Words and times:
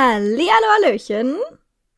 Hallo, 0.00 0.44
Hallöchen. 0.76 1.34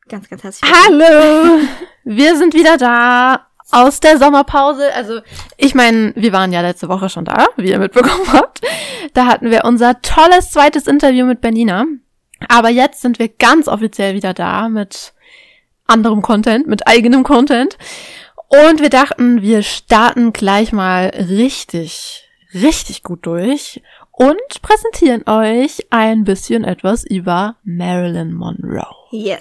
Ganz, 0.09 0.27
ganz 0.27 0.41
herzlich 0.41 0.71
Hallo! 0.71 1.59
Wir 2.03 2.35
sind 2.35 2.55
wieder 2.55 2.77
da 2.77 3.45
aus 3.69 3.99
der 3.99 4.17
Sommerpause. 4.17 4.91
Also, 4.95 5.19
ich 5.55 5.75
meine, 5.75 6.11
wir 6.15 6.33
waren 6.33 6.51
ja 6.51 6.61
letzte 6.61 6.89
Woche 6.89 7.09
schon 7.09 7.25
da, 7.25 7.45
wie 7.57 7.69
ihr 7.69 7.77
mitbekommen 7.77 8.25
habt. 8.33 8.61
Da 9.13 9.27
hatten 9.27 9.51
wir 9.51 9.65
unser 9.65 10.01
tolles 10.01 10.49
zweites 10.49 10.87
Interview 10.87 11.27
mit 11.27 11.41
Bernina. 11.41 11.85
Aber 12.47 12.69
jetzt 12.69 13.03
sind 13.03 13.19
wir 13.19 13.27
ganz 13.27 13.67
offiziell 13.67 14.15
wieder 14.15 14.33
da 14.33 14.67
mit 14.67 15.13
anderem 15.85 16.23
Content, 16.23 16.65
mit 16.65 16.87
eigenem 16.87 17.21
Content. 17.21 17.77
Und 18.47 18.81
wir 18.81 18.89
dachten, 18.89 19.43
wir 19.43 19.61
starten 19.61 20.33
gleich 20.33 20.71
mal 20.71 21.09
richtig, 21.15 22.27
richtig 22.51 23.03
gut 23.03 23.27
durch 23.27 23.79
und 24.21 24.61
präsentieren 24.61 25.27
euch 25.27 25.87
ein 25.89 26.23
bisschen 26.23 26.63
etwas 26.63 27.03
über 27.03 27.55
Marilyn 27.63 28.33
Monroe. 28.33 28.85
Yes. 29.09 29.39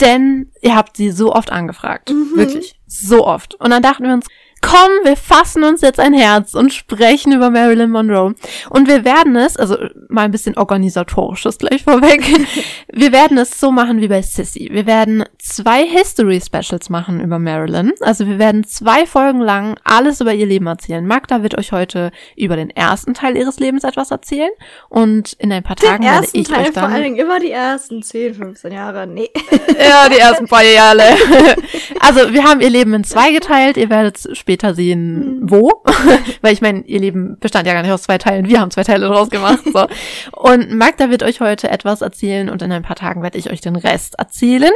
Denn 0.00 0.50
ihr 0.60 0.76
habt 0.76 0.98
sie 0.98 1.10
so 1.10 1.32
oft 1.32 1.50
angefragt. 1.50 2.10
Mhm. 2.10 2.36
Wirklich. 2.36 2.78
So 2.86 3.26
oft. 3.26 3.54
Und 3.54 3.70
dann 3.70 3.82
dachten 3.82 4.04
wir 4.04 4.12
uns, 4.12 4.26
komm, 4.62 4.90
wir 5.04 5.16
fassen 5.16 5.64
uns 5.64 5.82
jetzt 5.82 6.00
ein 6.00 6.14
Herz 6.14 6.54
und 6.54 6.72
sprechen 6.72 7.32
über 7.32 7.50
Marilyn 7.50 7.90
Monroe. 7.90 8.34
Und 8.70 8.88
wir 8.88 9.04
werden 9.04 9.36
es, 9.36 9.58
also 9.58 9.76
mal 10.08 10.22
ein 10.22 10.30
bisschen 10.30 10.56
organisatorisches 10.56 11.58
gleich 11.58 11.84
vorweg, 11.84 12.22
wir 12.92 13.12
werden 13.12 13.36
es 13.36 13.60
so 13.60 13.70
machen 13.70 14.00
wie 14.00 14.08
bei 14.08 14.22
Sissy. 14.22 14.70
Wir 14.72 14.86
werden 14.86 15.24
zwei 15.38 15.86
History 15.86 16.40
Specials 16.40 16.88
machen 16.88 17.20
über 17.20 17.38
Marilyn. 17.38 17.92
Also 18.00 18.26
wir 18.26 18.38
werden 18.38 18.64
zwei 18.64 19.04
Folgen 19.04 19.40
lang 19.40 19.76
alles 19.84 20.20
über 20.20 20.32
ihr 20.32 20.46
Leben 20.46 20.66
erzählen. 20.66 21.06
Magda 21.06 21.42
wird 21.42 21.58
euch 21.58 21.72
heute 21.72 22.10
über 22.36 22.56
den 22.56 22.70
ersten 22.70 23.12
Teil 23.12 23.36
ihres 23.36 23.58
Lebens 23.58 23.84
etwas 23.84 24.10
erzählen 24.10 24.50
und 24.88 25.34
in 25.34 25.52
ein 25.52 25.62
paar 25.62 25.76
Den 25.76 25.88
Tagen 25.88 26.04
werde 26.04 26.28
ich 26.32 26.48
Teil 26.48 26.68
euch 26.68 26.72
vor 26.72 26.82
dann 26.82 26.92
allen 26.92 27.02
Dingen 27.02 27.16
immer 27.16 27.40
die 27.40 27.50
ersten 27.50 28.02
10, 28.02 28.34
15 28.34 28.72
Jahre. 28.72 29.06
Nee. 29.06 29.30
ja, 29.78 30.08
die 30.08 30.18
ersten 30.18 30.46
paar 30.46 30.62
Jahre. 30.62 31.02
Also, 32.00 32.32
wir 32.32 32.42
haben 32.42 32.60
ihr 32.60 32.70
Leben 32.70 32.94
in 32.94 33.04
zwei 33.04 33.30
geteilt. 33.30 33.76
Ihr 33.76 33.88
werdet 33.88 34.18
später 34.32 34.51
sehen, 34.74 35.40
wo. 35.42 35.82
Weil 36.42 36.52
ich 36.52 36.60
meine, 36.60 36.80
ihr 36.82 37.00
Leben 37.00 37.36
bestand 37.38 37.66
ja 37.66 37.72
gar 37.72 37.82
nicht 37.82 37.92
aus 37.92 38.02
zwei 38.02 38.18
Teilen. 38.18 38.48
Wir 38.48 38.60
haben 38.60 38.70
zwei 38.70 38.84
Teile 38.84 39.06
draus 39.06 39.30
gemacht. 39.30 39.60
So. 39.72 39.86
Und 40.32 40.72
Magda 40.74 41.10
wird 41.10 41.22
euch 41.22 41.40
heute 41.40 41.70
etwas 41.70 42.00
erzählen 42.00 42.48
und 42.48 42.62
in 42.62 42.72
ein 42.72 42.82
paar 42.82 42.96
Tagen 42.96 43.22
werde 43.22 43.38
ich 43.38 43.50
euch 43.50 43.60
den 43.60 43.76
Rest 43.76 44.16
erzählen. 44.18 44.72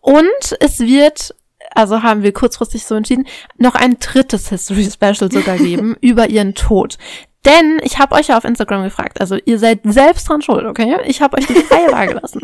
Und 0.00 0.56
es 0.60 0.80
wird 0.80 1.34
also 1.74 2.02
haben 2.02 2.22
wir 2.22 2.32
kurzfristig 2.32 2.84
so 2.84 2.94
entschieden, 2.94 3.26
noch 3.58 3.74
ein 3.74 3.98
drittes 3.98 4.48
History 4.48 4.88
Special 4.90 5.30
sogar 5.30 5.56
geben 5.56 5.96
über 6.00 6.28
ihren 6.28 6.54
Tod. 6.54 6.96
Denn 7.44 7.80
ich 7.84 7.98
habe 7.98 8.14
euch 8.16 8.28
ja 8.28 8.36
auf 8.36 8.44
Instagram 8.44 8.82
gefragt, 8.82 9.20
also 9.20 9.36
ihr 9.44 9.58
seid 9.58 9.80
selbst 9.84 10.28
dran 10.28 10.42
schuld, 10.42 10.66
okay? 10.66 10.96
Ich 11.06 11.22
habe 11.22 11.38
euch 11.38 11.46
die 11.46 11.54
freie 11.54 11.92
Wahl 11.92 12.06
gelassen. 12.08 12.40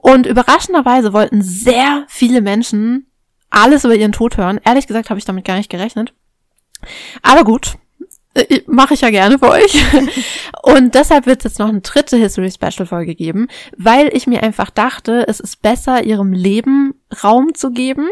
Und 0.00 0.26
überraschenderweise 0.26 1.12
wollten 1.12 1.40
sehr 1.40 2.04
viele 2.08 2.40
Menschen 2.40 3.06
alles 3.52 3.84
über 3.84 3.94
ihren 3.94 4.12
Tod 4.12 4.36
hören. 4.36 4.60
Ehrlich 4.64 4.86
gesagt 4.86 5.10
habe 5.10 5.18
ich 5.18 5.24
damit 5.24 5.44
gar 5.44 5.56
nicht 5.56 5.70
gerechnet. 5.70 6.12
Aber 7.22 7.44
gut, 7.44 7.76
äh, 8.34 8.60
mache 8.66 8.94
ich 8.94 9.02
ja 9.02 9.10
gerne 9.10 9.38
für 9.38 9.50
euch. 9.50 9.84
Und 10.62 10.94
deshalb 10.94 11.26
wird 11.26 11.38
es 11.38 11.44
jetzt 11.44 11.58
noch 11.58 11.68
eine 11.68 11.80
dritte 11.80 12.16
History 12.16 12.50
Special 12.50 12.86
Folge 12.86 13.14
geben, 13.14 13.48
weil 13.76 14.08
ich 14.14 14.26
mir 14.26 14.42
einfach 14.42 14.70
dachte, 14.70 15.26
es 15.28 15.38
ist 15.38 15.62
besser, 15.62 16.04
ihrem 16.04 16.32
Leben 16.32 16.94
Raum 17.22 17.54
zu 17.54 17.70
geben. 17.70 18.08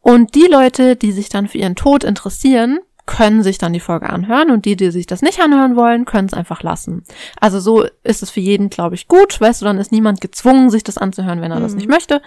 Und 0.00 0.34
die 0.34 0.48
Leute, 0.50 0.96
die 0.96 1.12
sich 1.12 1.28
dann 1.28 1.48
für 1.48 1.58
ihren 1.58 1.76
Tod 1.76 2.04
interessieren, 2.04 2.80
können 3.06 3.42
sich 3.42 3.58
dann 3.58 3.72
die 3.72 3.80
Folge 3.80 4.08
anhören 4.08 4.50
und 4.50 4.64
die, 4.64 4.76
die 4.76 4.90
sich 4.90 5.06
das 5.06 5.20
nicht 5.22 5.40
anhören 5.40 5.76
wollen, 5.76 6.04
können 6.06 6.26
es 6.26 6.34
einfach 6.34 6.62
lassen. 6.62 7.04
Also 7.40 7.60
so 7.60 7.84
ist 8.02 8.22
es 8.22 8.30
für 8.30 8.40
jeden, 8.40 8.70
glaube 8.70 8.94
ich, 8.94 9.08
gut. 9.08 9.40
Weißt 9.40 9.60
du, 9.60 9.66
dann 9.66 9.78
ist 9.78 9.92
niemand 9.92 10.20
gezwungen, 10.20 10.70
sich 10.70 10.84
das 10.84 10.96
anzuhören, 10.98 11.40
wenn 11.40 11.52
er 11.52 11.60
das 11.60 11.72
Mhm. 11.72 11.78
nicht 11.78 11.88
möchte. 11.88 12.22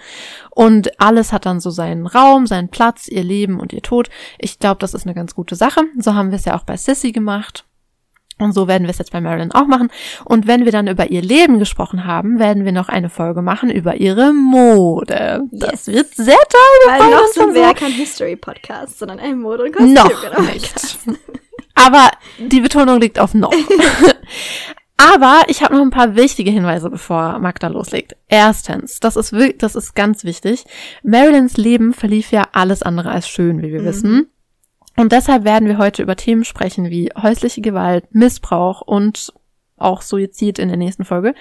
Und 0.50 1.00
alles 1.00 1.32
hat 1.32 1.46
dann 1.46 1.60
so 1.60 1.70
seinen 1.70 2.06
Raum, 2.06 2.46
seinen 2.46 2.68
Platz, 2.68 3.08
ihr 3.08 3.24
Leben 3.24 3.58
und 3.58 3.72
ihr 3.72 3.82
Tod. 3.82 4.08
Ich 4.38 4.58
glaube, 4.58 4.78
das 4.78 4.94
ist 4.94 5.04
eine 5.06 5.14
ganz 5.14 5.34
gute 5.34 5.56
Sache. 5.56 5.82
So 5.98 6.14
haben 6.14 6.30
wir 6.30 6.36
es 6.36 6.44
ja 6.44 6.56
auch 6.56 6.64
bei 6.64 6.76
Sissy 6.76 7.12
gemacht. 7.12 7.64
Und 8.38 8.52
so 8.52 8.68
werden 8.68 8.84
wir 8.84 8.90
es 8.90 8.98
jetzt 8.98 9.10
bei 9.12 9.20
Marilyn 9.20 9.52
auch 9.52 9.66
machen. 9.66 9.90
Und 10.24 10.46
wenn 10.46 10.64
wir 10.64 10.72
dann 10.72 10.86
über 10.86 11.10
ihr 11.10 11.22
Leben 11.22 11.58
gesprochen 11.58 12.04
haben, 12.04 12.38
werden 12.38 12.64
wir 12.64 12.72
noch 12.72 12.88
eine 12.88 13.10
Folge 13.10 13.42
machen 13.42 13.70
über 13.70 13.96
ihre 13.96 14.32
Mode. 14.32 15.42
Das 15.52 15.86
Yes. 15.86 15.94
wird 15.94 16.14
sehr 16.14 16.36
toll. 16.36 16.92
wir 16.96 17.04
Weil 17.04 17.10
noch 17.10 17.26
sind 17.28 17.54
wir 17.54 17.62
ja 17.62 17.74
kein 17.74 17.92
History-Podcast, 17.92 18.98
sondern 18.98 19.18
ein 19.18 19.40
Mode- 19.40 19.64
und 19.64 19.92
Noch 19.92 20.04
Kostüm-Podcast. 20.08 20.98
Aber 21.74 22.10
die 22.38 22.60
Betonung 22.60 23.00
liegt 23.00 23.18
auf 23.18 23.34
noch. 23.34 23.52
Aber 24.96 25.42
ich 25.46 25.62
habe 25.62 25.74
noch 25.76 25.82
ein 25.82 25.90
paar 25.90 26.16
wichtige 26.16 26.50
Hinweise, 26.50 26.90
bevor 26.90 27.38
Magda 27.38 27.68
loslegt. 27.68 28.16
Erstens, 28.28 28.98
das 28.98 29.14
ist 29.16 29.32
das 29.58 29.76
ist 29.76 29.94
ganz 29.94 30.24
wichtig. 30.24 30.64
Marilyns 31.04 31.56
Leben 31.56 31.92
verlief 31.94 32.32
ja 32.32 32.48
alles 32.52 32.82
andere 32.82 33.10
als 33.10 33.28
schön, 33.28 33.62
wie 33.62 33.72
wir 33.72 33.80
Mhm. 33.82 33.84
wissen. 33.84 34.30
Und 34.98 35.12
deshalb 35.12 35.44
werden 35.44 35.68
wir 35.68 35.78
heute 35.78 36.02
über 36.02 36.16
Themen 36.16 36.44
sprechen 36.44 36.90
wie 36.90 37.10
häusliche 37.16 37.60
Gewalt, 37.60 38.04
Missbrauch 38.10 38.80
und 38.80 39.32
auch 39.76 40.02
Suizid 40.02 40.58
in 40.58 40.68
der 40.68 40.76
nächsten 40.76 41.04
Folge. 41.04 41.34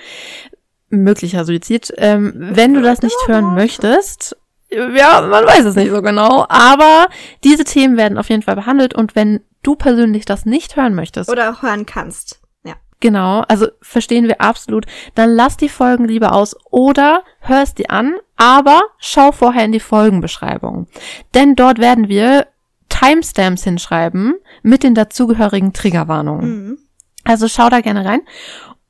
Möglicher 0.90 1.44
Suizid. 1.44 1.92
Ähm, 1.98 2.34
wenn 2.36 2.76
du 2.76 2.84
das 2.84 3.02
nicht 3.02 3.18
hören 3.26 3.56
möchtest, 3.56 4.38
ja, 4.70 5.22
man 5.22 5.46
weiß 5.46 5.66
es 5.66 5.76
nicht 5.76 5.90
so 5.90 6.04
genau, 6.04 6.46
aber 6.50 7.08
diese 7.44 7.64
Themen 7.64 7.98
werden 7.98 8.20
auf 8.20 8.30
jeden 8.30 8.44
Fall 8.44 8.56
behandelt 8.56 8.94
und 8.94 9.16
wenn 9.16 9.40
du 9.64 9.76
persönlich 9.76 10.26
das 10.26 10.46
nicht 10.46 10.76
hören 10.76 10.94
möchtest, 10.94 11.30
Oder 11.30 11.50
auch 11.50 11.64
hören 11.64 11.88
kannst. 11.88 12.42
Ja. 12.64 12.76
genau, 13.00 13.44
also 13.48 13.68
verstehen 13.82 14.28
wir 14.28 14.40
absolut, 14.40 14.86
dann 15.16 15.32
lass 15.32 15.58
die 15.58 15.70
Folgen 15.70 16.06
lieber 16.06 16.34
aus 16.34 16.56
oder 16.70 17.24
hörst 17.40 17.80
die 17.80 17.90
an, 17.90 18.18
aber 18.36 18.82
schau 19.00 19.32
vorher 19.32 19.66
in 19.66 19.72
die 19.72 19.80
Folgenbeschreibung. 19.80 20.88
Denn 21.34 21.56
dort 21.56 21.80
werden 21.80 22.08
wir 22.08 22.46
Timestamps 22.98 23.64
hinschreiben 23.64 24.36
mit 24.64 24.84
den 24.84 24.96
dazugehörigen 24.96 25.74
Triggerwarnungen. 25.74 26.50
Mhm. 26.50 26.78
Also 27.24 27.48
schau 27.48 27.70
da 27.70 27.82
gerne 27.82 28.06
rein. 28.06 28.22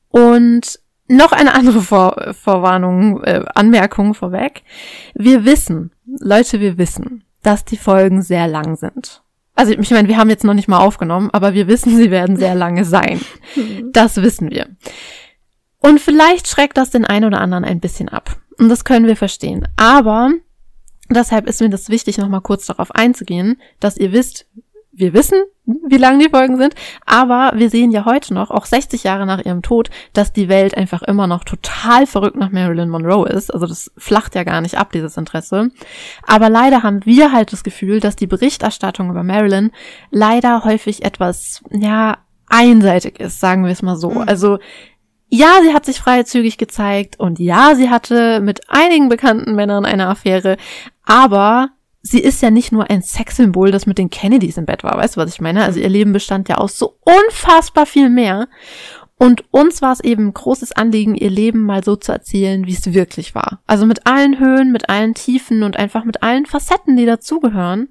Und 0.08 0.78
noch 1.08 1.32
eine 1.32 1.54
andere 1.54 1.80
Vor 1.80 2.34
Vorwarnung, 2.34 3.22
äh, 3.24 3.44
Anmerkung 3.54 4.14
vorweg. 4.14 4.62
Wir 5.14 5.44
wissen, 5.44 5.92
Leute, 6.06 6.60
wir 6.60 6.78
wissen, 6.78 7.24
dass 7.42 7.64
die 7.64 7.76
Folgen 7.76 8.22
sehr 8.22 8.46
lang 8.46 8.76
sind. 8.76 9.22
Also 9.54 9.72
ich 9.72 9.90
meine, 9.90 10.08
wir 10.08 10.16
haben 10.16 10.30
jetzt 10.30 10.44
noch 10.44 10.54
nicht 10.54 10.68
mal 10.68 10.78
aufgenommen, 10.78 11.30
aber 11.32 11.52
wir 11.52 11.66
wissen, 11.66 11.96
sie 11.96 12.10
werden 12.10 12.36
sehr 12.36 12.54
lange 12.54 12.84
sein. 12.84 13.20
Das 13.92 14.16
wissen 14.16 14.50
wir. 14.50 14.68
Und 15.80 16.00
vielleicht 16.00 16.46
schreckt 16.46 16.76
das 16.76 16.90
den 16.90 17.04
einen 17.04 17.24
oder 17.24 17.40
anderen 17.40 17.64
ein 17.64 17.80
bisschen 17.80 18.08
ab. 18.08 18.36
Und 18.58 18.68
das 18.68 18.84
können 18.84 19.06
wir 19.06 19.16
verstehen. 19.16 19.66
Aber 19.76 20.30
deshalb 21.10 21.46
ist 21.46 21.60
mir 21.60 21.70
das 21.70 21.88
wichtig, 21.88 22.18
nochmal 22.18 22.40
kurz 22.40 22.66
darauf 22.66 22.90
einzugehen, 22.92 23.60
dass 23.80 23.96
ihr 23.96 24.12
wisst, 24.12 24.46
wir 24.92 25.12
wissen, 25.12 25.42
wie 25.64 25.96
lang 25.96 26.18
die 26.18 26.30
Folgen 26.30 26.56
sind, 26.56 26.74
aber 27.06 27.52
wir 27.54 27.70
sehen 27.70 27.90
ja 27.90 28.04
heute 28.04 28.34
noch, 28.34 28.50
auch 28.50 28.64
60 28.64 29.04
Jahre 29.04 29.26
nach 29.26 29.44
ihrem 29.44 29.62
Tod, 29.62 29.90
dass 30.12 30.32
die 30.32 30.48
Welt 30.48 30.76
einfach 30.76 31.02
immer 31.02 31.26
noch 31.26 31.44
total 31.44 32.06
verrückt 32.06 32.36
nach 32.36 32.50
Marilyn 32.50 32.88
Monroe 32.88 33.28
ist. 33.28 33.52
Also 33.52 33.66
das 33.66 33.92
flacht 33.96 34.34
ja 34.34 34.44
gar 34.44 34.60
nicht 34.60 34.76
ab, 34.76 34.90
dieses 34.92 35.16
Interesse. 35.16 35.70
Aber 36.26 36.48
leider 36.48 36.82
haben 36.82 37.04
wir 37.04 37.32
halt 37.32 37.52
das 37.52 37.64
Gefühl, 37.64 38.00
dass 38.00 38.16
die 38.16 38.26
Berichterstattung 38.26 39.10
über 39.10 39.22
Marilyn 39.22 39.70
leider 40.10 40.64
häufig 40.64 41.04
etwas, 41.04 41.62
ja, 41.70 42.18
einseitig 42.48 43.20
ist, 43.20 43.40
sagen 43.40 43.64
wir 43.64 43.72
es 43.72 43.82
mal 43.82 43.96
so. 43.96 44.10
Mhm. 44.10 44.24
Also 44.26 44.58
ja, 45.28 45.60
sie 45.62 45.74
hat 45.74 45.84
sich 45.84 45.98
freizügig 45.98 46.58
gezeigt 46.58 47.18
und 47.18 47.38
ja, 47.38 47.74
sie 47.74 47.90
hatte 47.90 48.40
mit 48.40 48.68
einigen 48.68 49.08
bekannten 49.08 49.54
Männern 49.54 49.84
eine 49.84 50.08
Affäre, 50.08 50.56
aber 51.04 51.70
sie 52.02 52.20
ist 52.20 52.42
ja 52.42 52.50
nicht 52.50 52.72
nur 52.72 52.90
ein 52.90 53.02
Sexsymbol, 53.02 53.70
das 53.70 53.86
mit 53.86 53.98
den 53.98 54.10
Kennedys 54.10 54.56
im 54.56 54.66
Bett 54.66 54.84
war, 54.84 54.96
weißt 54.96 55.16
du, 55.16 55.20
was 55.20 55.32
ich 55.32 55.40
meine? 55.40 55.64
Also 55.64 55.80
ihr 55.80 55.88
Leben 55.88 56.12
bestand 56.12 56.48
ja 56.48 56.56
aus 56.56 56.78
so 56.78 56.96
unfassbar 57.04 57.86
viel 57.86 58.08
mehr. 58.08 58.48
Und 59.20 59.44
uns 59.50 59.82
war 59.82 59.92
es 59.92 60.00
eben 60.00 60.28
ein 60.28 60.34
großes 60.34 60.72
Anliegen, 60.72 61.16
ihr 61.16 61.30
Leben 61.30 61.64
mal 61.64 61.82
so 61.82 61.96
zu 61.96 62.12
erzählen, 62.12 62.66
wie 62.66 62.72
es 62.72 62.94
wirklich 62.94 63.34
war. 63.34 63.60
Also 63.66 63.84
mit 63.84 64.06
allen 64.06 64.38
Höhen, 64.38 64.70
mit 64.70 64.88
allen 64.88 65.14
Tiefen 65.14 65.64
und 65.64 65.76
einfach 65.76 66.04
mit 66.04 66.22
allen 66.22 66.46
Facetten, 66.46 66.96
die 66.96 67.04
dazugehören. 67.04 67.88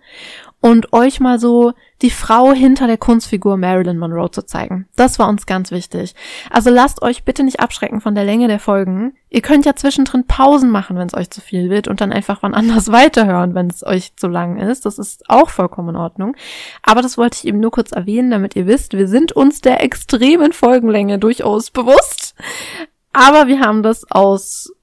Und 0.59 0.91
euch 0.91 1.19
mal 1.19 1.39
so 1.39 1.73
die 2.01 2.09
Frau 2.09 2.51
hinter 2.51 2.87
der 2.87 2.97
Kunstfigur 2.97 3.57
Marilyn 3.57 3.99
Monroe 3.99 4.31
zu 4.31 4.43
zeigen. 4.43 4.87
Das 4.95 5.19
war 5.19 5.29
uns 5.29 5.45
ganz 5.45 5.69
wichtig. 5.69 6.15
Also 6.49 6.71
lasst 6.71 7.03
euch 7.03 7.23
bitte 7.23 7.43
nicht 7.43 7.59
abschrecken 7.59 8.01
von 8.01 8.15
der 8.15 8.25
Länge 8.25 8.47
der 8.47 8.59
Folgen. 8.59 9.13
Ihr 9.29 9.41
könnt 9.41 9.65
ja 9.65 9.75
zwischendrin 9.75 10.25
Pausen 10.25 10.71
machen, 10.71 10.97
wenn 10.97 11.07
es 11.07 11.13
euch 11.13 11.29
zu 11.29 11.41
viel 11.41 11.69
wird 11.69 11.87
und 11.87 12.01
dann 12.01 12.11
einfach 12.11 12.41
wann 12.41 12.55
anders 12.55 12.91
weiterhören, 12.91 13.53
wenn 13.53 13.67
es 13.67 13.85
euch 13.85 14.15
zu 14.15 14.27
lang 14.27 14.57
ist. 14.57 14.85
Das 14.85 14.97
ist 14.97 15.29
auch 15.29 15.49
vollkommen 15.49 15.89
in 15.89 15.95
Ordnung. 15.95 16.35
Aber 16.81 17.03
das 17.03 17.17
wollte 17.17 17.37
ich 17.37 17.47
eben 17.47 17.59
nur 17.59 17.71
kurz 17.71 17.91
erwähnen, 17.91 18.31
damit 18.31 18.55
ihr 18.55 18.65
wisst, 18.65 18.93
wir 18.93 19.07
sind 19.07 19.31
uns 19.33 19.61
der 19.61 19.83
extremen 19.83 20.53
Folgenlänge 20.53 21.19
durchaus 21.19 21.69
bewusst. 21.69 22.33
Aber 23.13 23.47
wir 23.47 23.59
haben 23.59 23.83
das 23.83 24.09
aus 24.09 24.73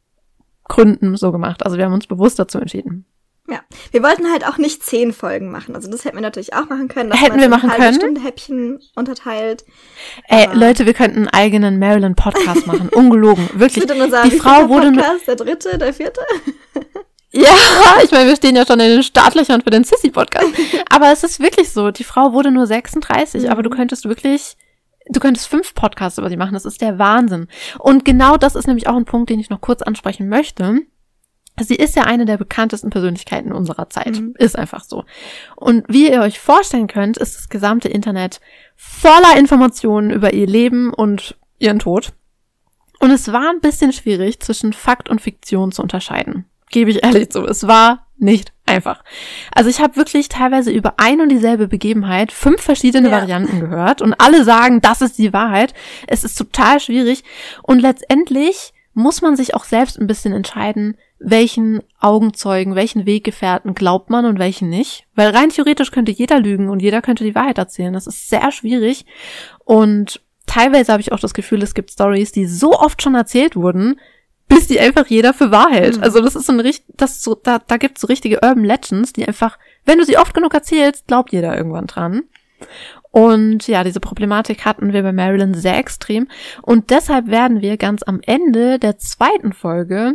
Gründen 0.64 1.16
so 1.16 1.32
gemacht. 1.32 1.64
Also 1.64 1.78
wir 1.78 1.84
haben 1.84 1.92
uns 1.92 2.06
bewusst 2.06 2.38
dazu 2.38 2.58
entschieden. 2.58 3.06
Ja, 3.46 3.60
wir 3.90 4.02
wollten 4.02 4.30
halt 4.32 4.46
auch 4.46 4.56
nicht 4.56 4.82
zehn 4.82 5.12
Folgen 5.12 5.50
machen. 5.50 5.74
Also 5.74 5.90
das 5.90 6.04
hätten 6.06 6.16
wir 6.16 6.22
natürlich 6.22 6.54
auch 6.54 6.66
machen 6.70 6.88
können. 6.88 7.12
Hätten 7.12 7.32
man 7.32 7.40
wir 7.40 7.48
machen 7.50 7.68
können. 7.68 7.94
Stunde 7.94 8.22
Häppchen 8.22 8.80
unterteilt. 8.94 9.64
Ey, 10.28 10.46
Aber- 10.46 10.54
Leute, 10.54 10.86
wir 10.86 10.94
könnten 10.94 11.18
einen 11.18 11.28
eigenen 11.28 11.78
Marilyn 11.78 12.14
Podcast 12.14 12.66
machen. 12.66 12.88
Ungelogen. 12.88 13.46
Wirklich. 13.52 13.84
unser 13.90 14.22
Die 14.22 14.30
Frau 14.38 14.68
wurde 14.70 14.90
nur, 14.92 15.02
Podcast, 15.02 15.28
der 15.28 15.36
dritte, 15.36 15.76
der 15.78 15.92
vierte. 15.92 16.20
Ja, 17.36 17.48
ich 18.04 18.12
meine, 18.12 18.28
wir 18.28 18.36
stehen 18.36 18.54
ja 18.54 18.64
schon 18.64 18.78
in 18.78 18.90
den 18.90 19.02
Startlöchern 19.02 19.60
für 19.60 19.70
den 19.70 19.82
Sissy-Podcast. 19.82 20.46
Aber 20.88 21.10
es 21.10 21.24
ist 21.24 21.40
wirklich 21.40 21.68
so, 21.72 21.90
die 21.90 22.04
Frau 22.04 22.32
wurde 22.32 22.52
nur 22.52 22.64
36, 22.68 23.50
aber 23.50 23.64
du 23.64 23.70
Mhm. 23.70 23.74
könntest 23.74 24.04
wirklich, 24.08 24.56
du 25.08 25.18
könntest 25.18 25.48
fünf 25.48 25.74
Podcasts 25.74 26.16
über 26.16 26.28
sie 26.30 26.36
machen. 26.36 26.54
Das 26.54 26.64
ist 26.64 26.80
der 26.80 26.96
Wahnsinn. 27.00 27.48
Und 27.80 28.04
genau 28.04 28.36
das 28.36 28.54
ist 28.54 28.68
nämlich 28.68 28.86
auch 28.86 28.94
ein 28.94 29.04
Punkt, 29.04 29.30
den 29.30 29.40
ich 29.40 29.50
noch 29.50 29.60
kurz 29.60 29.82
ansprechen 29.82 30.28
möchte. 30.28 30.78
Sie 31.60 31.76
ist 31.76 31.94
ja 31.94 32.02
eine 32.02 32.24
der 32.24 32.36
bekanntesten 32.36 32.90
Persönlichkeiten 32.90 33.52
unserer 33.52 33.88
Zeit. 33.88 34.20
Mhm. 34.20 34.34
Ist 34.38 34.58
einfach 34.58 34.82
so. 34.82 35.04
Und 35.54 35.84
wie 35.88 36.10
ihr 36.10 36.20
euch 36.20 36.40
vorstellen 36.40 36.88
könnt, 36.88 37.16
ist 37.16 37.36
das 37.36 37.48
gesamte 37.48 37.88
Internet 37.88 38.40
voller 38.74 39.36
Informationen 39.38 40.10
über 40.10 40.34
ihr 40.34 40.46
Leben 40.46 40.92
und 40.92 41.36
ihren 41.58 41.78
Tod. 41.78 42.12
Und 42.98 43.10
es 43.10 43.32
war 43.32 43.50
ein 43.50 43.60
bisschen 43.60 43.92
schwierig, 43.92 44.40
zwischen 44.40 44.72
Fakt 44.72 45.08
und 45.08 45.20
Fiktion 45.20 45.70
zu 45.70 45.82
unterscheiden. 45.82 46.46
Gebe 46.70 46.90
ich 46.90 47.04
ehrlich 47.04 47.30
zu. 47.30 47.44
Es 47.44 47.66
war 47.66 48.06
nicht 48.16 48.52
einfach. 48.66 49.04
Also 49.52 49.70
ich 49.70 49.80
habe 49.80 49.96
wirklich 49.96 50.28
teilweise 50.28 50.70
über 50.70 50.94
ein 50.96 51.20
und 51.20 51.28
dieselbe 51.28 51.68
Begebenheit 51.68 52.32
fünf 52.32 52.62
verschiedene 52.62 53.10
Ja. 53.10 53.16
Varianten 53.20 53.60
gehört 53.60 54.02
und 54.02 54.14
alle 54.14 54.44
sagen, 54.44 54.80
das 54.80 55.02
ist 55.02 55.18
die 55.18 55.32
Wahrheit. 55.32 55.74
Es 56.06 56.24
ist 56.24 56.36
total 56.36 56.80
schwierig 56.80 57.22
und 57.62 57.80
letztendlich 57.80 58.72
muss 58.94 59.22
man 59.22 59.36
sich 59.36 59.54
auch 59.54 59.64
selbst 59.64 59.98
ein 59.98 60.06
bisschen 60.06 60.32
entscheiden, 60.32 60.96
welchen 61.18 61.82
Augenzeugen, 62.00 62.74
welchen 62.74 63.06
Weggefährten 63.06 63.74
glaubt 63.74 64.10
man 64.10 64.24
und 64.24 64.38
welchen 64.38 64.68
nicht. 64.68 65.06
Weil 65.14 65.30
rein 65.30 65.50
theoretisch 65.50 65.90
könnte 65.90 66.12
jeder 66.12 66.40
lügen 66.40 66.68
und 66.68 66.82
jeder 66.82 67.02
könnte 67.02 67.24
die 67.24 67.34
Wahrheit 67.34 67.58
erzählen. 67.58 67.92
Das 67.92 68.06
ist 68.06 68.28
sehr 68.28 68.50
schwierig 68.52 69.06
und 69.64 70.20
teilweise 70.46 70.92
habe 70.92 71.00
ich 71.00 71.12
auch 71.12 71.20
das 71.20 71.34
Gefühl, 71.34 71.62
es 71.62 71.74
gibt 71.74 71.90
Stories, 71.90 72.32
die 72.32 72.46
so 72.46 72.78
oft 72.78 73.02
schon 73.02 73.14
erzählt 73.14 73.56
wurden, 73.56 73.98
bis 74.48 74.66
die 74.66 74.78
einfach 74.78 75.06
jeder 75.06 75.32
für 75.32 75.50
wahr 75.50 75.70
hält. 75.70 75.96
Mhm. 75.96 76.02
Also 76.02 76.20
das 76.20 76.36
ist 76.36 76.46
so 76.46 76.52
ein 76.52 76.60
richtig, 76.60 76.94
das 76.96 77.22
so, 77.22 77.34
da, 77.34 77.58
da 77.58 77.76
gibt's 77.76 78.02
so 78.02 78.06
richtige 78.06 78.40
Urban 78.42 78.64
Legends, 78.64 79.12
die 79.12 79.26
einfach, 79.26 79.58
wenn 79.84 79.98
du 79.98 80.04
sie 80.04 80.18
oft 80.18 80.34
genug 80.34 80.52
erzählst, 80.52 81.06
glaubt 81.06 81.32
jeder 81.32 81.56
irgendwann 81.56 81.86
dran. 81.86 82.22
Und 83.10 83.68
ja, 83.68 83.84
diese 83.84 84.00
Problematik 84.00 84.64
hatten 84.64 84.92
wir 84.92 85.02
bei 85.02 85.12
Marilyn 85.12 85.54
sehr 85.54 85.78
extrem. 85.78 86.28
Und 86.62 86.90
deshalb 86.90 87.28
werden 87.28 87.62
wir 87.62 87.76
ganz 87.76 88.02
am 88.02 88.20
Ende 88.22 88.78
der 88.78 88.98
zweiten 88.98 89.52
Folge 89.52 90.14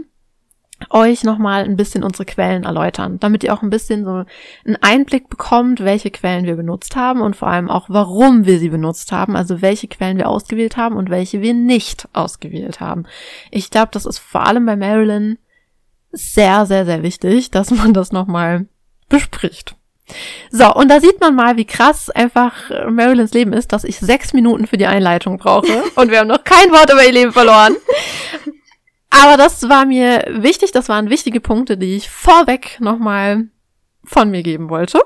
euch 0.90 1.24
nochmal 1.24 1.64
ein 1.64 1.76
bisschen 1.76 2.04
unsere 2.04 2.26
Quellen 2.26 2.64
erläutern, 2.64 3.20
damit 3.20 3.44
ihr 3.44 3.54
auch 3.54 3.62
ein 3.62 3.70
bisschen 3.70 4.06
so 4.06 4.24
einen 4.66 4.78
Einblick 4.82 5.30
bekommt, 5.30 5.84
welche 5.84 6.12
Quellen 6.12 6.46
wir 6.46 6.56
benutzt 6.56 6.96
haben 6.96 7.22
und 7.22 7.36
vor 7.36 7.50
allem 7.50 7.70
auch, 7.70 7.90
warum 7.90 8.46
wir 8.46 8.60
sie 8.60 8.70
benutzt 8.70 9.12
haben, 9.12 9.36
also 9.36 9.62
welche 9.62 9.88
Quellen 9.88 10.18
wir 10.18 10.30
ausgewählt 10.30 10.78
haben 10.78 10.96
und 10.96 11.10
welche 11.10 11.42
wir 11.42 11.54
nicht 11.54 12.08
ausgewählt 12.14 12.80
haben. 12.80 13.06
Ich 13.52 13.70
glaube, 13.70 13.90
das 13.92 14.06
ist 14.06 14.20
vor 14.20 14.46
allem 14.46 14.66
bei 14.66 14.76
Marilyn 14.76 15.38
sehr, 16.12 16.66
sehr, 16.66 16.86
sehr 16.86 17.04
wichtig, 17.04 17.52
dass 17.52 17.72
man 17.72 17.94
das 17.94 18.12
nochmal 18.12 18.68
bespricht. 19.10 19.76
So, 20.50 20.74
und 20.74 20.90
da 20.90 21.00
sieht 21.00 21.20
man 21.20 21.36
mal, 21.36 21.58
wie 21.58 21.66
krass 21.66 22.10
einfach 22.10 22.72
äh, 22.72 22.90
Marilyns 22.90 23.34
Leben 23.34 23.54
ist, 23.54 23.72
dass 23.74 23.84
ich 23.84 24.00
sechs 24.00 24.34
Minuten 24.34 24.66
für 24.66 24.78
die 24.78 24.88
Einleitung 24.88 25.38
brauche 25.38 25.84
und 25.96 26.10
wir 26.10 26.20
haben 26.20 26.28
noch 26.28 26.44
kein 26.44 26.72
Wort 26.72 26.92
über 26.92 27.06
ihr 27.06 27.12
Leben 27.12 27.32
verloren. 27.32 27.76
Aber 29.22 29.36
das 29.36 29.68
war 29.68 29.86
mir 29.86 30.24
wichtig, 30.30 30.72
das 30.72 30.88
waren 30.88 31.10
wichtige 31.10 31.42
Punkte, 31.42 31.78
die 31.78 31.96
ich 31.98 32.10
vorweg 32.10 32.80
nochmal 32.80 33.48
von 34.06 34.32
mir 34.32 34.44
geben 34.44 34.70
wollte. 34.70 35.00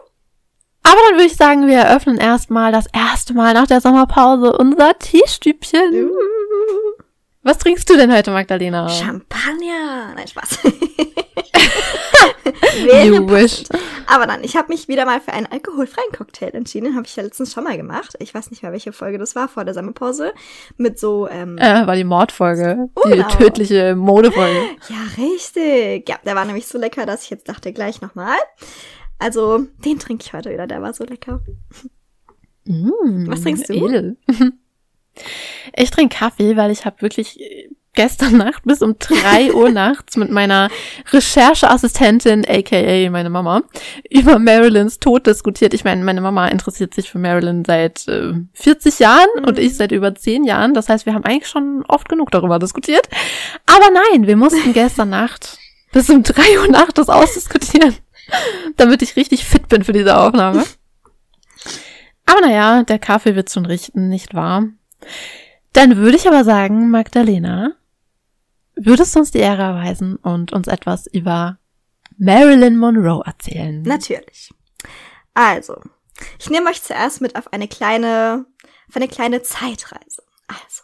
Aber 0.83 0.98
dann 1.07 1.15
würde 1.15 1.25
ich 1.25 1.36
sagen, 1.36 1.65
wir 1.68 1.80
eröffnen 1.80 2.18
erstmal 2.18 2.71
das 2.71 2.86
erste 2.94 3.33
Mal 3.33 3.54
nach 3.54 3.65
der 3.68 3.81
Sommerpause 3.81 4.56
unser 4.56 4.98
Teestübchen. 5.00 6.12
Was 7.42 7.57
trinkst 7.57 7.89
du 7.89 7.98
denn 7.98 8.13
heute, 8.13 8.31
Magdalena? 8.31 8.88
Champagner. 8.88 10.13
Nein, 10.15 10.27
Spaß. 10.27 10.60
Wäre 12.86 13.06
You 13.06 13.30
wish. 13.30 13.64
Aber 14.08 14.25
dann, 14.28 14.44
ich 14.44 14.56
habe 14.56 14.68
mich 14.70 14.88
wieder 14.88 15.06
mal 15.06 15.20
für 15.22 15.31
einen 15.34 15.46
alkoholfreien 15.48 16.12
Cocktail 16.16 16.50
entschieden. 16.54 16.96
Habe 16.96 17.06
ich 17.08 17.16
ja 17.16 17.24
letztens 17.24 17.54
schon 17.54 17.64
mal 17.64 17.78
gemacht. 17.78 18.16
Ich 18.20 18.34
weiß 18.34 18.52
nicht 18.52 18.64
mehr, 18.64 18.72
welche 18.72 18.92
Folge 18.94 19.18
das 19.18 19.36
war, 19.36 19.48
vor 19.48 19.66
der 19.66 19.74
Sommerpause. 19.74 20.34
Mit 20.78 21.00
so, 21.00 21.28
ähm, 21.30 21.58
Äh, 21.58 21.88
war 21.88 21.96
die 21.96 22.04
Mordfolge. 22.04 22.90
Die 23.06 23.10
Genau. 23.12 23.28
tödliche 23.30 23.96
Modefolge. 23.96 24.62
ja, 24.90 25.24
richtig. 25.24 26.08
Ja, 26.10 26.18
der 26.25 26.36
war 26.36 26.46
nämlich 26.46 26.68
so 26.68 26.78
lecker, 26.78 27.06
dass 27.06 27.24
ich 27.24 27.30
jetzt 27.30 27.48
dachte, 27.50 27.72
gleich 27.74 28.02
nochmal. 28.02 28.36
Also, 29.20 29.66
den 29.86 30.00
trinke 30.00 30.24
ich 30.25 30.34
heute 30.34 30.50
wieder, 30.52 30.68
der 30.68 30.81
war 30.81 30.94
so 30.94 31.06
lecker. 31.06 31.42
Mm, 32.66 33.30
Was 33.30 33.42
trinkst 33.42 33.70
du? 33.70 33.74
Edel. 33.74 34.18
Ich 35.75 35.92
trinke 35.92 36.18
Kaffee, 36.18 36.58
weil 36.58 36.72
ich 36.72 36.86
habe 36.86 37.00
wirklich 37.04 37.40
äh, 37.40 37.70
gestern 37.94 38.38
Nacht 38.38 38.63
bis 38.66 38.81
um 38.81 38.95
drei 39.00 39.54
Uhr 39.54 39.69
nachts 39.72 40.16
mit 40.18 40.30
meiner 40.31 40.69
Rechercheassistentin, 41.12 42.45
aka 42.48 43.10
meine 43.10 43.30
Mama, 43.30 43.62
über 44.10 44.40
Marilyns 44.40 45.00
Tod 45.00 45.28
diskutiert. 45.28 45.74
Ich 45.74 45.84
meine, 45.84 46.04
meine 46.04 46.22
Mama 46.22 46.48
interessiert 46.48 46.94
sich 46.94 47.10
für 47.10 47.19
Marilyn 47.19 47.63
seit 47.66 48.07
äh, 48.07 48.34
40 48.54 49.00
Jahren 49.00 49.28
Mhm. 49.38 49.45
und 49.45 49.60
ich 49.60 49.75
seit 49.75 49.92
über 49.92 50.13
10 50.16 50.44
Jahren. 50.44 50.74
Das 50.74 50.90
heißt, 50.90 51.06
wir 51.06 51.13
haben 51.13 51.24
eigentlich 51.25 51.50
schon 51.50 51.84
oft 51.88 52.10
genug 52.10 52.31
darüber 52.31 52.60
diskutiert. 52.60 53.07
Aber 53.66 53.86
nein, 53.92 54.28
wir 54.28 54.36
mussten 54.38 54.74
gestern 54.74 55.10
Nacht 55.10 55.57
bis 55.92 56.10
um 56.10 56.24
drei 56.24 56.60
Uhr 56.60 56.68
nachts 56.69 56.96
das 56.96 57.10
ausdiskutieren, 57.10 57.96
damit 58.78 59.01
ich 59.01 59.16
richtig 59.16 59.46
fit 59.46 59.68
bin 59.69 59.84
für 59.84 59.94
diese 59.94 60.18
Aufnahme. 60.18 60.63
Aber 62.25 62.42
naja, 62.42 62.84
der 62.84 63.00
Kaffee 63.00 63.36
wird 63.36 63.51
schon 63.51 63.66
richten, 63.66 64.10
nicht 64.10 64.34
wahr? 64.34 64.66
Dann 65.74 65.98
würde 65.98 66.18
ich 66.18 66.28
aber 66.28 66.44
sagen, 66.44 66.89
Magdalena, 66.89 67.74
würdest 68.75 69.16
du 69.16 69.20
uns 69.20 69.31
die 69.31 69.40
Ehre 69.40 69.62
erweisen 69.62 70.16
und 70.18 70.54
uns 70.54 70.68
etwas 70.68 71.08
über 71.08 71.60
Marilyn 72.18 72.78
Monroe 72.78 73.24
erzählen? 73.25 73.81
Natürlich. 73.81 74.52
Also, 75.34 75.81
ich 76.40 76.50
nehme 76.50 76.70
euch 76.70 76.81
zuerst 76.81 77.22
mit 77.22 77.36
auf 77.36 77.52
eine 77.52 77.68
kleine, 77.68 78.46
auf 78.90 78.96
eine 78.96 79.08
kleine 79.08 79.42
Zeitreise. 79.42 80.24
Also, 80.48 80.84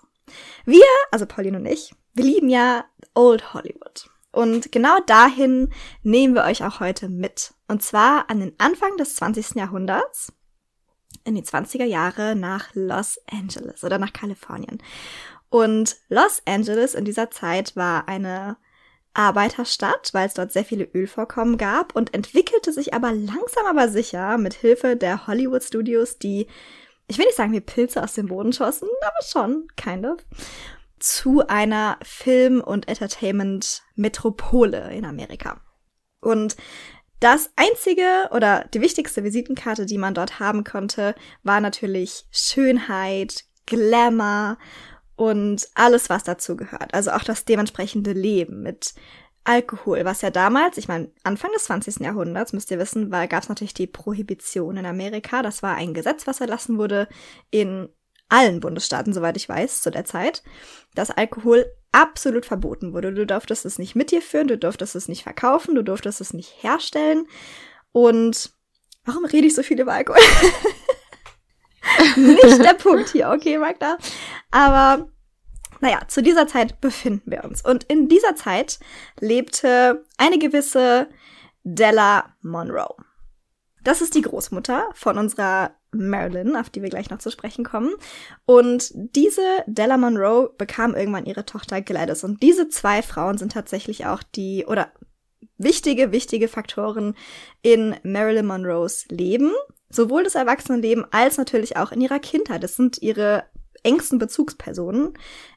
wir, 0.66 0.86
also 1.12 1.26
Pauline 1.26 1.58
und 1.58 1.66
ich, 1.66 1.94
wir 2.14 2.26
lieben 2.26 2.50
ja 2.50 2.86
Old 3.14 3.54
Hollywood. 3.54 4.10
Und 4.32 4.72
genau 4.72 5.00
dahin 5.08 5.74
nehmen 6.04 6.36
wir 6.36 6.44
euch 6.44 6.64
auch 6.64 6.80
heute 6.80 7.10
mit. 7.10 7.54
Und 7.68 7.82
zwar 7.82 8.30
an 8.30 8.40
den 8.40 8.54
Anfang 8.60 8.96
des 8.98 9.16
20. 9.16 9.56
Jahrhunderts, 9.56 10.34
in 11.24 11.36
die 11.36 11.44
20er 11.44 11.86
Jahre 11.86 12.36
nach 12.36 12.70
Los 12.74 13.20
Angeles 13.32 13.84
oder 13.84 13.98
nach 13.98 14.14
Kalifornien. 14.14 14.82
Und 15.50 15.98
Los 16.10 16.42
Angeles 16.46 16.94
in 16.94 17.06
dieser 17.06 17.32
Zeit 17.32 17.76
war 17.76 18.08
eine 18.08 18.58
Arbeiterstadt, 19.14 20.10
weil 20.14 20.28
es 20.28 20.36
dort 20.36 20.52
sehr 20.52 20.64
viele 20.64 20.88
Ölvorkommen 20.94 21.58
gab 21.58 21.96
und 21.96 22.14
entwickelte 22.14 22.72
sich 22.72 22.94
aber 22.94 23.12
langsam 23.12 23.66
aber 23.68 23.90
sicher 23.90 24.38
mit 24.38 24.54
Hilfe 24.54 24.96
der 24.96 25.26
Hollywood 25.28 25.64
Studios, 25.64 26.20
die, 26.20 26.48
ich 27.08 27.18
will 27.18 27.26
nicht 27.26 27.38
sagen, 27.38 27.54
wie 27.54 27.62
Pilze 27.62 28.04
aus 28.04 28.14
dem 28.14 28.28
Boden 28.28 28.54
schossen, 28.54 28.88
aber 29.02 29.26
schon, 29.26 29.68
kind 29.76 30.06
of, 30.06 30.20
zu 31.00 31.48
einer 31.48 31.98
Film- 32.04 32.62
und 32.62 32.88
Entertainment-Metropole 32.88 34.94
in 34.94 35.06
Amerika. 35.06 35.60
Und 36.22 36.56
das 37.20 37.50
einzige 37.56 38.30
oder 38.32 38.66
die 38.74 38.82
wichtigste 38.82 39.24
Visitenkarte, 39.24 39.86
die 39.86 39.98
man 39.98 40.14
dort 40.14 40.40
haben 40.40 40.64
konnte, 40.64 41.16
war 41.44 41.60
natürlich 41.60 42.26
Schönheit, 42.32 43.46
Glamour 43.66 44.58
und 45.20 45.68
alles, 45.76 46.10
was 46.10 46.24
dazu 46.24 46.56
gehört. 46.56 46.94
Also 46.94 47.12
auch 47.12 47.26
das 47.26 47.44
dementsprechende 47.44 48.14
Leben 48.14 48.64
mit 48.64 48.94
Alkohol, 49.44 50.06
was 50.06 50.22
ja 50.22 50.30
damals, 50.30 50.78
ich 50.78 50.88
meine, 50.88 51.12
Anfang 51.24 51.52
des 51.52 51.66
20. 51.66 52.00
Jahrhunderts, 52.00 52.54
müsst 52.54 52.72
ihr 52.72 52.80
wissen, 52.80 53.12
gab 53.12 53.44
es 53.44 53.50
natürlich 53.50 53.74
die 53.74 53.86
Prohibition 53.86 54.78
in 54.78 54.86
Amerika. 54.86 55.42
Das 55.42 55.62
war 55.62 55.76
ein 55.76 55.94
Gesetz, 55.94 56.26
was 56.26 56.40
erlassen 56.40 56.78
wurde 56.78 57.10
in 57.52 57.90
allen 58.30 58.62
Bundesstaaten, 58.62 59.12
soweit 59.12 59.36
ich 59.36 59.50
weiß, 59.50 59.82
zu 59.82 59.92
der 59.92 60.06
Zeit, 60.06 60.42
dass 60.96 61.12
Alkohol 61.12 61.66
absolut 61.92 62.46
verboten 62.46 62.94
wurde. 62.94 63.14
Du 63.14 63.26
durftest 63.26 63.66
es 63.66 63.78
nicht 63.78 63.98
mit 63.98 64.12
dir 64.12 64.22
führen, 64.22 64.48
du 64.48 64.58
durftest 64.58 64.96
es 64.96 65.10
nicht 65.10 65.24
verkaufen, 65.24 65.76
du 65.76 65.84
durftest 65.84 66.22
es 66.22 66.32
nicht 66.32 66.64
herstellen. 66.64 67.28
Und 67.92 68.52
warum 69.04 69.26
rede 69.26 69.48
ich 69.48 69.56
so 69.56 69.64
viel 69.64 69.82
über 69.82 69.92
Alkohol? 69.96 70.22
nicht 72.16 72.64
der 72.64 72.74
Punkt 72.74 73.10
hier, 73.10 73.30
okay, 73.30 73.58
Magda? 73.58 73.98
Aber 74.52 75.10
naja, 75.82 76.02
zu 76.08 76.22
dieser 76.22 76.48
Zeit 76.48 76.82
befinden 76.82 77.32
wir 77.32 77.44
uns. 77.44 77.64
Und 77.64 77.86
in 77.86 78.08
dieser 78.08 78.36
Zeit 78.36 78.80
lebte 79.20 80.06
eine 80.18 80.38
gewisse 80.38 81.08
Della 81.64 82.36
Monroe. 82.42 82.96
Das 83.84 84.02
ist 84.02 84.16
die 84.16 84.22
Großmutter 84.22 84.90
von 84.94 85.18
unserer 85.18 85.72
Marilyn, 85.92 86.56
auf 86.56 86.70
die 86.70 86.82
wir 86.82 86.90
gleich 86.90 87.10
noch 87.10 87.20
zu 87.20 87.32
sprechen 87.32 87.64
kommen. 87.64 87.92
Und 88.46 88.92
diese 88.94 89.64
Della 89.68 89.98
Monroe 89.98 90.54
bekam 90.58 90.96
irgendwann 90.96 91.26
ihre 91.26 91.46
Tochter 91.46 91.82
Gladys. 91.82 92.24
Und 92.24 92.44
diese 92.44 92.68
zwei 92.70 93.02
Frauen 93.02 93.38
sind 93.38 93.54
tatsächlich 93.54 94.06
auch 94.06 94.22
die, 94.22 94.66
oder 94.68 94.92
wichtige, 95.58 96.12
wichtige 96.12 96.48
Faktoren 96.48 97.16
in 97.62 97.96
Marilyn 98.04 98.46
Monroes 98.46 99.06
Leben, 99.10 99.52
sowohl 99.90 100.24
das 100.24 100.36
Erwachsenenleben 100.36 101.06
als 101.12 101.38
natürlich 101.38 101.78
auch 101.78 101.92
in 101.92 102.02
ihrer 102.02 102.20
Kindheit. 102.20 102.64
Das 102.64 102.76
sind 102.76 103.02
ihre 103.02 103.46
engsten 103.84 104.20
Bezugspersonen 104.20 105.14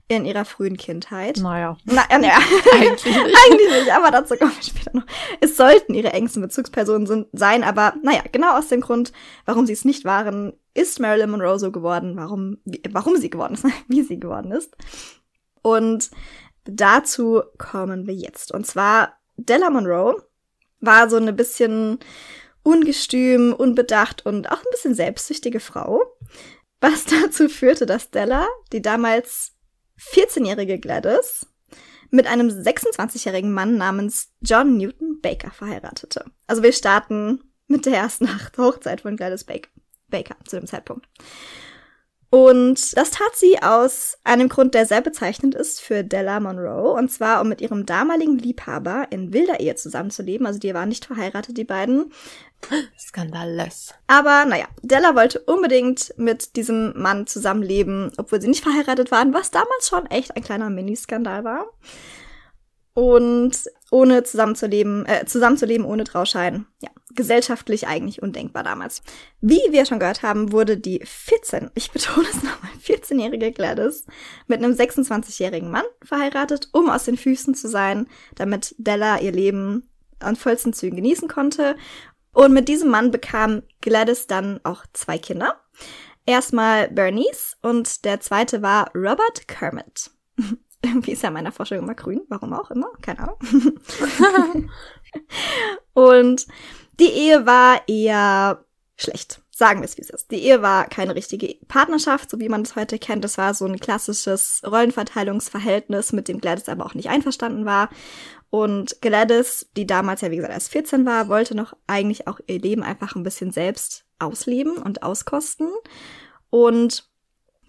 in 0.08 0.24
ihrer 0.24 0.44
frühen 0.44 0.76
Kindheit. 0.76 1.38
Naja. 1.38 1.76
Na, 1.84 2.02
ja, 2.10 2.18
naja. 2.18 2.38
Eigentlich 2.72 3.04
nicht. 3.04 3.36
Eigentlich 3.46 3.70
nicht, 3.70 3.92
aber 3.92 4.10
dazu 4.10 4.36
kommen 4.36 4.52
wir 4.54 4.62
später 4.62 4.90
noch. 4.94 5.06
Es 5.40 5.56
sollten 5.56 5.94
ihre 5.94 6.12
engsten 6.12 6.42
Bezugspersonen 6.42 7.06
sind, 7.06 7.28
sein, 7.32 7.64
aber 7.64 7.94
naja, 8.02 8.22
genau 8.30 8.56
aus 8.56 8.68
dem 8.68 8.80
Grund, 8.80 9.12
warum 9.46 9.66
sie 9.66 9.72
es 9.72 9.84
nicht 9.84 10.04
waren, 10.04 10.52
ist 10.74 11.00
Marilyn 11.00 11.30
Monroe 11.30 11.58
so 11.58 11.72
geworden, 11.72 12.16
warum, 12.16 12.58
wie, 12.64 12.82
warum 12.90 13.16
sie 13.16 13.30
geworden 13.30 13.54
ist, 13.54 13.64
wie 13.88 14.02
sie 14.02 14.20
geworden 14.20 14.52
ist. 14.52 14.76
Und 15.62 16.10
dazu 16.64 17.42
kommen 17.58 18.06
wir 18.06 18.14
jetzt. 18.14 18.52
Und 18.52 18.66
zwar, 18.66 19.18
Della 19.36 19.70
Monroe 19.70 20.22
war 20.80 21.08
so 21.08 21.16
eine 21.16 21.32
bisschen 21.32 21.98
ungestüm, 22.62 23.52
unbedacht 23.52 24.24
und 24.24 24.50
auch 24.50 24.58
ein 24.58 24.70
bisschen 24.70 24.94
selbstsüchtige 24.94 25.60
Frau, 25.60 26.02
was 26.80 27.04
dazu 27.22 27.48
führte, 27.48 27.86
dass 27.86 28.10
Della, 28.10 28.46
die 28.72 28.82
damals 28.82 29.52
14-jährige 29.98 30.78
Gladys, 30.78 31.46
mit 32.10 32.26
einem 32.26 32.48
26-jährigen 32.48 33.52
Mann 33.52 33.78
namens 33.78 34.32
John 34.42 34.76
Newton 34.76 35.20
Baker 35.22 35.50
verheiratete. 35.50 36.26
Also 36.46 36.62
wir 36.62 36.72
starten 36.72 37.42
mit 37.68 37.86
der 37.86 37.94
ersten 37.94 38.28
Hochzeit 38.58 39.00
von 39.00 39.16
Gladys 39.16 39.44
Baker, 39.44 39.70
Baker 40.08 40.36
zu 40.46 40.56
dem 40.56 40.66
Zeitpunkt. 40.66 41.08
Und 42.34 42.96
das 42.96 43.10
tat 43.10 43.34
sie 43.34 43.62
aus 43.62 44.16
einem 44.24 44.48
Grund, 44.48 44.72
der 44.72 44.86
sehr 44.86 45.02
bezeichnend 45.02 45.54
ist 45.54 45.82
für 45.82 46.02
Della 46.02 46.40
Monroe. 46.40 46.94
Und 46.94 47.10
zwar, 47.10 47.42
um 47.42 47.48
mit 47.50 47.60
ihrem 47.60 47.84
damaligen 47.84 48.38
Liebhaber 48.38 49.08
in 49.10 49.34
wilder 49.34 49.60
Ehe 49.60 49.74
zusammenzuleben. 49.74 50.46
Also 50.46 50.58
die 50.58 50.72
waren 50.72 50.88
nicht 50.88 51.04
verheiratet, 51.04 51.58
die 51.58 51.64
beiden. 51.64 52.10
Skandalös. 52.98 53.94
Aber 54.06 54.44
naja, 54.44 54.66
Della 54.82 55.14
wollte 55.14 55.40
unbedingt 55.40 56.14
mit 56.16 56.56
diesem 56.56 56.92
Mann 57.00 57.26
zusammenleben, 57.26 58.12
obwohl 58.16 58.40
sie 58.40 58.48
nicht 58.48 58.62
verheiratet 58.62 59.10
waren, 59.10 59.34
was 59.34 59.50
damals 59.50 59.88
schon 59.88 60.06
echt 60.06 60.36
ein 60.36 60.42
kleiner 60.42 60.70
Miniskandal 60.70 61.44
war. 61.44 61.66
Und 62.94 63.52
ohne 63.90 64.22
zusammenzuleben, 64.22 65.06
äh, 65.06 65.24
zusammenzuleben 65.24 65.86
ohne 65.86 66.04
Trauschein. 66.04 66.66
Ja, 66.82 66.90
gesellschaftlich 67.14 67.86
eigentlich 67.86 68.22
undenkbar 68.22 68.62
damals. 68.62 69.02
Wie 69.40 69.60
wir 69.70 69.86
schon 69.86 69.98
gehört 69.98 70.22
haben, 70.22 70.52
wurde 70.52 70.76
die 70.76 71.00
14, 71.04 71.70
ich 71.74 71.90
betone 71.90 72.26
es 72.28 72.42
nochmal, 72.42 72.70
14-jährige 72.84 73.52
Gladys 73.52 74.06
mit 74.46 74.62
einem 74.62 74.72
26-jährigen 74.72 75.70
Mann 75.70 75.84
verheiratet, 76.02 76.68
um 76.72 76.90
aus 76.90 77.04
den 77.04 77.16
Füßen 77.16 77.54
zu 77.54 77.68
sein, 77.68 78.06
damit 78.34 78.74
Della 78.78 79.20
ihr 79.20 79.32
Leben 79.32 79.88
an 80.22 80.36
vollsten 80.36 80.72
Zügen 80.72 80.96
genießen 80.96 81.28
konnte. 81.28 81.76
Und 82.34 82.52
mit 82.52 82.68
diesem 82.68 82.90
Mann 82.90 83.10
bekam 83.10 83.62
Gladys 83.80 84.26
dann 84.26 84.60
auch 84.64 84.84
zwei 84.92 85.18
Kinder. 85.18 85.60
Erstmal 86.24 86.88
Bernice 86.88 87.56
und 87.62 88.04
der 88.04 88.20
zweite 88.20 88.62
war 88.62 88.90
Robert 88.94 89.48
Kermit. 89.48 90.10
Irgendwie 90.84 91.12
ist 91.12 91.22
ja 91.22 91.30
meiner 91.30 91.52
Vorstellung 91.52 91.84
immer 91.84 91.94
grün, 91.94 92.22
warum 92.28 92.52
auch 92.52 92.70
immer, 92.70 92.90
keine 93.02 93.20
Ahnung. 93.20 93.38
und 95.94 96.46
die 96.98 97.10
Ehe 97.10 97.46
war 97.46 97.86
eher 97.86 98.64
schlecht. 98.96 99.40
Sagen 99.50 99.80
wir 99.80 99.84
es, 99.84 99.96
wie 99.96 100.02
es 100.02 100.10
ist. 100.10 100.30
Die 100.30 100.42
Ehe 100.42 100.62
war 100.62 100.86
keine 100.86 101.14
richtige 101.14 101.56
Partnerschaft, 101.68 102.30
so 102.30 102.40
wie 102.40 102.48
man 102.48 102.62
es 102.62 102.74
heute 102.74 102.98
kennt. 102.98 103.24
Es 103.24 103.38
war 103.38 103.54
so 103.54 103.66
ein 103.66 103.78
klassisches 103.78 104.62
Rollenverteilungsverhältnis, 104.66 106.12
mit 106.12 106.26
dem 106.26 106.40
Gladys 106.40 106.68
aber 106.68 106.86
auch 106.86 106.94
nicht 106.94 107.10
einverstanden 107.10 107.64
war. 107.64 107.88
Und 108.52 109.00
Gladys, 109.00 109.66
die 109.78 109.86
damals 109.86 110.20
ja 110.20 110.30
wie 110.30 110.36
gesagt 110.36 110.52
erst 110.52 110.72
14 110.72 111.06
war, 111.06 111.28
wollte 111.28 111.54
noch 111.54 111.72
eigentlich 111.86 112.28
auch 112.28 112.38
ihr 112.46 112.60
Leben 112.60 112.82
einfach 112.82 113.16
ein 113.16 113.22
bisschen 113.22 113.50
selbst 113.50 114.04
ausleben 114.18 114.76
und 114.76 115.02
auskosten. 115.02 115.70
Und 116.50 117.08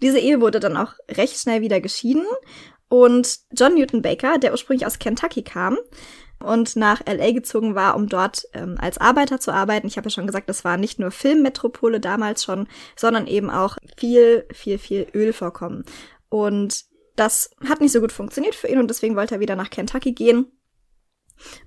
diese 0.02 0.18
Ehe 0.18 0.42
wurde 0.42 0.60
dann 0.60 0.76
auch 0.76 0.92
recht 1.10 1.40
schnell 1.40 1.62
wieder 1.62 1.80
geschieden. 1.80 2.26
Und 2.90 3.38
John 3.52 3.76
Newton 3.76 4.02
Baker, 4.02 4.36
der 4.36 4.52
ursprünglich 4.52 4.86
aus 4.86 4.98
Kentucky 4.98 5.42
kam, 5.42 5.78
und 6.38 6.76
nach 6.76 7.00
LA 7.06 7.30
gezogen 7.32 7.74
war, 7.74 7.96
um 7.96 8.06
dort 8.06 8.42
ähm, 8.52 8.76
als 8.78 8.98
Arbeiter 8.98 9.40
zu 9.40 9.54
arbeiten. 9.54 9.86
Ich 9.86 9.96
habe 9.96 10.08
ja 10.08 10.10
schon 10.10 10.26
gesagt, 10.26 10.50
das 10.50 10.66
war 10.66 10.76
nicht 10.76 10.98
nur 10.98 11.10
Filmmetropole 11.10 11.98
damals 11.98 12.44
schon, 12.44 12.68
sondern 12.94 13.26
eben 13.26 13.48
auch 13.48 13.78
viel, 13.96 14.44
viel, 14.52 14.76
viel 14.76 15.06
Ölvorkommen. 15.14 15.86
Und 16.28 16.84
das 17.16 17.52
hat 17.66 17.80
nicht 17.80 17.92
so 17.92 18.02
gut 18.02 18.12
funktioniert 18.12 18.54
für 18.54 18.68
ihn 18.68 18.78
und 18.78 18.88
deswegen 18.88 19.16
wollte 19.16 19.36
er 19.36 19.40
wieder 19.40 19.56
nach 19.56 19.70
Kentucky 19.70 20.12
gehen. 20.12 20.46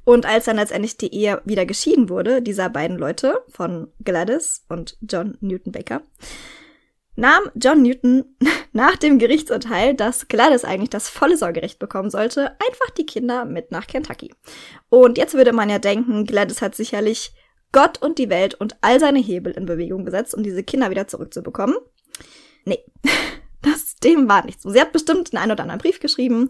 Und 0.04 0.26
als 0.26 0.46
dann 0.46 0.58
letztendlich 0.58 0.98
die 0.98 1.14
Ehe 1.14 1.42
wieder 1.46 1.66
geschieden 1.66 2.10
wurde, 2.10 2.42
dieser 2.42 2.70
beiden 2.70 2.98
Leute 2.98 3.44
von 3.50 3.92
Gladys 4.04 4.66
und 4.70 4.98
John 5.02 5.38
Newton 5.42 5.72
Baker, 5.72 6.02
nahm 7.16 7.44
John 7.56 7.82
Newton 7.82 8.38
nach 8.72 8.96
dem 8.96 9.20
Gerichtsurteil, 9.20 9.94
dass 9.94 10.28
Gladys 10.28 10.64
eigentlich 10.64 10.90
das 10.90 11.10
volle 11.10 11.38
Sorgerecht 11.38 11.80
bekommen 11.80 12.10
sollte, 12.10 12.52
einfach 12.52 12.90
die 12.98 13.06
Kinder 13.06 13.46
mit 13.46 13.72
nach 13.72 13.88
Kentucky. 13.88 14.34
Und 14.90 15.18
jetzt 15.18 15.34
würde 15.34 15.52
man 15.52 15.70
ja 15.70 15.80
denken, 15.80 16.26
Gladys 16.26 16.62
hat 16.62 16.76
sicherlich 16.76 17.34
Gott 17.72 18.02
und 18.02 18.18
die 18.18 18.30
Welt 18.30 18.56
und 18.56 18.78
all 18.82 19.00
seine 19.00 19.20
Hebel 19.20 19.52
in 19.52 19.66
Bewegung 19.66 20.06
gesetzt, 20.06 20.34
um 20.34 20.44
diese 20.44 20.64
Kinder 20.64 20.90
wieder 20.90 21.08
zurückzubekommen. 21.08 21.76
Nee, 22.66 22.84
das 23.62 23.96
dem 23.98 24.30
war 24.30 24.46
nicht 24.46 24.62
so. 24.62 24.70
Sie 24.70 24.80
hat 24.80 24.94
bestimmt 24.94 25.36
einen 25.36 25.52
oder 25.52 25.64
anderen 25.64 25.82
Brief 25.82 26.00
geschrieben, 26.00 26.50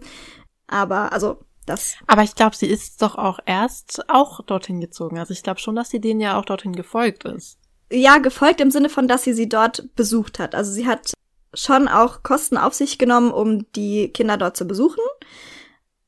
aber 0.66 1.12
also 1.12 1.44
das. 1.68 1.96
Aber 2.06 2.22
ich 2.22 2.34
glaube, 2.34 2.56
sie 2.56 2.66
ist 2.66 3.02
doch 3.02 3.16
auch 3.16 3.38
erst 3.46 4.08
auch 4.08 4.42
dorthin 4.44 4.80
gezogen. 4.80 5.18
Also 5.18 5.32
ich 5.32 5.42
glaube 5.42 5.60
schon, 5.60 5.76
dass 5.76 5.90
sie 5.90 6.00
denen 6.00 6.20
ja 6.20 6.38
auch 6.38 6.44
dorthin 6.44 6.74
gefolgt 6.74 7.24
ist 7.24 7.58
ja, 7.90 8.18
gefolgt 8.18 8.60
im 8.60 8.70
Sinne 8.70 8.88
von, 8.88 9.08
dass 9.08 9.24
sie 9.24 9.32
sie 9.32 9.48
dort 9.48 9.94
besucht 9.94 10.38
hat. 10.38 10.54
Also 10.54 10.72
sie 10.72 10.86
hat 10.86 11.12
schon 11.54 11.88
auch 11.88 12.22
Kosten 12.22 12.56
auf 12.56 12.74
sich 12.74 12.98
genommen, 12.98 13.30
um 13.30 13.70
die 13.72 14.12
Kinder 14.12 14.36
dort 14.36 14.56
zu 14.56 14.66
besuchen 14.66 15.02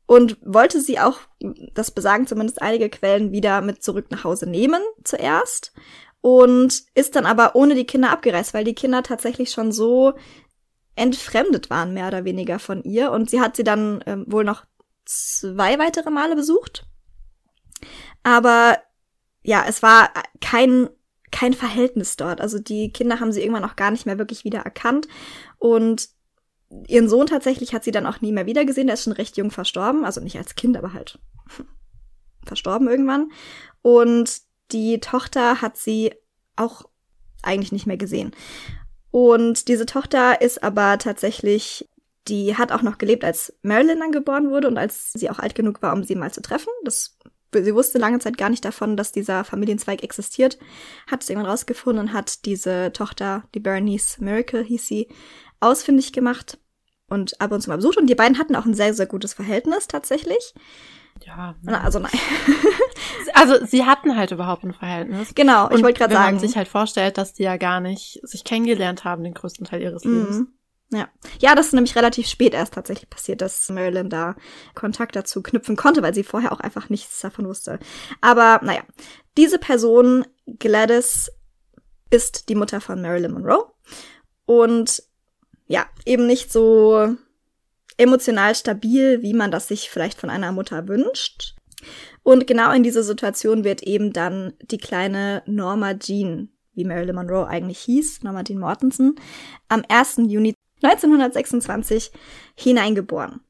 und 0.07 0.37
wollte 0.43 0.81
sie 0.81 0.99
auch, 0.99 1.21
das 1.75 1.90
besagen 1.90 2.26
zumindest 2.26 2.61
einige 2.61 2.90
Quellen, 2.90 3.33
wieder 3.33 3.62
mit 3.62 3.83
zurück 3.83 4.07
nach 4.11 4.25
Hause 4.25 4.49
nehmen 4.49 4.83
zuerst 5.05 5.73
und 6.21 6.83
ist 6.95 7.17
dann 7.17 7.25
aber 7.25 7.57
ohne 7.57 7.75
die 7.75 7.87
Kinder 7.87 8.11
abgereist, 8.11 8.52
weil 8.52 8.64
die 8.64 8.75
Kinder 8.75 9.02
tatsächlich 9.02 9.50
schon 9.50 9.73
so 9.73 10.12
entfremdet 10.97 11.71
waren, 11.71 11.95
mehr 11.95 12.09
oder 12.09 12.25
weniger 12.26 12.59
von 12.59 12.83
ihr. 12.83 13.11
Und 13.11 13.31
sie 13.31 13.40
hat 13.40 13.57
sie 13.57 13.64
dann 13.64 14.05
ähm, 14.05 14.26
wohl 14.29 14.45
noch 14.45 14.64
zwei 15.11 15.79
weitere 15.79 16.11
Male 16.11 16.37
besucht. 16.37 16.87
Aber 18.23 18.79
ja, 19.43 19.64
es 19.67 19.83
war 19.83 20.11
kein 20.40 20.88
kein 21.31 21.55
Verhältnis 21.55 22.17
dort. 22.17 22.40
Also 22.40 22.59
die 22.59 22.93
Kinder 22.93 23.21
haben 23.21 23.33
sie 23.33 23.40
irgendwann 23.40 23.64
auch 23.64 23.76
gar 23.76 23.90
nicht 23.90 24.05
mehr 24.05 24.19
wirklich 24.19 24.45
wieder 24.45 24.61
erkannt. 24.61 25.07
Und 25.59 26.09
ihren 26.87 27.09
Sohn 27.09 27.26
tatsächlich 27.26 27.73
hat 27.73 27.85
sie 27.85 27.93
dann 27.93 28.07
auch 28.07 28.21
nie 28.21 28.33
mehr 28.33 28.47
wiedergesehen. 28.47 28.88
Der 28.88 28.95
ist 28.95 29.05
schon 29.05 29.12
recht 29.12 29.37
jung 29.37 29.50
verstorben. 29.50 30.05
Also 30.05 30.21
nicht 30.21 30.38
als 30.38 30.57
Kind, 30.57 30.76
aber 30.76 30.93
halt 30.93 31.19
verstorben 32.45 32.88
irgendwann. 32.88 33.31
Und 33.83 34.40
die 34.73 34.99
Tochter 34.99 35.62
hat 35.62 35.76
sie 35.76 36.12
auch 36.57 36.83
eigentlich 37.43 37.73
nicht 37.73 37.87
mehr 37.87 37.97
gesehen. 37.97 38.33
Und 39.11 39.69
diese 39.69 39.87
Tochter 39.87 40.40
ist 40.40 40.62
aber 40.62 40.99
tatsächlich, 40.99 41.88
die 42.28 42.56
hat 42.56 42.72
auch 42.72 42.82
noch 42.82 42.98
gelebt, 42.98 43.24
als 43.24 43.54
Marilyn 43.62 44.00
dann 44.00 44.12
geboren 44.12 44.50
wurde 44.50 44.68
und 44.68 44.78
als 44.78 45.12
sie 45.12 45.30
auch 45.30 45.38
alt 45.38 45.54
genug 45.54 45.82
war, 45.82 45.92
um 45.92 46.04
sie 46.04 46.14
mal 46.14 46.32
zu 46.32 46.42
treffen. 46.42 46.70
Das 46.84 47.16
sie 47.52 47.74
wusste 47.74 47.98
lange 47.98 48.18
Zeit 48.18 48.38
gar 48.38 48.50
nicht 48.50 48.64
davon, 48.64 48.96
dass 48.96 49.12
dieser 49.12 49.44
Familienzweig 49.44 50.02
existiert, 50.02 50.58
hat 51.10 51.22
es 51.22 51.30
irgendwann 51.30 51.50
rausgefunden 51.50 52.06
und 52.06 52.12
hat 52.12 52.44
diese 52.44 52.92
Tochter, 52.92 53.44
die 53.54 53.60
Bernice 53.60 54.18
Miracle 54.20 54.62
hieß 54.62 54.86
sie, 54.86 55.08
ausfindig 55.58 56.12
gemacht 56.12 56.58
und 57.08 57.40
ab 57.40 57.52
und 57.52 57.60
zu 57.60 57.70
mal 57.70 57.76
besucht. 57.76 57.98
Und 57.98 58.06
die 58.06 58.14
beiden 58.14 58.38
hatten 58.38 58.56
auch 58.56 58.66
ein 58.66 58.74
sehr, 58.74 58.94
sehr 58.94 59.06
gutes 59.06 59.34
Verhältnis 59.34 59.88
tatsächlich. 59.88 60.54
Ja. 61.26 61.54
Na, 61.62 61.82
also 61.82 61.98
nein. 61.98 62.12
also 63.34 63.64
sie 63.66 63.84
hatten 63.84 64.16
halt 64.16 64.30
überhaupt 64.30 64.64
ein 64.64 64.72
Verhältnis. 64.72 65.34
Genau, 65.34 65.70
ich 65.70 65.82
wollte 65.82 65.98
gerade 65.98 66.14
sagen. 66.14 66.26
Wenn 66.26 66.34
man 66.36 66.40
sich 66.40 66.56
halt 66.56 66.68
vorstellt, 66.68 67.18
dass 67.18 67.34
die 67.34 67.42
ja 67.42 67.56
gar 67.56 67.80
nicht 67.80 68.20
sich 68.22 68.44
kennengelernt 68.44 69.04
haben 69.04 69.24
den 69.24 69.34
größten 69.34 69.66
Teil 69.66 69.82
ihres 69.82 70.04
Lebens. 70.04 70.46
Ja. 70.92 71.09
Ja, 71.40 71.54
das 71.54 71.66
ist 71.66 71.73
nämlich 71.73 71.94
relativ 71.94 72.26
spät 72.26 72.52
erst 72.52 72.75
tatsächlich 72.75 73.09
passiert, 73.09 73.40
dass 73.40 73.68
Marilyn 73.68 74.11
da 74.11 74.35
Kontakt 74.75 75.14
dazu 75.14 75.40
knüpfen 75.42 75.76
konnte, 75.76 76.02
weil 76.02 76.14
sie 76.14 76.25
vorher 76.25 76.52
auch 76.52 76.61
einfach 76.61 76.88
nichts 76.88 77.20
davon 77.20 77.47
wusste. 77.47 77.78
Aber 78.20 78.61
naja, 78.64 78.82
diese 79.37 79.59
Person, 79.59 80.26
Gladys, 80.59 81.30
ist 82.11 82.49
die 82.49 82.56
Mutter 82.56 82.80
von 82.80 83.00
Marilyn 83.00 83.32
Monroe. 83.32 83.73
Und 84.47 85.02
ja, 85.68 85.87
eben 86.04 86.26
nicht 86.26 86.50
so 86.52 87.14
emotional 87.97 88.56
stabil, 88.56 89.23
wie 89.23 89.35
man 89.35 89.52
das 89.52 89.68
sich 89.68 89.90
vielleicht 89.90 90.18
von 90.18 90.30
einer 90.30 90.50
Mutter 90.50 90.88
wünscht. 90.88 91.54
Und 92.25 92.47
genau 92.47 92.73
in 92.73 92.82
dieser 92.82 93.04
Situation 93.04 93.62
wird 93.62 93.82
eben 93.82 94.12
dann 94.12 94.54
die 94.61 94.78
kleine 94.78 95.42
Norma 95.47 95.94
Jean, 95.94 96.50
wie 96.75 96.85
Marilyn 96.85 97.14
Monroe 97.14 97.47
eigentlich 97.47 97.78
hieß, 97.78 98.23
Norma 98.23 98.42
Jean 98.42 98.59
Mortensen, 98.59 99.14
am 99.68 99.85
1. 99.88 100.23
Juni 100.26 100.54
1926 100.82 102.10
hineingeboren. 102.54 103.40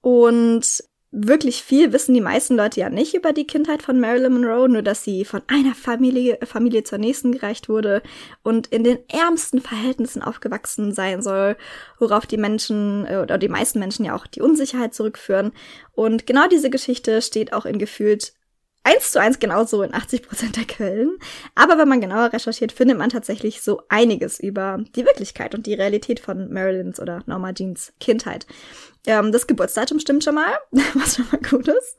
Und 0.00 0.82
wirklich 1.12 1.62
viel 1.62 1.92
wissen 1.92 2.14
die 2.14 2.22
meisten 2.22 2.56
Leute 2.56 2.80
ja 2.80 2.88
nicht 2.88 3.14
über 3.14 3.34
die 3.34 3.46
Kindheit 3.46 3.82
von 3.82 4.00
Marilyn 4.00 4.32
Monroe, 4.32 4.68
nur 4.68 4.82
dass 4.82 5.04
sie 5.04 5.26
von 5.26 5.42
einer 5.46 5.74
Familie, 5.74 6.38
Familie 6.44 6.84
zur 6.84 6.98
nächsten 6.98 7.32
gereicht 7.32 7.68
wurde 7.68 8.02
und 8.42 8.68
in 8.68 8.82
den 8.82 8.98
ärmsten 9.08 9.60
Verhältnissen 9.60 10.22
aufgewachsen 10.22 10.92
sein 10.92 11.20
soll, 11.20 11.56
worauf 11.98 12.26
die 12.26 12.38
Menschen 12.38 13.06
äh, 13.06 13.18
oder 13.18 13.36
die 13.36 13.50
meisten 13.50 13.78
Menschen 13.78 14.06
ja 14.06 14.16
auch 14.16 14.26
die 14.26 14.40
Unsicherheit 14.40 14.94
zurückführen. 14.94 15.52
Und 15.92 16.26
genau 16.26 16.48
diese 16.48 16.70
Geschichte 16.70 17.20
steht 17.20 17.52
auch 17.52 17.66
in 17.66 17.78
gefühlt 17.78 18.32
eins 18.84 19.12
zu 19.12 19.20
eins 19.20 19.38
genauso 19.38 19.82
in 19.82 19.94
80 19.94 20.22
Prozent 20.22 20.56
der 20.56 20.64
Quellen. 20.64 21.18
Aber 21.54 21.78
wenn 21.78 21.88
man 21.88 22.00
genauer 22.00 22.32
recherchiert, 22.32 22.72
findet 22.72 22.98
man 22.98 23.10
tatsächlich 23.10 23.62
so 23.62 23.82
einiges 23.88 24.40
über 24.40 24.78
die 24.96 25.04
Wirklichkeit 25.04 25.54
und 25.54 25.66
die 25.66 25.74
Realität 25.74 26.20
von 26.20 26.52
Marilyns 26.52 27.00
oder 27.00 27.22
Norma 27.26 27.52
Jeans 27.52 27.92
Kindheit. 28.00 28.46
Ähm, 29.06 29.32
das 29.32 29.46
Geburtsdatum 29.46 29.98
stimmt 29.98 30.24
schon 30.24 30.34
mal, 30.34 30.52
was 30.94 31.16
schon 31.16 31.26
mal 31.30 31.40
gut 31.40 31.68
ist. 31.68 31.96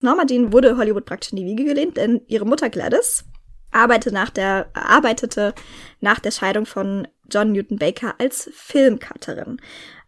Norma 0.00 0.26
Jean 0.26 0.52
wurde 0.52 0.76
Hollywood 0.76 1.06
praktisch 1.06 1.32
in 1.32 1.36
die 1.36 1.46
Wiege 1.46 1.64
gelehnt, 1.64 1.96
denn 1.96 2.20
ihre 2.26 2.44
Mutter 2.44 2.70
Gladys 2.70 3.24
arbeitete 3.70 4.14
nach 4.14 4.30
der, 4.30 4.70
arbeitete 4.74 5.54
nach 6.00 6.20
der 6.20 6.30
Scheidung 6.30 6.66
von 6.66 7.06
John 7.30 7.52
Newton 7.52 7.78
Baker 7.78 8.14
als 8.18 8.48
Filmcutterin. 8.54 9.60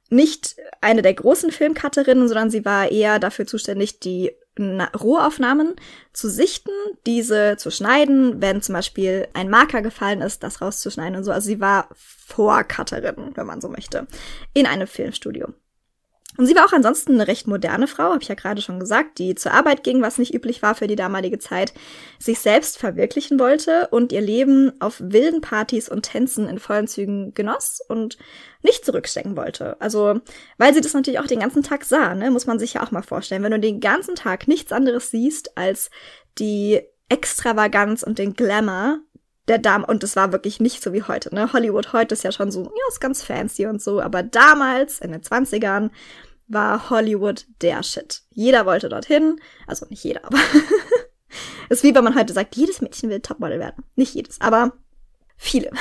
Nicht 0.08 0.56
eine 0.80 1.02
der 1.02 1.14
großen 1.14 1.50
Filmcutterinnen, 1.50 2.26
sondern 2.26 2.50
sie 2.50 2.64
war 2.64 2.90
eher 2.90 3.18
dafür 3.18 3.46
zuständig, 3.46 4.00
die 4.00 4.32
Rohaufnahmen 4.58 5.76
zu 6.12 6.28
sichten, 6.28 6.72
diese 7.06 7.56
zu 7.56 7.70
schneiden, 7.70 8.42
wenn 8.42 8.62
zum 8.62 8.74
Beispiel 8.74 9.28
ein 9.32 9.48
Marker 9.48 9.80
gefallen 9.80 10.20
ist, 10.20 10.42
das 10.42 10.60
rauszuschneiden 10.60 11.16
und 11.16 11.24
so. 11.24 11.32
Also 11.32 11.46
sie 11.46 11.60
war 11.60 11.88
Vorcutterin, 11.94 13.32
wenn 13.34 13.46
man 13.46 13.60
so 13.60 13.68
möchte, 13.68 14.06
in 14.52 14.66
einem 14.66 14.86
Filmstudio. 14.86 15.54
Und 16.36 16.46
sie 16.46 16.54
war 16.54 16.64
auch 16.64 16.72
ansonsten 16.72 17.14
eine 17.14 17.26
recht 17.26 17.48
moderne 17.48 17.88
Frau, 17.88 18.04
habe 18.04 18.22
ich 18.22 18.28
ja 18.28 18.36
gerade 18.36 18.62
schon 18.62 18.78
gesagt, 18.78 19.18
die 19.18 19.34
zur 19.34 19.52
Arbeit 19.52 19.82
ging, 19.82 20.00
was 20.00 20.16
nicht 20.16 20.32
üblich 20.32 20.62
war 20.62 20.74
für 20.74 20.86
die 20.86 20.96
damalige 20.96 21.38
Zeit, 21.38 21.74
sich 22.18 22.38
selbst 22.38 22.78
verwirklichen 22.78 23.40
wollte 23.40 23.88
und 23.90 24.12
ihr 24.12 24.20
Leben 24.20 24.72
auf 24.80 25.00
wilden 25.00 25.40
Partys 25.40 25.88
und 25.88 26.02
Tänzen 26.02 26.48
in 26.48 26.60
vollen 26.60 26.86
Zügen 26.86 27.34
genoss 27.34 27.80
und 27.86 28.16
nicht 28.62 28.84
zurückstecken 28.84 29.36
wollte. 29.36 29.80
Also, 29.80 30.20
weil 30.56 30.72
sie 30.72 30.80
das 30.80 30.94
natürlich 30.94 31.18
auch 31.18 31.26
den 31.26 31.40
ganzen 31.40 31.64
Tag 31.64 31.84
sah, 31.84 32.14
ne, 32.14 32.30
muss 32.30 32.46
man 32.46 32.60
sich 32.60 32.74
ja 32.74 32.82
auch 32.84 32.92
mal 32.92 33.02
vorstellen. 33.02 33.42
Wenn 33.42 33.52
du 33.52 33.60
den 33.60 33.80
ganzen 33.80 34.14
Tag 34.14 34.46
nichts 34.46 34.72
anderes 34.72 35.10
siehst 35.10 35.58
als 35.58 35.90
die 36.38 36.80
Extravaganz 37.08 38.04
und 38.04 38.18
den 38.18 38.34
Glamour 38.34 39.00
der 39.50 39.58
Dame, 39.58 39.84
und 39.84 40.04
das 40.04 40.14
war 40.14 40.32
wirklich 40.32 40.60
nicht 40.60 40.80
so 40.80 40.92
wie 40.92 41.02
heute, 41.02 41.34
ne? 41.34 41.52
Hollywood 41.52 41.92
heute 41.92 42.14
ist 42.14 42.22
ja 42.22 42.30
schon 42.30 42.52
so, 42.52 42.62
ja, 42.62 42.84
ist 42.88 43.00
ganz 43.00 43.22
fancy 43.22 43.66
und 43.66 43.82
so, 43.82 44.00
aber 44.00 44.22
damals, 44.22 45.00
in 45.00 45.10
den 45.10 45.22
20ern, 45.22 45.90
war 46.46 46.88
Hollywood 46.88 47.46
der 47.60 47.82
Shit. 47.82 48.22
Jeder 48.30 48.64
wollte 48.64 48.88
dorthin, 48.88 49.40
also 49.66 49.86
nicht 49.90 50.04
jeder, 50.04 50.24
aber 50.24 50.38
ist 51.68 51.82
wie 51.82 51.94
wenn 51.94 52.04
man 52.04 52.14
heute 52.14 52.32
sagt, 52.32 52.56
jedes 52.56 52.80
Mädchen 52.80 53.10
will 53.10 53.20
Topmodel 53.20 53.58
werden. 53.58 53.84
Nicht 53.96 54.14
jedes, 54.14 54.40
aber 54.40 54.72
viele. 55.36 55.72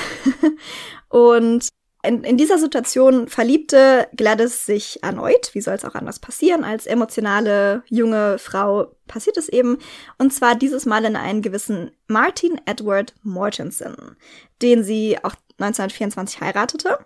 und 1.09 1.69
in, 2.01 2.23
in 2.23 2.37
dieser 2.37 2.57
Situation 2.57 3.27
verliebte 3.27 4.07
Gladys 4.15 4.65
sich 4.65 5.03
erneut, 5.03 5.51
wie 5.53 5.61
soll 5.61 5.73
es 5.73 5.83
auch 5.83 5.95
anders 5.95 6.19
passieren, 6.19 6.63
als 6.63 6.85
emotionale 6.85 7.83
junge 7.87 8.37
Frau 8.37 8.95
passiert 9.07 9.37
es 9.37 9.49
eben, 9.49 9.77
und 10.17 10.33
zwar 10.33 10.55
dieses 10.55 10.85
Mal 10.85 11.03
in 11.03 11.17
einen 11.17 11.41
gewissen 11.41 11.91
Martin 12.07 12.59
Edward 12.65 13.13
Mortensen, 13.23 14.15
den 14.61 14.83
sie 14.83 15.17
auch 15.17 15.35
1924 15.57 16.39
heiratete. 16.39 16.99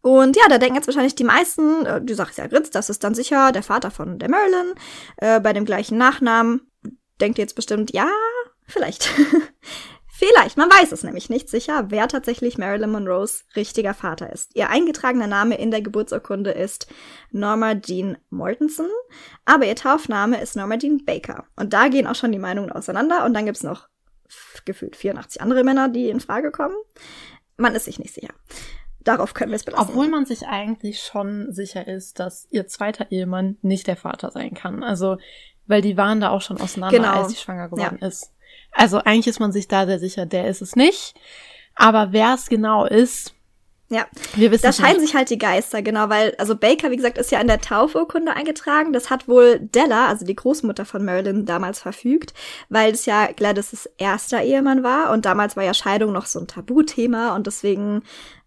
Und 0.00 0.36
ja, 0.36 0.42
da 0.48 0.58
denken 0.58 0.74
jetzt 0.74 0.88
wahrscheinlich 0.88 1.14
die 1.14 1.22
meisten, 1.22 1.86
äh, 1.86 2.00
du 2.00 2.14
sagst 2.14 2.38
ja 2.38 2.48
Gritz, 2.48 2.70
das 2.70 2.90
ist 2.90 3.04
dann 3.04 3.14
sicher 3.14 3.52
der 3.52 3.62
Vater 3.62 3.92
von 3.92 4.18
der 4.18 4.28
Marilyn, 4.28 4.74
äh, 5.18 5.38
bei 5.38 5.52
dem 5.52 5.64
gleichen 5.64 5.96
Nachnamen. 5.96 6.62
Denkt 7.20 7.38
ihr 7.38 7.44
jetzt 7.44 7.54
bestimmt, 7.54 7.92
ja, 7.92 8.08
vielleicht. 8.66 9.08
Vielleicht, 10.22 10.56
man 10.56 10.70
weiß 10.70 10.92
es 10.92 11.02
nämlich 11.02 11.30
nicht 11.30 11.48
sicher, 11.48 11.86
wer 11.88 12.06
tatsächlich 12.06 12.56
Marilyn 12.56 12.92
Monroes 12.92 13.44
richtiger 13.56 13.92
Vater 13.92 14.32
ist. 14.32 14.54
Ihr 14.54 14.70
eingetragener 14.70 15.26
Name 15.26 15.56
in 15.58 15.72
der 15.72 15.82
Geburtsurkunde 15.82 16.52
ist 16.52 16.86
Norma 17.32 17.74
Jean 17.74 18.16
Mortensen, 18.30 18.86
aber 19.44 19.66
ihr 19.66 19.74
Taufname 19.74 20.40
ist 20.40 20.54
Norma 20.54 20.78
Jean 20.78 21.04
Baker. 21.04 21.46
Und 21.56 21.72
da 21.72 21.88
gehen 21.88 22.06
auch 22.06 22.14
schon 22.14 22.30
die 22.30 22.38
Meinungen 22.38 22.70
auseinander 22.70 23.24
und 23.24 23.34
dann 23.34 23.46
gibt's 23.46 23.64
noch 23.64 23.88
gefühlt 24.64 24.94
84 24.94 25.42
andere 25.42 25.64
Männer, 25.64 25.88
die 25.88 26.08
in 26.08 26.20
Frage 26.20 26.52
kommen. 26.52 26.76
Man 27.56 27.74
ist 27.74 27.86
sich 27.86 27.98
nicht 27.98 28.14
sicher. 28.14 28.32
Darauf 29.00 29.34
können 29.34 29.50
wir 29.50 29.56
es 29.56 29.64
belassen. 29.64 29.88
Obwohl 29.88 30.08
man 30.08 30.24
sich 30.24 30.46
eigentlich 30.46 31.02
schon 31.02 31.52
sicher 31.52 31.88
ist, 31.88 32.20
dass 32.20 32.46
ihr 32.50 32.68
zweiter 32.68 33.10
Ehemann 33.10 33.56
nicht 33.62 33.88
der 33.88 33.96
Vater 33.96 34.30
sein 34.30 34.54
kann. 34.54 34.84
Also, 34.84 35.16
weil 35.66 35.82
die 35.82 35.96
waren 35.96 36.20
da 36.20 36.30
auch 36.30 36.42
schon 36.42 36.60
auseinander, 36.60 36.96
genau. 36.96 37.22
als 37.22 37.30
sie 37.30 37.38
schwanger 37.38 37.68
geworden 37.68 37.98
ja. 38.00 38.06
ist. 38.06 38.32
Also 38.72 38.98
eigentlich 38.98 39.28
ist 39.28 39.40
man 39.40 39.52
sich 39.52 39.68
da 39.68 39.86
sehr 39.86 39.98
sicher, 39.98 40.26
der 40.26 40.48
ist 40.48 40.62
es 40.62 40.76
nicht. 40.76 41.14
Aber 41.74 42.12
wer 42.12 42.34
es 42.34 42.48
genau 42.48 42.84
ist, 42.84 43.34
ja, 43.92 44.06
wir 44.36 44.50
wissen 44.50 44.62
da 44.62 44.72
scheiden 44.72 45.02
nicht. 45.02 45.08
sich 45.08 45.14
halt 45.14 45.28
die 45.28 45.38
Geister, 45.38 45.82
genau, 45.82 46.08
weil, 46.08 46.34
also 46.38 46.56
Baker, 46.56 46.90
wie 46.90 46.96
gesagt, 46.96 47.18
ist 47.18 47.30
ja 47.30 47.40
in 47.42 47.46
der 47.46 47.60
Taufurkunde 47.60 48.32
eingetragen. 48.32 48.94
Das 48.94 49.10
hat 49.10 49.28
wohl 49.28 49.58
Della, 49.60 50.06
also 50.08 50.24
die 50.24 50.34
Großmutter 50.34 50.86
von 50.86 51.04
Marilyn, 51.04 51.44
damals 51.44 51.78
verfügt, 51.78 52.32
weil 52.70 52.92
es 52.92 53.04
ja 53.04 53.26
Gladys' 53.26 53.90
erster 53.98 54.42
Ehemann 54.42 54.82
war 54.82 55.10
und 55.12 55.26
damals 55.26 55.56
war 55.56 55.64
ja 55.64 55.74
Scheidung 55.74 56.12
noch 56.12 56.24
so 56.24 56.40
ein 56.40 56.46
Tabuthema 56.46 57.36
und 57.36 57.46
deswegen, 57.46 58.02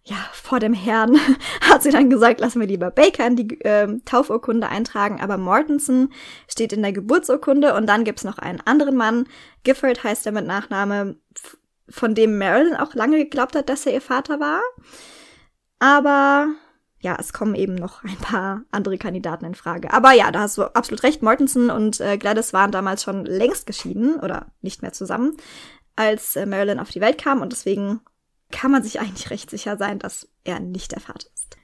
ja, 0.08 0.16
vor 0.32 0.60
dem 0.60 0.72
Herrn 0.72 1.18
hat 1.60 1.82
sie 1.82 1.90
dann 1.90 2.08
gesagt, 2.08 2.40
lassen 2.40 2.60
wir 2.60 2.68
lieber 2.68 2.90
Baker 2.90 3.26
in 3.26 3.36
die 3.36 3.60
äh, 3.62 3.98
Taufurkunde 4.04 4.68
eintragen, 4.68 5.20
aber 5.20 5.36
Mortensen 5.36 6.12
steht 6.48 6.72
in 6.72 6.82
der 6.82 6.92
Geburtsurkunde 6.92 7.74
und 7.74 7.86
dann 7.86 8.04
gibt's 8.04 8.24
noch 8.24 8.38
einen 8.38 8.60
anderen 8.64 8.96
Mann, 8.96 9.26
Gifford 9.64 10.04
heißt 10.04 10.24
er 10.26 10.32
mit 10.32 10.46
Nachname, 10.46 11.16
von 11.88 12.14
dem 12.14 12.38
Marilyn 12.38 12.76
auch 12.76 12.94
lange 12.94 13.18
geglaubt 13.18 13.56
hat, 13.56 13.68
dass 13.68 13.86
er 13.86 13.94
ihr 13.94 14.00
Vater 14.00 14.40
war. 14.40 14.60
Aber 15.78 16.48
ja, 17.00 17.16
es 17.20 17.32
kommen 17.32 17.54
eben 17.54 17.74
noch 17.74 18.02
ein 18.02 18.16
paar 18.16 18.62
andere 18.70 18.98
Kandidaten 18.98 19.44
in 19.44 19.54
Frage. 19.54 19.92
Aber 19.92 20.12
ja, 20.12 20.30
da 20.32 20.40
hast 20.40 20.58
du 20.58 20.64
absolut 20.74 21.02
recht. 21.04 21.22
Mortensen 21.22 21.70
und 21.70 22.00
äh, 22.00 22.18
Gladys 22.18 22.52
waren 22.52 22.72
damals 22.72 23.04
schon 23.04 23.24
längst 23.24 23.66
geschieden 23.66 24.16
oder 24.16 24.46
nicht 24.62 24.82
mehr 24.82 24.92
zusammen, 24.92 25.36
als 25.94 26.34
äh, 26.34 26.46
Marilyn 26.46 26.80
auf 26.80 26.90
die 26.90 27.00
Welt 27.00 27.18
kam. 27.18 27.42
Und 27.42 27.52
deswegen 27.52 28.00
kann 28.50 28.70
man 28.70 28.82
sich 28.82 29.00
eigentlich 29.00 29.30
recht 29.30 29.50
sicher 29.50 29.76
sein, 29.76 29.98
dass 29.98 30.28
er 30.44 30.60
nicht 30.60 30.92
der 30.92 31.00
Vater 31.00 31.26
ist. 31.34 31.56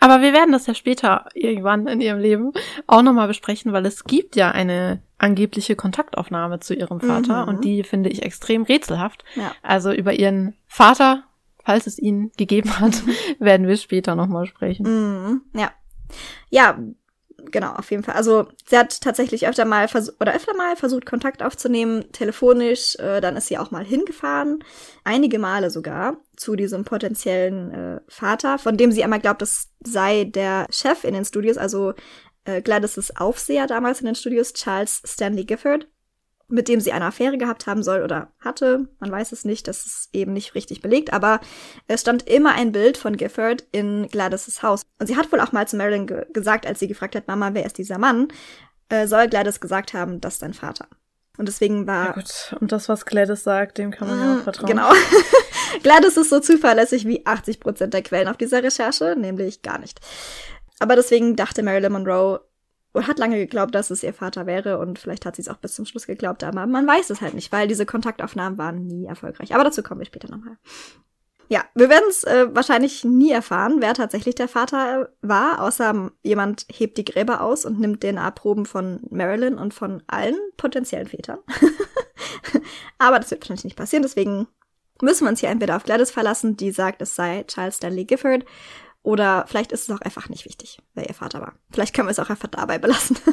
Aber 0.00 0.22
wir 0.22 0.32
werden 0.32 0.52
das 0.52 0.66
ja 0.66 0.74
später 0.74 1.28
irgendwann 1.34 1.86
in 1.86 2.00
ihrem 2.00 2.18
Leben 2.18 2.52
auch 2.86 3.02
nochmal 3.02 3.28
besprechen, 3.28 3.72
weil 3.72 3.86
es 3.86 4.04
gibt 4.04 4.34
ja 4.36 4.50
eine 4.50 5.02
angebliche 5.18 5.76
Kontaktaufnahme 5.76 6.60
zu 6.60 6.74
ihrem 6.74 7.00
Vater 7.00 7.42
mhm. 7.42 7.48
und 7.48 7.64
die 7.64 7.84
finde 7.84 8.08
ich 8.08 8.22
extrem 8.22 8.62
rätselhaft. 8.62 9.24
Ja. 9.36 9.54
Also 9.62 9.92
über 9.92 10.14
ihren 10.14 10.56
Vater 10.66 11.24
falls 11.64 11.86
es 11.86 11.98
ihn 11.98 12.32
gegeben 12.36 12.80
hat, 12.80 13.02
werden 13.38 13.66
wir 13.66 13.76
später 13.76 14.14
nochmal 14.14 14.46
sprechen. 14.46 14.86
Mm, 14.86 15.42
ja. 15.54 15.70
Ja, 16.48 16.78
genau, 17.50 17.72
auf 17.72 17.90
jeden 17.90 18.02
Fall. 18.02 18.14
Also 18.14 18.48
sie 18.66 18.78
hat 18.78 19.00
tatsächlich 19.00 19.46
öfter 19.46 19.64
mal 19.64 19.88
versucht 19.88 20.20
oder 20.20 20.34
öfter 20.34 20.54
mal 20.54 20.76
versucht, 20.76 21.06
Kontakt 21.06 21.42
aufzunehmen, 21.42 22.10
telefonisch. 22.12 22.96
Äh, 22.96 23.20
dann 23.20 23.36
ist 23.36 23.48
sie 23.48 23.58
auch 23.58 23.70
mal 23.70 23.84
hingefahren, 23.84 24.64
einige 25.04 25.38
Male 25.38 25.70
sogar, 25.70 26.16
zu 26.36 26.56
diesem 26.56 26.84
potenziellen 26.84 27.70
äh, 27.72 28.00
Vater, 28.08 28.58
von 28.58 28.76
dem 28.76 28.92
sie 28.92 29.04
einmal 29.04 29.20
glaubt, 29.20 29.42
das 29.42 29.68
sei 29.84 30.24
der 30.24 30.66
Chef 30.70 31.04
in 31.04 31.14
den 31.14 31.24
Studios, 31.24 31.58
also 31.58 31.94
äh, 32.44 32.62
Gladys' 32.62 33.16
Aufseher 33.16 33.66
damals 33.66 34.00
in 34.00 34.06
den 34.06 34.14
Studios, 34.14 34.52
Charles 34.52 35.02
Stanley 35.04 35.44
Gifford 35.44 35.86
mit 36.50 36.68
dem 36.68 36.80
sie 36.80 36.92
eine 36.92 37.06
Affäre 37.06 37.38
gehabt 37.38 37.66
haben 37.66 37.82
soll 37.82 38.02
oder 38.02 38.32
hatte. 38.40 38.88
Man 38.98 39.10
weiß 39.10 39.32
es 39.32 39.44
nicht, 39.44 39.68
das 39.68 39.86
ist 39.86 40.08
eben 40.12 40.32
nicht 40.32 40.54
richtig 40.54 40.82
belegt, 40.82 41.12
aber 41.12 41.40
es 41.86 42.02
stammt 42.02 42.28
immer 42.28 42.52
ein 42.52 42.72
Bild 42.72 42.96
von 42.96 43.16
Gifford 43.16 43.64
in 43.72 44.08
Gladys' 44.08 44.62
Haus. 44.62 44.82
Und 44.98 45.06
sie 45.06 45.16
hat 45.16 45.30
wohl 45.32 45.40
auch 45.40 45.52
mal 45.52 45.68
zu 45.68 45.76
Marilyn 45.76 46.06
ge 46.06 46.26
gesagt, 46.32 46.66
als 46.66 46.80
sie 46.80 46.88
gefragt 46.88 47.14
hat, 47.14 47.28
Mama, 47.28 47.50
wer 47.54 47.64
ist 47.64 47.78
dieser 47.78 47.98
Mann, 47.98 48.28
äh, 48.88 49.06
soll 49.06 49.28
Gladys 49.28 49.60
gesagt 49.60 49.94
haben, 49.94 50.20
das 50.20 50.34
ist 50.34 50.42
dein 50.42 50.54
Vater. 50.54 50.88
Und 51.38 51.46
deswegen 51.48 51.86
war. 51.86 52.06
Ja 52.06 52.12
gut, 52.12 52.56
und 52.60 52.70
das, 52.72 52.88
was 52.88 53.06
Gladys 53.06 53.44
sagt, 53.44 53.78
dem 53.78 53.90
kann 53.90 54.08
man 54.08 54.20
ja 54.20 54.34
auch 54.34 54.40
mm, 54.40 54.42
vertrauen. 54.42 54.68
Genau. 54.68 54.92
Gladys 55.82 56.16
ist 56.16 56.28
so 56.28 56.40
zuverlässig 56.40 57.06
wie 57.06 57.24
80 57.24 57.60
Prozent 57.60 57.94
der 57.94 58.02
Quellen 58.02 58.28
auf 58.28 58.36
dieser 58.36 58.62
Recherche, 58.62 59.14
nämlich 59.16 59.62
gar 59.62 59.78
nicht. 59.78 60.00
Aber 60.80 60.96
deswegen 60.96 61.36
dachte 61.36 61.62
Marilyn 61.62 61.92
Monroe, 61.92 62.40
und 62.92 63.06
hat 63.06 63.18
lange 63.18 63.36
geglaubt, 63.36 63.74
dass 63.74 63.90
es 63.90 64.02
ihr 64.02 64.14
Vater 64.14 64.46
wäre 64.46 64.78
und 64.78 64.98
vielleicht 64.98 65.26
hat 65.26 65.36
sie 65.36 65.42
es 65.42 65.48
auch 65.48 65.58
bis 65.58 65.74
zum 65.74 65.86
Schluss 65.86 66.06
geglaubt, 66.06 66.42
aber 66.44 66.66
man 66.66 66.86
weiß 66.86 67.10
es 67.10 67.20
halt 67.20 67.34
nicht, 67.34 67.52
weil 67.52 67.68
diese 67.68 67.86
Kontaktaufnahmen 67.86 68.58
waren 68.58 68.86
nie 68.86 69.06
erfolgreich. 69.06 69.54
Aber 69.54 69.64
dazu 69.64 69.82
kommen 69.82 70.00
wir 70.00 70.06
später 70.06 70.30
nochmal. 70.30 70.56
Ja, 71.48 71.64
wir 71.74 71.88
werden 71.88 72.04
es 72.08 72.22
äh, 72.22 72.46
wahrscheinlich 72.54 73.04
nie 73.04 73.32
erfahren, 73.32 73.78
wer 73.80 73.94
tatsächlich 73.94 74.36
der 74.36 74.46
Vater 74.46 75.08
war, 75.20 75.60
außer 75.60 76.12
jemand 76.22 76.64
hebt 76.70 76.96
die 76.96 77.04
Gräber 77.04 77.40
aus 77.40 77.64
und 77.64 77.80
nimmt 77.80 78.02
DNA-Proben 78.02 78.66
von 78.66 79.00
Marilyn 79.10 79.58
und 79.58 79.74
von 79.74 80.00
allen 80.06 80.36
potenziellen 80.56 81.08
Vätern. 81.08 81.40
aber 82.98 83.18
das 83.18 83.32
wird 83.32 83.42
wahrscheinlich 83.42 83.64
nicht 83.64 83.76
passieren, 83.76 84.04
deswegen 84.04 84.46
müssen 85.02 85.24
wir 85.24 85.30
uns 85.30 85.40
hier 85.40 85.48
entweder 85.48 85.74
auf 85.74 85.82
Gladys 85.82 86.12
verlassen, 86.12 86.56
die 86.56 86.70
sagt, 86.70 87.02
es 87.02 87.16
sei 87.16 87.42
Charles 87.48 87.78
Stanley 87.78 88.04
Gifford, 88.04 88.44
oder 89.02 89.44
vielleicht 89.46 89.72
ist 89.72 89.88
es 89.88 89.96
auch 89.96 90.00
einfach 90.00 90.28
nicht 90.28 90.44
wichtig, 90.44 90.78
wer 90.94 91.08
ihr 91.08 91.14
Vater 91.14 91.40
war. 91.40 91.54
Vielleicht 91.70 91.94
können 91.94 92.08
wir 92.08 92.12
es 92.12 92.18
auch 92.18 92.30
einfach 92.30 92.48
dabei 92.48 92.78
belassen. 92.78 93.16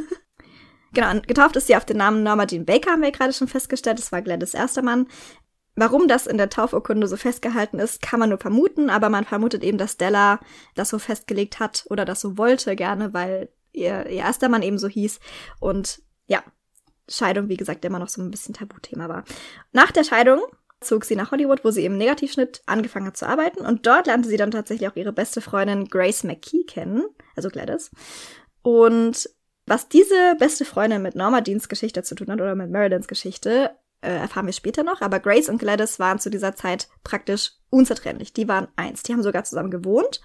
Genau, 0.94 1.20
getauft 1.20 1.56
ist 1.58 1.68
sie 1.68 1.76
auf 1.76 1.86
den 1.86 1.98
Namen 1.98 2.24
Norma 2.24 2.46
Jean 2.48 2.66
Baker, 2.66 2.92
haben 2.92 3.02
wir 3.02 3.12
gerade 3.12 3.34
schon 3.34 3.50
festgestellt. 3.50 4.00
Das 4.00 4.12
war 4.12 4.22
Gladys 4.22 4.54
erster 4.54 4.82
Mann. 4.82 5.08
Warum 5.76 6.08
das 6.08 6.26
in 6.26 6.38
der 6.38 6.50
Taufurkunde 6.50 7.08
so 7.08 7.18
festgehalten 7.18 7.78
ist, 7.78 8.02
kann 8.02 8.20
man 8.20 8.30
nur 8.30 8.40
vermuten, 8.40 8.90
aber 8.90 9.10
man 9.10 9.26
vermutet 9.26 9.64
eben, 9.64 9.78
dass 9.78 9.94
Stella 9.94 10.40
das 10.74 10.90
so 10.90 10.98
festgelegt 10.98 11.60
hat 11.60 11.86
oder 11.90 12.04
das 12.04 12.22
so 12.22 12.38
wollte 12.38 12.76
gerne, 12.76 13.14
weil 13.14 13.50
ihr, 13.74 14.08
ihr 14.08 14.24
erster 14.24 14.50
Mann 14.50 14.64
eben 14.64 14.80
so 14.80 14.88
hieß. 14.88 15.20
Und 15.60 16.02
ja, 16.26 16.42
Scheidung, 17.08 17.48
wie 17.48 17.58
gesagt, 17.58 17.86
immer 17.86 18.00
noch 18.00 18.10
so 18.10 18.22
ein 18.22 18.32
bisschen 18.32 18.56
Tabuthema 18.56 19.08
war. 19.08 19.24
Nach 19.72 19.92
der 19.92 20.04
Scheidung 20.04 20.42
zog 20.82 21.06
sie 21.06 21.16
nach 21.16 21.32
Hollywood, 21.32 21.64
wo 21.64 21.72
sie 21.72 21.86
im 21.86 21.98
Negativschnitt 21.98 22.62
angefangen 22.66 23.08
hat 23.08 23.18
zu 23.18 23.28
arbeiten. 23.28 23.66
Und 23.66 23.86
dort 23.88 24.08
lernte 24.08 24.30
sie 24.30 24.38
dann 24.38 24.52
tatsächlich 24.52 24.90
auch 24.90 24.96
ihre 24.96 25.14
beste 25.14 25.42
Freundin 25.42 25.86
Grace 25.88 26.24
McKee 26.24 26.64
kennen, 26.66 27.04
also 27.36 27.50
Gladys. 27.50 27.92
Und 28.62 29.30
was 29.66 29.90
diese 29.90 30.36
beste 30.40 30.66
Freundin 30.66 31.02
mit 31.02 31.16
Norma 31.16 31.42
Jeans 31.42 31.68
Geschichte 31.68 32.04
zu 32.04 32.16
tun 32.16 32.32
hat 32.32 32.40
oder 32.40 32.56
mit 32.56 32.72
Marilyns 32.72 33.08
Geschichte, 33.08 33.72
äh, 34.02 34.10
erfahren 34.12 34.46
wir 34.46 34.54
später 34.54 34.84
noch. 34.84 35.02
Aber 35.02 35.20
Grace 35.20 35.50
und 35.50 35.58
Gladys 35.58 36.00
waren 36.00 36.20
zu 36.20 36.30
dieser 36.30 36.56
Zeit 36.56 36.88
praktisch 37.04 37.52
unzertrennlich. 37.70 38.34
Die 38.34 38.48
waren 38.48 38.68
eins. 38.76 39.04
Die 39.04 39.14
haben 39.14 39.24
sogar 39.24 39.44
zusammen 39.44 39.72
gewohnt. 39.72 40.22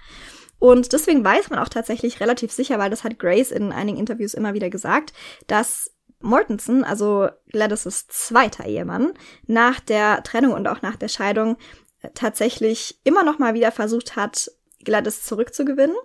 Und 0.59 0.93
deswegen 0.93 1.25
weiß 1.25 1.51
man 1.51 1.59
auch 1.59 1.69
tatsächlich 1.69 2.21
relativ 2.21 2.53
sicher, 2.53 2.79
weil 2.79 2.91
das 2.91 3.03
hat 3.03 3.19
Grace 3.19 3.51
in 3.51 3.73
einigen 3.73 3.99
Interviews 3.99 4.33
immer 4.33 4.55
wieder 4.55 4.71
gesagt, 4.71 5.13
dass 5.49 5.91
Mortensen, 6.23 6.85
also 6.85 7.29
Gladys' 7.51 8.07
zweiter 8.09 8.67
Ehemann, 8.67 9.13
nach 9.47 9.81
der 9.81 10.23
Trennung 10.23 10.53
und 10.53 10.67
auch 10.69 10.83
nach 10.83 10.97
der 10.97 11.09
Scheidung 11.09 11.57
äh, 12.01 12.11
tatsächlich 12.15 13.01
immer 13.05 13.25
noch 13.25 13.39
mal 13.39 13.55
wieder 13.55 13.73
versucht 13.73 14.17
hat, 14.17 14.51
Gladys 14.85 15.23
zurückzugewinnen 15.23 15.97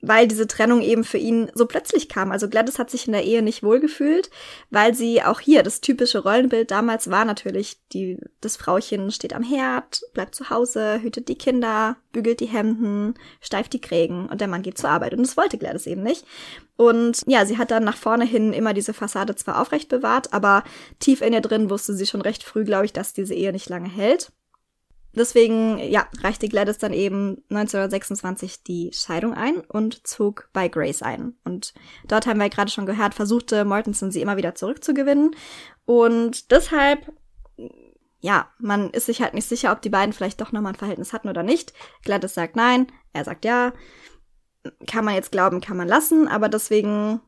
weil 0.00 0.28
diese 0.28 0.46
Trennung 0.46 0.80
eben 0.80 1.02
für 1.02 1.18
ihn 1.18 1.50
so 1.54 1.66
plötzlich 1.66 2.08
kam. 2.08 2.30
Also 2.30 2.48
Gladys 2.48 2.78
hat 2.78 2.90
sich 2.90 3.06
in 3.06 3.12
der 3.12 3.24
Ehe 3.24 3.42
nicht 3.42 3.62
wohlgefühlt, 3.62 4.30
weil 4.70 4.94
sie 4.94 5.22
auch 5.22 5.40
hier, 5.40 5.62
das 5.62 5.80
typische 5.80 6.22
Rollenbild 6.22 6.70
damals 6.70 7.10
war 7.10 7.24
natürlich, 7.24 7.78
die, 7.92 8.18
das 8.40 8.56
Frauchen 8.56 9.10
steht 9.10 9.34
am 9.34 9.42
Herd, 9.42 10.02
bleibt 10.14 10.34
zu 10.34 10.50
Hause, 10.50 11.00
hütet 11.02 11.28
die 11.28 11.38
Kinder, 11.38 11.96
bügelt 12.12 12.40
die 12.40 12.46
Hemden, 12.46 13.14
steift 13.40 13.72
die 13.72 13.80
Krägen 13.80 14.28
und 14.28 14.40
der 14.40 14.48
Mann 14.48 14.62
geht 14.62 14.78
zur 14.78 14.90
Arbeit. 14.90 15.14
Und 15.14 15.26
das 15.26 15.36
wollte 15.36 15.58
Gladys 15.58 15.86
eben 15.86 16.02
nicht. 16.02 16.24
Und 16.78 17.24
ja, 17.26 17.44
sie 17.44 17.58
hat 17.58 17.72
dann 17.72 17.82
nach 17.82 17.96
vorne 17.96 18.24
hin 18.24 18.52
immer 18.52 18.72
diese 18.72 18.94
Fassade 18.94 19.34
zwar 19.34 19.60
aufrecht 19.60 19.88
bewahrt, 19.88 20.32
aber 20.32 20.62
tief 21.00 21.22
in 21.22 21.32
ihr 21.32 21.40
drin 21.40 21.70
wusste 21.70 21.92
sie 21.92 22.06
schon 22.06 22.20
recht 22.20 22.44
früh, 22.44 22.64
glaube 22.64 22.84
ich, 22.84 22.92
dass 22.92 23.12
diese 23.12 23.34
Ehe 23.34 23.50
nicht 23.50 23.68
lange 23.68 23.88
hält. 23.88 24.30
Deswegen, 25.12 25.78
ja, 25.80 26.06
reichte 26.22 26.48
Gladys 26.48 26.78
dann 26.78 26.92
eben 26.92 27.42
1926 27.50 28.62
die 28.62 28.92
Scheidung 28.94 29.34
ein 29.34 29.56
und 29.56 30.06
zog 30.06 30.50
bei 30.52 30.68
Grace 30.68 31.02
ein. 31.02 31.34
Und 31.42 31.74
dort 32.06 32.28
haben 32.28 32.38
wir 32.38 32.48
gerade 32.48 32.70
schon 32.70 32.86
gehört, 32.86 33.14
versuchte 33.14 33.64
Mortensen 33.64 34.12
sie 34.12 34.20
immer 34.20 34.36
wieder 34.36 34.54
zurückzugewinnen. 34.54 35.34
Und 35.84 36.52
deshalb, 36.52 37.12
ja, 38.20 38.50
man 38.60 38.90
ist 38.90 39.06
sich 39.06 39.20
halt 39.20 39.34
nicht 39.34 39.48
sicher, 39.48 39.72
ob 39.72 39.82
die 39.82 39.90
beiden 39.90 40.12
vielleicht 40.12 40.40
doch 40.40 40.52
nochmal 40.52 40.74
ein 40.74 40.78
Verhältnis 40.78 41.12
hatten 41.12 41.28
oder 41.28 41.42
nicht. 41.42 41.72
Gladys 42.04 42.34
sagt 42.34 42.54
nein, 42.54 42.86
er 43.12 43.24
sagt 43.24 43.44
ja. 43.44 43.72
Kann 44.86 45.04
man 45.04 45.14
jetzt 45.14 45.32
glauben, 45.32 45.60
kann 45.60 45.76
man 45.76 45.88
lassen, 45.88 46.28
aber 46.28 46.48
deswegen 46.48 47.20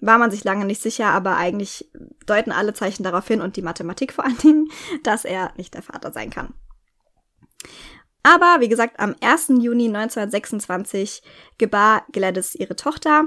war 0.00 0.18
man 0.18 0.30
sich 0.30 0.44
lange 0.44 0.64
nicht 0.64 0.82
sicher, 0.82 1.06
aber 1.06 1.36
eigentlich 1.36 1.90
deuten 2.26 2.52
alle 2.52 2.74
Zeichen 2.74 3.02
darauf 3.02 3.26
hin 3.26 3.40
und 3.40 3.56
die 3.56 3.62
Mathematik 3.62 4.12
vor 4.12 4.24
allen 4.24 4.38
Dingen, 4.38 4.68
dass 5.02 5.24
er 5.24 5.52
nicht 5.56 5.74
der 5.74 5.82
Vater 5.82 6.12
sein 6.12 6.30
kann. 6.30 6.54
Aber 8.22 8.56
wie 8.60 8.68
gesagt, 8.68 8.98
am 8.98 9.14
1. 9.20 9.48
Juni 9.60 9.86
1926 9.86 11.22
gebar 11.58 12.04
Gladys 12.10 12.54
ihre 12.54 12.74
Tochter, 12.74 13.24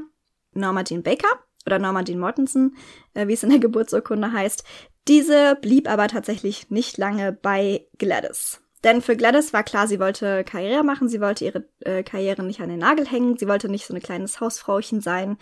Norma 0.54 0.84
Jean 0.84 1.04
Baker 1.04 1.30
oder 1.66 1.80
Norma 1.80 2.04
Jean 2.04 2.20
Mortensen, 2.20 2.76
äh, 3.14 3.28
wie 3.28 3.34
es 3.34 3.44
in 3.44 3.50
der 3.50 3.60
Geburtsurkunde 3.60 4.34
heißt. 4.34 4.64
Diese 5.08 5.58
blieb 5.62 5.90
aber 5.90 6.08
tatsächlich 6.08 6.70
nicht 6.70 6.98
lange 6.98 7.32
bei 7.32 7.88
Gladys. 7.98 8.62
Denn 8.84 9.02
für 9.02 9.18
Gladys 9.18 9.52
war 9.52 9.64
klar, 9.64 9.88
sie 9.88 10.00
wollte 10.00 10.44
Karriere 10.46 10.84
machen, 10.84 11.10
sie 11.10 11.20
wollte 11.20 11.44
ihre 11.44 11.66
äh, 11.82 12.04
Karriere 12.04 12.44
nicht 12.44 12.62
an 12.62 12.70
den 12.70 12.80
Nagel 12.80 13.06
hängen, 13.06 13.38
sie 13.38 13.48
wollte 13.48 13.68
nicht 13.68 13.86
so 13.86 13.94
ein 13.94 14.02
kleines 14.02 14.40
Hausfrauchen 14.40 15.02
sein. 15.02 15.38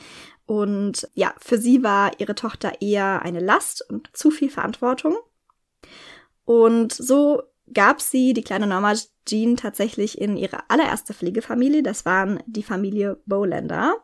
Und 0.45 1.07
ja, 1.13 1.35
für 1.39 1.59
sie 1.59 1.83
war 1.83 2.19
ihre 2.19 2.33
Tochter 2.33 2.81
eher 2.81 3.21
eine 3.21 3.39
Last 3.39 3.87
und 3.89 4.09
zu 4.13 4.31
viel 4.31 4.49
Verantwortung. 4.49 5.17
Und 6.45 6.93
so 6.93 7.43
gab 7.71 8.01
sie 8.01 8.33
die 8.33 8.43
kleine 8.43 8.65
Norma 8.65 8.93
Jean 9.27 9.57
tatsächlich 9.57 10.19
in 10.19 10.37
ihre 10.37 10.69
allererste 10.69 11.13
Pflegefamilie. 11.13 11.83
Das 11.83 12.05
waren 12.05 12.41
die 12.47 12.63
Familie 12.63 13.21
Bowlander, 13.25 13.97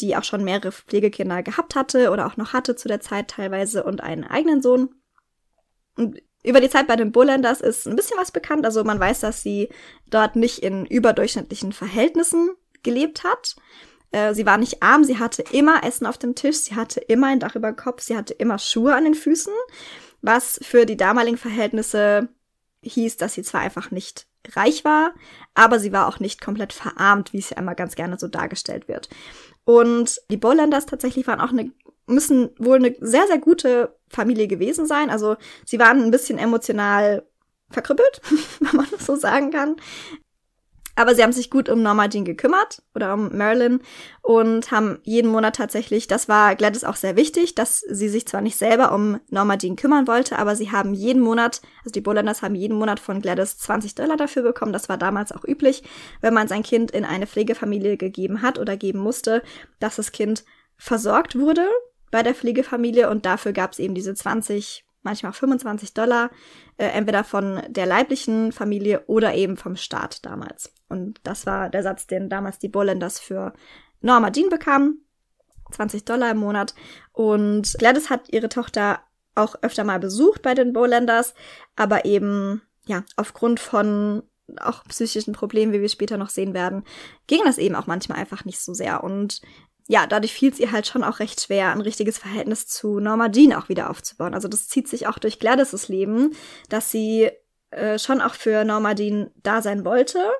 die 0.00 0.16
auch 0.16 0.24
schon 0.24 0.44
mehrere 0.44 0.72
Pflegekinder 0.72 1.42
gehabt 1.42 1.74
hatte 1.74 2.10
oder 2.10 2.26
auch 2.26 2.36
noch 2.36 2.52
hatte 2.52 2.76
zu 2.76 2.88
der 2.88 3.00
Zeit 3.00 3.28
teilweise 3.28 3.84
und 3.84 4.02
einen 4.02 4.24
eigenen 4.24 4.60
Sohn. 4.60 4.90
Und 5.96 6.20
über 6.44 6.60
die 6.60 6.70
Zeit 6.70 6.86
bei 6.86 6.96
den 6.96 7.12
Bowlanders 7.12 7.60
ist 7.60 7.86
ein 7.86 7.96
bisschen 7.96 8.18
was 8.18 8.30
bekannt. 8.30 8.64
Also 8.64 8.84
man 8.84 9.00
weiß, 9.00 9.20
dass 9.20 9.42
sie 9.42 9.68
dort 10.08 10.36
nicht 10.36 10.60
in 10.60 10.86
überdurchschnittlichen 10.86 11.72
Verhältnissen 11.72 12.50
gelebt 12.82 13.24
hat. 13.24 13.56
Äh, 14.12 14.34
sie 14.34 14.46
war 14.46 14.56
nicht 14.56 14.82
arm, 14.82 15.04
sie 15.04 15.18
hatte 15.18 15.42
immer 15.52 15.84
Essen 15.84 16.06
auf 16.06 16.18
dem 16.18 16.34
Tisch, 16.34 16.56
sie 16.58 16.76
hatte 16.76 17.00
immer 17.00 17.28
ein 17.28 17.40
Dach 17.40 17.56
über 17.56 17.70
dem 17.70 17.76
Kopf, 17.76 18.02
sie 18.02 18.16
hatte 18.16 18.34
immer 18.34 18.58
Schuhe 18.58 18.94
an 18.94 19.04
den 19.04 19.14
Füßen, 19.14 19.52
was 20.22 20.58
für 20.62 20.86
die 20.86 20.96
damaligen 20.96 21.36
Verhältnisse 21.36 22.28
hieß, 22.82 23.16
dass 23.16 23.34
sie 23.34 23.42
zwar 23.42 23.60
einfach 23.60 23.90
nicht 23.90 24.26
reich 24.54 24.84
war, 24.84 25.14
aber 25.54 25.78
sie 25.78 25.92
war 25.92 26.06
auch 26.06 26.20
nicht 26.20 26.40
komplett 26.40 26.72
verarmt, 26.72 27.32
wie 27.32 27.38
es 27.38 27.50
ja 27.50 27.58
immer 27.58 27.74
ganz 27.74 27.96
gerne 27.96 28.18
so 28.18 28.28
dargestellt 28.28 28.88
wird. 28.88 29.08
Und 29.64 30.20
die 30.30 30.38
Bolanders 30.38 30.86
tatsächlich 30.86 31.26
waren 31.26 31.40
auch 31.40 31.50
eine, 31.50 31.70
müssen 32.06 32.50
wohl 32.58 32.76
eine 32.76 32.94
sehr, 33.00 33.26
sehr 33.26 33.38
gute 33.38 33.97
Familie 34.10 34.48
gewesen 34.48 34.86
sein. 34.86 35.10
Also 35.10 35.36
sie 35.64 35.78
waren 35.78 36.02
ein 36.02 36.10
bisschen 36.10 36.38
emotional 36.38 37.24
verkrüppelt, 37.70 38.20
wenn 38.60 38.76
man 38.76 38.86
das 38.90 39.06
so 39.06 39.16
sagen 39.16 39.50
kann. 39.50 39.76
Aber 40.98 41.14
sie 41.14 41.22
haben 41.22 41.32
sich 41.32 41.48
gut 41.48 41.68
um 41.68 41.80
Norma 41.80 42.08
Jean 42.08 42.24
gekümmert 42.24 42.82
oder 42.92 43.14
um 43.14 43.36
Marilyn 43.36 43.80
und 44.20 44.72
haben 44.72 44.98
jeden 45.04 45.30
Monat 45.30 45.54
tatsächlich, 45.54 46.08
das 46.08 46.28
war 46.28 46.56
Gladys 46.56 46.82
auch 46.82 46.96
sehr 46.96 47.14
wichtig, 47.14 47.54
dass 47.54 47.78
sie 47.88 48.08
sich 48.08 48.26
zwar 48.26 48.40
nicht 48.40 48.56
selber 48.56 48.92
um 48.92 49.20
Norma 49.30 49.56
Jean 49.56 49.76
kümmern 49.76 50.08
wollte, 50.08 50.36
aber 50.40 50.56
sie 50.56 50.72
haben 50.72 50.94
jeden 50.94 51.22
Monat, 51.22 51.60
also 51.84 51.92
die 51.92 52.00
Bolanders 52.00 52.42
haben 52.42 52.56
jeden 52.56 52.76
Monat 52.76 52.98
von 52.98 53.22
Gladys 53.22 53.58
20 53.58 53.94
Dollar 53.94 54.16
dafür 54.16 54.42
bekommen. 54.42 54.72
Das 54.72 54.88
war 54.88 54.98
damals 54.98 55.30
auch 55.30 55.44
üblich, 55.44 55.84
wenn 56.20 56.34
man 56.34 56.48
sein 56.48 56.64
Kind 56.64 56.90
in 56.90 57.04
eine 57.04 57.28
Pflegefamilie 57.28 57.96
gegeben 57.96 58.42
hat 58.42 58.58
oder 58.58 58.76
geben 58.76 58.98
musste, 58.98 59.44
dass 59.78 59.96
das 59.96 60.10
Kind 60.10 60.44
versorgt 60.78 61.38
wurde 61.38 61.68
bei 62.10 62.22
der 62.22 62.34
Pflegefamilie 62.34 63.10
und 63.10 63.26
dafür 63.26 63.52
gab 63.52 63.72
es 63.72 63.78
eben 63.78 63.94
diese 63.94 64.14
20 64.14 64.84
manchmal 65.02 65.32
25 65.32 65.94
Dollar, 65.94 66.30
äh, 66.76 66.86
entweder 66.86 67.24
von 67.24 67.62
der 67.68 67.86
leiblichen 67.86 68.52
Familie 68.52 69.04
oder 69.06 69.34
eben 69.34 69.56
vom 69.56 69.76
Staat 69.76 70.24
damals. 70.24 70.72
Und 70.88 71.20
das 71.22 71.46
war 71.46 71.70
der 71.70 71.82
Satz, 71.82 72.06
den 72.06 72.28
damals 72.28 72.58
die 72.58 72.68
Bollanders 72.68 73.18
für 73.18 73.52
Norma 74.00 74.30
Jean 74.30 74.48
bekamen. 74.48 75.04
20 75.70 76.04
Dollar 76.04 76.30
im 76.30 76.38
Monat. 76.38 76.74
Und 77.12 77.74
Gladys 77.78 78.10
hat 78.10 78.32
ihre 78.32 78.48
Tochter 78.48 79.00
auch 79.34 79.54
öfter 79.62 79.84
mal 79.84 80.00
besucht 80.00 80.42
bei 80.42 80.54
den 80.54 80.72
Bowlanders, 80.72 81.34
aber 81.76 82.04
eben, 82.04 82.62
ja, 82.86 83.04
aufgrund 83.16 83.60
von 83.60 84.22
auch 84.60 84.82
psychischen 84.84 85.34
Problemen, 85.34 85.72
wie 85.72 85.80
wir 85.82 85.88
später 85.90 86.16
noch 86.16 86.30
sehen 86.30 86.54
werden, 86.54 86.84
ging 87.26 87.42
das 87.44 87.58
eben 87.58 87.74
auch 87.74 87.86
manchmal 87.86 88.18
einfach 88.18 88.46
nicht 88.46 88.60
so 88.60 88.72
sehr. 88.72 89.04
Und 89.04 89.42
ja, 89.90 90.06
dadurch 90.06 90.34
fiel 90.34 90.52
es 90.52 90.60
ihr 90.60 90.70
halt 90.70 90.86
schon 90.86 91.02
auch 91.02 91.18
recht 91.18 91.40
schwer, 91.40 91.72
ein 91.72 91.80
richtiges 91.80 92.18
Verhältnis 92.18 92.66
zu 92.66 93.00
Norma 93.00 93.30
Jean 93.30 93.54
auch 93.54 93.70
wieder 93.70 93.88
aufzubauen. 93.88 94.34
Also 94.34 94.46
das 94.46 94.68
zieht 94.68 94.86
sich 94.86 95.06
auch 95.06 95.18
durch 95.18 95.38
Gladys' 95.38 95.88
Leben, 95.88 96.34
dass 96.68 96.90
sie 96.90 97.30
äh, 97.70 97.98
schon 97.98 98.20
auch 98.20 98.34
für 98.34 98.64
Norma 98.64 98.94
Jean 98.94 99.30
da 99.42 99.62
sein 99.62 99.86
wollte, 99.86 100.30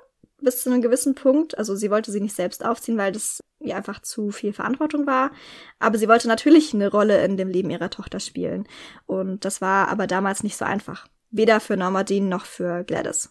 bis 0.42 0.62
zu 0.62 0.70
einem 0.70 0.82
gewissen 0.82 1.14
Punkt. 1.14 1.56
Also 1.56 1.74
sie 1.76 1.90
wollte 1.90 2.12
sie 2.12 2.20
nicht 2.20 2.36
selbst 2.36 2.62
aufziehen, 2.62 2.98
weil 2.98 3.10
das 3.10 3.40
ihr 3.60 3.74
einfach 3.74 4.02
zu 4.02 4.30
viel 4.32 4.52
Verantwortung 4.52 5.06
war. 5.06 5.30
Aber 5.78 5.96
sie 5.96 6.08
wollte 6.08 6.28
natürlich 6.28 6.74
eine 6.74 6.90
Rolle 6.90 7.24
in 7.24 7.38
dem 7.38 7.48
Leben 7.48 7.70
ihrer 7.70 7.88
Tochter 7.88 8.20
spielen. 8.20 8.68
Und 9.06 9.46
das 9.46 9.62
war 9.62 9.88
aber 9.88 10.06
damals 10.06 10.42
nicht 10.42 10.58
so 10.58 10.66
einfach. 10.66 11.06
Weder 11.30 11.60
für 11.60 11.78
Norma 11.78 12.04
Jean 12.04 12.28
noch 12.28 12.44
für 12.44 12.84
Gladys. 12.84 13.30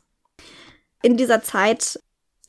In 1.03 1.15
dieser 1.15 1.43
Zeit 1.43 1.99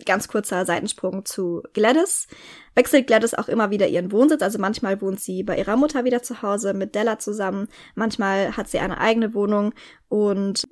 ganz 0.04 0.28
kurzer 0.28 0.64
Seitensprung 0.64 1.24
zu 1.24 1.62
Gladys. 1.72 2.28
Wechselt 2.74 3.06
Gladys 3.06 3.34
auch 3.34 3.48
immer 3.48 3.70
wieder 3.70 3.88
ihren 3.88 4.12
Wohnsitz. 4.12 4.42
Also 4.42 4.58
manchmal 4.58 5.00
wohnt 5.00 5.20
sie 5.20 5.42
bei 5.42 5.58
ihrer 5.58 5.76
Mutter 5.76 6.04
wieder 6.04 6.22
zu 6.22 6.42
Hause 6.42 6.74
mit 6.74 6.94
Della 6.94 7.18
zusammen. 7.18 7.68
Manchmal 7.94 8.56
hat 8.56 8.68
sie 8.68 8.78
eine 8.78 8.98
eigene 8.98 9.34
Wohnung 9.34 9.74
und 10.08 10.68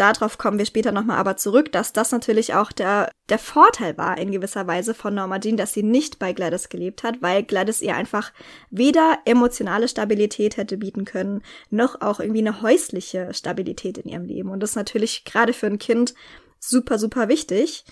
Darauf 0.00 0.38
kommen 0.38 0.56
wir 0.56 0.64
später 0.64 0.92
nochmal 0.92 1.18
aber 1.18 1.36
zurück, 1.36 1.72
dass 1.72 1.92
das 1.92 2.10
natürlich 2.10 2.54
auch 2.54 2.72
der, 2.72 3.10
der 3.28 3.38
Vorteil 3.38 3.98
war 3.98 4.16
in 4.16 4.32
gewisser 4.32 4.66
Weise 4.66 4.94
von 4.94 5.14
Norma 5.14 5.38
Jean, 5.38 5.58
dass 5.58 5.74
sie 5.74 5.82
nicht 5.82 6.18
bei 6.18 6.32
Gladys 6.32 6.70
gelebt 6.70 7.02
hat, 7.02 7.20
weil 7.20 7.42
Gladys 7.42 7.82
ihr 7.82 7.94
einfach 7.94 8.32
weder 8.70 9.18
emotionale 9.26 9.88
Stabilität 9.88 10.56
hätte 10.56 10.78
bieten 10.78 11.04
können, 11.04 11.42
noch 11.68 12.00
auch 12.00 12.18
irgendwie 12.18 12.40
eine 12.40 12.62
häusliche 12.62 13.34
Stabilität 13.34 13.98
in 13.98 14.08
ihrem 14.08 14.24
Leben. 14.24 14.48
Und 14.48 14.60
das 14.60 14.70
ist 14.70 14.76
natürlich 14.76 15.26
gerade 15.26 15.52
für 15.52 15.66
ein 15.66 15.78
Kind 15.78 16.14
super, 16.58 16.98
super 16.98 17.28
wichtig 17.28 17.84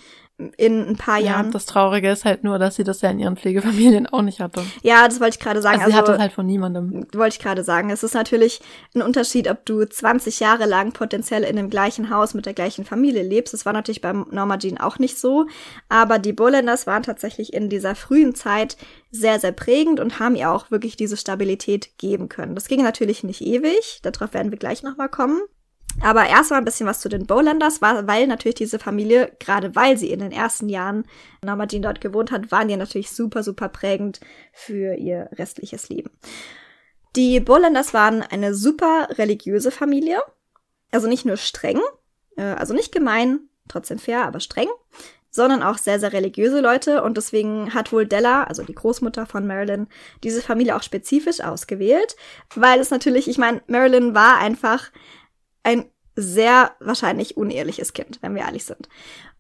in 0.57 0.87
ein 0.89 0.97
paar 0.97 1.19
Ja, 1.19 1.33
Jahren. 1.33 1.51
das 1.51 1.67
Traurige 1.67 2.11
ist 2.11 2.25
halt 2.25 2.45
nur, 2.45 2.61
dass 2.61 2.77
sie 2.77 2.85
das 2.85 3.01
ja 3.01 3.11
in 3.11 3.19
ihren 3.19 3.37
Pflegefamilien 3.37 4.07
auch 4.07 4.23
nicht 4.23 4.39
hatte. 4.41 4.63
Ja, 4.83 5.07
das 5.09 5.21
wollte 5.21 5.37
ich 5.37 5.43
gerade 5.45 5.61
sagen. 5.61 5.81
Also, 5.81 5.91
sie 5.91 5.97
hatte 5.97 6.13
es 6.13 6.19
halt 6.21 6.33
von 6.33 6.47
niemandem. 6.47 7.07
wollte 7.13 7.35
ich 7.37 7.43
gerade 7.43 7.65
sagen. 7.65 7.91
Es 7.91 8.05
ist 8.05 8.15
natürlich 8.15 8.61
ein 8.95 9.03
Unterschied, 9.03 9.51
ob 9.51 9.67
du 9.67 9.85
20 9.85 10.39
Jahre 10.39 10.67
lang 10.67 10.93
potenziell 10.93 11.43
in 11.43 11.57
dem 11.57 11.71
gleichen 11.71 12.11
Haus 12.11 12.35
mit 12.35 12.47
der 12.47 12.55
gleichen 12.55 12.85
Familie 12.85 13.25
lebst. 13.25 13.53
Das 13.53 13.67
war 13.67 13.73
natürlich 13.73 14.01
beim 14.01 14.27
Norma 14.31 14.59
Jean 14.59 14.79
auch 14.79 15.01
nicht 15.01 15.19
so. 15.19 15.47
Aber 15.89 16.21
die 16.21 16.33
Bolanders 16.33 16.87
waren 16.87 17.03
tatsächlich 17.03 17.53
in 17.53 17.69
dieser 17.69 17.97
frühen 17.97 18.37
Zeit 18.37 18.77
sehr, 19.11 19.41
sehr 19.41 19.53
prägend 19.53 19.99
und 19.99 20.21
haben 20.21 20.37
ihr 20.37 20.53
auch 20.53 20.71
wirklich 20.71 20.95
diese 20.97 21.17
Stabilität 21.17 21.99
geben 21.99 22.29
können. 22.29 22.55
Das 22.55 22.69
ging 22.69 22.83
natürlich 22.83 23.25
nicht 23.25 23.41
ewig. 23.41 24.01
Darauf 24.03 24.35
werden 24.35 24.53
wir 24.53 24.59
gleich 24.59 24.85
nochmal 24.85 25.09
kommen. 25.09 25.41
Aber 26.01 26.27
erstmal 26.27 26.61
ein 26.61 26.65
bisschen 26.65 26.87
was 26.87 27.01
zu 27.01 27.09
den 27.09 27.27
Bowlanders, 27.27 27.83
weil 27.83 28.27
natürlich 28.27 28.55
diese 28.55 28.79
Familie, 28.79 29.33
gerade 29.41 29.75
weil 29.75 29.99
sie 29.99 30.11
in 30.11 30.21
den 30.21 30.31
ersten 30.31 30.69
Jahren 30.69 31.05
Norma 31.43 31.67
Jean 31.67 31.83
dort 31.83 32.01
gewohnt 32.01 32.31
hat, 32.31 32.53
waren 32.53 32.69
die 32.69 32.77
natürlich 32.77 33.11
super, 33.11 33.43
super 33.43 33.69
prägend 33.69 34.21
für 34.53 34.95
ihr 34.95 35.29
restliches 35.35 35.89
Leben. 35.89 36.11
Die 37.17 37.41
Bowlanders 37.41 37.95
waren 37.95 38.23
eine 38.23 38.55
super 38.55 39.09
religiöse 39.19 39.71
Familie. 39.71 40.21
Also 40.93 41.09
nicht 41.09 41.27
nur 41.27 41.37
streng, 41.37 41.81
äh, 42.37 42.43
also 42.43 42.75
nicht 42.75 42.93
gemein, 42.93 43.41
trotzdem 43.67 43.99
fair, 43.99 44.25
aber 44.25 44.41
streng, 44.41 44.69
sondern 45.31 45.63
auch 45.63 45.79
sehr, 45.79 46.01
sehr 46.01 46.13
religiöse 46.13 46.61
Leute. 46.61 47.03
Und 47.03 47.17
deswegen 47.17 47.75
hat 47.75 47.93
wohl 47.93 48.07
Della, 48.07 48.45
also 48.45 48.63
die 48.63 48.75
Großmutter 48.75 49.27
von 49.27 49.47
Marilyn, 49.47 49.89
diese 50.23 50.41
Familie 50.41 50.77
auch 50.77 50.83
spezifisch 50.83 51.41
ausgewählt, 51.41 52.17
weil 52.55 52.81
es 52.81 52.91
natürlich, 52.91 53.29
ich 53.29 53.39
meine, 53.39 53.63
Marilyn 53.67 54.15
war 54.15 54.39
einfach 54.39 54.91
ein 55.69 55.85
sehr 56.17 56.73
wahrscheinlich 56.81 57.37
unehrliches 57.37 57.93
Kind, 57.93 58.19
wenn 58.23 58.35
wir 58.35 58.43
ehrlich 58.43 58.65
sind. 58.65 58.89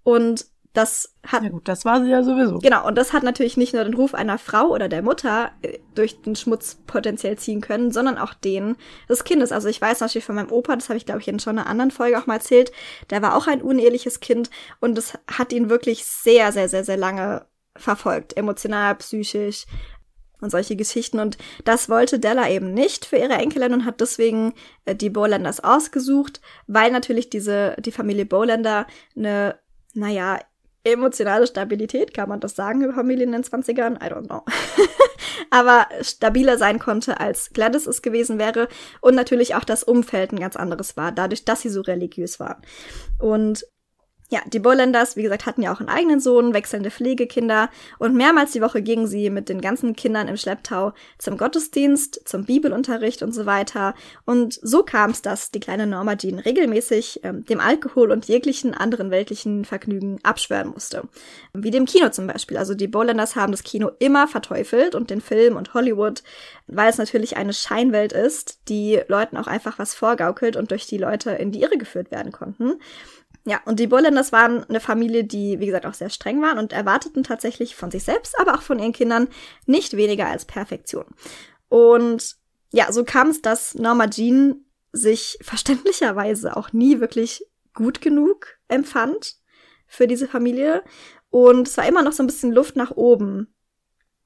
Und 0.02 0.46
das 0.74 1.14
hat 1.26 1.42
Ja 1.42 1.48
gut, 1.48 1.66
das 1.66 1.84
war 1.84 2.02
sie 2.02 2.10
ja 2.10 2.22
sowieso. 2.22 2.58
Genau, 2.58 2.86
und 2.86 2.94
das 2.94 3.12
hat 3.12 3.22
natürlich 3.24 3.56
nicht 3.56 3.74
nur 3.74 3.82
den 3.82 3.94
Ruf 3.94 4.14
einer 4.14 4.38
Frau 4.38 4.68
oder 4.68 4.88
der 4.88 5.02
Mutter 5.02 5.50
äh, 5.62 5.78
durch 5.94 6.20
den 6.22 6.36
Schmutz 6.36 6.76
potenziell 6.86 7.36
ziehen 7.36 7.60
können, 7.60 7.90
sondern 7.90 8.18
auch 8.18 8.34
den 8.34 8.76
des 9.08 9.24
Kindes. 9.24 9.50
Also 9.50 9.68
ich 9.68 9.80
weiß 9.80 10.00
natürlich 10.00 10.24
von 10.24 10.36
meinem 10.36 10.52
Opa, 10.52 10.76
das 10.76 10.88
habe 10.88 10.98
ich 10.98 11.06
glaube 11.06 11.20
ich 11.20 11.28
in 11.28 11.40
schon 11.40 11.58
einer 11.58 11.68
anderen 11.68 11.90
Folge 11.90 12.18
auch 12.18 12.26
mal 12.26 12.34
erzählt, 12.34 12.70
der 13.10 13.22
war 13.22 13.34
auch 13.34 13.48
ein 13.48 13.62
uneheliches 13.62 14.20
Kind 14.20 14.50
und 14.78 14.96
das 14.96 15.18
hat 15.26 15.52
ihn 15.52 15.70
wirklich 15.70 16.04
sehr, 16.04 16.52
sehr, 16.52 16.68
sehr, 16.68 16.84
sehr 16.84 16.98
lange 16.98 17.46
verfolgt, 17.74 18.36
emotional, 18.36 18.94
psychisch 18.96 19.66
und 20.40 20.50
solche 20.50 20.76
Geschichten. 20.76 21.18
Und 21.18 21.38
das 21.64 21.88
wollte 21.88 22.18
Della 22.18 22.48
eben 22.48 22.72
nicht 22.72 23.04
für 23.04 23.16
ihre 23.16 23.34
Enkelin 23.34 23.72
und 23.72 23.84
hat 23.84 24.00
deswegen 24.00 24.54
äh, 24.84 24.94
die 24.94 25.10
Bowlanders 25.10 25.62
ausgesucht, 25.62 26.40
weil 26.66 26.90
natürlich 26.90 27.30
diese, 27.30 27.76
die 27.78 27.92
Familie 27.92 28.26
Bowlander 28.26 28.86
eine, 29.16 29.58
naja, 29.94 30.38
emotionale 30.84 31.46
Stabilität, 31.46 32.14
kann 32.14 32.28
man 32.28 32.40
das 32.40 32.56
sagen 32.56 32.82
über 32.82 32.94
Familien 32.94 33.34
in 33.34 33.42
den 33.42 33.44
20ern? 33.44 33.96
I 33.96 34.10
don't 34.12 34.26
know. 34.26 34.44
Aber 35.50 35.86
stabiler 36.02 36.58
sein 36.58 36.78
konnte, 36.78 37.20
als 37.20 37.50
Gladys 37.52 37.86
es 37.86 38.02
gewesen 38.02 38.38
wäre. 38.38 38.68
Und 39.00 39.14
natürlich 39.14 39.54
auch 39.54 39.64
das 39.64 39.82
Umfeld 39.82 40.32
ein 40.32 40.40
ganz 40.40 40.56
anderes 40.56 40.96
war, 40.96 41.12
dadurch, 41.12 41.44
dass 41.44 41.62
sie 41.62 41.68
so 41.68 41.80
religiös 41.80 42.40
waren. 42.40 42.62
Und 43.18 43.66
ja, 44.30 44.40
die 44.46 44.58
Bollanders, 44.58 45.16
wie 45.16 45.22
gesagt, 45.22 45.46
hatten 45.46 45.62
ja 45.62 45.72
auch 45.72 45.80
einen 45.80 45.88
eigenen 45.88 46.20
Sohn, 46.20 46.52
wechselnde 46.52 46.90
Pflegekinder 46.90 47.70
und 47.98 48.14
mehrmals 48.14 48.52
die 48.52 48.60
Woche 48.60 48.82
gingen 48.82 49.06
sie 49.06 49.30
mit 49.30 49.48
den 49.48 49.62
ganzen 49.62 49.96
Kindern 49.96 50.28
im 50.28 50.36
Schlepptau 50.36 50.92
zum 51.16 51.38
Gottesdienst, 51.38 52.28
zum 52.28 52.44
Bibelunterricht 52.44 53.22
und 53.22 53.32
so 53.32 53.46
weiter. 53.46 53.94
Und 54.26 54.58
so 54.62 54.82
kam 54.82 55.12
es, 55.12 55.22
dass 55.22 55.50
die 55.50 55.60
kleine 55.60 55.86
Norma 55.86 56.16
Jean 56.16 56.38
regelmäßig 56.38 57.20
ähm, 57.22 57.46
dem 57.46 57.58
Alkohol 57.58 58.12
und 58.12 58.26
jeglichen 58.26 58.74
anderen 58.74 59.10
weltlichen 59.10 59.64
Vergnügen 59.64 60.18
abschwören 60.22 60.68
musste. 60.68 61.08
Wie 61.54 61.70
dem 61.70 61.86
Kino 61.86 62.10
zum 62.10 62.26
Beispiel. 62.26 62.58
Also 62.58 62.74
die 62.74 62.88
Bollanders 62.88 63.34
haben 63.34 63.52
das 63.52 63.62
Kino 63.62 63.90
immer 63.98 64.28
verteufelt 64.28 64.94
und 64.94 65.08
den 65.08 65.22
Film 65.22 65.56
und 65.56 65.72
Hollywood, 65.72 66.22
weil 66.66 66.90
es 66.90 66.98
natürlich 66.98 67.38
eine 67.38 67.54
Scheinwelt 67.54 68.12
ist, 68.12 68.60
die 68.68 69.00
Leuten 69.08 69.38
auch 69.38 69.46
einfach 69.46 69.78
was 69.78 69.94
vorgaukelt 69.94 70.56
und 70.56 70.70
durch 70.70 70.86
die 70.86 70.98
Leute 70.98 71.30
in 71.30 71.50
die 71.50 71.62
Irre 71.62 71.78
geführt 71.78 72.10
werden 72.10 72.30
konnten. 72.30 72.74
Ja, 73.46 73.60
und 73.64 73.80
die 73.80 73.86
Bollanders 73.86 74.32
waren 74.32 74.64
eine 74.64 74.80
Familie, 74.80 75.24
die, 75.24 75.58
wie 75.60 75.66
gesagt, 75.66 75.86
auch 75.86 75.94
sehr 75.94 76.10
streng 76.10 76.42
waren 76.42 76.58
und 76.58 76.72
erwarteten 76.72 77.22
tatsächlich 77.22 77.76
von 77.76 77.90
sich 77.90 78.04
selbst, 78.04 78.38
aber 78.38 78.54
auch 78.54 78.62
von 78.62 78.78
ihren 78.78 78.92
Kindern 78.92 79.28
nicht 79.66 79.96
weniger 79.96 80.26
als 80.26 80.44
Perfektion. 80.44 81.06
Und 81.68 82.36
ja, 82.70 82.92
so 82.92 83.04
kam 83.04 83.28
es, 83.28 83.40
dass 83.40 83.74
Norma 83.74 84.08
Jean 84.08 84.66
sich 84.92 85.38
verständlicherweise 85.42 86.56
auch 86.56 86.72
nie 86.72 87.00
wirklich 87.00 87.44
gut 87.74 88.00
genug 88.00 88.58
empfand 88.68 89.36
für 89.86 90.06
diese 90.06 90.28
Familie. 90.28 90.82
Und 91.30 91.68
es 91.68 91.76
war 91.76 91.86
immer 91.86 92.02
noch 92.02 92.12
so 92.12 92.22
ein 92.22 92.26
bisschen 92.26 92.52
Luft 92.52 92.76
nach 92.76 92.90
oben. 92.90 93.54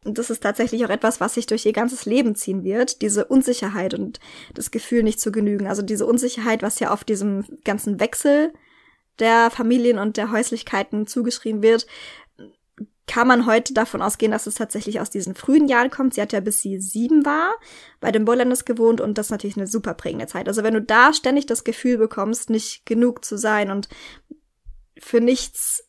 Und 0.05 0.19
das 0.19 0.31
ist 0.31 0.43
tatsächlich 0.43 0.85
auch 0.85 0.91
etwas, 0.91 1.21
was 1.21 1.35
sich 1.35 1.47
durch 1.47 1.65
ihr 1.65 1.73
ganzes 1.73 2.07
Leben 2.07 2.35
ziehen 2.35 2.65
wird. 2.65 3.03
Diese 3.03 3.27
Unsicherheit 3.27 3.95
und 3.95 4.19
das 4.55 4.73
Gefühl, 4.73 5.05
nicht 5.05 5.21
zu 5.21 5.31
genügen. 5.31 5.69
Also 5.69 5.83
diese 5.83 6.07
Unsicherheit, 6.07 6.63
was 6.63 6.81
ja 6.81 6.91
auf 6.91 7.05
diesem 7.05 7.45
ganzen 7.65 8.01
Wechsel 8.01 8.53
der 9.19 9.51
Familien 9.51 9.99
und 9.99 10.17
der 10.17 10.31
Häuslichkeiten 10.31 11.07
zugeschrieben 11.07 11.63
wird, 11.63 11.87
kann 13.07 13.27
man 13.29 13.47
heute 13.47 13.75
davon 13.75 14.01
ausgehen, 14.01 14.33
dass 14.33 14.47
es 14.47 14.55
tatsächlich 14.55 15.01
aus 15.01 15.11
diesen 15.11 15.35
frühen 15.35 15.69
Jahren 15.69 15.91
kommt. 15.91 16.15
Sie 16.15 16.23
hat 16.23 16.33
ja 16.33 16.41
bis 16.41 16.61
sie 16.61 16.81
sieben 16.81 17.27
war 17.27 17.53
bei 18.01 18.13
den 18.13 18.25
Bollanders 18.25 18.65
gewohnt 18.65 19.01
und 19.01 19.19
das 19.19 19.27
ist 19.27 19.31
natürlich 19.31 19.57
eine 19.57 19.67
super 19.67 19.95
prägende 19.95 20.27
Zeit. 20.27 20.49
Also 20.49 20.63
wenn 20.63 20.75
du 20.75 20.81
da 20.81 21.13
ständig 21.13 21.47
das 21.47 21.65
Gefühl 21.65 21.99
bekommst, 21.99 22.49
nicht 22.49 22.87
genug 22.87 23.25
zu 23.25 23.37
sein 23.37 23.71
und 23.71 23.89
für 24.99 25.21
nichts, 25.21 25.85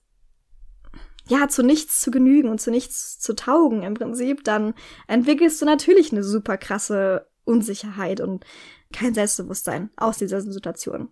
ja, 1.28 1.48
zu 1.48 1.64
nichts 1.64 2.02
zu 2.02 2.12
genügen 2.12 2.50
und 2.50 2.60
zu 2.60 2.72
nichts 2.72 3.20
zu 3.20 3.36
taugen 3.36 3.84
im 3.84 3.94
Prinzip, 3.94 4.44
dann 4.44 4.74
entwickelst 5.08 5.62
du 5.62 5.66
natürlich 5.66 6.12
eine 6.12 6.24
super 6.24 6.58
krasse 6.58 7.28
Unsicherheit 7.46 8.22
und 8.22 8.44
kein 8.92 9.14
Selbstbewusstsein 9.14 9.92
aus 9.96 10.18
dieser 10.18 10.42
Situation. 10.42 11.10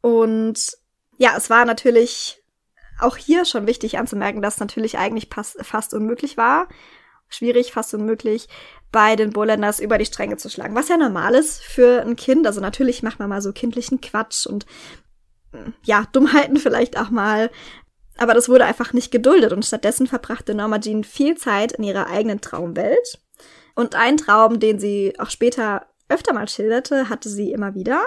Und 0.00 0.78
ja, 1.18 1.34
es 1.36 1.50
war 1.50 1.64
natürlich 1.64 2.42
auch 3.00 3.16
hier 3.16 3.44
schon 3.44 3.66
wichtig 3.66 3.98
anzumerken, 3.98 4.42
dass 4.42 4.60
natürlich 4.60 4.98
eigentlich 4.98 5.28
fast 5.28 5.94
unmöglich 5.94 6.36
war, 6.36 6.68
schwierig, 7.28 7.72
fast 7.72 7.92
unmöglich, 7.94 8.48
bei 8.92 9.16
den 9.16 9.30
Bolanders 9.30 9.80
über 9.80 9.98
die 9.98 10.06
Stränge 10.06 10.36
zu 10.36 10.48
schlagen. 10.48 10.76
Was 10.76 10.88
ja 10.88 10.96
normal 10.96 11.34
ist 11.34 11.62
für 11.62 12.02
ein 12.02 12.14
Kind. 12.14 12.46
Also 12.46 12.60
natürlich 12.60 13.02
macht 13.02 13.18
man 13.18 13.28
mal 13.28 13.42
so 13.42 13.52
kindlichen 13.52 14.00
Quatsch 14.00 14.46
und 14.46 14.66
ja, 15.84 16.06
Dummheiten 16.12 16.56
vielleicht 16.56 16.98
auch 16.98 17.10
mal. 17.10 17.50
Aber 18.16 18.34
das 18.34 18.48
wurde 18.48 18.64
einfach 18.64 18.92
nicht 18.92 19.10
geduldet 19.10 19.52
und 19.52 19.64
stattdessen 19.64 20.06
verbrachte 20.06 20.54
Norma 20.54 20.78
Jean 20.78 21.02
viel 21.02 21.36
Zeit 21.36 21.72
in 21.72 21.82
ihrer 21.82 22.06
eigenen 22.06 22.40
Traumwelt. 22.40 23.20
Und 23.74 23.96
ein 23.96 24.16
Traum, 24.16 24.60
den 24.60 24.78
sie 24.78 25.14
auch 25.18 25.30
später 25.30 25.86
öfter 26.08 26.32
mal 26.32 26.48
schilderte, 26.48 27.08
hatte 27.08 27.28
sie 27.28 27.52
immer 27.52 27.74
wieder. 27.74 28.04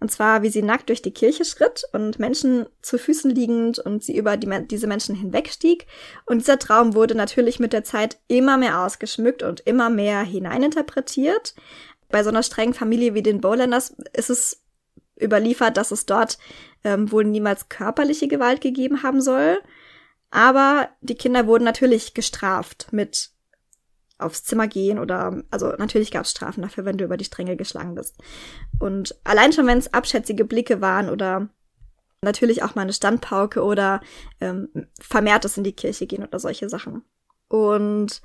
Und 0.00 0.12
zwar, 0.12 0.42
wie 0.42 0.48
sie 0.48 0.62
nackt 0.62 0.88
durch 0.88 1.02
die 1.02 1.12
Kirche 1.12 1.44
schritt 1.44 1.82
und 1.92 2.18
Menschen 2.18 2.66
zu 2.82 2.98
Füßen 2.98 3.30
liegend 3.30 3.78
und 3.80 4.04
sie 4.04 4.16
über 4.16 4.36
die, 4.36 4.48
diese 4.68 4.86
Menschen 4.86 5.16
hinwegstieg. 5.16 5.86
Und 6.24 6.38
dieser 6.38 6.58
Traum 6.58 6.94
wurde 6.94 7.16
natürlich 7.16 7.58
mit 7.58 7.72
der 7.72 7.82
Zeit 7.82 8.18
immer 8.28 8.56
mehr 8.56 8.80
ausgeschmückt 8.80 9.42
und 9.42 9.60
immer 9.60 9.90
mehr 9.90 10.22
hineininterpretiert. 10.22 11.54
Bei 12.08 12.22
so 12.22 12.30
einer 12.30 12.44
strengen 12.44 12.74
Familie 12.74 13.14
wie 13.14 13.22
den 13.22 13.40
Bowlanders 13.40 13.94
ist 14.12 14.30
es 14.30 14.62
überliefert, 15.20 15.76
dass 15.76 15.90
es 15.90 16.06
dort 16.06 16.38
ähm, 16.84 17.10
wohl 17.10 17.24
niemals 17.24 17.68
körperliche 17.68 18.28
Gewalt 18.28 18.60
gegeben 18.60 19.02
haben 19.02 19.20
soll. 19.20 19.58
Aber 20.30 20.90
die 21.00 21.16
Kinder 21.16 21.46
wurden 21.46 21.64
natürlich 21.64 22.14
gestraft 22.14 22.88
mit 22.92 23.30
aufs 24.18 24.44
Zimmer 24.44 24.68
gehen 24.68 24.98
oder 24.98 25.42
also 25.50 25.68
natürlich 25.78 26.10
gab 26.10 26.24
es 26.24 26.32
Strafen 26.32 26.62
dafür, 26.62 26.84
wenn 26.84 26.98
du 26.98 27.04
über 27.04 27.16
die 27.16 27.24
Stränge 27.24 27.56
geschlagen 27.56 27.94
bist. 27.94 28.16
Und 28.78 29.16
allein 29.24 29.52
schon, 29.52 29.66
wenn 29.66 29.78
es 29.78 29.94
abschätzige 29.94 30.44
Blicke 30.44 30.80
waren 30.80 31.08
oder 31.08 31.48
natürlich 32.22 32.62
auch 32.62 32.74
mal 32.74 32.82
eine 32.82 32.92
Standpauke 32.92 33.62
oder 33.62 34.00
ähm, 34.40 34.68
vermehrtes 35.00 35.56
in 35.56 35.64
die 35.64 35.72
Kirche 35.72 36.06
gehen 36.06 36.24
oder 36.24 36.38
solche 36.40 36.68
Sachen. 36.68 37.04
Und 37.48 38.20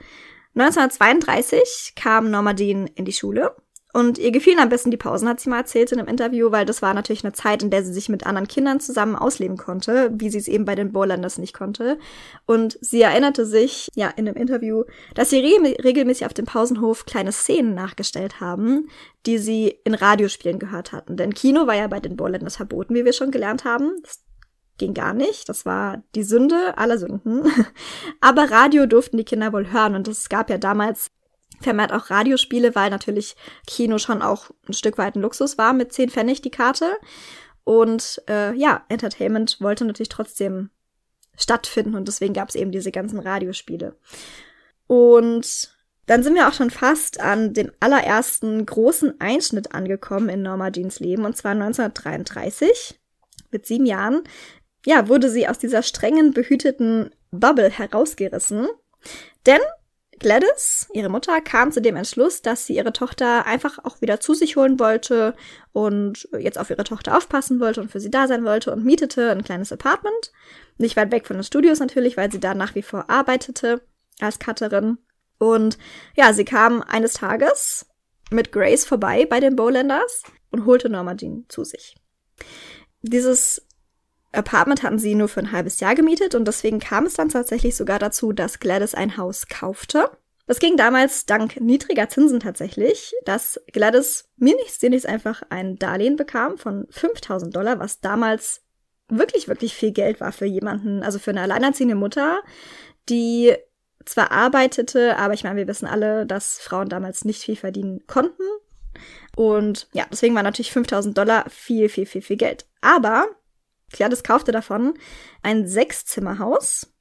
1932 0.55 1.93
kam 1.95 2.29
Norma 2.29 2.53
Dean 2.53 2.87
in 2.87 3.05
die 3.05 3.13
Schule 3.13 3.55
und 3.93 4.17
ihr 4.17 4.31
gefielen 4.31 4.57
am 4.57 4.69
besten 4.69 4.89
die 4.89 4.97
Pausen, 4.97 5.29
hat 5.29 5.39
sie 5.39 5.51
mal 5.51 5.59
erzählt 5.59 5.91
in 5.91 5.99
einem 5.99 6.07
Interview, 6.07 6.51
weil 6.51 6.65
das 6.65 6.81
war 6.81 6.95
natürlich 6.95 7.23
eine 7.23 7.33
Zeit, 7.33 7.61
in 7.61 7.69
der 7.69 7.83
sie 7.83 7.93
sich 7.93 8.09
mit 8.09 8.25
anderen 8.25 8.47
Kindern 8.47 8.79
zusammen 8.79 9.15
ausleben 9.15 9.55
konnte, 9.55 10.09
wie 10.15 10.31
sie 10.31 10.39
es 10.39 10.47
eben 10.47 10.65
bei 10.65 10.73
den 10.73 10.91
Bowlanders 10.91 11.37
nicht 11.37 11.53
konnte. 11.53 11.99
Und 12.47 12.75
sie 12.81 13.03
erinnerte 13.03 13.45
sich, 13.45 13.89
ja, 13.93 14.09
in 14.09 14.27
einem 14.27 14.35
Interview, 14.35 14.83
dass 15.13 15.29
sie 15.29 15.39
re 15.39 15.75
regelmäßig 15.83 16.25
auf 16.25 16.33
dem 16.33 16.45
Pausenhof 16.45 17.05
kleine 17.05 17.31
Szenen 17.31 17.75
nachgestellt 17.75 18.39
haben, 18.39 18.89
die 19.27 19.37
sie 19.37 19.77
in 19.83 19.93
Radiospielen 19.93 20.57
gehört 20.57 20.91
hatten. 20.91 21.15
Denn 21.15 21.35
Kino 21.35 21.67
war 21.67 21.75
ja 21.75 21.87
bei 21.87 21.99
den 21.99 22.17
Bowlanders 22.17 22.55
verboten, 22.55 22.95
wie 22.95 23.05
wir 23.05 23.13
schon 23.13 23.29
gelernt 23.29 23.63
haben. 23.63 23.91
Das 24.01 24.23
ging 24.79 24.95
gar 24.95 25.13
nicht. 25.13 25.47
Das 25.49 25.67
war 25.67 26.01
die 26.15 26.23
Sünde 26.23 26.79
aller 26.79 26.97
Sünden. 26.97 27.43
Aber 28.21 28.49
Radio 28.49 28.87
durften 28.87 29.17
die 29.17 29.23
Kinder 29.23 29.53
wohl 29.53 29.71
hören 29.71 29.93
und 29.93 30.07
es 30.07 30.29
gab 30.29 30.49
ja 30.49 30.57
damals 30.57 31.11
vermehrt 31.61 31.93
auch 31.93 32.09
Radiospiele, 32.09 32.75
weil 32.75 32.89
natürlich 32.89 33.35
Kino 33.67 33.97
schon 33.97 34.21
auch 34.21 34.51
ein 34.67 34.73
Stück 34.73 34.97
weit 34.97 35.15
ein 35.15 35.21
Luxus 35.21 35.57
war 35.57 35.73
mit 35.73 35.93
10 35.93 36.09
Pfennig 36.09 36.41
die 36.41 36.51
Karte. 36.51 36.97
Und 37.63 38.21
äh, 38.29 38.53
ja, 38.55 38.83
Entertainment 38.89 39.57
wollte 39.61 39.85
natürlich 39.85 40.09
trotzdem 40.09 40.69
stattfinden 41.37 41.95
und 41.95 42.07
deswegen 42.07 42.33
gab 42.33 42.49
es 42.49 42.55
eben 42.55 42.71
diese 42.71 42.91
ganzen 42.91 43.19
Radiospiele. 43.19 43.95
Und 44.87 45.73
dann 46.05 46.21
sind 46.21 46.35
wir 46.35 46.47
auch 46.47 46.53
schon 46.53 46.69
fast 46.69 47.19
an 47.21 47.53
dem 47.53 47.71
allerersten 47.79 48.65
großen 48.65 49.19
Einschnitt 49.21 49.73
angekommen 49.73 50.29
in 50.29 50.41
Norma 50.41 50.69
Jeans 50.69 50.99
Leben, 50.99 51.25
und 51.25 51.37
zwar 51.37 51.51
1933. 51.51 52.99
Mit 53.51 53.65
sieben 53.65 53.85
Jahren, 53.85 54.23
ja, 54.85 55.07
wurde 55.07 55.29
sie 55.29 55.47
aus 55.47 55.59
dieser 55.59 55.83
strengen, 55.83 56.33
behüteten 56.33 57.11
Bubble 57.31 57.69
herausgerissen. 57.69 58.67
Denn 59.45 59.61
Gladys, 60.23 60.87
ihre 60.93 61.09
Mutter, 61.09 61.39
kam 61.41 61.71
zu 61.71 61.81
dem 61.81 61.95
Entschluss, 61.95 62.41
dass 62.41 62.65
sie 62.65 62.75
ihre 62.75 62.93
Tochter 62.93 63.45
einfach 63.45 63.77
auch 63.83 64.01
wieder 64.01 64.19
zu 64.19 64.33
sich 64.33 64.55
holen 64.55 64.79
wollte 64.79 65.35
und 65.71 66.27
jetzt 66.39 66.57
auf 66.57 66.71
ihre 66.71 66.83
Tochter 66.83 67.15
aufpassen 67.15 67.59
wollte 67.59 67.81
und 67.81 67.91
für 67.91 67.99
sie 67.99 68.09
da 68.09 68.27
sein 68.27 68.43
wollte 68.43 68.71
und 68.71 68.83
mietete 68.83 69.29
ein 69.29 69.43
kleines 69.43 69.71
Apartment. 69.71 70.31
Nicht 70.77 70.95
weit 70.97 71.11
weg 71.11 71.27
von 71.27 71.35
den 71.37 71.43
Studios 71.43 71.79
natürlich, 71.79 72.17
weil 72.17 72.31
sie 72.31 72.39
da 72.39 72.55
nach 72.55 72.73
wie 72.73 72.81
vor 72.81 73.09
arbeitete 73.09 73.81
als 74.19 74.39
Cutterin. 74.39 74.97
Und 75.37 75.77
ja, 76.15 76.33
sie 76.33 76.45
kam 76.45 76.81
eines 76.81 77.13
Tages 77.13 77.85
mit 78.31 78.51
Grace 78.51 78.85
vorbei 78.85 79.25
bei 79.25 79.39
den 79.39 79.55
Bowlanders 79.55 80.23
und 80.49 80.65
holte 80.65 80.89
Norma 80.89 81.15
Jean 81.15 81.45
zu 81.49 81.63
sich. 81.63 81.95
Dieses 83.01 83.67
Apartment 84.33 84.83
hatten 84.83 84.99
sie 84.99 85.15
nur 85.15 85.29
für 85.29 85.39
ein 85.39 85.51
halbes 85.51 85.79
Jahr 85.79 85.95
gemietet 85.95 86.35
und 86.35 86.45
deswegen 86.47 86.79
kam 86.79 87.05
es 87.05 87.13
dann 87.13 87.29
tatsächlich 87.29 87.75
sogar 87.75 87.99
dazu, 87.99 88.33
dass 88.33 88.59
Gladys 88.59 88.95
ein 88.95 89.17
Haus 89.17 89.47
kaufte. 89.47 90.09
Das 90.45 90.59
ging 90.59 90.75
damals 90.75 91.25
dank 91.25 91.61
niedriger 91.61 92.09
Zinsen 92.09 92.39
tatsächlich, 92.41 93.13
dass 93.23 93.61
Gladys 93.71 94.29
mir 94.35 94.55
nichts, 94.55 94.79
dir 94.79 94.89
nichts 94.89 95.05
einfach 95.05 95.43
ein 95.49 95.77
Darlehen 95.77 96.17
bekam 96.17 96.57
von 96.57 96.85
5000 96.89 97.55
Dollar, 97.55 97.79
was 97.79 98.01
damals 98.01 98.61
wirklich, 99.07 99.47
wirklich 99.47 99.73
viel 99.73 99.91
Geld 99.91 100.19
war 100.19 100.31
für 100.31 100.45
jemanden, 100.45 101.03
also 101.03 101.19
für 101.19 101.31
eine 101.31 101.41
alleinerziehende 101.41 101.95
Mutter, 101.95 102.41
die 103.07 103.55
zwar 104.05 104.31
arbeitete, 104.31 105.17
aber 105.17 105.33
ich 105.33 105.43
meine, 105.45 105.55
wir 105.55 105.67
wissen 105.67 105.87
alle, 105.87 106.25
dass 106.25 106.59
Frauen 106.59 106.89
damals 106.89 107.23
nicht 107.23 107.43
viel 107.43 107.55
verdienen 107.55 108.05
konnten. 108.07 108.43
Und 109.35 109.87
ja, 109.93 110.05
deswegen 110.11 110.35
war 110.35 110.43
natürlich 110.43 110.71
5000 110.71 111.17
Dollar 111.17 111.49
viel, 111.49 111.87
viel, 111.87 112.05
viel, 112.05 112.21
viel 112.21 112.37
Geld. 112.37 112.65
Aber 112.81 113.27
Gladys 113.93 114.23
kaufte 114.23 114.51
davon 114.51 114.93
ein 115.41 115.67
Sechszimmerhaus. 115.67 116.93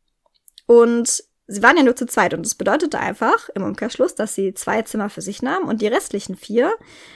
Und 0.67 1.25
sie 1.47 1.63
waren 1.63 1.77
ja 1.77 1.83
nur 1.83 1.97
zu 1.97 2.07
zweit. 2.07 2.35
Und 2.35 2.45
das 2.45 2.55
bedeutete 2.55 2.99
einfach 2.99 3.49
im 3.55 3.63
Umkehrschluss, 3.63 4.15
dass 4.15 4.35
sie 4.35 4.55
zwei 4.55 4.83
Zimmer 4.83 5.11
für 5.11 5.23
sich 5.23 5.43
nahmen 5.43 5.69
und 5.69 5.83
die 5.83 5.89
restlichen 5.89 6.37
vier 6.37 6.73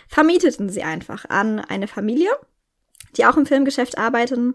vermieteten 0.08 0.68
sie 0.68 0.82
einfach 0.82 1.24
an 1.28 1.60
eine 1.60 1.88
Familie, 1.88 2.30
die 3.16 3.24
auch 3.24 3.36
im 3.36 3.46
Filmgeschäft 3.46 3.98
arbeiteten 3.98 4.54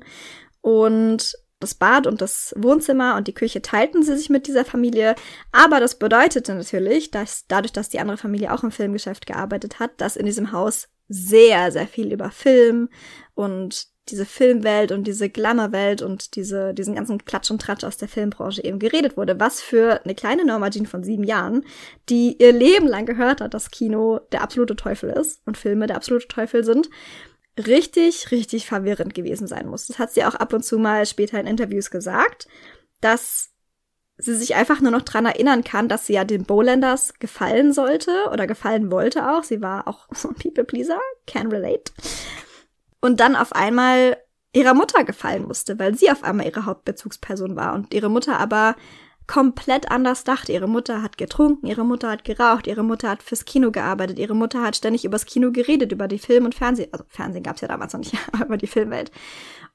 und 0.62 1.36
das 1.60 1.76
Bad 1.76 2.08
und 2.08 2.22
das 2.22 2.54
Wohnzimmer 2.58 3.16
und 3.16 3.28
die 3.28 3.36
Küche 3.36 3.62
teilten 3.62 4.04
sie 4.04 4.18
sich 4.18 4.30
mit 4.30 4.48
dieser 4.48 4.66
Familie, 4.66 5.16
aber 5.52 5.80
das 5.80 5.98
bedeutete 6.00 6.56
natürlich, 6.56 7.12
dass 7.12 7.46
dadurch, 7.48 7.72
dass 7.72 7.90
die 7.90 8.00
andere 8.00 8.18
Familie 8.18 8.52
auch 8.52 8.64
im 8.64 8.72
Filmgeschäft 8.72 9.28
gearbeitet 9.28 9.80
hat, 9.80 10.02
dass 10.02 10.16
in 10.16 10.26
diesem 10.26 10.52
Haus 10.52 10.90
sehr, 11.08 11.72
sehr 11.72 11.88
viel 11.88 12.12
über 12.12 12.32
Film 12.32 12.90
und 13.36 13.91
diese 14.10 14.26
Filmwelt 14.26 14.92
und 14.92 15.06
diese 15.06 15.30
Glamourwelt 15.30 16.02
und 16.02 16.36
diese, 16.36 16.74
diesen 16.74 16.96
ganzen 16.96 17.24
Klatsch 17.24 17.52
und 17.52 17.62
Tratsch 17.62 17.84
aus 17.84 17.98
der 17.98 18.08
Filmbranche 18.08 18.64
eben 18.64 18.80
geredet 18.80 19.16
wurde. 19.16 19.40
Was 19.40 19.62
für 19.62 20.04
eine 20.04 20.16
kleine 20.16 20.46
Norma 20.46 20.70
Jean 20.70 20.88
von 20.88 21.04
sieben 21.04 21.24
Jahren, 21.24 21.66
die 22.10 22.36
ihr 22.40 22.52
Leben 22.52 22.88
lang 22.88 23.06
gehört 23.06 23.42
hat, 23.42 23.54
dass 23.54 23.72
Kino 23.72 24.20
der 24.32 24.42
absolute 24.42 24.76
Teufel 24.76 25.12
ist 25.12 25.42
und 25.46 25.58
Filme 25.58 25.88
der 25.88 25.98
absolute 25.98 26.28
Teufel 26.28 26.64
sind, 26.64 26.90
richtig, 27.58 28.32
richtig 28.32 28.66
verwirrend 28.66 29.14
gewesen 29.14 29.48
sein 29.48 29.68
muss. 29.68 29.88
Das 29.88 30.00
hat 30.00 30.12
sie 30.12 30.26
auch 30.26 30.36
ab 30.36 30.54
und 30.54 30.66
zu 30.66 30.80
mal 30.80 31.06
später 31.06 31.40
in 31.40 31.48
Interviews 31.48 31.92
gesagt, 31.92 32.48
dass 33.02 33.50
sie 34.18 34.36
sich 34.36 34.56
einfach 34.56 34.82
nur 34.82 34.92
noch 34.92 35.02
dran 35.02 35.26
erinnern 35.26 35.64
kann, 35.64 35.88
dass 35.88 36.06
sie 36.06 36.14
ja 36.14 36.24
den 36.24 36.44
Bowlanders 36.44 37.14
gefallen 37.20 37.74
sollte 37.74 38.12
oder 38.32 38.48
gefallen 38.48 38.92
wollte 38.92 39.32
auch. 39.32 39.44
Sie 39.44 39.62
war 39.62 39.88
auch 39.88 40.08
so 40.12 40.30
ein 40.30 40.36
People 40.36 40.64
Pleaser, 40.64 41.00
can 41.28 41.48
relate 41.48 41.92
und 43.02 43.20
dann 43.20 43.36
auf 43.36 43.54
einmal 43.54 44.18
ihrer 44.54 44.74
Mutter 44.74 45.04
gefallen 45.04 45.48
musste, 45.48 45.80
weil 45.80 45.96
sie 45.96 46.12
auf 46.12 46.24
einmal 46.24 46.46
ihre 46.46 46.66
Hauptbezugsperson 46.66 47.56
war 47.56 47.74
und 47.74 47.94
ihre 47.94 48.10
Mutter 48.10 48.40
aber 48.40 48.76
komplett 49.28 49.90
anders 49.90 50.24
dachte. 50.24 50.52
Ihre 50.52 50.68
Mutter 50.68 51.02
hat 51.02 51.18
getrunken, 51.18 51.66
ihre 51.68 51.86
Mutter 51.86 52.10
hat 52.10 52.26
geraucht, 52.26 52.68
ihre 52.68 52.84
Mutter 52.84 53.10
hat 53.10 53.24
fürs 53.24 53.46
Kino 53.46 53.72
gearbeitet, 53.72 54.20
ihre 54.20 54.36
Mutter 54.36 54.62
hat 54.62 54.76
ständig 54.76 55.06
übers 55.06 55.26
Kino 55.26 55.52
geredet, 55.52 55.92
über 55.92 56.08
die 56.08 56.20
Film- 56.20 56.46
und 56.46 56.56
Fernsehen, 56.56 56.90
also 56.92 57.06
Fernsehen 57.08 57.44
gab's 57.44 57.62
ja 57.62 57.68
damals 57.68 57.94
noch 57.94 58.02
nicht, 58.02 58.14
aber 58.34 58.46
über 58.46 58.58
die 58.58 58.68
Filmwelt. 58.68 59.12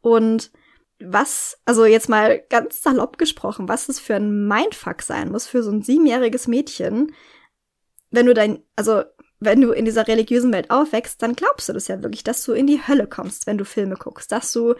Und 0.02 0.50
was, 0.98 1.58
also 1.64 1.84
jetzt 1.84 2.08
mal 2.08 2.42
ganz 2.48 2.82
salopp 2.82 3.18
gesprochen, 3.18 3.68
was 3.68 3.88
es 3.88 3.98
für 3.98 4.16
ein 4.16 4.46
Mindfuck 4.46 5.02
sein 5.02 5.30
muss 5.30 5.46
für 5.46 5.62
so 5.62 5.70
ein 5.70 5.82
siebenjähriges 5.82 6.48
Mädchen, 6.48 7.12
wenn 8.10 8.26
du 8.26 8.34
dein, 8.34 8.62
also 8.76 9.02
wenn 9.46 9.62
du 9.62 9.72
in 9.72 9.86
dieser 9.86 10.06
religiösen 10.06 10.52
Welt 10.52 10.70
aufwächst, 10.70 11.22
dann 11.22 11.34
glaubst 11.34 11.70
du 11.70 11.72
das 11.72 11.88
ja 11.88 12.02
wirklich, 12.02 12.22
dass 12.22 12.44
du 12.44 12.52
in 12.52 12.66
die 12.66 12.86
Hölle 12.86 13.06
kommst, 13.06 13.46
wenn 13.46 13.56
du 13.56 13.64
Filme 13.64 13.94
guckst, 13.94 14.30
dass 14.30 14.52
du 14.52 14.74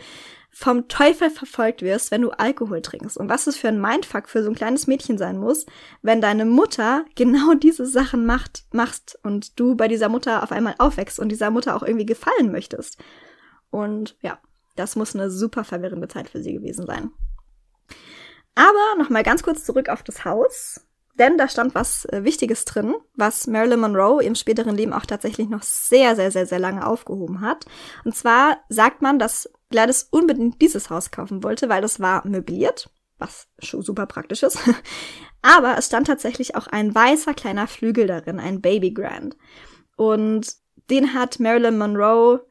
vom 0.50 0.88
Teufel 0.88 1.30
verfolgt 1.30 1.82
wirst, 1.82 2.10
wenn 2.10 2.22
du 2.22 2.30
Alkohol 2.30 2.82
trinkst. 2.82 3.16
Und 3.16 3.28
was 3.28 3.46
es 3.46 3.56
für 3.56 3.68
ein 3.68 3.80
Mindfuck 3.80 4.28
für 4.28 4.42
so 4.42 4.50
ein 4.50 4.54
kleines 4.54 4.86
Mädchen 4.86 5.18
sein 5.18 5.38
muss, 5.38 5.66
wenn 6.02 6.20
deine 6.20 6.44
Mutter 6.44 7.04
genau 7.14 7.54
diese 7.54 7.86
Sachen 7.86 8.26
macht, 8.26 8.64
machst 8.72 9.18
und 9.22 9.58
du 9.60 9.74
bei 9.74 9.88
dieser 9.88 10.08
Mutter 10.08 10.42
auf 10.42 10.52
einmal 10.52 10.74
aufwächst 10.78 11.18
und 11.18 11.30
dieser 11.30 11.50
Mutter 11.50 11.76
auch 11.76 11.82
irgendwie 11.82 12.06
gefallen 12.06 12.52
möchtest. 12.52 12.98
Und 13.70 14.16
ja, 14.22 14.38
das 14.76 14.96
muss 14.96 15.14
eine 15.14 15.30
super 15.30 15.64
verwirrende 15.64 16.08
Zeit 16.08 16.28
für 16.28 16.42
sie 16.42 16.54
gewesen 16.54 16.86
sein. 16.86 17.10
Aber 18.54 18.98
nochmal 18.98 19.22
ganz 19.22 19.42
kurz 19.42 19.64
zurück 19.64 19.90
auf 19.90 20.02
das 20.02 20.24
Haus. 20.24 20.85
Denn 21.18 21.38
da 21.38 21.48
stand 21.48 21.74
was 21.74 22.04
äh, 22.06 22.24
Wichtiges 22.24 22.64
drin, 22.64 22.94
was 23.14 23.46
Marilyn 23.46 23.80
Monroe 23.80 24.22
im 24.22 24.34
späteren 24.34 24.76
Leben 24.76 24.92
auch 24.92 25.06
tatsächlich 25.06 25.48
noch 25.48 25.62
sehr, 25.62 26.14
sehr, 26.14 26.30
sehr, 26.30 26.46
sehr 26.46 26.58
lange 26.58 26.86
aufgehoben 26.86 27.40
hat. 27.40 27.64
Und 28.04 28.14
zwar 28.14 28.58
sagt 28.68 29.02
man, 29.02 29.18
dass 29.18 29.50
Gladys 29.70 30.08
unbedingt 30.10 30.60
dieses 30.60 30.90
Haus 30.90 31.10
kaufen 31.10 31.42
wollte, 31.42 31.68
weil 31.68 31.82
das 31.82 32.00
war 32.00 32.26
möbliert, 32.26 32.90
was 33.18 33.48
schon 33.58 33.82
super 33.82 34.06
praktisch 34.06 34.42
ist. 34.42 34.58
Aber 35.42 35.78
es 35.78 35.86
stand 35.86 36.06
tatsächlich 36.06 36.54
auch 36.54 36.66
ein 36.66 36.94
weißer 36.94 37.34
kleiner 37.34 37.66
Flügel 37.66 38.06
darin, 38.06 38.38
ein 38.38 38.60
Baby 38.60 38.92
Grand. 38.92 39.36
Und 39.96 40.54
den 40.90 41.14
hat 41.14 41.40
Marilyn 41.40 41.78
Monroe 41.78 42.45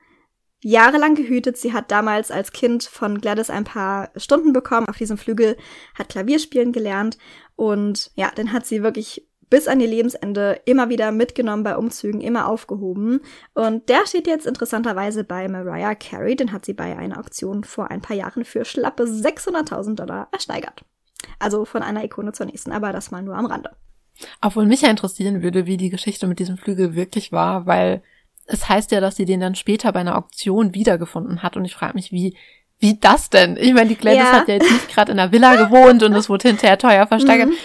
jahrelang 0.65 1.13
gehütet. 1.13 1.57
Sie 1.57 1.73
hat 1.73 1.91
damals 1.91 2.31
als 2.31 2.51
Kind 2.51 2.83
von 2.83 3.21
Gladys 3.21 3.51
ein 3.51 3.65
paar 3.65 4.09
Stunden 4.15 4.51
bekommen 4.51 4.89
auf 4.89 4.97
diesem 4.97 5.17
Flügel, 5.17 5.57
hat 5.93 6.09
Klavierspielen 6.09 6.71
gelernt 6.71 7.19
und 7.55 8.11
ja, 8.15 8.31
den 8.31 8.51
hat 8.51 8.65
sie 8.65 8.81
wirklich 8.81 9.27
bis 9.47 9.67
an 9.67 9.79
ihr 9.79 9.87
Lebensende 9.87 10.59
immer 10.65 10.89
wieder 10.89 11.11
mitgenommen 11.11 11.63
bei 11.63 11.77
Umzügen, 11.77 12.19
immer 12.19 12.47
aufgehoben. 12.47 13.21
Und 13.53 13.89
der 13.89 14.07
steht 14.07 14.25
jetzt 14.25 14.47
interessanterweise 14.47 15.23
bei 15.23 15.47
Mariah 15.47 15.93
Carey. 15.93 16.35
Den 16.35 16.51
hat 16.51 16.65
sie 16.65 16.73
bei 16.73 16.97
einer 16.97 17.19
Auktion 17.19 17.63
vor 17.63 17.91
ein 17.91 18.01
paar 18.01 18.17
Jahren 18.17 18.43
für 18.43 18.65
schlappe 18.65 19.03
600.000 19.03 19.93
Dollar 19.93 20.29
ersteigert. 20.31 20.83
Also 21.37 21.63
von 21.63 21.83
einer 21.83 22.03
Ikone 22.03 22.31
zur 22.31 22.47
nächsten, 22.47 22.71
aber 22.71 22.91
das 22.91 23.11
mal 23.11 23.21
nur 23.21 23.35
am 23.35 23.45
Rande. 23.45 23.69
Obwohl 24.41 24.65
mich 24.65 24.81
ja 24.81 24.89
interessieren 24.89 25.43
würde, 25.43 25.67
wie 25.67 25.77
die 25.77 25.91
Geschichte 25.91 26.25
mit 26.25 26.39
diesem 26.39 26.57
Flügel 26.57 26.95
wirklich 26.95 27.31
war, 27.31 27.67
weil 27.67 28.01
es 28.45 28.69
heißt 28.69 28.91
ja, 28.91 29.01
dass 29.01 29.15
sie 29.15 29.25
den 29.25 29.39
dann 29.39 29.55
später 29.55 29.91
bei 29.91 29.99
einer 29.99 30.17
Auktion 30.17 30.73
wiedergefunden 30.73 31.43
hat. 31.43 31.57
Und 31.57 31.65
ich 31.65 31.75
frage 31.75 31.95
mich, 31.95 32.11
wie, 32.11 32.35
wie 32.79 32.99
das 32.99 33.29
denn? 33.29 33.57
Ich 33.57 33.73
meine, 33.73 33.89
die 33.89 33.95
Gladys 33.95 34.19
ja. 34.19 34.31
hat 34.31 34.47
ja 34.47 34.55
jetzt 34.55 34.71
nicht 34.71 34.89
gerade 34.89 35.11
in 35.11 35.19
einer 35.19 35.31
Villa 35.31 35.55
gewohnt 35.55 36.03
und 36.03 36.13
es 36.13 36.29
wurde 36.29 36.49
hinterher 36.49 36.77
teuer 36.77 37.07
versteigert. 37.07 37.49
Mhm. 37.49 37.55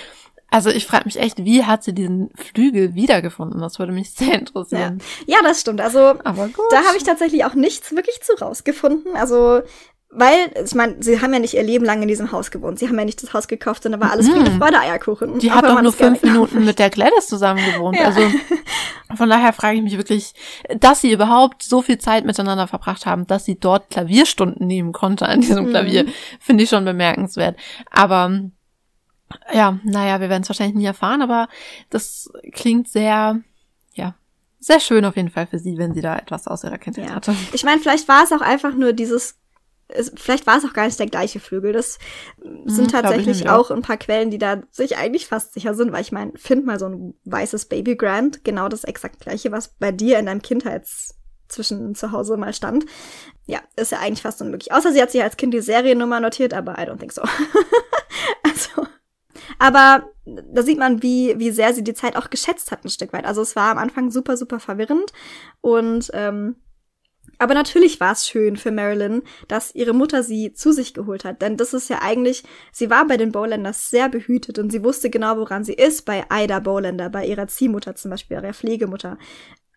Also 0.52 0.68
ich 0.70 0.84
frage 0.84 1.04
mich 1.04 1.16
echt, 1.16 1.44
wie 1.44 1.64
hat 1.64 1.84
sie 1.84 1.94
diesen 1.94 2.30
Flügel 2.34 2.96
wiedergefunden? 2.96 3.60
Das 3.60 3.78
würde 3.78 3.92
mich 3.92 4.10
sehr 4.14 4.38
interessieren. 4.38 5.00
Ja, 5.26 5.36
ja 5.36 5.42
das 5.42 5.60
stimmt. 5.60 5.80
Also 5.80 6.00
Aber 6.24 6.48
gut. 6.48 6.66
da 6.70 6.84
habe 6.84 6.96
ich 6.96 7.04
tatsächlich 7.04 7.44
auch 7.44 7.54
nichts 7.54 7.94
wirklich 7.94 8.20
zu 8.22 8.32
rausgefunden. 8.34 9.14
Also 9.14 9.62
weil, 10.12 10.52
ich 10.64 10.74
meine, 10.74 10.96
sie 11.00 11.20
haben 11.20 11.32
ja 11.32 11.38
nicht 11.38 11.54
ihr 11.54 11.62
Leben 11.62 11.84
lang 11.84 12.02
in 12.02 12.08
diesem 12.08 12.32
Haus 12.32 12.50
gewohnt. 12.50 12.80
Sie 12.80 12.88
haben 12.88 12.98
ja 12.98 13.04
nicht 13.04 13.22
das 13.22 13.32
Haus 13.32 13.46
gekauft, 13.46 13.84
sondern 13.84 14.00
war 14.00 14.10
alles 14.10 14.26
mhm. 14.26 14.32
Friede, 14.32 14.50
Freude, 14.50 14.80
Eierkuchen. 14.80 15.38
Die 15.38 15.52
hat 15.52 15.64
doch 15.64 15.80
nur 15.80 15.92
fünf 15.92 16.22
Minuten 16.24 16.64
mit 16.64 16.80
der 16.80 16.90
Gladys 16.90 17.28
zusammen 17.28 17.64
gewohnt. 17.72 17.96
Ja. 17.96 18.06
Also 18.06 18.22
von 19.14 19.30
daher 19.30 19.52
frage 19.52 19.76
ich 19.76 19.84
mich 19.84 19.96
wirklich, 19.96 20.32
dass 20.76 21.00
sie 21.00 21.12
überhaupt 21.12 21.62
so 21.62 21.80
viel 21.80 21.98
Zeit 21.98 22.24
miteinander 22.24 22.66
verbracht 22.66 23.06
haben, 23.06 23.28
dass 23.28 23.44
sie 23.44 23.58
dort 23.58 23.88
Klavierstunden 23.90 24.66
nehmen 24.66 24.92
konnte 24.92 25.26
an 25.26 25.42
diesem 25.42 25.66
mhm. 25.66 25.70
Klavier, 25.70 26.06
finde 26.40 26.64
ich 26.64 26.70
schon 26.70 26.84
bemerkenswert. 26.84 27.56
Aber 27.88 28.40
ja, 29.52 29.78
naja, 29.84 30.20
wir 30.20 30.28
werden 30.28 30.42
es 30.42 30.48
wahrscheinlich 30.48 30.76
nie 30.76 30.86
erfahren, 30.86 31.22
aber 31.22 31.46
das 31.88 32.32
klingt 32.50 32.88
sehr, 32.88 33.40
ja, 33.94 34.16
sehr 34.58 34.80
schön 34.80 35.04
auf 35.04 35.14
jeden 35.14 35.30
Fall 35.30 35.46
für 35.46 35.61
sie, 35.61 35.78
wenn 35.78 35.94
sie 35.94 36.00
da 36.00 36.16
etwas 36.16 36.48
aus 36.48 36.64
ihrer 36.64 36.78
Kindheit 36.78 37.11
ja. 37.11 37.14
hatte. 37.14 37.36
Ich 37.52 37.62
meine, 37.62 37.80
vielleicht 37.80 38.08
war 38.08 38.24
es 38.24 38.32
auch 38.32 38.40
einfach 38.40 38.74
nur 38.74 38.92
dieses 38.92 39.36
es, 39.95 40.12
vielleicht 40.16 40.47
war 40.47 40.59
es 40.59 40.64
auch 40.64 40.72
gar 40.72 40.86
nicht 40.86 40.99
der 40.99 41.07
gleiche 41.07 41.41
Flügel. 41.41 41.72
Das 41.72 41.99
sind 42.64 42.86
mhm, 42.86 42.88
tatsächlich 42.88 43.49
auch 43.49 43.70
ein 43.70 43.82
paar 43.82 43.97
Quellen, 43.97 44.30
die 44.30 44.38
da 44.38 44.62
sich 44.70 44.97
eigentlich 44.97 45.26
fast 45.26 45.55
sicher 45.55 45.74
sind, 45.74 45.93
weil 45.93 46.03
ich 46.03 46.12
meine, 46.12 46.32
find 46.36 46.64
mal 46.66 46.78
so 46.78 46.86
ein 46.86 47.14
weißes 47.24 47.66
Baby 47.66 47.97
Grand, 47.97 48.45
genau 48.45 48.68
das 48.68 48.84
exakt 48.84 49.20
gleiche, 49.20 49.53
was 49.53 49.68
bei 49.68 49.93
dir 49.93 50.18
in 50.18 50.26
deinem 50.26 50.43
Kindheits 50.43 51.16
zwischen 51.49 51.95
zu 51.95 52.12
Hause 52.12 52.36
mal 52.36 52.55
stand. 52.55 52.86
Ja, 53.47 53.61
ist 53.76 53.93
ja 53.93 53.99
eigentlich 53.99 54.22
fast 54.22 54.41
unmöglich. 54.41 54.72
Außer 54.72 54.93
sie 54.93 55.03
hat 55.03 55.11
sich 55.11 55.22
als 55.22 55.36
Kind 55.36 55.53
die 55.53 55.61
Seriennummer 55.61 56.20
notiert, 56.20 56.55
aber 56.55 56.78
I 56.78 56.82
don't 56.82 56.99
think 56.99 57.12
so. 57.12 57.22
also, 58.43 58.86
aber 59.59 60.09
da 60.24 60.62
sieht 60.62 60.78
man, 60.78 61.03
wie, 61.03 61.38
wie 61.38 61.51
sehr 61.51 61.74
sie 61.74 61.84
die 61.84 61.95
Zeit 61.95 62.16
auch 62.16 62.30
geschätzt 62.30 62.70
hat, 62.70 62.84
ein 62.84 62.91
Stück 62.91 63.12
weit. 63.12 63.24
Also 63.24 63.43
es 63.43 63.57
war 63.57 63.70
am 63.70 63.78
Anfang 63.78 64.11
super, 64.11 64.36
super 64.36 64.61
verwirrend 64.61 65.12
und 65.61 66.11
ähm, 66.14 66.57
aber 67.41 67.55
natürlich 67.55 68.01
war 68.01 68.12
es 68.12 68.28
schön 68.28 68.57
für 68.57 68.70
Marilyn, 68.70 69.22
dass 69.49 69.74
ihre 69.74 69.95
Mutter 69.95 70.22
sie 70.22 70.53
zu 70.53 70.72
sich 70.72 70.93
geholt 70.93 71.24
hat. 71.24 71.41
Denn 71.41 71.57
das 71.57 71.72
ist 71.72 71.88
ja 71.88 72.01
eigentlich, 72.03 72.45
sie 72.70 72.91
war 72.91 73.07
bei 73.07 73.16
den 73.16 73.32
Bowlanders 73.32 73.88
sehr 73.88 74.11
behütet 74.11 74.59
und 74.59 74.70
sie 74.70 74.84
wusste 74.84 75.09
genau, 75.09 75.38
woran 75.38 75.64
sie 75.64 75.72
ist, 75.72 76.05
bei 76.05 76.24
Ida 76.30 76.61
Bowlander, 76.61 77.09
bei 77.09 77.24
ihrer 77.24 77.49
Ziehmutter 77.49 77.95
zum 77.95 78.11
Beispiel, 78.11 78.36
ihrer 78.36 78.53
Pflegemutter. 78.53 79.16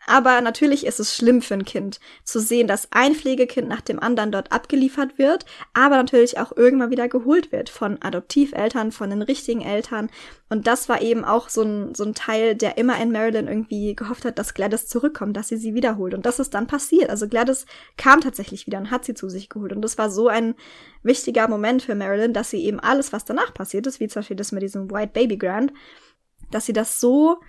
Aber 0.06 0.42
natürlich 0.42 0.86
ist 0.86 1.00
es 1.00 1.16
schlimm 1.16 1.42
für 1.42 1.54
ein 1.54 1.66
Kind 1.66 2.00
zu 2.24 2.40
sehen, 2.40 2.68
dass 2.68 2.90
ein 2.92 3.16
Pflegekind 3.16 3.70
nach 3.70 3.82
dem 3.82 4.00
anderen 4.00 4.32
dort 4.32 4.52
abgeliefert 4.52 5.18
wird, 5.18 5.46
aber 5.74 5.96
natürlich 5.96 6.38
auch 6.40 6.56
irgendwann 6.56 6.92
wieder 6.92 7.08
geholt 7.08 7.52
wird 7.52 7.70
von 7.70 8.02
Adoptiveltern, 8.02 8.92
von 8.92 9.10
den 9.10 9.22
richtigen 9.22 9.62
Eltern. 9.62 10.10
Und 10.50 10.68
das 10.68 10.90
war 10.90 11.02
eben 11.02 11.24
auch 11.24 11.48
so 11.48 11.62
ein, 11.62 11.96
so 11.96 12.04
ein 12.04 12.14
Teil, 12.14 12.56
der 12.56 12.78
immer 12.78 13.02
in 13.02 13.12
Marilyn 13.12 13.48
irgendwie 13.48 13.96
gehofft 13.96 14.26
hat, 14.26 14.38
dass 14.38 14.54
Gladys 14.54 14.88
zurückkommt, 14.88 15.38
dass 15.38 15.48
sie 15.48 15.58
sie 15.58 15.74
wiederholt. 15.74 16.14
Und 16.14 16.26
das 16.26 16.40
ist 16.40 16.54
dann 16.54 16.68
passiert. 16.68 17.10
Also 17.10 17.28
Gladys 17.30 17.66
kam 17.98 18.20
tatsächlich 18.20 18.68
wieder 18.68 18.80
und 18.80 18.92
hat 18.92 19.06
sie 19.06 19.14
zu 19.14 19.30
sich 19.30 19.48
geholt. 19.48 19.72
Und 19.72 19.82
das 19.82 19.98
war 19.98 20.12
so 20.12 20.28
ein 20.28 20.56
wichtiger 21.02 21.48
Moment 21.48 21.82
für 21.82 21.96
Marilyn, 21.96 22.34
dass 22.34 22.50
sie 22.50 22.64
eben 22.66 22.80
alles, 22.80 23.14
was 23.14 23.24
danach 23.24 23.54
passiert 23.54 23.88
ist, 23.88 24.02
wie 24.02 24.08
zum 24.08 24.20
Beispiel 24.20 24.38
das 24.38 24.52
mit 24.52 24.64
diesem 24.64 24.92
White 24.92 25.12
Baby 25.14 25.38
Grant, 25.38 25.72
dass 26.52 26.66
sie 26.66 26.74
das 26.74 27.00
so 27.00 27.40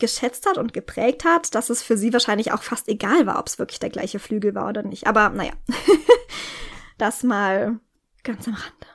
geschätzt 0.00 0.46
hat 0.46 0.58
und 0.58 0.72
geprägt 0.72 1.24
hat, 1.24 1.54
dass 1.54 1.70
es 1.70 1.82
für 1.82 1.96
sie 1.96 2.12
wahrscheinlich 2.12 2.52
auch 2.52 2.62
fast 2.62 2.88
egal 2.88 3.26
war, 3.26 3.38
ob 3.38 3.46
es 3.46 3.58
wirklich 3.58 3.78
der 3.78 3.90
gleiche 3.90 4.18
Flügel 4.18 4.54
war 4.54 4.68
oder 4.68 4.82
nicht. 4.82 5.06
Aber 5.06 5.28
naja, 5.30 5.52
das 6.98 7.22
mal 7.22 7.78
ganz 8.24 8.48
am 8.48 8.54
Rande. 8.54 8.86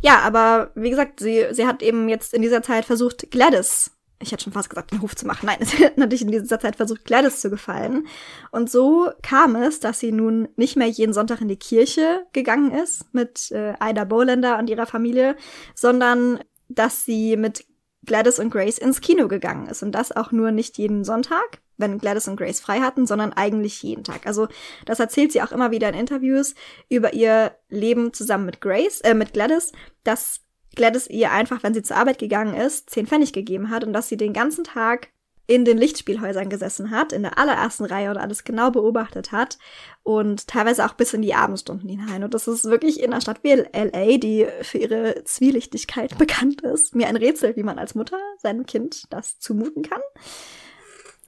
Ja, 0.00 0.20
aber 0.20 0.70
wie 0.74 0.90
gesagt, 0.90 1.20
sie, 1.20 1.46
sie 1.52 1.66
hat 1.66 1.82
eben 1.82 2.08
jetzt 2.08 2.34
in 2.34 2.42
dieser 2.42 2.62
Zeit 2.62 2.84
versucht, 2.84 3.30
Gladys, 3.30 3.90
ich 4.22 4.32
hätte 4.32 4.44
schon 4.44 4.52
fast 4.52 4.70
gesagt, 4.70 4.92
den 4.92 5.02
Hof 5.02 5.16
zu 5.16 5.26
machen. 5.26 5.46
Nein, 5.46 5.58
sie 5.64 5.84
hat 5.84 5.98
natürlich 5.98 6.22
in 6.22 6.30
dieser 6.30 6.60
Zeit 6.60 6.76
versucht, 6.76 7.04
Gladys 7.04 7.40
zu 7.40 7.50
gefallen. 7.50 8.06
Und 8.50 8.70
so 8.70 9.10
kam 9.22 9.56
es, 9.56 9.80
dass 9.80 10.00
sie 10.00 10.12
nun 10.12 10.48
nicht 10.56 10.76
mehr 10.76 10.88
jeden 10.88 11.12
Sonntag 11.12 11.40
in 11.40 11.48
die 11.48 11.58
Kirche 11.58 12.26
gegangen 12.32 12.72
ist 12.72 13.12
mit 13.12 13.50
äh, 13.50 13.74
Ida 13.82 14.04
Bolander 14.04 14.58
und 14.58 14.70
ihrer 14.70 14.86
Familie, 14.86 15.36
sondern 15.74 16.40
dass 16.68 17.04
sie 17.04 17.36
mit 17.36 17.66
Gladys 18.04 18.38
und 18.38 18.50
Grace 18.50 18.78
ins 18.78 19.00
Kino 19.00 19.28
gegangen 19.28 19.66
ist. 19.68 19.82
Und 19.82 19.92
das 19.92 20.12
auch 20.12 20.32
nur 20.32 20.50
nicht 20.50 20.78
jeden 20.78 21.04
Sonntag, 21.04 21.60
wenn 21.76 21.98
Gladys 21.98 22.28
und 22.28 22.36
Grace 22.36 22.60
frei 22.60 22.80
hatten, 22.80 23.06
sondern 23.06 23.32
eigentlich 23.32 23.82
jeden 23.82 24.04
Tag. 24.04 24.26
Also 24.26 24.48
das 24.84 25.00
erzählt 25.00 25.32
sie 25.32 25.42
auch 25.42 25.52
immer 25.52 25.70
wieder 25.70 25.88
in 25.88 25.94
Interviews 25.94 26.54
über 26.88 27.12
ihr 27.14 27.56
Leben 27.68 28.12
zusammen 28.12 28.46
mit 28.46 28.60
Grace, 28.60 29.00
äh, 29.02 29.14
mit 29.14 29.32
Gladys, 29.32 29.72
dass 30.04 30.40
Gladys 30.74 31.06
ihr 31.08 31.30
einfach, 31.30 31.62
wenn 31.62 31.74
sie 31.74 31.82
zur 31.82 31.96
Arbeit 31.96 32.18
gegangen 32.18 32.54
ist, 32.54 32.90
zehn 32.90 33.06
Pfennig 33.06 33.32
gegeben 33.32 33.70
hat 33.70 33.84
und 33.84 33.92
dass 33.92 34.08
sie 34.08 34.16
den 34.16 34.32
ganzen 34.32 34.64
Tag 34.64 35.08
in 35.46 35.64
den 35.64 35.76
Lichtspielhäusern 35.76 36.48
gesessen 36.48 36.90
hat, 36.90 37.12
in 37.12 37.22
der 37.22 37.38
allerersten 37.38 37.84
Reihe 37.84 38.10
und 38.10 38.16
alles 38.16 38.44
genau 38.44 38.70
beobachtet 38.70 39.32
hat 39.32 39.58
und 40.02 40.46
teilweise 40.46 40.84
auch 40.84 40.94
bis 40.94 41.12
in 41.14 41.22
die 41.22 41.34
Abendstunden 41.34 41.88
hinein. 41.88 42.22
Und 42.22 42.34
das 42.34 42.46
ist 42.46 42.64
wirklich 42.64 43.00
in 43.00 43.12
einer 43.12 43.20
Stadt 43.20 43.42
wie 43.42 43.52
LA, 43.54 44.18
die 44.18 44.46
für 44.62 44.78
ihre 44.78 45.24
Zwielichtigkeit 45.24 46.16
bekannt 46.18 46.62
ist, 46.62 46.94
mir 46.94 47.08
ein 47.08 47.16
Rätsel, 47.16 47.56
wie 47.56 47.64
man 47.64 47.78
als 47.78 47.94
Mutter 47.94 48.18
seinem 48.38 48.66
Kind 48.66 49.04
das 49.10 49.38
zumuten 49.38 49.82
kann. 49.82 50.00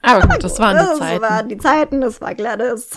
Aber 0.01 0.27
gut, 0.27 0.43
das 0.43 0.59
waren 0.59 0.77
die 0.77 0.85
das 0.85 0.97
Zeiten. 0.99 1.21
Das 1.21 1.31
waren 1.31 1.49
die 1.49 1.57
Zeiten, 1.57 2.01
das 2.01 2.21
war 2.21 2.35
Gladys. 2.35 2.91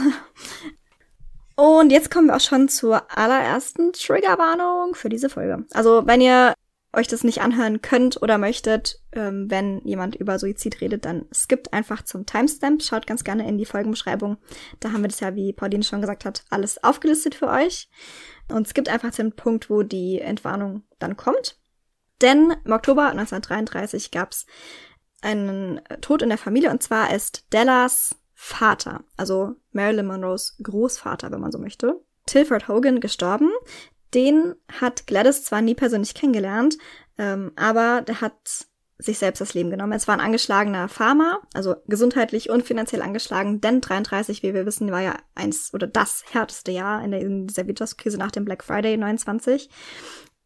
Und 1.56 1.90
jetzt 1.90 2.10
kommen 2.10 2.28
wir 2.28 2.36
auch 2.36 2.40
schon 2.40 2.68
zur 2.68 3.02
allerersten 3.16 3.92
Triggerwarnung 3.92 4.94
für 4.94 5.08
diese 5.08 5.28
Folge. 5.28 5.64
Also, 5.72 6.06
wenn 6.06 6.20
ihr 6.20 6.54
euch 6.92 7.06
das 7.06 7.22
nicht 7.22 7.42
anhören 7.42 7.82
könnt 7.82 8.22
oder 8.22 8.38
möchtet, 8.38 9.00
ähm, 9.12 9.50
wenn 9.50 9.80
jemand 9.84 10.16
über 10.16 10.38
Suizid 10.38 10.80
redet, 10.80 11.04
dann 11.04 11.26
skippt 11.32 11.72
einfach 11.72 12.02
zum 12.02 12.24
Timestamp. 12.24 12.82
Schaut 12.82 13.06
ganz 13.06 13.24
gerne 13.24 13.46
in 13.46 13.58
die 13.58 13.66
Folgenbeschreibung. 13.66 14.38
Da 14.80 14.92
haben 14.92 15.02
wir 15.02 15.08
das 15.08 15.20
ja, 15.20 15.34
wie 15.34 15.52
Pauline 15.52 15.84
schon 15.84 16.00
gesagt 16.00 16.24
hat, 16.24 16.44
alles 16.50 16.82
aufgelistet 16.82 17.34
für 17.34 17.48
euch. 17.48 17.90
Und 18.48 18.66
skippt 18.66 18.88
einfach 18.88 19.10
zum 19.10 19.32
Punkt, 19.32 19.68
wo 19.68 19.82
die 19.82 20.20
Entwarnung 20.20 20.82
dann 20.98 21.16
kommt. 21.16 21.58
Denn 22.22 22.54
im 22.64 22.72
Oktober 22.72 23.10
1933 23.10 24.10
gab 24.10 24.32
es 24.32 24.46
einen 25.20 25.80
Tod 26.00 26.22
in 26.22 26.28
der 26.28 26.38
Familie 26.38 26.70
und 26.70 26.82
zwar 26.82 27.14
ist 27.14 27.52
Dellas 27.52 28.16
Vater, 28.34 29.02
also 29.16 29.56
Marilyn 29.72 30.06
Monroes 30.06 30.56
Großvater, 30.62 31.32
wenn 31.32 31.40
man 31.40 31.50
so 31.50 31.58
möchte, 31.58 32.00
Tilford 32.26 32.68
Hogan 32.68 33.00
gestorben. 33.00 33.50
Den 34.14 34.54
hat 34.80 35.06
Gladys 35.06 35.44
zwar 35.44 35.62
nie 35.62 35.74
persönlich 35.74 36.14
kennengelernt, 36.14 36.78
ähm, 37.18 37.52
aber 37.56 38.02
der 38.02 38.20
hat 38.20 38.68
sich 38.98 39.18
selbst 39.18 39.40
das 39.40 39.54
Leben 39.54 39.70
genommen. 39.70 39.92
Es 39.92 40.08
war 40.08 40.14
ein 40.14 40.24
angeschlagener 40.24 40.88
Farmer, 40.88 41.40
also 41.54 41.76
gesundheitlich 41.86 42.50
und 42.50 42.64
finanziell 42.66 43.00
angeschlagen, 43.00 43.60
denn 43.60 43.80
33, 43.80 44.42
wie 44.42 44.54
wir 44.54 44.66
wissen, 44.66 44.90
war 44.90 45.00
ja 45.00 45.16
eins 45.36 45.72
oder 45.72 45.86
das 45.86 46.24
härteste 46.32 46.72
Jahr 46.72 47.04
in, 47.04 47.12
der, 47.12 47.20
in 47.20 47.46
dieser 47.46 47.68
Wirtschaftskrise 47.68 48.18
nach 48.18 48.32
dem 48.32 48.44
Black 48.44 48.64
Friday 48.64 48.96
29. 48.96 49.70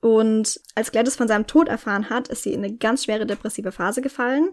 Und 0.02 0.60
als 0.74 0.90
Gladys 0.90 1.14
von 1.14 1.28
seinem 1.28 1.46
Tod 1.46 1.68
erfahren 1.68 2.10
hat, 2.10 2.26
ist 2.26 2.42
sie 2.42 2.52
in 2.52 2.64
eine 2.64 2.76
ganz 2.76 3.04
schwere 3.04 3.24
depressive 3.24 3.70
Phase 3.70 4.02
gefallen, 4.02 4.50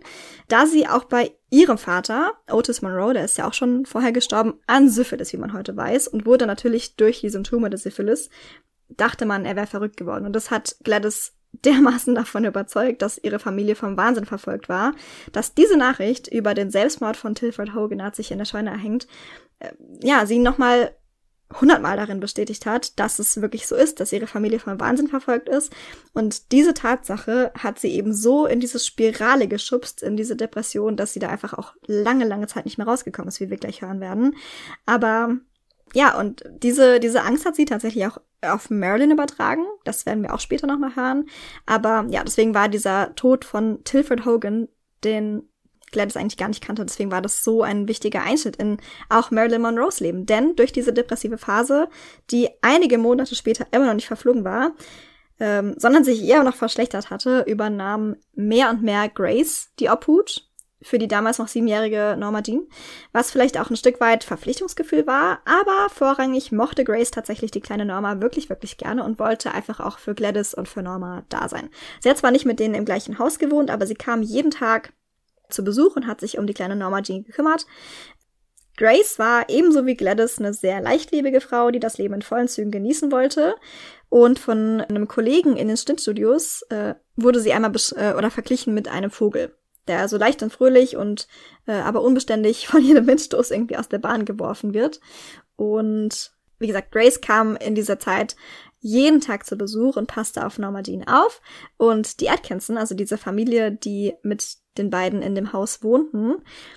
da 0.47 0.67
sie 0.67 0.87
auch 0.87 1.05
bei 1.05 1.31
ihrem 1.49 1.79
Vater, 1.79 2.33
Otis 2.51 2.83
Monroe, 2.83 3.13
der 3.13 3.25
ist 3.25 3.39
ja 3.39 3.47
auch 3.47 3.55
schon 3.55 3.87
vorher 3.87 4.11
gestorben, 4.11 4.59
an 4.67 4.89
Syphilis, 4.89 5.33
wie 5.33 5.37
man 5.37 5.53
heute 5.53 5.75
weiß, 5.75 6.07
und 6.07 6.27
wurde 6.27 6.45
natürlich 6.45 6.97
durch 6.97 7.21
die 7.21 7.31
Symptome 7.31 7.71
des 7.71 7.81
Syphilis 7.81 8.29
dachte 8.89 9.25
man, 9.25 9.45
er 9.45 9.55
wäre 9.55 9.67
verrückt 9.67 9.97
geworden. 9.97 10.25
Und 10.25 10.33
das 10.33 10.51
hat 10.51 10.75
Gladys 10.83 11.33
dermaßen 11.51 12.13
davon 12.13 12.45
überzeugt, 12.45 13.01
dass 13.01 13.17
ihre 13.17 13.39
Familie 13.39 13.75
vom 13.75 13.97
Wahnsinn 13.97 14.25
verfolgt 14.25 14.69
war, 14.69 14.93
dass 15.31 15.55
diese 15.55 15.77
Nachricht 15.77 16.27
über 16.27 16.53
den 16.53 16.69
Selbstmord 16.69 17.17
von 17.17 17.33
Tilford 17.33 17.73
Hogan 17.73 18.03
hat 18.03 18.15
sich 18.15 18.31
in 18.31 18.37
der 18.37 18.45
Scheune 18.45 18.69
erhängt, 18.69 19.07
äh, 19.57 19.71
ja, 20.01 20.25
sie 20.27 20.37
nochmal 20.37 20.93
hundertmal 21.59 21.97
darin 21.97 22.19
bestätigt 22.19 22.65
hat, 22.65 22.99
dass 22.99 23.17
es 23.17 23.41
wirklich 23.41 23.65
so 23.65 23.75
ist, 23.75 23.99
dass 23.99 24.13
ihre 24.13 24.27
Familie 24.27 24.59
vom 24.59 24.79
Wahnsinn 24.79 25.07
verfolgt 25.07 25.49
ist. 25.49 25.73
Und 26.13 26.51
diese 26.51 26.73
Tatsache 26.73 27.51
hat 27.57 27.79
sie 27.79 27.89
eben 27.89 28.13
so 28.13 28.45
in 28.45 28.59
diese 28.59 28.79
Spirale 28.79 29.47
geschubst, 29.47 30.03
in 30.03 30.15
diese 30.15 30.35
Depression, 30.35 30.95
dass 30.95 31.13
sie 31.13 31.19
da 31.19 31.29
einfach 31.29 31.53
auch 31.53 31.73
lange, 31.87 32.25
lange 32.25 32.47
Zeit 32.47 32.65
nicht 32.65 32.77
mehr 32.77 32.87
rausgekommen 32.87 33.29
ist, 33.29 33.39
wie 33.39 33.49
wir 33.49 33.57
gleich 33.57 33.81
hören 33.81 33.99
werden. 33.99 34.35
Aber 34.85 35.37
ja, 35.93 36.17
und 36.19 36.43
diese, 36.63 36.99
diese 36.99 37.23
Angst 37.23 37.45
hat 37.45 37.55
sie 37.55 37.65
tatsächlich 37.65 38.05
auch 38.05 38.17
auf 38.41 38.69
Marilyn 38.69 39.11
übertragen. 39.11 39.65
Das 39.83 40.05
werden 40.05 40.23
wir 40.23 40.33
auch 40.33 40.39
später 40.39 40.67
nochmal 40.67 40.95
hören. 40.95 41.25
Aber 41.65 42.05
ja, 42.09 42.23
deswegen 42.23 42.53
war 42.53 42.69
dieser 42.69 43.15
Tod 43.15 43.45
von 43.45 43.83
Tilford 43.83 44.25
Hogan, 44.25 44.67
den 45.03 45.49
Gladys 45.91 46.17
eigentlich 46.17 46.37
gar 46.37 46.47
nicht 46.47 46.63
kannte. 46.63 46.85
Deswegen 46.85 47.11
war 47.11 47.21
das 47.21 47.43
so 47.43 47.63
ein 47.63 47.87
wichtiger 47.87 48.23
Einschnitt 48.23 48.55
in 48.57 48.77
auch 49.09 49.31
Marilyn 49.31 49.61
Monroes 49.61 49.99
Leben. 49.99 50.25
Denn 50.25 50.55
durch 50.55 50.71
diese 50.71 50.93
depressive 50.93 51.37
Phase, 51.37 51.89
die 52.31 52.49
einige 52.61 52.97
Monate 52.97 53.35
später 53.35 53.67
immer 53.71 53.87
noch 53.87 53.95
nicht 53.95 54.07
verflogen 54.07 54.43
war, 54.43 54.73
ähm, 55.39 55.75
sondern 55.77 56.03
sich 56.03 56.23
eher 56.23 56.43
noch 56.43 56.55
verschlechtert 56.55 57.09
hatte, 57.09 57.43
übernahm 57.47 58.15
mehr 58.33 58.69
und 58.69 58.83
mehr 58.83 59.09
Grace 59.09 59.71
die 59.79 59.89
Obhut 59.89 60.48
für 60.81 60.97
die 60.97 61.07
damals 61.07 61.39
noch 61.39 61.47
siebenjährige 61.47 62.15
Norma 62.17 62.41
Jean, 62.41 62.67
was 63.11 63.31
vielleicht 63.31 63.59
auch 63.59 63.69
ein 63.69 63.75
Stück 63.75 63.99
weit 63.99 64.23
Verpflichtungsgefühl 64.23 65.07
war, 65.07 65.39
aber 65.45 65.89
vorrangig 65.89 66.51
mochte 66.51 66.83
Grace 66.83 67.11
tatsächlich 67.11 67.51
die 67.51 67.59
kleine 67.59 67.85
Norma 67.85 68.21
wirklich, 68.21 68.49
wirklich 68.49 68.77
gerne 68.77 69.03
und 69.03 69.19
wollte 69.19 69.53
einfach 69.53 69.79
auch 69.79 69.99
für 69.99 70.15
Gladys 70.15 70.53
und 70.53 70.67
für 70.67 70.81
Norma 70.81 71.23
da 71.29 71.49
sein. 71.49 71.69
Sie 71.99 72.09
hat 72.09 72.17
zwar 72.17 72.31
nicht 72.31 72.45
mit 72.45 72.59
denen 72.59 72.75
im 72.75 72.85
gleichen 72.85 73.19
Haus 73.19 73.39
gewohnt, 73.39 73.69
aber 73.69 73.85
sie 73.85 73.95
kam 73.95 74.21
jeden 74.21 74.51
Tag 74.51 74.93
zu 75.49 75.63
Besuch 75.63 75.95
und 75.95 76.07
hat 76.07 76.21
sich 76.21 76.37
um 76.37 76.47
die 76.47 76.53
kleine 76.53 76.75
Norma 76.75 77.01
Jean 77.01 77.23
gekümmert. 77.23 77.65
Grace 78.77 79.19
war 79.19 79.49
ebenso 79.49 79.85
wie 79.85 79.97
Gladys 79.97 80.39
eine 80.39 80.53
sehr 80.53 80.79
leichtlebige 80.79 81.41
Frau, 81.41 81.69
die 81.69 81.81
das 81.81 81.97
Leben 81.97 82.13
in 82.13 82.21
vollen 82.21 82.47
Zügen 82.47 82.71
genießen 82.71 83.11
wollte. 83.11 83.55
Und 84.07 84.39
von 84.39 84.79
einem 84.79 85.09
Kollegen 85.09 85.57
in 85.57 85.67
den 85.67 85.75
Stintstudios 85.75 86.61
äh, 86.69 86.95
wurde 87.17 87.41
sie 87.41 87.51
einmal 87.51 87.73
äh, 87.97 88.13
oder 88.13 88.31
verglichen 88.31 88.73
mit 88.73 88.87
einem 88.87 89.11
Vogel 89.11 89.53
der 89.89 90.07
so 90.07 90.17
leicht 90.17 90.41
und 90.41 90.53
fröhlich 90.53 90.95
und 90.95 91.27
äh, 91.67 91.73
aber 91.73 92.01
unbeständig 92.01 92.67
von 92.69 92.81
jedem 92.81 93.07
Windstoß 93.07 93.51
irgendwie 93.51 93.77
aus 93.77 93.89
der 93.89 93.99
Bahn 93.99 94.23
geworfen 94.23 94.73
wird. 94.73 95.01
Und 95.57 96.31
wie 96.59 96.67
gesagt, 96.67 96.91
Grace 96.91 97.19
kam 97.19 97.55
in 97.57 97.75
dieser 97.75 97.99
Zeit 97.99 98.35
jeden 98.79 99.19
Tag 99.19 99.45
zu 99.45 99.57
Besuch 99.57 99.97
und 99.97 100.07
passte 100.07 100.45
auf 100.45 100.57
Norma 100.57 100.81
Jean 100.83 101.07
auf. 101.07 101.41
Und 101.77 102.21
die 102.21 102.29
Atkinson, 102.29 102.77
also 102.77 102.95
diese 102.95 103.17
Familie, 103.17 103.71
die 103.71 104.13
mit 104.23 104.57
den 104.77 104.89
beiden 104.89 105.21
in 105.21 105.35
dem 105.35 105.51
Haus 105.51 105.83
wohnten, 105.83 106.35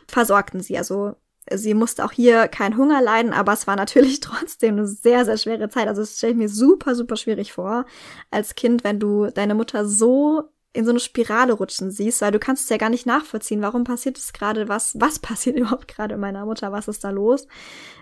versorgten 0.08 0.60
sie. 0.60 0.78
Also 0.78 1.14
sie 1.50 1.74
musste 1.74 2.04
auch 2.04 2.12
hier 2.12 2.48
keinen 2.48 2.76
Hunger 2.76 3.00
leiden, 3.02 3.32
aber 3.32 3.52
es 3.52 3.66
war 3.66 3.76
natürlich 3.76 4.20
trotzdem 4.20 4.76
eine 4.78 4.86
sehr, 4.86 5.24
sehr 5.24 5.36
schwere 5.36 5.68
Zeit. 5.68 5.88
Also 5.88 6.02
es 6.02 6.18
stelle 6.18 6.32
ich 6.32 6.38
mir 6.38 6.48
super, 6.48 6.94
super 6.94 7.16
schwierig 7.16 7.52
vor, 7.52 7.84
als 8.30 8.54
Kind, 8.54 8.84
wenn 8.84 8.98
du 8.98 9.26
deine 9.26 9.54
Mutter 9.54 9.86
so 9.86 10.51
in 10.72 10.84
so 10.84 10.90
eine 10.90 11.00
Spirale 11.00 11.52
rutschen 11.52 11.90
siehst, 11.90 12.22
weil 12.22 12.32
du 12.32 12.38
kannst 12.38 12.64
es 12.64 12.70
ja 12.70 12.78
gar 12.78 12.88
nicht 12.88 13.06
nachvollziehen, 13.06 13.62
warum 13.62 13.84
passiert 13.84 14.16
es 14.16 14.32
gerade, 14.32 14.68
was, 14.68 14.98
was 14.98 15.18
passiert 15.20 15.56
überhaupt 15.56 15.88
gerade 15.88 16.14
in 16.14 16.20
meiner 16.20 16.44
Mutter, 16.46 16.72
was 16.72 16.88
ist 16.88 17.04
da 17.04 17.10
los 17.10 17.46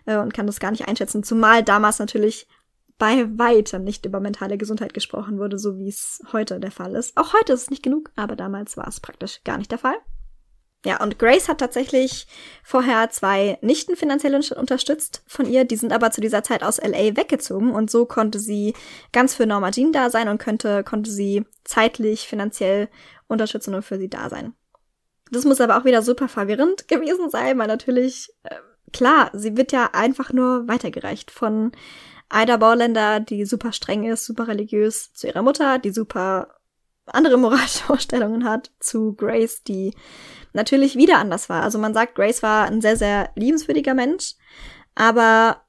äh, 0.07 0.17
und 0.17 0.35
kann 0.35 0.47
das 0.47 0.61
gar 0.61 0.71
nicht 0.71 0.89
einschätzen. 0.89 1.23
Zumal 1.23 1.63
damals 1.65 1.99
natürlich 1.99 2.47
bei 2.99 3.27
weitem 3.39 3.83
nicht 3.83 4.05
über 4.05 4.21
mentale 4.21 4.59
Gesundheit 4.59 4.93
gesprochen 4.93 5.39
wurde, 5.39 5.59
so 5.59 5.79
wie 5.79 5.89
es 5.89 6.23
heute 6.33 6.61
der 6.61 6.71
Fall 6.71 6.95
ist. 6.95 7.17
Auch 7.17 7.33
heute 7.33 7.55
ist 7.55 7.63
es 7.63 7.71
nicht 7.71 7.83
genug, 7.83 8.11
aber 8.15 8.37
damals 8.37 8.77
war 8.77 8.87
es 8.87 9.01
praktisch 9.01 9.43
gar 9.43 9.57
nicht 9.57 9.71
der 9.71 9.79
Fall. 9.79 9.97
Ja, 10.85 11.03
und 11.03 11.19
Grace 11.19 11.49
hat 11.49 11.59
tatsächlich 11.59 12.27
vorher 12.65 13.11
zwei 13.11 13.59
Nichten 13.61 13.97
finanziell 13.97 14.35
unterstützt 14.35 15.23
von 15.27 15.45
ihr. 15.47 15.65
Die 15.65 15.77
sind 15.77 15.93
aber 15.93 16.11
zu 16.11 16.23
dieser 16.23 16.43
Zeit 16.43 16.63
aus 16.63 16.79
LA 16.79 17.17
weggezogen 17.17 17.73
und 17.73 17.91
so 17.91 18.07
konnte 18.07 18.39
sie 18.39 18.75
ganz 19.13 19.35
für 19.35 19.47
Norma 19.47 19.73
Jean 19.73 19.93
da 19.93 20.09
sein 20.09 20.29
und 20.29 20.39
könnte, 20.39 20.83
konnte 20.83 21.11
sie 21.11 21.45
zeitlich, 21.65 22.27
finanziell 22.27 22.89
unterstützen 23.29 23.75
und 23.75 23.83
für 23.83 23.99
sie 23.99 24.09
da 24.09 24.31
sein. 24.31 24.55
Das 25.31 25.45
muss 25.45 25.61
aber 25.61 25.77
auch 25.77 25.85
wieder 25.85 26.01
super 26.01 26.29
verwirrend 26.29 26.89
gewesen 26.89 27.29
sein, 27.29 27.59
weil 27.59 27.69
natürlich, 27.69 28.31
äh, 28.45 28.57
klar, 28.93 29.31
sie 29.35 29.59
wird 29.59 29.73
ja 29.73 29.91
einfach 29.93 30.33
nur 30.33 30.67
weitergereicht 30.67 31.31
von 31.31 31.73
Ida 32.33 32.57
Bauländer, 32.57 33.21
die 33.21 33.45
super 33.45 33.73
streng 33.73 34.05
ist, 34.05 34.25
super 34.25 34.49
religiös, 34.49 35.13
zu 35.13 35.27
ihrer 35.27 35.43
Mutter, 35.43 35.79
die 35.79 35.91
super 35.91 36.60
andere 37.15 37.37
moralische 37.39 37.85
Vorstellungen 37.85 38.45
hat, 38.45 38.71
zu 38.81 39.15
Grace, 39.15 39.63
die 39.63 39.95
natürlich 40.53 40.97
wieder 40.97 41.19
anders 41.19 41.49
war. 41.49 41.63
Also 41.63 41.79
man 41.79 41.95
sagt, 41.95 42.15
Grace 42.15 42.43
war 42.43 42.67
ein 42.67 42.81
sehr, 42.81 42.97
sehr 42.97 43.31
liebenswürdiger 43.37 43.95
Mensch, 43.95 44.35
aber 44.95 45.63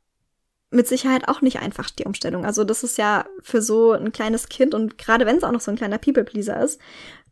mit 0.71 0.87
Sicherheit 0.87 1.27
auch 1.27 1.41
nicht 1.41 1.59
einfach 1.59 1.89
die 1.89 2.05
Umstellung. 2.05 2.45
Also 2.45 2.63
das 2.63 2.83
ist 2.83 2.97
ja 2.97 3.25
für 3.41 3.61
so 3.61 3.91
ein 3.91 4.11
kleines 4.11 4.47
Kind 4.47 4.73
und 4.73 4.97
gerade 4.97 5.25
wenn 5.25 5.37
es 5.37 5.43
auch 5.43 5.51
noch 5.51 5.59
so 5.59 5.69
ein 5.69 5.77
kleiner 5.77 5.97
People-Pleaser 5.97 6.61
ist, 6.63 6.79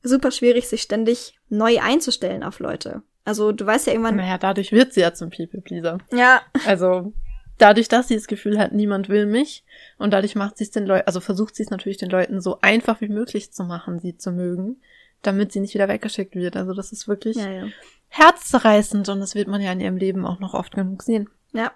super 0.04 0.32
schwierig, 0.32 0.68
sich 0.68 0.82
ständig 0.82 1.40
neu 1.48 1.80
einzustellen 1.80 2.44
auf 2.44 2.60
Leute. 2.60 3.02
Also 3.26 3.52
du 3.52 3.66
weißt 3.66 3.88
ja 3.88 3.94
irgendwann. 3.94 4.16
Naja, 4.18 4.38
dadurch 4.38 4.72
wird 4.72 4.94
sie 4.94 5.02
ja 5.02 5.14
zum 5.14 5.30
People-Pleaser. 5.30 6.00
Ja. 6.12 6.42
Also 6.66 7.14
dadurch, 7.60 7.88
dass 7.88 8.08
sie 8.08 8.16
das 8.16 8.28
Gefühl 8.28 8.58
hat, 8.58 8.72
niemand 8.72 9.08
will 9.08 9.28
mich 9.28 9.64
und 10.00 10.12
dadurch 10.12 10.36
macht 10.36 10.58
sie 10.58 10.64
es 10.64 10.72
den 10.72 10.86
Leuten, 10.86 11.06
also 11.06 11.20
versucht 11.20 11.56
sie 11.56 11.64
es 11.64 11.70
natürlich 11.70 11.98
den 11.98 12.10
Leuten 12.10 12.42
so 12.42 12.58
einfach 12.62 13.02
wie 13.02 13.10
möglich 13.10 13.52
zu 13.52 13.64
machen, 13.64 14.00
sie 14.00 14.18
zu 14.18 14.32
mögen 14.32 14.78
damit 15.22 15.52
sie 15.52 15.60
nicht 15.60 15.74
wieder 15.74 15.88
weggeschickt 15.88 16.36
wird. 16.36 16.56
Also 16.56 16.74
das 16.74 16.92
ist 16.92 17.08
wirklich 17.08 17.38
ja, 17.38 17.50
ja. 17.50 17.68
herzzerreißend 18.10 19.10
und 19.10 19.20
das 19.20 19.36
wird 19.36 19.48
man 19.48 19.62
ja 19.62 19.72
in 19.72 19.80
ihrem 19.80 19.98
Leben 19.98 20.26
auch 20.26 20.40
noch 20.40 20.54
oft 20.54 20.76
genug 20.76 21.04
sehen. 21.04 21.30
Ja. 21.52 21.72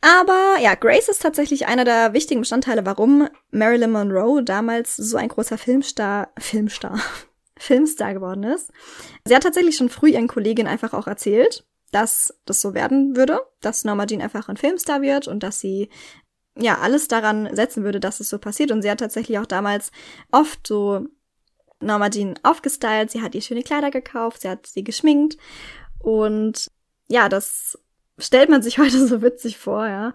Aber 0.00 0.56
ja, 0.62 0.74
Grace 0.74 1.08
ist 1.08 1.22
tatsächlich 1.22 1.66
einer 1.66 1.84
der 1.84 2.12
wichtigen 2.12 2.40
Bestandteile, 2.40 2.86
warum 2.86 3.28
Marilyn 3.50 3.90
Monroe 3.90 4.42
damals 4.44 4.96
so 4.96 5.16
ein 5.16 5.28
großer 5.28 5.58
Filmstar, 5.58 6.30
Filmstar, 6.38 7.00
Filmstar 7.58 8.14
geworden 8.14 8.44
ist. 8.44 8.70
Sie 9.24 9.34
hat 9.34 9.42
tatsächlich 9.42 9.76
schon 9.76 9.88
früh 9.88 10.10
ihren 10.10 10.28
Kolleginnen 10.28 10.68
einfach 10.68 10.92
auch 10.92 11.08
erzählt, 11.08 11.64
dass 11.90 12.34
das 12.44 12.60
so 12.60 12.74
werden 12.74 13.16
würde, 13.16 13.40
dass 13.60 13.84
Norma 13.84 14.06
Jean 14.06 14.22
einfach 14.22 14.48
ein 14.48 14.56
Filmstar 14.56 15.02
wird 15.02 15.28
und 15.28 15.42
dass 15.42 15.60
sie 15.60 15.88
ja 16.56 16.78
alles 16.78 17.08
daran 17.08 17.54
setzen 17.54 17.84
würde, 17.84 18.00
dass 18.00 18.20
es 18.20 18.28
so 18.28 18.38
passiert. 18.38 18.70
Und 18.70 18.82
sie 18.82 18.90
hat 18.90 19.00
tatsächlich 19.00 19.38
auch 19.38 19.46
damals 19.46 19.90
oft 20.30 20.66
so 20.66 21.06
Norma 21.80 22.10
Jean 22.10 22.34
aufgestylt, 22.42 23.10
sie 23.10 23.22
hat 23.22 23.34
ihr 23.34 23.42
schöne 23.42 23.62
Kleider 23.62 23.90
gekauft, 23.90 24.42
sie 24.42 24.48
hat 24.48 24.66
sie 24.66 24.82
geschminkt 24.82 25.36
und 25.98 26.68
ja, 27.08 27.28
das 27.28 27.78
stellt 28.18 28.50
man 28.50 28.62
sich 28.62 28.78
heute 28.78 29.06
so 29.06 29.22
witzig 29.22 29.58
vor, 29.58 29.86
ja. 29.86 30.14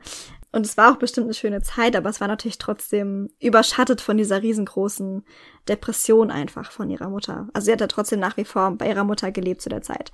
Und 0.54 0.68
es 0.68 0.78
war 0.78 0.93
auch 0.93 0.97
bestimmt 0.97 1.26
eine 1.26 1.34
schöne 1.34 1.64
Zeit, 1.64 1.95
aber 1.95 2.12
es 2.12 2.22
war 2.22 2.28
natürlich 2.28 2.60
trotzdem 2.60 3.32
überschattet 3.39 4.01
von 4.01 4.18
dieser 4.18 4.43
riesengroßen 4.43 5.26
Depression 5.68 6.30
einfach 6.30 6.72
von 6.72 6.91
ihrer 6.91 7.10
Mutter. 7.10 7.49
Also 7.54 7.66
sie 7.66 7.72
hat 7.72 7.82
ja 7.82 7.88
trotzdem 7.88 8.20
nach 8.20 8.38
wie 8.38 8.45
vor 8.45 8.70
bei 8.78 8.88
ihrer 8.88 9.04
Mutter 9.04 9.32
gelebt 9.32 9.64
zu 9.64 9.70
der 9.70 9.82
Zeit. 9.82 10.12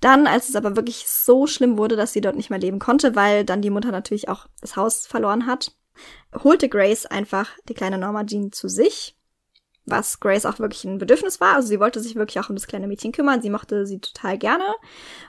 Dann, 0.00 0.26
als 0.26 0.50
es 0.50 0.56
aber 0.56 0.76
wirklich 0.76 1.08
so 1.08 1.46
schlimm 1.46 1.78
wurde, 1.78 1.96
dass 1.96 2.12
sie 2.12 2.20
dort 2.20 2.36
nicht 2.36 2.50
mehr 2.50 2.58
leben 2.58 2.78
konnte, 2.78 3.16
weil 3.16 3.46
dann 3.46 3.62
die 3.62 3.70
Mutter 3.70 3.90
natürlich 3.90 4.28
auch 4.28 4.46
das 4.60 4.76
Haus 4.76 5.06
verloren 5.06 5.46
hat, 5.46 5.72
holte 6.44 6.68
Grace 6.68 7.06
einfach 7.06 7.48
die 7.68 7.74
kleine 7.74 7.96
Norma 7.96 8.24
Jean 8.24 8.52
zu 8.52 8.68
sich 8.68 9.16
was 9.90 10.20
Grace 10.20 10.44
auch 10.44 10.58
wirklich 10.58 10.84
ein 10.84 10.98
Bedürfnis 10.98 11.40
war. 11.40 11.54
Also 11.54 11.68
sie 11.68 11.80
wollte 11.80 12.00
sich 12.00 12.14
wirklich 12.14 12.38
auch 12.40 12.50
um 12.50 12.56
das 12.56 12.66
kleine 12.66 12.86
Mädchen 12.86 13.12
kümmern. 13.12 13.40
Sie 13.40 13.48
mochte 13.48 13.86
sie 13.86 14.00
total 14.00 14.36
gerne. 14.36 14.64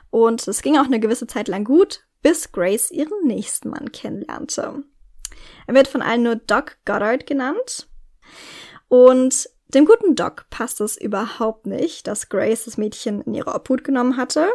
Und 0.10 0.46
es 0.48 0.62
ging 0.62 0.78
auch 0.78 0.86
eine 0.86 1.00
gewisse 1.00 1.28
Zeit 1.28 1.48
lang 1.48 1.64
gut, 1.64 2.06
bis 2.22 2.52
Grace 2.52 2.92
ihren 2.92 3.26
nächsten 3.26 3.70
Mann 3.70 3.92
kennenlernte. 3.92 4.84
Er 5.68 5.74
wird 5.74 5.88
von 5.88 6.02
allen 6.02 6.24
nur 6.24 6.36
Doc 6.36 6.78
Goddard 6.86 7.26
genannt. 7.26 7.88
Und 8.88 9.50
dem 9.70 9.86
guten 9.86 10.16
Doc 10.16 10.48
passt 10.50 10.82
es 10.82 10.98
überhaupt 10.98 11.68
nicht, 11.68 12.08
dass 12.08 12.30
Grace 12.30 12.66
das 12.66 12.78
Mädchen 12.78 13.22
in 13.22 13.36
ihre 13.36 13.54
Obhut 13.54 13.84
genommen 13.84 14.18
hatte. 14.18 14.50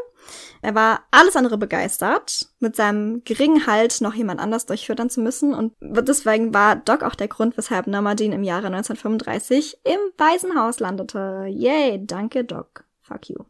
Er 0.60 0.74
war 0.74 1.04
alles 1.12 1.36
andere 1.36 1.56
begeistert, 1.56 2.48
mit 2.58 2.74
seinem 2.74 3.22
geringen 3.22 3.66
Halt 3.66 4.00
noch 4.00 4.14
jemand 4.14 4.40
anders 4.40 4.66
durchfüttern 4.66 5.10
zu 5.10 5.20
müssen 5.20 5.54
und 5.54 5.74
deswegen 5.80 6.52
war 6.52 6.76
Doc 6.76 7.02
auch 7.02 7.14
der 7.14 7.28
Grund, 7.28 7.56
weshalb 7.56 7.86
Namadine 7.86 8.34
im 8.34 8.42
Jahre 8.42 8.66
1935 8.66 9.78
im 9.84 10.00
Waisenhaus 10.18 10.80
landete. 10.80 11.46
Yay, 11.48 12.04
danke 12.04 12.44
Doc. 12.44 12.84
Fuck 13.02 13.28
you. 13.28 13.44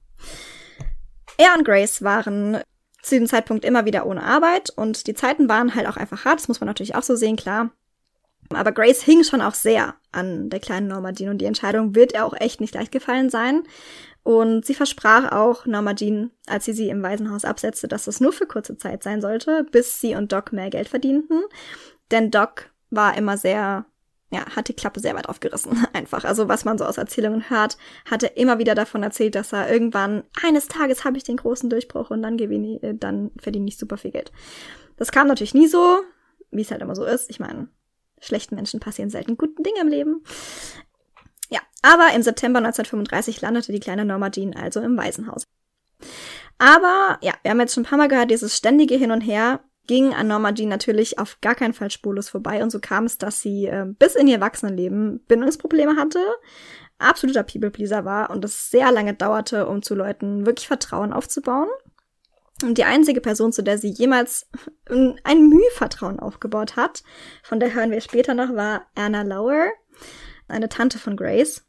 Er 1.39 1.55
und 1.57 1.65
Grace 1.65 2.03
waren 2.03 2.61
zu 3.05 3.15
diesem 3.15 3.27
Zeitpunkt 3.29 3.65
immer 3.65 3.85
wieder 3.85 4.07
ohne 4.07 4.23
Arbeit 4.23 4.71
und 4.71 5.07
die 5.07 5.15
Zeiten 5.15 5.49
waren 5.49 5.75
halt 5.75 5.87
auch 5.87 5.97
einfach 5.97 6.25
hart, 6.25 6.41
das 6.41 6.49
muss 6.49 6.61
man 6.61 6.67
natürlich 6.67 6.95
auch 6.95 7.03
so 7.03 7.17
sehen, 7.17 7.37
klar. 7.37 7.71
Aber 8.51 8.73
Grace 8.73 9.03
hing 9.03 9.25
schon 9.25 9.41
auch 9.41 9.55
sehr 9.55 9.95
an 10.13 10.51
der 10.51 10.61
kleinen 10.61 10.89
Norma 10.89 11.13
Jean 11.13 11.31
und 11.31 11.39
die 11.39 11.47
Entscheidung 11.47 11.95
wird 11.95 12.15
ihr 12.15 12.25
auch 12.25 12.35
echt 12.35 12.61
nicht 12.61 12.75
leicht 12.75 12.93
gefallen 12.93 13.31
sein. 13.31 13.63
Und 14.23 14.65
sie 14.65 14.75
versprach 14.75 15.33
auch 15.33 15.67
Norma 15.67 15.95
Jean, 15.95 16.31
als 16.47 16.65
sie 16.65 16.73
sie 16.73 16.89
im 16.89 17.03
Waisenhaus 17.03 17.45
absetzte, 17.45 17.89
dass 17.89 18.07
es 18.07 18.21
nur 18.21 18.33
für 18.33 18.47
kurze 18.47 18.77
Zeit 18.77 19.03
sein 19.03 19.21
sollte, 19.21 19.67
bis 19.71 20.01
sie 20.01 20.15
und 20.15 20.33
Doc 20.33 20.53
mehr 20.53 20.71
Geld 20.71 20.89
verdienten. 20.89 21.43
Denn 22.11 22.31
Doc 22.31 22.71
war 22.91 23.17
immer 23.17 23.37
sehr, 23.37 23.85
ja, 24.31 24.45
hat 24.57 24.69
die 24.69 24.75
Klappe 24.75 25.01
sehr 25.01 25.15
weit 25.15 25.29
aufgerissen, 25.29 25.87
einfach. 25.93 26.25
Also 26.25 26.49
was 26.49 26.65
man 26.65 26.79
so 26.79 26.85
aus 26.85 26.99
Erzählungen 26.99 27.49
hört, 27.51 27.77
hat 28.11 28.23
er 28.23 28.37
immer 28.37 28.59
wieder 28.59 28.75
davon 28.75 29.03
erzählt, 29.03 29.35
dass 29.35 29.53
er 29.53 29.71
irgendwann, 29.71 30.25
eines 30.43 30.69
Tages 30.69 31.05
habe 31.05 31.17
ich 31.17 31.25
den 31.25 31.37
großen 31.37 31.71
Durchbruch 31.71 32.11
und 32.11 32.23
dann 32.23 32.37
gewinne, 32.37 32.83
äh, 32.83 32.95
dann 32.95 33.31
verdiene 33.39 33.69
ich 33.69 33.79
super 33.79 33.97
viel 33.97 34.11
Geld. 34.11 34.33
Das 34.97 35.13
kam 35.13 35.27
natürlich 35.27 35.55
nie 35.55 35.69
so, 35.69 36.01
wie 36.51 36.63
es 36.63 36.71
halt 36.71 36.83
immer 36.83 36.95
so 36.95 37.05
ist. 37.05 37.31
Ich 37.31 37.41
meine, 37.41 37.69
Schlechten 38.25 38.55
Menschen 38.55 38.81
passieren 38.81 39.11
selten 39.11 39.37
guten 39.37 39.63
Dinge 39.63 39.81
im 39.81 39.89
Leben. 39.89 40.25
Ja, 41.51 41.61
aber 41.83 42.15
im 42.15 42.23
September 42.23 42.59
1935 42.59 43.41
landete 43.41 43.73
die 43.73 43.81
kleine 43.81 44.05
Norma 44.05 44.31
Jean 44.31 44.57
also 44.57 44.81
im 44.81 44.97
Waisenhaus. 44.97 45.45
Aber 46.59 47.19
ja, 47.21 47.35
wir 47.43 47.51
haben 47.51 47.61
jetzt 47.61 47.75
schon 47.75 47.83
ein 47.83 47.87
paar 47.87 47.99
Mal 47.99 48.09
gehört, 48.09 48.31
dieses 48.31 48.57
ständige 48.57 48.95
Hin 48.97 49.11
und 49.11 49.21
Her 49.21 49.61
ging 49.87 50.15
an 50.15 50.29
Norma 50.29 50.53
Jean 50.53 50.69
natürlich 50.69 51.19
auf 51.19 51.41
gar 51.41 51.55
keinen 51.55 51.75
Fall 51.75 51.91
spurlos 51.91 52.29
vorbei 52.29 52.63
und 52.63 52.71
so 52.71 52.81
kam 52.81 53.05
es, 53.05 53.19
dass 53.19 53.41
sie 53.41 53.67
äh, 53.67 53.87
bis 53.87 54.15
in 54.15 54.27
ihr 54.27 54.37
Erwachsenenleben 54.37 55.21
Bindungsprobleme 55.27 55.97
hatte, 55.97 56.21
absoluter 56.99 57.43
People-Pleaser 57.43 58.05
war 58.05 58.31
und 58.31 58.45
es 58.45 58.71
sehr 58.71 58.91
lange 58.93 59.15
dauerte, 59.15 59.67
um 59.67 59.83
zu 59.83 59.95
Leuten 59.95 60.47
wirklich 60.47 60.67
Vertrauen 60.67 61.13
aufzubauen. 61.13 61.69
Und 62.63 62.79
die 62.79 62.85
einzige 62.85 63.21
Person, 63.21 63.53
zu 63.53 63.63
der 63.63 63.79
sie 63.79 63.89
jemals 63.89 64.49
ein 65.25 65.49
Mühvertrauen 65.49 66.21
aufgebaut 66.21 66.77
hat, 66.77 67.03
von 67.43 67.61
der 67.61 67.75
hören 67.75 67.91
wir 67.91 68.01
später 68.01 68.35
noch, 68.35 68.55
war 68.55 68.87
Anna 68.95 69.23
Lauer, 69.23 69.71
eine 70.49 70.69
Tante 70.69 70.99
von 70.99 71.17
Grace. 71.17 71.65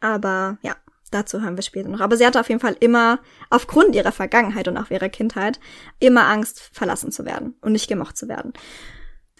Aber 0.00 0.58
ja, 0.62 0.76
dazu 1.10 1.40
hören 1.42 1.56
wir 1.56 1.62
später 1.62 1.88
noch. 1.88 2.00
Aber 2.00 2.16
sie 2.16 2.26
hatte 2.26 2.40
auf 2.40 2.48
jeden 2.48 2.60
Fall 2.60 2.76
immer, 2.80 3.20
aufgrund 3.50 3.94
ihrer 3.94 4.12
Vergangenheit 4.12 4.68
und 4.68 4.76
auch 4.76 4.90
ihrer 4.90 5.08
Kindheit, 5.08 5.60
immer 5.98 6.26
Angst, 6.26 6.70
verlassen 6.72 7.12
zu 7.12 7.24
werden 7.24 7.54
und 7.60 7.72
nicht 7.72 7.88
gemocht 7.88 8.16
zu 8.16 8.28
werden. 8.28 8.52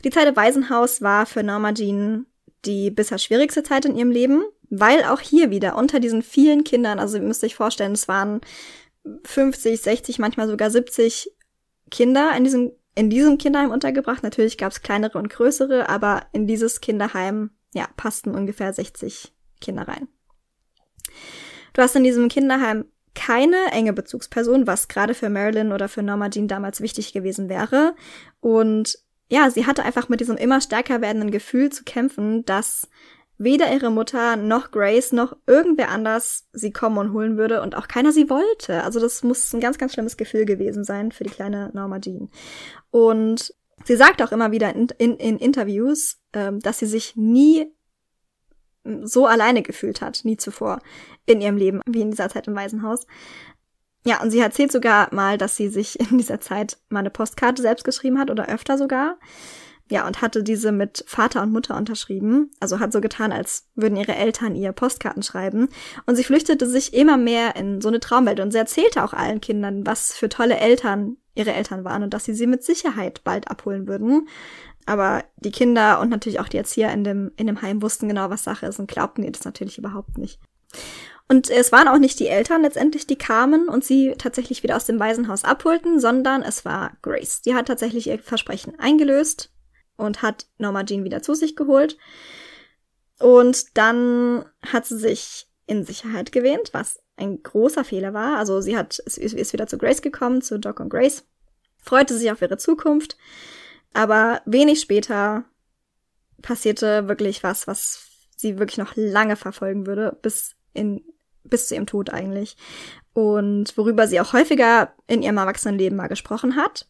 Die 0.04 0.10
Zeit 0.10 0.28
im 0.28 0.36
Waisenhaus 0.36 1.02
war 1.02 1.26
für 1.26 1.42
Norma 1.42 1.72
Jean 1.72 2.26
die 2.64 2.90
bisher 2.90 3.18
schwierigste 3.18 3.62
Zeit 3.62 3.84
in 3.84 3.96
ihrem 3.96 4.10
Leben, 4.10 4.42
weil 4.68 5.04
auch 5.04 5.20
hier 5.20 5.50
wieder 5.50 5.76
unter 5.76 6.00
diesen 6.00 6.22
vielen 6.22 6.64
Kindern, 6.64 6.98
also 6.98 7.16
ihr 7.16 7.22
müsst 7.22 7.44
euch 7.44 7.54
vorstellen, 7.54 7.92
es 7.92 8.08
waren 8.08 8.40
50, 9.24 9.80
60, 9.80 10.18
manchmal 10.18 10.48
sogar 10.48 10.70
70 10.70 11.30
Kinder 11.90 12.32
in 12.36 12.44
diesem, 12.44 12.72
in 12.96 13.10
diesem 13.10 13.38
Kinderheim 13.38 13.70
untergebracht. 13.70 14.22
Natürlich 14.22 14.58
gab 14.58 14.72
es 14.72 14.82
kleinere 14.82 15.18
und 15.18 15.28
größere, 15.28 15.88
aber 15.88 16.26
in 16.32 16.46
dieses 16.46 16.80
Kinderheim, 16.80 17.50
ja, 17.74 17.88
passten 17.96 18.34
ungefähr 18.34 18.72
60 18.72 19.32
Kinder 19.60 19.86
rein. 19.86 20.08
Du 21.76 21.82
hast 21.82 21.94
in 21.94 22.04
diesem 22.04 22.30
Kinderheim 22.30 22.86
keine 23.14 23.66
enge 23.70 23.92
Bezugsperson, 23.92 24.66
was 24.66 24.88
gerade 24.88 25.12
für 25.12 25.28
Marilyn 25.28 25.72
oder 25.72 25.90
für 25.90 26.02
Norma 26.02 26.30
Jean 26.30 26.48
damals 26.48 26.80
wichtig 26.80 27.12
gewesen 27.12 27.50
wäre. 27.50 27.94
Und 28.40 28.98
ja, 29.28 29.50
sie 29.50 29.66
hatte 29.66 29.84
einfach 29.84 30.08
mit 30.08 30.20
diesem 30.20 30.38
immer 30.38 30.62
stärker 30.62 31.02
werdenden 31.02 31.30
Gefühl 31.30 31.70
zu 31.70 31.84
kämpfen, 31.84 32.46
dass 32.46 32.88
weder 33.36 33.70
ihre 33.74 33.90
Mutter 33.90 34.36
noch 34.36 34.70
Grace 34.70 35.12
noch 35.12 35.36
irgendwer 35.46 35.90
anders 35.90 36.46
sie 36.54 36.70
kommen 36.70 36.96
und 36.96 37.12
holen 37.12 37.36
würde 37.36 37.60
und 37.60 37.74
auch 37.74 37.88
keiner 37.88 38.10
sie 38.10 38.30
wollte. 38.30 38.82
Also 38.82 38.98
das 38.98 39.22
muss 39.22 39.52
ein 39.52 39.60
ganz, 39.60 39.76
ganz 39.76 39.92
schlimmes 39.92 40.16
Gefühl 40.16 40.46
gewesen 40.46 40.82
sein 40.82 41.12
für 41.12 41.24
die 41.24 41.30
kleine 41.30 41.70
Norma 41.74 42.00
Jean. 42.00 42.30
Und 42.90 43.52
sie 43.84 43.96
sagt 43.96 44.22
auch 44.22 44.32
immer 44.32 44.50
wieder 44.50 44.74
in, 44.74 44.88
in, 44.96 45.16
in 45.18 45.36
Interviews, 45.36 46.22
ähm, 46.32 46.58
dass 46.60 46.78
sie 46.78 46.86
sich 46.86 47.16
nie 47.16 47.70
so 49.02 49.26
alleine 49.26 49.62
gefühlt 49.62 50.00
hat, 50.00 50.20
nie 50.24 50.36
zuvor 50.36 50.80
in 51.26 51.40
ihrem 51.40 51.56
Leben, 51.56 51.80
wie 51.88 52.00
in 52.00 52.10
dieser 52.10 52.28
Zeit 52.28 52.48
im 52.48 52.54
Waisenhaus. 52.54 53.06
Ja, 54.06 54.22
und 54.22 54.30
sie 54.30 54.38
erzählt 54.38 54.70
sogar 54.70 55.12
mal, 55.12 55.36
dass 55.36 55.56
sie 55.56 55.68
sich 55.68 55.98
in 56.00 56.18
dieser 56.18 56.40
Zeit 56.40 56.78
mal 56.88 57.00
eine 57.00 57.10
Postkarte 57.10 57.60
selbst 57.60 57.84
geschrieben 57.84 58.18
hat 58.18 58.30
oder 58.30 58.48
öfter 58.48 58.78
sogar. 58.78 59.18
Ja, 59.88 60.06
und 60.06 60.20
hatte 60.20 60.42
diese 60.42 60.72
mit 60.72 61.04
Vater 61.06 61.42
und 61.42 61.52
Mutter 61.52 61.76
unterschrieben. 61.76 62.50
Also 62.58 62.80
hat 62.80 62.92
so 62.92 63.00
getan, 63.00 63.30
als 63.30 63.68
würden 63.76 63.96
ihre 63.96 64.16
Eltern 64.16 64.56
ihr 64.56 64.72
Postkarten 64.72 65.22
schreiben. 65.22 65.68
Und 66.06 66.16
sie 66.16 66.24
flüchtete 66.24 66.68
sich 66.68 66.92
immer 66.92 67.16
mehr 67.16 67.54
in 67.54 67.80
so 67.80 67.88
eine 67.88 68.00
Traumwelt. 68.00 68.40
Und 68.40 68.50
sie 68.50 68.58
erzählte 68.58 69.04
auch 69.04 69.12
allen 69.12 69.40
Kindern, 69.40 69.86
was 69.86 70.12
für 70.16 70.28
tolle 70.28 70.56
Eltern 70.56 71.18
ihre 71.36 71.52
Eltern 71.52 71.84
waren 71.84 72.02
und 72.02 72.14
dass 72.14 72.24
sie 72.24 72.34
sie 72.34 72.46
mit 72.46 72.64
Sicherheit 72.64 73.22
bald 73.22 73.48
abholen 73.48 73.86
würden. 73.86 74.26
Aber 74.86 75.24
die 75.36 75.52
Kinder 75.52 76.00
und 76.00 76.08
natürlich 76.08 76.40
auch 76.40 76.48
die 76.48 76.56
Erzieher 76.56 76.92
in 76.92 77.04
dem, 77.04 77.32
in 77.36 77.46
dem 77.46 77.60
Heim 77.62 77.82
wussten 77.82 78.08
genau, 78.08 78.30
was 78.30 78.44
Sache 78.44 78.66
ist 78.66 78.78
und 78.78 78.90
glaubten 78.90 79.22
ihr 79.22 79.32
das 79.32 79.44
natürlich 79.44 79.78
überhaupt 79.78 80.18
nicht. 80.18 80.40
Und 81.28 81.50
es 81.50 81.72
waren 81.72 81.88
auch 81.88 81.98
nicht 81.98 82.20
die 82.20 82.28
Eltern 82.28 82.62
letztendlich, 82.62 83.06
die 83.06 83.16
kamen 83.16 83.68
und 83.68 83.84
sie 83.84 84.14
tatsächlich 84.16 84.62
wieder 84.62 84.76
aus 84.76 84.84
dem 84.84 85.00
Waisenhaus 85.00 85.44
abholten, 85.44 85.98
sondern 85.98 86.42
es 86.42 86.64
war 86.64 86.92
Grace. 87.02 87.42
Die 87.42 87.54
hat 87.54 87.66
tatsächlich 87.66 88.06
ihr 88.06 88.18
Versprechen 88.18 88.78
eingelöst 88.78 89.50
und 89.96 90.22
hat 90.22 90.46
Norma 90.58 90.84
Jean 90.84 91.04
wieder 91.04 91.22
zu 91.22 91.34
sich 91.34 91.56
geholt. 91.56 91.96
Und 93.18 93.76
dann 93.76 94.44
hat 94.62 94.86
sie 94.86 94.98
sich 94.98 95.46
in 95.66 95.84
Sicherheit 95.84 96.32
gewähnt, 96.32 96.70
was 96.72 97.00
ein 97.16 97.42
großer 97.42 97.84
Fehler 97.84 98.12
war. 98.12 98.38
Also 98.38 98.60
sie 98.60 98.76
hat, 98.76 98.98
ist 98.98 99.52
wieder 99.52 99.66
zu 99.66 99.78
Grace 99.78 100.02
gekommen, 100.02 100.42
zu 100.42 100.58
Doc 100.58 100.80
und 100.80 100.90
Grace, 100.90 101.24
freute 101.82 102.16
sich 102.16 102.30
auf 102.30 102.42
ihre 102.42 102.58
Zukunft. 102.58 103.16
Aber 103.94 104.42
wenig 104.44 104.80
später 104.80 105.44
passierte 106.42 107.08
wirklich 107.08 107.42
was, 107.42 107.66
was 107.66 108.06
sie 108.36 108.58
wirklich 108.58 108.78
noch 108.78 108.92
lange 108.96 109.36
verfolgen 109.36 109.86
würde, 109.86 110.16
bis 110.20 110.54
in 110.74 111.02
bis 111.48 111.68
zu 111.68 111.74
ihrem 111.74 111.86
Tod 111.86 112.10
eigentlich. 112.10 112.56
Und 113.12 113.76
worüber 113.76 114.06
sie 114.06 114.20
auch 114.20 114.32
häufiger 114.32 114.92
in 115.06 115.22
ihrem 115.22 115.38
Erwachsenenleben 115.38 115.96
mal 115.96 116.08
gesprochen 116.08 116.56
hat. 116.56 116.88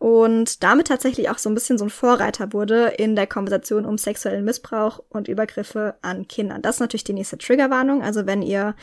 Und 0.00 0.62
damit 0.62 0.86
tatsächlich 0.86 1.28
auch 1.28 1.36
so 1.36 1.50
ein 1.50 1.54
bisschen 1.54 1.76
so 1.76 1.84
ein 1.84 1.90
Vorreiter 1.90 2.54
wurde 2.54 2.86
in 2.96 3.16
der 3.16 3.26
Konversation 3.26 3.84
um 3.84 3.98
sexuellen 3.98 4.46
Missbrauch 4.46 5.04
und 5.10 5.28
Übergriffe 5.28 5.96
an 6.00 6.26
Kindern. 6.26 6.62
Das 6.62 6.76
ist 6.76 6.80
natürlich 6.80 7.04
die 7.04 7.12
nächste 7.12 7.36
Triggerwarnung. 7.36 8.02
Also 8.02 8.24
wenn 8.24 8.40
ihr 8.40 8.74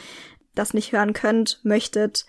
das 0.53 0.75
nicht 0.75 0.91
hören 0.91 1.13
könnt, 1.13 1.59
möchtet, 1.63 2.27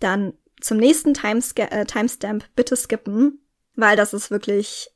dann 0.00 0.32
zum 0.58 0.78
nächsten 0.78 1.12
äh, 1.14 1.84
Timestamp 1.84 2.44
bitte 2.56 2.76
skippen, 2.76 3.44
weil 3.74 3.98
das 3.98 4.14
ist 4.14 4.30
wirklich, 4.30 4.88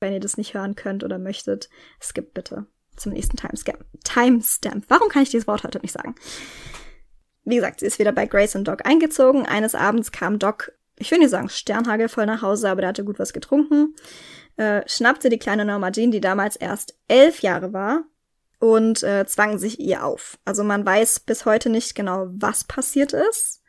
wenn 0.00 0.12
ihr 0.12 0.20
das 0.20 0.36
nicht 0.36 0.54
hören 0.54 0.74
könnt 0.74 1.04
oder 1.04 1.20
möchtet, 1.20 1.70
skippt 2.02 2.34
bitte 2.34 2.66
zum 2.96 3.12
nächsten 3.12 3.36
Timestamp. 3.36 3.84
Timestamp. 4.02 4.86
Warum 4.88 5.08
kann 5.08 5.22
ich 5.22 5.30
dieses 5.30 5.46
Wort 5.46 5.62
heute 5.62 5.78
nicht 5.78 5.92
sagen? 5.92 6.16
Wie 7.44 7.54
gesagt, 7.54 7.78
sie 7.78 7.86
ist 7.86 8.00
wieder 8.00 8.10
bei 8.10 8.26
Grace 8.26 8.56
und 8.56 8.66
Doc 8.66 8.84
eingezogen. 8.84 9.46
Eines 9.46 9.76
Abends 9.76 10.10
kam 10.10 10.40
Doc, 10.40 10.72
ich 10.98 11.10
will 11.10 11.18
nicht 11.18 11.30
sagen 11.30 11.48
sternhagelvoll 11.48 12.26
nach 12.26 12.42
Hause, 12.42 12.70
aber 12.70 12.82
der 12.82 12.88
hatte 12.88 13.04
gut 13.04 13.18
was 13.18 13.32
getrunken, 13.32 13.94
äh, 14.56 14.82
schnappte 14.86 15.28
die 15.28 15.38
kleine 15.38 15.64
Norma 15.64 15.90
Jean, 15.90 16.10
die 16.10 16.20
damals 16.20 16.56
erst 16.56 16.98
elf 17.08 17.40
Jahre 17.40 17.72
war, 17.72 18.04
und 18.58 19.02
äh, 19.02 19.24
zwang 19.26 19.58
sich 19.58 19.78
ihr 19.80 20.04
auf. 20.04 20.38
Also 20.44 20.64
man 20.64 20.84
weiß 20.84 21.20
bis 21.20 21.44
heute 21.44 21.70
nicht 21.70 21.94
genau, 21.94 22.26
was 22.30 22.64
passiert 22.64 23.12
ist. 23.12 23.62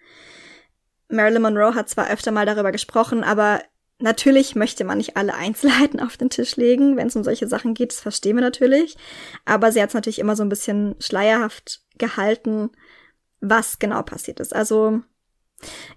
Marilyn 1.10 1.42
Monroe 1.42 1.76
hat 1.76 1.90
zwar 1.90 2.10
öfter 2.10 2.32
mal 2.32 2.46
darüber 2.46 2.72
gesprochen, 2.72 3.24
aber 3.24 3.62
Natürlich 4.02 4.56
möchte 4.56 4.86
man 4.86 4.98
nicht 4.98 5.18
alle 5.18 5.34
Einzelheiten 5.34 6.00
auf 6.06 6.16
den 6.16 6.30
Tisch 6.30 6.56
legen, 6.56 6.96
wenn 6.96 7.08
es 7.08 7.16
um 7.16 7.24
solche 7.24 7.48
Sachen 7.48 7.74
geht, 7.74 7.92
das 7.92 8.00
verstehen 8.00 8.38
wir 8.38 8.42
natürlich. 8.42 8.98
Aber 9.44 9.72
sie 9.72 9.82
hat 9.82 9.90
es 9.90 9.94
natürlich 9.94 10.20
immer 10.20 10.38
so 10.38 10.44
ein 10.44 10.50
bisschen 10.50 10.96
schleierhaft 11.00 11.82
gehalten, 11.98 12.70
was 13.42 13.78
genau 13.78 14.02
passiert 14.04 14.40
ist. 14.40 14.56
Also 14.56 15.02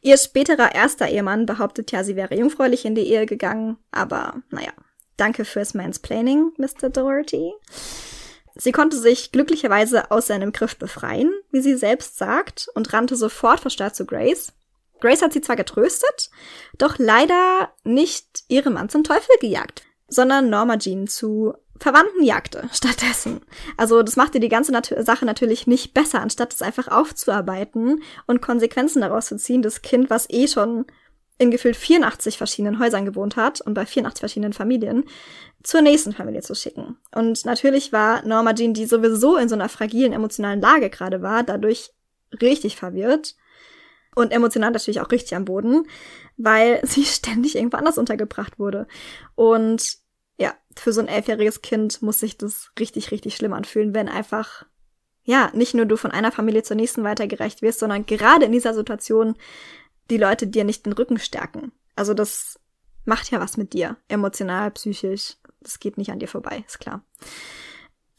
ihr 0.01 0.17
späterer 0.17 0.75
erster 0.75 1.09
Ehemann 1.09 1.47
behauptet 1.47 1.93
ja, 1.93 2.05
sie 2.05 2.17
wäre 2.17 2.37
jungfräulich 2.37 2.85
in 2.85 2.95
die 2.95 3.07
Ehe 3.07 3.27
gegangen, 3.27 3.79
aber 3.91 4.43
naja, 4.51 4.73
danke 5.17 5.45
fürs 5.45 5.75
Mansplaining, 5.75 6.53
Mr. 6.57 6.91
Doherty. 6.91 7.53
Sie 8.55 8.73
konnte 8.73 8.99
sich 8.99 9.33
glücklicherweise 9.33 10.11
aus 10.11 10.27
seinem 10.27 10.53
Griff 10.53 10.77
befreien, 10.77 11.33
wie 11.51 11.63
sie 11.63 11.77
selbst 11.77 12.19
sagt, 12.19 12.69
und 12.75 12.93
rannte 12.93 13.17
sofort 13.17 13.61
verstärkt 13.61 13.97
zu 13.97 14.05
Grace. 14.05 14.53
Grace 15.01 15.23
hat 15.23 15.33
sie 15.33 15.41
zwar 15.41 15.57
getröstet, 15.57 16.31
doch 16.79 16.99
leider 16.99 17.73
nicht 17.83 18.45
ihrem 18.49 18.75
Mann 18.75 18.89
zum 18.89 19.05
Teufel 19.05 19.35
gejagt, 19.41 19.83
sondern 20.07 20.51
Norma 20.51 20.77
Jean 20.77 21.09
zu 21.09 21.55
Verwandten 21.79 22.23
jagte 22.23 22.69
stattdessen. 22.73 23.41
Also 23.77 24.03
das 24.03 24.17
machte 24.17 24.41
die 24.41 24.49
ganze 24.49 24.73
Nat 24.73 24.95
Sache 25.01 25.25
natürlich 25.25 25.67
nicht 25.67 25.95
besser, 25.95 26.21
anstatt 26.21 26.55
es 26.55 26.63
einfach 26.63 26.89
aufzuarbeiten 26.89 28.03
und 28.27 28.43
Konsequenzen 28.43 29.01
daraus 29.01 29.27
zu 29.27 29.37
ziehen, 29.37 29.63
das 29.63 29.83
Kind, 29.83 30.11
was 30.11 30.29
eh 30.31 30.47
schon 30.47 30.87
in 31.39 31.51
gefühlt 31.51 31.77
84 31.77 32.39
verschiedenen 32.39 32.79
Häusern 32.79 33.05
gewohnt 33.05 33.37
hat 33.37 33.61
und 33.61 33.75
bei 33.75 33.85
84 33.85 34.21
verschiedenen 34.21 34.53
Familien, 34.53 35.05
zur 35.63 35.81
nächsten 35.81 36.13
Familie 36.13 36.43
zu 36.43 36.55
schicken. 36.55 36.99
Und 37.15 37.45
natürlich 37.45 37.93
war 37.93 38.25
Norma 38.25 38.55
Jean, 38.55 38.75
die 38.75 38.87
sowieso 38.87 39.37
in 39.37 39.49
so 39.49 39.55
einer 39.55 39.69
fragilen 39.69 40.13
emotionalen 40.13 40.61
Lage 40.61 40.91
gerade 40.91 41.23
war, 41.23 41.43
dadurch 41.43 41.91
richtig 42.41 42.77
verwirrt 42.77 43.35
und 44.15 44.33
emotional 44.33 44.71
natürlich 44.71 45.01
auch 45.01 45.11
richtig 45.11 45.35
am 45.35 45.45
Boden, 45.45 45.87
weil 46.37 46.81
sie 46.87 47.05
ständig 47.05 47.57
irgendwo 47.57 47.77
anders 47.77 47.99
untergebracht 47.99 48.59
wurde. 48.59 48.87
Und 49.35 50.02
ja, 50.43 50.55
für 50.77 50.93
so 50.93 51.01
ein 51.01 51.07
elfjähriges 51.07 51.63
Kind 51.63 52.03
muss 52.03 52.19
sich 52.19 52.37
das 52.37 52.73
richtig, 52.77 53.13
richtig 53.13 53.37
schlimm 53.37 53.53
anfühlen, 53.53 53.95
wenn 53.95 54.09
einfach, 54.09 54.67
ja, 55.23 55.53
nicht 55.55 55.73
nur 55.73 55.87
du 55.87 55.97
von 55.97 56.11
einer 56.11 56.33
Familie 56.33 56.65
zur 56.65 56.75
nächsten 56.75 57.05
weitergereicht 57.05 57.63
wirst, 57.63 57.79
sondern 57.79 58.07
gerade 58.07 58.47
in 58.47 58.51
dieser 58.51 58.75
Situation 58.75 59.37
die 60.11 60.17
Leute 60.17 60.49
dir 60.49 60.65
nicht 60.65 60.85
den 60.85 60.95
Rücken 60.95 61.21
stärken. 61.21 61.71
Also 61.95 62.13
das 62.13 62.59
macht 63.05 63.31
ja 63.31 63.39
was 63.39 63.57
mit 63.57 63.73
dir, 63.73 63.99
emotional, 64.09 64.73
psychisch. 64.73 65.37
Das 65.61 65.79
geht 65.79 65.97
nicht 65.97 66.11
an 66.11 66.19
dir 66.19 66.27
vorbei, 66.27 66.65
ist 66.67 66.81
klar. 66.81 67.05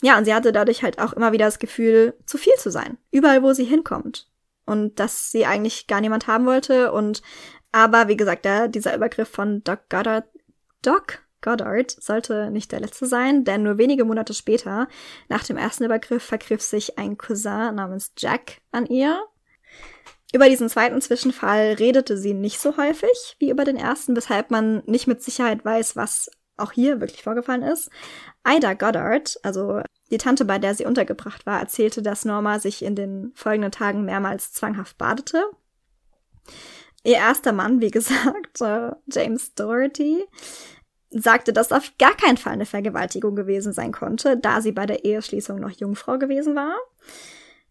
Ja, 0.02 0.18
und 0.18 0.24
sie 0.24 0.34
hatte 0.34 0.54
dadurch 0.54 0.82
halt 0.82 1.00
auch 1.00 1.12
immer 1.12 1.34
wieder 1.34 1.44
das 1.44 1.60
Gefühl, 1.60 2.18
zu 2.26 2.38
viel 2.38 2.56
zu 2.58 2.72
sein. 2.72 2.98
Überall, 3.12 3.44
wo 3.44 3.52
sie 3.52 3.66
hinkommt 3.66 4.30
und 4.66 4.98
dass 4.98 5.30
sie 5.30 5.46
eigentlich 5.46 5.88
gar 5.88 6.00
niemand 6.00 6.28
haben 6.28 6.46
wollte 6.46 6.94
und 6.94 7.22
aber 7.74 8.08
wie 8.08 8.16
gesagt, 8.16 8.46
der, 8.46 8.70
dieser 8.70 8.96
Übergriff 8.96 9.28
von 9.28 9.62
Doc 9.66 9.90
Goddard, 9.90 10.26
Doc 10.82 11.23
Goddard 11.44 11.92
sollte 11.92 12.50
nicht 12.50 12.72
der 12.72 12.80
letzte 12.80 13.06
sein, 13.06 13.44
denn 13.44 13.62
nur 13.62 13.78
wenige 13.78 14.06
Monate 14.06 14.34
später, 14.34 14.88
nach 15.30 15.44
dem 15.44 15.58
ersten 15.58 15.84
Übergriff, 15.84 16.24
vergriff 16.24 16.62
sich 16.62 16.98
ein 16.98 17.18
Cousin 17.18 17.76
namens 17.76 18.14
Jack 18.18 18.62
an 18.72 18.88
ihr. 18.88 19.22
Über 20.34 20.50
diesen 20.50 20.68
zweiten 20.70 21.00
Zwischenfall 21.00 21.76
redete 21.78 22.18
sie 22.18 22.34
nicht 22.34 22.60
so 22.60 22.76
häufig 22.78 23.36
wie 23.38 23.52
über 23.52 23.66
den 23.66 23.78
ersten, 23.78 24.16
weshalb 24.16 24.50
man 24.50 24.82
nicht 24.88 25.06
mit 25.06 25.22
Sicherheit 25.22 25.64
weiß, 25.64 25.96
was 25.96 26.32
auch 26.58 26.72
hier 26.72 27.02
wirklich 27.02 27.24
vorgefallen 27.24 27.62
ist. 27.62 27.90
Ida 28.48 28.74
Goddard, 28.74 29.38
also 29.44 29.82
die 30.12 30.18
Tante, 30.18 30.46
bei 30.46 30.60
der 30.60 30.76
sie 30.76 30.86
untergebracht 30.86 31.46
war, 31.46 31.60
erzählte, 31.60 32.02
dass 32.02 32.26
Norma 32.26 32.60
sich 32.60 32.84
in 32.84 32.96
den 32.96 33.32
folgenden 33.36 33.72
Tagen 33.72 34.06
mehrmals 34.06 34.54
zwanghaft 34.54 34.98
badete. 34.98 35.44
Ihr 37.04 37.16
erster 37.16 37.52
Mann, 37.52 37.82
wie 37.82 37.92
gesagt, 37.92 38.62
äh, 38.62 38.92
James 39.12 39.54
Doherty, 39.54 40.24
sagte, 41.14 41.54
dass 41.54 41.72
auf 41.72 41.92
gar 42.00 42.16
keinen 42.16 42.38
Fall 42.38 42.54
eine 42.54 42.66
Vergewaltigung 42.66 43.36
gewesen 43.36 43.74
sein 43.74 43.92
konnte, 43.92 44.38
da 44.38 44.62
sie 44.62 44.72
bei 44.72 44.86
der 44.86 45.06
Eheschließung 45.06 45.60
noch 45.60 45.72
Jungfrau 45.72 46.18
gewesen 46.18 46.56
war. 46.56 46.76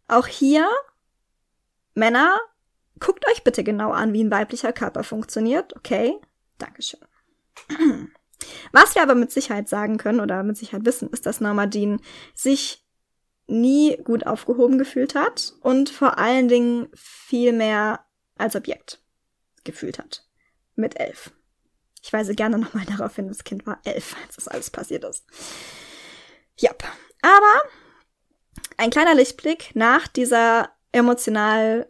Auch 0.08 0.26
hier, 0.26 0.68
Männer, 1.94 2.38
guckt 3.00 3.26
euch 3.28 3.42
bitte 3.44 3.64
genau 3.64 3.90
an, 3.90 4.12
wie 4.12 4.22
ein 4.22 4.30
weiblicher 4.30 4.72
Körper 4.72 5.04
funktioniert, 5.04 5.74
okay? 5.76 6.14
Dankeschön. 6.58 7.00
Was 8.72 8.94
wir 8.94 9.02
aber 9.02 9.14
mit 9.14 9.30
Sicherheit 9.30 9.68
sagen 9.68 9.98
können 9.98 10.20
oder 10.20 10.42
mit 10.42 10.56
Sicherheit 10.56 10.84
wissen, 10.84 11.10
ist, 11.10 11.26
dass 11.26 11.40
Norma 11.40 11.68
Jean 11.68 12.00
sich 12.34 12.84
nie 13.46 13.96
gut 13.98 14.26
aufgehoben 14.26 14.78
gefühlt 14.78 15.14
hat 15.14 15.54
und 15.60 15.90
vor 15.90 16.18
allen 16.18 16.48
Dingen 16.48 16.88
viel 16.94 17.52
mehr 17.52 18.04
als 18.36 18.56
Objekt 18.56 19.00
gefühlt 19.64 19.98
hat. 19.98 20.26
Mit 20.74 20.98
elf. 20.98 21.32
Ich 22.02 22.12
weise 22.12 22.34
gerne 22.34 22.58
nochmal 22.58 22.84
darauf 22.84 23.16
hin, 23.16 23.28
das 23.28 23.44
Kind 23.44 23.66
war 23.66 23.78
elf, 23.84 24.16
als 24.24 24.36
das 24.36 24.48
alles 24.48 24.70
passiert 24.70 25.04
ist. 25.04 25.24
Ja, 26.58 26.70
aber 27.22 27.62
ein 28.76 28.90
kleiner 28.90 29.14
Lichtblick 29.14 29.70
nach 29.74 30.08
dieser 30.08 30.70
emotional 30.90 31.88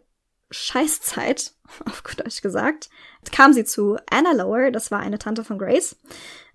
Scheißzeit, 0.51 1.53
auf 1.89 2.03
gut 2.03 2.19
Deutsch 2.19 2.41
gesagt, 2.41 2.89
kam 3.31 3.53
sie 3.53 3.65
zu 3.65 3.97
Anna 4.09 4.33
Lower, 4.33 4.71
das 4.71 4.91
war 4.91 4.99
eine 4.99 5.17
Tante 5.17 5.43
von 5.43 5.57
Grace, 5.57 5.95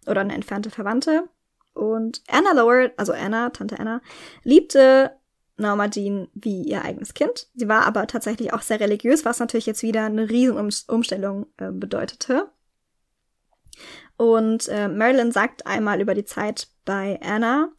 oder 0.07 0.21
eine 0.21 0.35
entfernte 0.35 0.71
Verwandte. 0.71 1.29
Und 1.75 2.23
Anna 2.29 2.53
Lower, 2.53 2.91
also 2.97 3.13
Anna, 3.13 3.51
Tante 3.51 3.79
Anna, 3.79 4.01
liebte 4.43 5.13
Norma 5.57 5.89
Jean 5.89 6.29
wie 6.35 6.63
ihr 6.63 6.85
eigenes 6.85 7.15
Kind. 7.15 7.49
Sie 7.55 7.69
war 7.69 7.85
aber 7.85 8.07
tatsächlich 8.07 8.53
auch 8.53 8.63
sehr 8.63 8.81
religiös, 8.81 9.25
was 9.25 9.41
natürlich 9.41 9.67
jetzt 9.67 9.83
wieder 9.83 10.05
eine 10.05 10.29
Riesenumstellung 10.29 11.47
äh, 11.57 11.71
bedeutete. 11.71 12.49
Und 14.19 14.69
äh, 14.69 14.89
Marilyn 14.89 15.33
sagt 15.33 15.67
einmal 15.67 16.03
über 16.03 16.15
die 16.15 16.27
Zeit 16.27 16.69
bei 16.85 17.19
Anna, 17.23 17.71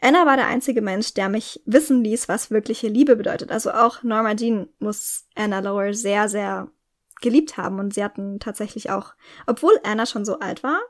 Anna 0.00 0.24
war 0.24 0.36
der 0.36 0.46
einzige 0.46 0.80
Mensch, 0.80 1.12
der 1.12 1.28
mich 1.28 1.60
wissen 1.66 2.02
ließ, 2.02 2.28
was 2.28 2.50
wirkliche 2.50 2.88
Liebe 2.88 3.16
bedeutet. 3.16 3.50
Also 3.50 3.72
auch 3.72 4.02
Norma 4.02 4.34
Jean 4.34 4.68
muss 4.78 5.26
Anna 5.34 5.60
Lower 5.60 5.92
sehr, 5.92 6.28
sehr 6.28 6.68
geliebt 7.20 7.56
haben. 7.56 7.78
Und 7.78 7.92
sie 7.92 8.02
hatten 8.02 8.38
tatsächlich 8.40 8.90
auch, 8.90 9.14
obwohl 9.46 9.72
Anna 9.82 10.06
schon 10.06 10.24
so 10.24 10.38
alt 10.38 10.62
war, 10.62 10.80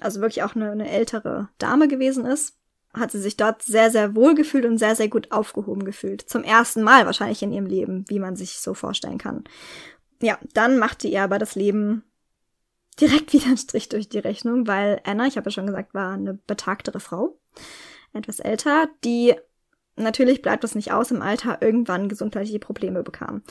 also 0.00 0.20
wirklich 0.20 0.42
auch 0.42 0.56
eine, 0.56 0.70
eine 0.70 0.90
ältere 0.90 1.48
Dame 1.58 1.88
gewesen 1.88 2.26
ist, 2.26 2.58
hat 2.92 3.10
sie 3.10 3.20
sich 3.20 3.36
dort 3.36 3.62
sehr, 3.62 3.90
sehr 3.90 4.14
wohl 4.14 4.34
gefühlt 4.34 4.66
und 4.66 4.78
sehr, 4.78 4.94
sehr 4.94 5.08
gut 5.08 5.32
aufgehoben 5.32 5.84
gefühlt. 5.84 6.22
Zum 6.28 6.44
ersten 6.44 6.82
Mal 6.82 7.06
wahrscheinlich 7.06 7.42
in 7.42 7.52
ihrem 7.52 7.66
Leben, 7.66 8.04
wie 8.08 8.18
man 8.18 8.36
sich 8.36 8.58
so 8.58 8.74
vorstellen 8.74 9.18
kann. 9.18 9.44
Ja, 10.20 10.38
dann 10.52 10.78
machte 10.78 11.08
ihr 11.08 11.22
aber 11.22 11.38
das 11.38 11.54
Leben 11.54 12.04
direkt 13.00 13.32
wieder 13.32 13.46
einen 13.46 13.56
Strich 13.56 13.88
durch 13.88 14.08
die 14.08 14.18
Rechnung, 14.18 14.66
weil 14.66 15.00
Anna, 15.04 15.26
ich 15.26 15.36
habe 15.36 15.48
ja 15.48 15.52
schon 15.52 15.66
gesagt, 15.66 15.94
war 15.94 16.12
eine 16.12 16.34
betagtere 16.34 17.00
Frau, 17.00 17.38
etwas 18.12 18.40
älter, 18.40 18.88
die 19.04 19.34
natürlich 19.96 20.42
bleibt 20.42 20.64
es 20.64 20.74
nicht 20.74 20.92
aus, 20.92 21.10
im 21.10 21.22
Alter 21.22 21.58
irgendwann 21.60 22.08
gesundheitliche 22.08 22.58
Probleme 22.58 23.02
bekam. 23.02 23.42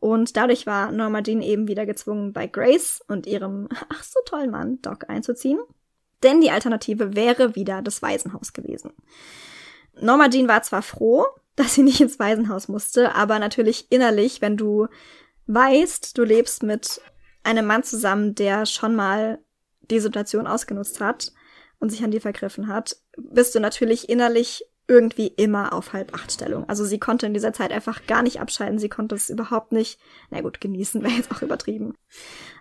Und 0.00 0.36
dadurch 0.36 0.66
war 0.66 0.92
Norma 0.92 1.22
Jean 1.22 1.42
eben 1.42 1.68
wieder 1.68 1.86
gezwungen, 1.86 2.32
bei 2.32 2.46
Grace 2.46 3.02
und 3.08 3.26
ihrem 3.26 3.68
ach 3.88 4.02
so 4.02 4.20
tollen 4.24 4.50
Mann 4.50 4.80
Doc 4.82 5.08
einzuziehen. 5.08 5.58
Denn 6.22 6.40
die 6.40 6.50
Alternative 6.50 7.14
wäre 7.14 7.54
wieder 7.54 7.80
das 7.82 8.02
Waisenhaus 8.02 8.52
gewesen. 8.52 8.92
Norma 10.00 10.28
Jean 10.28 10.48
war 10.48 10.62
zwar 10.62 10.82
froh, 10.82 11.26
dass 11.56 11.74
sie 11.74 11.82
nicht 11.82 12.00
ins 12.00 12.18
Waisenhaus 12.18 12.68
musste, 12.68 13.14
aber 13.14 13.38
natürlich 13.38 13.90
innerlich, 13.90 14.40
wenn 14.40 14.56
du 14.56 14.86
weißt, 15.46 16.16
du 16.16 16.22
lebst 16.22 16.62
mit 16.62 17.00
einem 17.48 17.66
Mann 17.66 17.82
zusammen, 17.82 18.34
der 18.34 18.66
schon 18.66 18.94
mal 18.94 19.38
die 19.90 20.00
Situation 20.00 20.46
ausgenutzt 20.46 21.00
hat 21.00 21.32
und 21.78 21.90
sich 21.90 22.04
an 22.04 22.10
dir 22.10 22.20
vergriffen 22.20 22.68
hat, 22.68 22.96
bist 23.16 23.54
du 23.54 23.60
natürlich 23.60 24.08
innerlich 24.08 24.64
irgendwie 24.86 25.28
immer 25.28 25.72
auf 25.74 25.92
halb 25.92 26.14
acht 26.14 26.32
Stellung. 26.32 26.68
Also 26.68 26.84
sie 26.84 26.98
konnte 26.98 27.26
in 27.26 27.34
dieser 27.34 27.52
Zeit 27.52 27.72
einfach 27.72 28.06
gar 28.06 28.22
nicht 28.22 28.40
abschalten. 28.40 28.78
Sie 28.78 28.88
konnte 28.88 29.14
es 29.14 29.28
überhaupt 29.28 29.72
nicht, 29.72 30.00
na 30.30 30.40
gut, 30.40 30.60
genießen 30.60 31.02
wäre 31.02 31.12
jetzt 31.12 31.30
auch 31.30 31.42
übertrieben. 31.42 31.94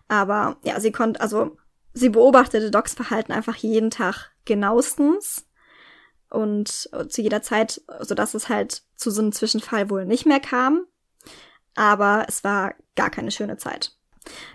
Aber 0.08 0.58
ja, 0.64 0.80
sie 0.80 0.92
konnte, 0.92 1.22
also 1.22 1.58
sie 1.94 2.10
beobachtete 2.10 2.70
Docs 2.70 2.94
Verhalten 2.94 3.32
einfach 3.32 3.56
jeden 3.56 3.92
Tag 3.92 4.32
genauestens 4.46 5.48
und 6.30 6.68
zu 6.68 7.22
jeder 7.22 7.42
Zeit, 7.42 7.82
so 8.02 8.14
dass 8.14 8.34
es 8.34 8.50
halt 8.50 8.84
zu 8.96 9.10
so 9.10 9.22
einem 9.22 9.32
Zwischenfall 9.32 9.90
wohl 9.90 10.06
nicht 10.06 10.26
mehr 10.26 10.42
kam. 10.42 10.86
Aber 11.76 12.26
es 12.28 12.44
war 12.44 12.76
gar 12.96 13.10
keine 13.10 13.32
schöne 13.32 13.58
Zeit. 13.58 13.97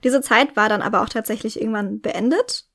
Diese 0.04 0.20
Zeit 0.20 0.56
war 0.56 0.68
dann 0.68 0.82
aber 0.82 1.02
auch 1.02 1.08
tatsächlich 1.08 1.60
irgendwann 1.60 2.00
beendet. 2.00 2.66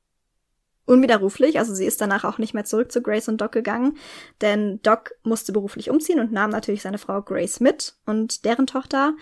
Unwiderruflich, 0.85 1.59
also 1.59 1.73
sie 1.75 1.85
ist 1.85 1.99
danach 1.99 2.23
auch 2.23 2.37
nicht 2.37 2.53
mehr 2.53 2.63
zurück 2.63 2.93
zu 2.93 3.01
Grace 3.01 3.27
und 3.27 3.41
Doc 3.41 3.51
gegangen, 3.51 3.97
denn 4.39 4.81
Doc 4.83 5.11
musste 5.23 5.51
beruflich 5.51 5.89
umziehen 5.89 6.21
und 6.21 6.31
nahm 6.31 6.49
natürlich 6.49 6.81
seine 6.81 6.97
Frau 6.97 7.21
Grace 7.21 7.59
mit 7.59 7.95
und 8.05 8.45
deren 8.45 8.67
Tochter. 8.67 9.13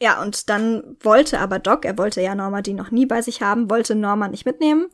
Ja, 0.00 0.22
und 0.22 0.48
dann 0.48 0.96
wollte 1.00 1.38
aber 1.38 1.58
Doc, 1.58 1.84
er 1.84 1.98
wollte 1.98 2.22
ja 2.22 2.34
Norma 2.34 2.62
die 2.62 2.72
noch 2.72 2.90
nie 2.90 3.04
bei 3.04 3.20
sich 3.20 3.42
haben, 3.42 3.68
wollte 3.68 3.94
Norma 3.94 4.28
nicht 4.28 4.46
mitnehmen. 4.46 4.86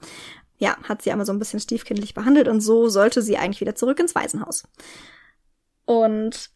Ja, 0.58 0.76
hat 0.84 1.02
sie 1.02 1.12
aber 1.12 1.24
so 1.24 1.32
ein 1.32 1.38
bisschen 1.38 1.60
stiefkindlich 1.60 2.14
behandelt 2.14 2.48
und 2.48 2.60
so 2.60 2.88
sollte 2.88 3.22
sie 3.22 3.36
eigentlich 3.36 3.60
wieder 3.60 3.74
zurück 3.76 4.00
ins 4.00 4.14
Waisenhaus. 4.14 4.64
Und 5.84 6.50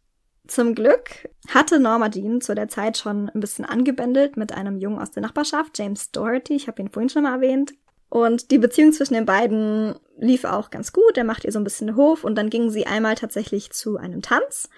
zum 0.48 0.74
Glück 0.74 1.28
hatte 1.48 1.78
Norma 1.80 2.08
Dean 2.08 2.40
zu 2.40 2.54
der 2.54 2.68
Zeit 2.68 2.96
schon 2.96 3.28
ein 3.30 3.40
bisschen 3.40 3.64
angebändelt 3.64 4.36
mit 4.36 4.52
einem 4.52 4.78
Jungen 4.78 4.98
aus 4.98 5.10
der 5.10 5.22
Nachbarschaft, 5.22 5.78
James 5.78 6.10
Doherty. 6.10 6.54
Ich 6.54 6.68
habe 6.68 6.80
ihn 6.82 6.90
vorhin 6.90 7.08
schon 7.08 7.24
mal 7.24 7.34
erwähnt. 7.34 7.72
Und 8.08 8.50
die 8.50 8.58
Beziehung 8.58 8.92
zwischen 8.92 9.14
den 9.14 9.26
beiden 9.26 9.96
lief 10.16 10.44
auch 10.44 10.70
ganz 10.70 10.92
gut. 10.92 11.16
Er 11.16 11.24
macht 11.24 11.44
ihr 11.44 11.52
so 11.52 11.58
ein 11.58 11.64
bisschen 11.64 11.96
Hof 11.96 12.24
und 12.24 12.36
dann 12.36 12.50
gingen 12.50 12.70
sie 12.70 12.86
einmal 12.86 13.16
tatsächlich 13.16 13.72
zu 13.72 13.96
einem 13.96 14.22
Tanz, 14.22 14.70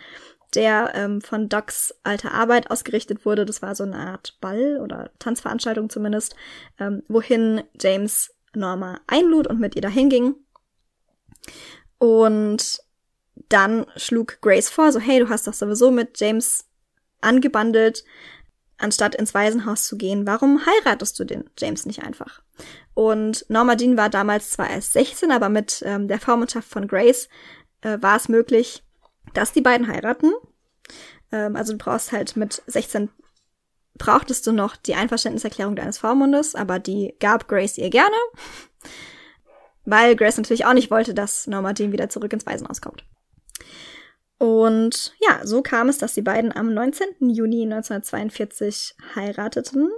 der 0.54 0.92
ähm, 0.94 1.20
von 1.20 1.48
Docs 1.48 1.94
alter 2.02 2.32
Arbeit 2.32 2.70
ausgerichtet 2.70 3.26
wurde. 3.26 3.44
Das 3.44 3.60
war 3.60 3.74
so 3.74 3.84
eine 3.84 3.96
Art 3.96 4.38
Ball 4.40 4.80
oder 4.82 5.10
Tanzveranstaltung 5.18 5.90
zumindest, 5.90 6.34
ähm, 6.78 7.02
wohin 7.08 7.62
James 7.78 8.34
Norma 8.54 9.00
einlud 9.06 9.46
und 9.46 9.60
mit 9.60 9.76
ihr 9.76 9.82
dahin 9.82 10.08
ging. 10.08 10.34
Und 11.98 12.80
dann 13.48 13.86
schlug 13.96 14.40
Grace 14.40 14.70
vor, 14.70 14.92
so 14.92 14.98
hey, 14.98 15.20
du 15.20 15.28
hast 15.28 15.46
doch 15.46 15.54
sowieso 15.54 15.90
mit 15.90 16.20
James 16.20 16.66
angebandelt, 17.20 18.04
anstatt 18.76 19.14
ins 19.14 19.34
Waisenhaus 19.34 19.86
zu 19.86 19.96
gehen, 19.96 20.26
warum 20.26 20.64
heiratest 20.64 21.18
du 21.18 21.24
den 21.24 21.50
James 21.58 21.84
nicht 21.86 22.02
einfach? 22.02 22.42
Und 22.94 23.44
Norma 23.48 23.76
Jean 23.76 23.96
war 23.96 24.08
damals 24.08 24.50
zwar 24.50 24.70
erst 24.70 24.92
16, 24.92 25.30
aber 25.30 25.48
mit 25.48 25.82
ähm, 25.84 26.08
der 26.08 26.20
Vormundschaft 26.20 26.68
von 26.68 26.86
Grace 26.86 27.28
äh, 27.82 27.98
war 28.00 28.16
es 28.16 28.28
möglich, 28.28 28.84
dass 29.34 29.52
die 29.52 29.60
beiden 29.60 29.88
heiraten. 29.88 30.32
Ähm, 31.32 31.56
also 31.56 31.72
du 31.72 31.78
brauchst 31.78 32.12
halt 32.12 32.36
mit 32.36 32.62
16 32.66 33.10
brauchtest 33.98 34.46
du 34.46 34.52
noch 34.52 34.76
die 34.76 34.94
Einverständniserklärung 34.94 35.74
deines 35.74 35.98
Vormundes, 35.98 36.54
aber 36.54 36.78
die 36.78 37.16
gab 37.18 37.48
Grace 37.48 37.78
ihr 37.78 37.90
gerne, 37.90 38.16
weil 39.84 40.14
Grace 40.14 40.36
natürlich 40.36 40.64
auch 40.64 40.72
nicht 40.72 40.90
wollte, 40.90 41.14
dass 41.14 41.48
Norma 41.48 41.74
Jean 41.74 41.90
wieder 41.90 42.08
zurück 42.08 42.32
ins 42.32 42.46
Waisenhaus 42.46 42.80
kommt. 42.80 43.04
Und 44.38 45.14
ja, 45.20 45.40
so 45.44 45.62
kam 45.62 45.88
es, 45.88 45.98
dass 45.98 46.14
die 46.14 46.22
beiden 46.22 46.54
am 46.54 46.72
19. 46.72 47.06
Juni 47.28 47.62
1942 47.62 48.94
heirateten. 49.16 49.90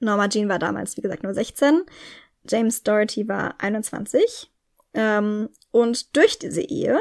Norma 0.00 0.28
Jean 0.28 0.48
war 0.48 0.58
damals, 0.58 0.96
wie 0.96 1.02
gesagt, 1.02 1.22
nur 1.22 1.34
16. 1.34 1.82
James 2.48 2.82
Doherty 2.82 3.28
war 3.28 3.54
21. 3.58 4.50
Ähm, 4.94 5.50
und 5.70 6.16
durch 6.16 6.38
diese 6.38 6.62
Ehe, 6.62 6.98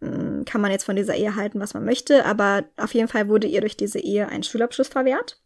hm, 0.00 0.44
kann 0.46 0.60
man 0.60 0.70
jetzt 0.70 0.84
von 0.84 0.96
dieser 0.96 1.14
Ehe 1.14 1.36
halten, 1.36 1.60
was 1.60 1.74
man 1.74 1.84
möchte, 1.84 2.24
aber 2.24 2.64
auf 2.76 2.94
jeden 2.94 3.08
Fall 3.08 3.28
wurde 3.28 3.46
ihr 3.46 3.60
durch 3.60 3.76
diese 3.76 3.98
Ehe 3.98 4.28
ein 4.28 4.42
Schulabschluss 4.42 4.88
verwehrt. 4.88 5.40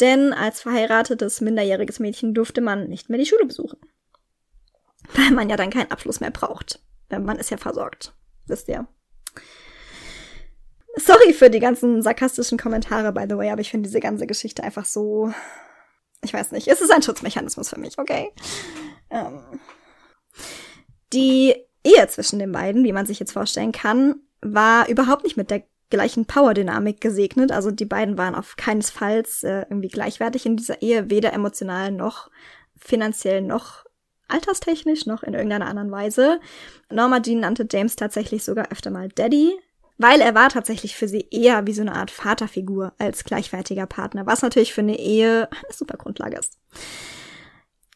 Denn 0.00 0.32
als 0.32 0.62
verheiratetes 0.62 1.40
minderjähriges 1.40 2.00
Mädchen 2.00 2.34
durfte 2.34 2.60
man 2.60 2.88
nicht 2.88 3.10
mehr 3.10 3.18
die 3.18 3.26
Schule 3.26 3.46
besuchen. 3.46 3.78
Weil 5.14 5.32
man 5.32 5.50
ja 5.50 5.56
dann 5.56 5.70
keinen 5.70 5.90
Abschluss 5.90 6.20
mehr 6.20 6.30
braucht. 6.30 6.80
Man 7.10 7.38
ist 7.38 7.50
ja 7.50 7.56
versorgt. 7.56 8.12
Wisst 8.46 8.68
ihr? 8.68 8.88
Sorry 10.96 11.32
für 11.32 11.50
die 11.50 11.60
ganzen 11.60 12.02
sarkastischen 12.02 12.58
Kommentare, 12.58 13.12
by 13.12 13.24
the 13.28 13.36
way, 13.36 13.50
aber 13.50 13.60
ich 13.60 13.70
finde 13.70 13.88
diese 13.88 14.00
ganze 14.00 14.26
Geschichte 14.26 14.62
einfach 14.62 14.84
so. 14.84 15.32
Ich 16.22 16.32
weiß 16.32 16.52
nicht. 16.52 16.68
Es 16.68 16.80
ist 16.80 16.92
ein 16.92 17.02
Schutzmechanismus 17.02 17.68
für 17.68 17.78
mich, 17.78 17.98
okay? 17.98 18.30
Ähm. 19.10 19.60
Die 21.12 21.54
Ehe 21.84 22.08
zwischen 22.08 22.38
den 22.38 22.52
beiden, 22.52 22.84
wie 22.84 22.92
man 22.92 23.06
sich 23.06 23.20
jetzt 23.20 23.32
vorstellen 23.32 23.72
kann, 23.72 24.16
war 24.40 24.88
überhaupt 24.88 25.24
nicht 25.24 25.36
mit 25.36 25.50
der 25.50 25.64
gleichen 25.90 26.26
Power-Dynamik 26.26 27.00
gesegnet. 27.00 27.52
Also 27.52 27.70
die 27.70 27.84
beiden 27.84 28.18
waren 28.18 28.34
auf 28.34 28.56
keinesfalls 28.56 29.42
äh, 29.42 29.66
irgendwie 29.68 29.88
gleichwertig 29.88 30.46
in 30.46 30.56
dieser 30.56 30.82
Ehe, 30.82 31.10
weder 31.10 31.32
emotional 31.32 31.92
noch 31.92 32.30
finanziell 32.76 33.42
noch 33.42 33.84
alterstechnisch 34.28 35.06
noch 35.06 35.22
in 35.22 35.34
irgendeiner 35.34 35.66
anderen 35.66 35.90
Weise. 35.90 36.40
Norma 36.90 37.20
Jean 37.20 37.40
nannte 37.40 37.66
James 37.70 37.96
tatsächlich 37.96 38.42
sogar 38.42 38.72
öfter 38.72 38.90
mal 38.90 39.08
Daddy, 39.08 39.52
weil 39.98 40.20
er 40.20 40.34
war 40.34 40.48
tatsächlich 40.48 40.96
für 40.96 41.08
sie 41.08 41.28
eher 41.30 41.66
wie 41.66 41.72
so 41.72 41.82
eine 41.82 41.94
Art 41.94 42.10
Vaterfigur 42.10 42.92
als 42.98 43.24
gleichwertiger 43.24 43.86
Partner, 43.86 44.26
was 44.26 44.42
natürlich 44.42 44.74
für 44.74 44.80
eine 44.80 44.98
Ehe 44.98 45.48
eine 45.50 45.72
super 45.72 45.96
Grundlage 45.96 46.38
ist. 46.38 46.58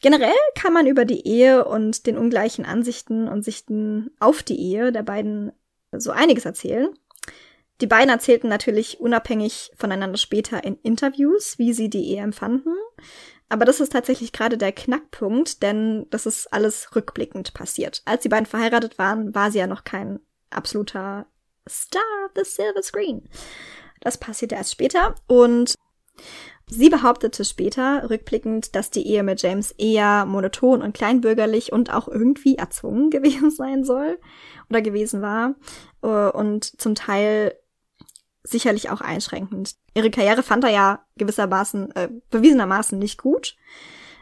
Generell 0.01 0.31
kann 0.55 0.73
man 0.73 0.87
über 0.87 1.03
die 1.03 1.27
Ehe 1.27 1.65
und 1.65 2.05
den 2.05 2.17
ungleichen 2.17 2.65
Ansichten 2.65 3.27
und 3.27 3.43
Sichten 3.43 4.11
auf 4.19 4.43
die 4.43 4.57
Ehe 4.57 4.93
der 4.93 5.03
beiden 5.03 5.51
so 5.91 6.11
einiges 6.11 6.45
erzählen. 6.45 6.89
Die 7.81 7.87
beiden 7.87 8.09
erzählten 8.09 8.47
natürlich 8.47 8.99
unabhängig 8.99 9.71
voneinander 9.77 10.17
später 10.17 10.63
in 10.63 10.77
Interviews, 10.83 11.57
wie 11.59 11.73
sie 11.73 11.89
die 11.89 12.11
Ehe 12.11 12.21
empfanden. 12.21 12.75
Aber 13.49 13.65
das 13.65 13.79
ist 13.79 13.91
tatsächlich 13.91 14.31
gerade 14.31 14.57
der 14.57 14.71
Knackpunkt, 14.71 15.63
denn 15.63 16.05
das 16.11 16.25
ist 16.25 16.53
alles 16.53 16.95
rückblickend 16.95 17.53
passiert. 17.53 18.01
Als 18.05 18.21
die 18.21 18.29
beiden 18.29 18.45
verheiratet 18.45 18.97
waren, 18.97 19.33
war 19.33 19.51
sie 19.51 19.59
ja 19.59 19.67
noch 19.67 19.83
kein 19.83 20.19
absoluter 20.49 21.25
Star 21.69 22.01
of 22.25 22.31
the 22.35 22.43
Silver 22.43 22.81
Screen. 22.81 23.29
Das 24.01 24.17
passierte 24.17 24.55
erst 24.55 24.71
später 24.71 25.15
und 25.27 25.75
sie 26.67 26.89
behauptete 26.89 27.43
später, 27.43 28.09
rückblickend, 28.09 28.75
dass 28.75 28.91
die 28.91 29.07
Ehe 29.07 29.23
mit 29.23 29.41
James 29.41 29.71
eher 29.71 30.25
monoton 30.25 30.81
und 30.81 30.93
kleinbürgerlich 30.93 31.71
und 31.71 31.93
auch 31.93 32.07
irgendwie 32.07 32.55
erzwungen 32.55 33.09
gewesen 33.11 33.51
sein 33.51 33.83
soll 33.83 34.19
oder 34.69 34.81
gewesen 34.81 35.21
war 35.21 35.55
äh, 36.01 36.31
und 36.31 36.63
zum 36.79 36.95
Teil 36.95 37.55
sicherlich 38.43 38.89
auch 38.89 39.01
einschränkend. 39.01 39.75
Ihre 39.93 40.09
Karriere 40.09 40.43
fand 40.43 40.63
er 40.63 40.71
ja 40.71 41.05
gewissermaßen, 41.17 41.95
äh, 41.95 42.09
bewiesenermaßen 42.29 42.97
nicht 42.97 43.21
gut. 43.21 43.55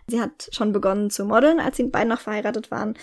Sie 0.09 0.21
hat 0.21 0.49
schon 0.53 0.71
begonnen 0.71 1.09
zu 1.09 1.25
modeln, 1.25 1.59
als 1.59 1.77
sie 1.77 1.83
beiden 1.83 2.07
noch 2.07 2.21
verheiratet 2.21 2.71
waren. 2.71 2.97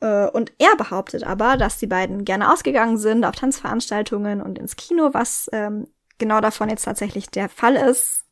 Äh, 0.00 0.28
und 0.28 0.52
er 0.58 0.76
behauptet 0.76 1.24
aber, 1.24 1.56
dass 1.56 1.78
die 1.78 1.86
beiden 1.86 2.24
gerne 2.24 2.52
ausgegangen 2.52 2.98
sind 2.98 3.24
auf 3.24 3.34
Tanzveranstaltungen 3.34 4.42
und 4.42 4.58
ins 4.58 4.76
Kino, 4.76 5.10
was 5.12 5.48
ähm, 5.52 5.86
genau 6.18 6.40
davon 6.40 6.68
jetzt 6.68 6.84
tatsächlich 6.84 7.30
der 7.30 7.48
Fall 7.48 7.76
ist. 7.76 8.26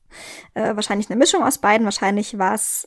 Äh, 0.54 0.76
wahrscheinlich 0.76 1.08
eine 1.08 1.18
Mischung 1.18 1.42
aus 1.42 1.58
beiden. 1.58 1.86
Wahrscheinlich 1.86 2.38
war 2.38 2.54
es 2.54 2.86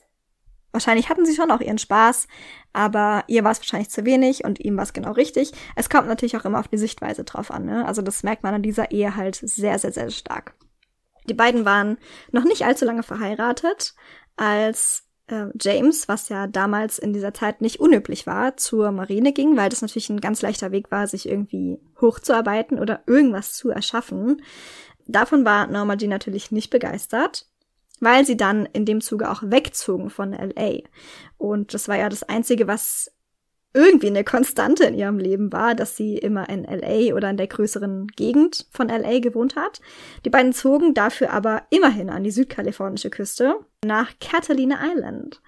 wahrscheinlich 0.71 1.09
hatten 1.09 1.25
sie 1.25 1.35
schon 1.35 1.51
auch 1.51 1.59
ihren 1.59 1.77
Spaß, 1.77 2.27
aber 2.73 3.23
ihr 3.27 3.43
war 3.43 3.51
es 3.51 3.59
wahrscheinlich 3.59 3.89
zu 3.89 4.05
wenig 4.05 4.43
und 4.43 4.59
ihm 4.59 4.77
war 4.77 4.83
es 4.83 4.93
genau 4.93 5.11
richtig. 5.11 5.51
Es 5.75 5.89
kommt 5.89 6.07
natürlich 6.07 6.37
auch 6.37 6.45
immer 6.45 6.59
auf 6.59 6.67
die 6.67 6.77
Sichtweise 6.77 7.23
drauf 7.23 7.51
an. 7.51 7.65
Ne? 7.65 7.85
Also 7.85 8.01
das 8.01 8.23
merkt 8.23 8.43
man 8.43 8.53
an 8.53 8.63
dieser 8.63 8.91
Ehe 8.91 9.15
halt 9.15 9.35
sehr, 9.35 9.77
sehr, 9.79 9.91
sehr 9.91 10.09
stark. 10.11 10.53
Die 11.29 11.33
beiden 11.33 11.65
waren 11.65 11.97
noch 12.31 12.45
nicht 12.45 12.65
allzu 12.65 12.85
lange 12.85 13.03
verheiratet, 13.03 13.95
als 14.37 15.11
äh, 15.32 15.47
James, 15.59 16.07
was 16.07 16.29
ja 16.29 16.47
damals 16.47 16.99
in 16.99 17.13
dieser 17.13 17.34
Zeit 17.34 17.61
nicht 17.61 17.79
unüblich 17.79 18.27
war, 18.27 18.57
zur 18.57 18.91
Marine 18.91 19.34
ging, 19.34 19.57
weil 19.57 19.69
das 19.69 19.82
natürlich 19.82 20.09
ein 20.09 20.21
ganz 20.21 20.41
leichter 20.41 20.71
Weg 20.71 20.91
war, 20.91 21.07
sich 21.07 21.27
irgendwie 21.27 21.79
hochzuarbeiten 21.99 22.79
oder 22.79 23.03
irgendwas 23.07 23.53
zu 23.53 23.69
erschaffen. 23.69 24.41
Davon 25.07 25.45
war 25.45 25.67
Norma 25.67 25.97
Jean 25.97 26.09
natürlich 26.09 26.51
nicht 26.51 26.69
begeistert, 26.69 27.47
weil 27.99 28.25
sie 28.25 28.38
dann 28.38 28.65
in 28.65 28.86
dem 28.86 29.01
Zuge 29.01 29.29
auch 29.29 29.41
wegzogen 29.43 30.09
von 30.09 30.34
LA. 30.34 30.79
Und 31.38 31.73
das 31.73 31.88
war 31.88 31.97
ja 31.97 32.09
das 32.09 32.23
Einzige, 32.23 32.67
was 32.67 33.11
irgendwie 33.74 34.07
eine 34.07 34.24
Konstante 34.24 34.84
in 34.84 34.93
ihrem 34.93 35.17
Leben 35.17 35.51
war, 35.53 35.76
dass 35.76 35.95
sie 35.95 36.17
immer 36.17 36.49
in 36.49 36.63
LA 36.63 37.15
oder 37.15 37.30
in 37.30 37.38
der 37.38 37.47
größeren 37.47 38.07
Gegend 38.07 38.67
von 38.72 38.89
LA 38.89 39.19
gewohnt 39.19 39.55
hat. 39.55 39.80
Die 40.26 40.30
beiden 40.30 40.53
zogen 40.53 40.93
dafür 40.93 41.32
aber 41.32 41.63
immerhin 41.69 42.09
an 42.09 42.24
die 42.24 42.32
südkalifornische 42.32 43.09
Küste 43.09 43.55
nach 43.86 44.11
Catalina 44.19 44.80
Island, 44.91 45.41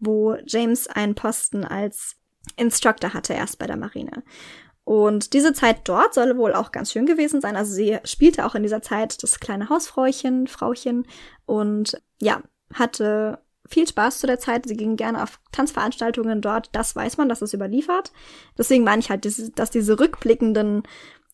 wo 0.00 0.36
James 0.46 0.88
einen 0.88 1.14
Posten 1.14 1.64
als 1.64 2.16
Instructor 2.56 3.14
hatte 3.14 3.34
erst 3.34 3.58
bei 3.58 3.66
der 3.66 3.76
Marine. 3.76 4.22
Und 4.84 5.34
diese 5.34 5.52
Zeit 5.52 5.80
dort 5.84 6.14
soll 6.14 6.38
wohl 6.38 6.54
auch 6.54 6.72
ganz 6.72 6.92
schön 6.92 7.04
gewesen 7.04 7.42
sein. 7.42 7.56
Also 7.56 7.74
sie 7.74 7.98
spielte 8.04 8.46
auch 8.46 8.54
in 8.54 8.62
dieser 8.62 8.80
Zeit 8.80 9.22
das 9.22 9.38
kleine 9.38 9.68
Hausfräuchen, 9.68 10.46
Frauchen 10.46 11.06
und 11.44 12.00
ja, 12.20 12.42
hatte 12.72 13.38
viel 13.68 13.86
Spaß 13.86 14.18
zu 14.20 14.26
der 14.26 14.38
Zeit. 14.38 14.66
Sie 14.66 14.76
gingen 14.76 14.96
gerne 14.96 15.22
auf 15.22 15.40
Tanzveranstaltungen 15.52 16.40
dort. 16.40 16.70
Das 16.72 16.96
weiß 16.96 17.16
man, 17.16 17.28
dass 17.28 17.42
es 17.42 17.54
überliefert. 17.54 18.12
Deswegen 18.56 18.84
meine 18.84 19.00
ich 19.00 19.10
halt, 19.10 19.26
dass 19.58 19.70
diese 19.70 20.00
rückblickenden 20.00 20.82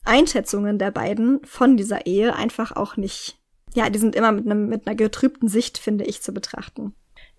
Einschätzungen 0.05 0.79
der 0.79 0.91
beiden 0.91 1.45
von 1.45 1.77
dieser 1.77 2.07
Ehe 2.07 2.35
einfach 2.35 2.73
auch 2.73 2.97
nicht, 2.97 3.39
ja, 3.75 3.89
die 3.89 3.99
sind 3.99 4.15
immer 4.15 4.33
mit, 4.33 4.45
einem, 4.47 4.69
mit 4.69 4.87
einer 4.87 4.97
getrübten 4.97 5.49
Sicht, 5.49 5.79
finde 5.79 6.05
ich, 6.05 6.23
zu 6.23 6.33
betrachten. 6.33 6.95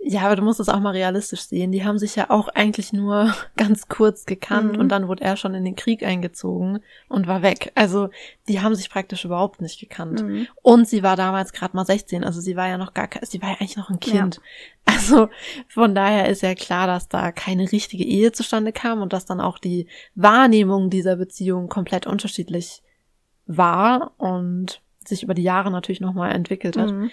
Ja, 0.08 0.22
aber 0.22 0.36
du 0.36 0.44
musst 0.44 0.60
es 0.60 0.70
auch 0.70 0.80
mal 0.80 0.92
realistisch 0.92 1.42
sehen. 1.42 1.72
Die 1.72 1.84
haben 1.84 1.98
sich 1.98 2.16
ja 2.16 2.30
auch 2.30 2.48
eigentlich 2.50 2.94
nur 2.94 3.34
ganz 3.58 3.88
kurz 3.88 4.26
gekannt 4.26 4.74
mhm. 4.74 4.80
und 4.80 4.90
dann 4.90 5.08
wurde 5.08 5.24
er 5.24 5.36
schon 5.36 5.56
in 5.56 5.66
den 5.66 5.76
Krieg 5.76 6.04
eingezogen 6.04 6.80
und 7.10 7.26
war 7.26 7.42
weg. 7.42 7.72
Also 7.74 8.10
die 8.48 8.62
haben 8.62 8.76
sich 8.76 8.92
praktisch 8.92 9.26
überhaupt 9.26 9.62
nicht 9.62 9.80
gekannt. 9.80 10.22
Mhm. 10.22 10.48
Und 10.62 10.88
sie 10.88 11.02
war 11.02 11.16
damals 11.16 11.54
gerade 11.54 11.76
mal 11.76 11.88
16, 11.88 12.24
also 12.24 12.40
sie 12.40 12.56
war 12.56 12.68
ja 12.68 12.78
noch 12.78 12.94
gar, 12.94 13.10
sie 13.24 13.42
war 13.42 13.50
ja 13.50 13.56
eigentlich 13.56 13.78
noch 13.78 13.90
ein 13.90 14.00
Kind. 14.00 14.36
Ja. 14.36 14.42
Also 14.88 15.30
von 15.68 15.96
daher 15.96 16.30
ist 16.30 16.44
ja 16.44 16.54
klar, 16.54 16.86
dass 16.86 17.10
da 17.10 17.32
keine 17.32 17.72
richtige 17.72 18.04
Ehe 18.04 18.32
zustande 18.32 18.72
kam 18.72 19.02
und 19.02 19.14
dass 19.14 19.26
dann 19.26 19.42
auch 19.42 19.58
die 19.58 19.88
Wahrnehmung 20.14 20.92
dieser 20.92 21.16
Beziehung 21.16 21.70
komplett 21.70 22.06
unterschiedlich 22.06 22.84
war 23.48 24.14
und 24.18 24.84
sich 25.04 25.24
über 25.24 25.34
die 25.34 25.42
Jahre 25.42 25.72
natürlich 25.72 26.02
nochmal 26.02 26.34
entwickelt 26.34 26.78
hat. 26.78 26.92
Mhm. 26.92 27.10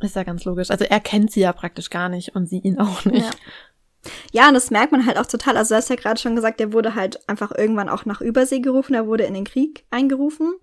Ist 0.00 0.16
ja 0.16 0.22
ganz 0.22 0.44
logisch. 0.44 0.70
Also 0.70 0.84
er 0.84 1.00
kennt 1.00 1.30
sie 1.30 1.40
ja 1.40 1.52
praktisch 1.52 1.90
gar 1.90 2.08
nicht 2.08 2.34
und 2.34 2.48
sie 2.48 2.58
ihn 2.58 2.78
auch 2.78 3.04
nicht. 3.04 3.26
Ja. 3.26 3.30
Ja, 4.32 4.48
und 4.48 4.54
das 4.54 4.70
merkt 4.70 4.90
man 4.90 5.06
halt 5.06 5.16
auch 5.16 5.26
total. 5.26 5.56
Also, 5.56 5.74
du 5.74 5.76
hast 5.76 5.90
ja 5.90 5.96
gerade 5.96 6.20
schon 6.20 6.34
gesagt, 6.34 6.58
der 6.58 6.72
wurde 6.72 6.94
halt 6.94 7.28
einfach 7.28 7.52
irgendwann 7.56 7.88
auch 7.88 8.04
nach 8.04 8.20
Übersee 8.20 8.60
gerufen, 8.60 8.94
er 8.94 9.06
wurde 9.06 9.24
in 9.24 9.34
den 9.34 9.44
Krieg 9.44 9.84
eingerufen. 9.90 10.54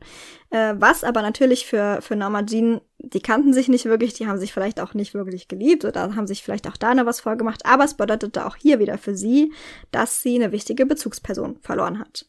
Äh, 0.49 0.75
was 0.77 1.03
aber 1.03 1.21
natürlich 1.21 1.65
für, 1.65 2.01
für 2.01 2.15
Norma 2.15 2.43
Jean, 2.43 2.81
die 2.97 3.21
kannten 3.21 3.53
sich 3.53 3.69
nicht 3.69 3.85
wirklich, 3.85 4.13
die 4.13 4.27
haben 4.27 4.39
sich 4.39 4.51
vielleicht 4.51 4.81
auch 4.81 4.93
nicht 4.93 5.13
wirklich 5.13 5.47
geliebt 5.47 5.85
oder 5.85 6.15
haben 6.15 6.27
sich 6.27 6.43
vielleicht 6.43 6.67
auch 6.67 6.75
da 6.75 6.93
noch 6.93 7.05
was 7.05 7.21
vorgemacht, 7.21 7.65
aber 7.65 7.85
es 7.85 7.93
bedeutete 7.93 8.45
auch 8.45 8.57
hier 8.57 8.79
wieder 8.79 8.97
für 8.97 9.15
sie, 9.15 9.53
dass 9.91 10.21
sie 10.21 10.35
eine 10.35 10.51
wichtige 10.51 10.85
Bezugsperson 10.85 11.59
verloren 11.61 11.99
hat. 11.99 12.25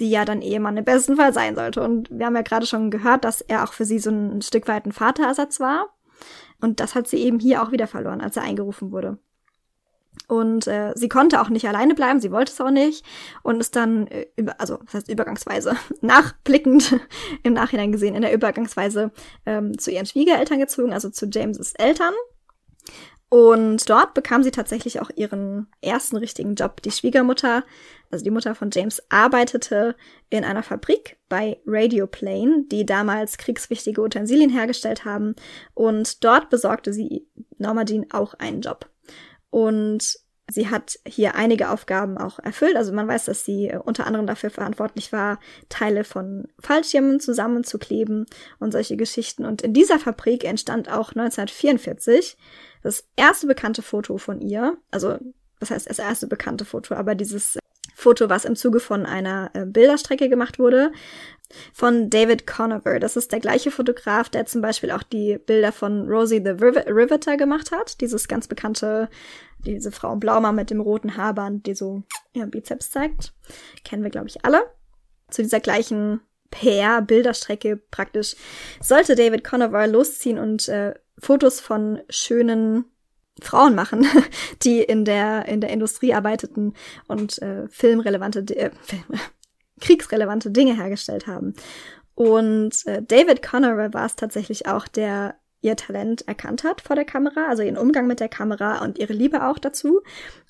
Die 0.00 0.10
ja 0.10 0.26
dann 0.26 0.42
Ehemann 0.42 0.76
im 0.76 0.84
besten 0.84 1.16
Fall 1.16 1.32
sein 1.32 1.54
sollte. 1.54 1.82
Und 1.82 2.10
wir 2.10 2.26
haben 2.26 2.36
ja 2.36 2.42
gerade 2.42 2.66
schon 2.66 2.90
gehört, 2.90 3.24
dass 3.24 3.40
er 3.40 3.64
auch 3.64 3.72
für 3.72 3.86
sie 3.86 3.98
so 3.98 4.10
ein 4.10 4.42
Stück 4.42 4.68
weit 4.68 4.84
ein 4.84 4.92
Vaterersatz 4.92 5.58
war. 5.58 5.95
Und 6.60 6.80
das 6.80 6.94
hat 6.94 7.06
sie 7.06 7.18
eben 7.18 7.38
hier 7.38 7.62
auch 7.62 7.72
wieder 7.72 7.86
verloren, 7.86 8.20
als 8.20 8.36
er 8.36 8.42
eingerufen 8.42 8.92
wurde. 8.92 9.18
Und 10.28 10.66
äh, 10.66 10.92
sie 10.96 11.08
konnte 11.08 11.40
auch 11.40 11.50
nicht 11.50 11.68
alleine 11.68 11.94
bleiben, 11.94 12.20
sie 12.20 12.32
wollte 12.32 12.50
es 12.50 12.60
auch 12.60 12.70
nicht 12.70 13.04
und 13.42 13.60
ist 13.60 13.76
dann, 13.76 14.06
äh, 14.08 14.26
über, 14.36 14.60
also 14.60 14.78
das 14.84 14.94
heißt 14.94 15.10
übergangsweise, 15.10 15.76
nachblickend 16.00 16.98
im 17.42 17.52
Nachhinein 17.52 17.92
gesehen, 17.92 18.14
in 18.14 18.22
der 18.22 18.32
Übergangsweise 18.32 19.12
ähm, 19.44 19.78
zu 19.78 19.90
ihren 19.90 20.06
Schwiegereltern 20.06 20.58
gezogen, 20.58 20.92
also 20.92 21.10
zu 21.10 21.26
Jameses 21.26 21.74
Eltern. 21.74 22.14
Und 23.28 23.90
dort 23.90 24.14
bekam 24.14 24.44
sie 24.44 24.52
tatsächlich 24.52 25.00
auch 25.00 25.10
ihren 25.16 25.66
ersten 25.80 26.16
richtigen 26.16 26.54
Job. 26.54 26.80
Die 26.82 26.92
Schwiegermutter, 26.92 27.64
also 28.10 28.24
die 28.24 28.30
Mutter 28.30 28.54
von 28.54 28.70
James, 28.72 29.02
arbeitete 29.08 29.96
in 30.30 30.44
einer 30.44 30.62
Fabrik 30.62 31.18
bei 31.28 31.60
Radioplane, 31.66 32.64
die 32.70 32.86
damals 32.86 33.36
kriegswichtige 33.36 34.00
Utensilien 34.00 34.50
hergestellt 34.50 35.04
haben. 35.04 35.34
Und 35.74 36.22
dort 36.22 36.50
besorgte 36.50 36.92
sie 36.92 37.26
Norma 37.58 37.84
Jean 37.84 38.06
auch 38.12 38.34
einen 38.34 38.60
Job. 38.60 38.88
Und 39.50 40.20
Sie 40.48 40.68
hat 40.68 41.00
hier 41.04 41.34
einige 41.34 41.70
Aufgaben 41.70 42.18
auch 42.18 42.38
erfüllt. 42.38 42.76
Also 42.76 42.92
man 42.92 43.08
weiß, 43.08 43.24
dass 43.24 43.44
sie 43.44 43.68
äh, 43.68 43.78
unter 43.78 44.06
anderem 44.06 44.28
dafür 44.28 44.50
verantwortlich 44.50 45.10
war, 45.12 45.40
Teile 45.68 46.04
von 46.04 46.46
Fallschirmen 46.60 47.18
zusammenzukleben 47.18 48.26
und 48.60 48.70
solche 48.70 48.96
Geschichten. 48.96 49.44
Und 49.44 49.62
in 49.62 49.72
dieser 49.72 49.98
Fabrik 49.98 50.44
entstand 50.44 50.88
auch 50.88 51.10
1944 51.10 52.36
das 52.86 53.04
erste 53.16 53.46
bekannte 53.46 53.82
Foto 53.82 54.16
von 54.18 54.40
ihr. 54.40 54.76
Also, 54.90 55.18
was 55.60 55.70
heißt 55.70 55.88
das 55.88 55.98
erste 55.98 56.26
bekannte 56.26 56.64
Foto? 56.64 56.94
Aber 56.94 57.14
dieses 57.14 57.58
Foto, 57.94 58.28
was 58.28 58.44
im 58.44 58.56
Zuge 58.56 58.78
von 58.78 59.06
einer 59.06 59.50
äh, 59.54 59.64
Bilderstrecke 59.64 60.28
gemacht 60.28 60.58
wurde, 60.58 60.92
von 61.72 62.10
David 62.10 62.46
Conover. 62.46 62.98
Das 62.98 63.16
ist 63.16 63.32
der 63.32 63.40
gleiche 63.40 63.70
Fotograf, 63.70 64.28
der 64.28 64.46
zum 64.46 64.60
Beispiel 64.60 64.90
auch 64.90 65.02
die 65.02 65.38
Bilder 65.38 65.72
von 65.72 66.08
Rosie 66.08 66.42
the 66.44 66.50
Riveter 66.50 67.36
gemacht 67.36 67.70
hat. 67.72 68.00
Dieses 68.00 68.28
ganz 68.28 68.48
bekannte 68.48 69.08
diese 69.58 69.92
Frau 69.92 70.12
im 70.12 70.20
Blaumann 70.20 70.54
mit 70.54 70.70
dem 70.70 70.80
roten 70.80 71.16
Haarband, 71.16 71.66
die 71.66 71.74
so 71.74 72.02
ihren 72.32 72.50
Bizeps 72.50 72.90
zeigt. 72.90 73.32
Kennen 73.84 74.02
wir, 74.02 74.10
glaube 74.10 74.28
ich, 74.28 74.44
alle. 74.44 74.64
Zu 75.30 75.42
dieser 75.42 75.60
gleichen 75.60 76.20
PR-Bilderstrecke 76.50 77.76
praktisch 77.90 78.36
sollte 78.80 79.14
David 79.14 79.44
Conover 79.44 79.86
losziehen 79.86 80.38
und 80.38 80.68
äh, 80.68 80.94
Fotos 81.18 81.60
von 81.60 82.00
schönen 82.08 82.84
Frauen 83.40 83.74
machen, 83.74 84.06
die 84.62 84.80
in 84.80 85.04
der 85.04 85.46
in 85.46 85.60
der 85.60 85.70
Industrie 85.70 86.14
arbeiteten 86.14 86.74
und 87.06 87.40
äh, 87.42 87.68
filmrelevante 87.68 88.40
äh, 88.56 88.70
Film, 88.82 89.04
kriegsrelevante 89.80 90.50
Dinge 90.50 90.76
hergestellt 90.76 91.26
haben. 91.26 91.54
Und 92.14 92.86
äh, 92.86 93.02
David 93.02 93.42
Conover 93.42 93.92
war 93.92 94.06
es 94.06 94.16
tatsächlich 94.16 94.66
auch, 94.66 94.88
der 94.88 95.36
ihr 95.66 95.76
Talent 95.76 96.26
erkannt 96.28 96.64
hat 96.64 96.80
vor 96.80 96.96
der 96.96 97.04
Kamera, 97.04 97.46
also 97.48 97.62
ihren 97.62 97.76
Umgang 97.76 98.06
mit 98.06 98.20
der 98.20 98.28
Kamera 98.28 98.82
und 98.84 98.98
ihre 98.98 99.12
Liebe 99.12 99.46
auch 99.46 99.58
dazu 99.58 100.00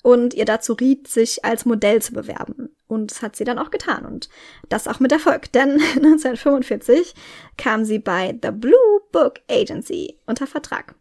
und 0.03 0.33
ihr 0.33 0.45
dazu 0.45 0.73
riet, 0.73 1.07
sich 1.07 1.43
als 1.43 1.65
Modell 1.65 2.01
zu 2.01 2.13
bewerben. 2.13 2.69
Und 2.87 3.11
das 3.11 3.21
hat 3.21 3.35
sie 3.35 3.43
dann 3.43 3.59
auch 3.59 3.71
getan 3.71 4.05
und 4.05 4.29
das 4.69 4.87
auch 4.87 4.99
mit 4.99 5.11
Erfolg, 5.11 5.51
denn 5.51 5.71
1945 5.95 7.15
kam 7.57 7.83
sie 7.83 7.99
bei 7.99 8.37
The 8.41 8.51
Blue 8.51 9.01
Book 9.11 9.39
Agency 9.49 10.19
unter 10.27 10.47
Vertrag. 10.47 10.95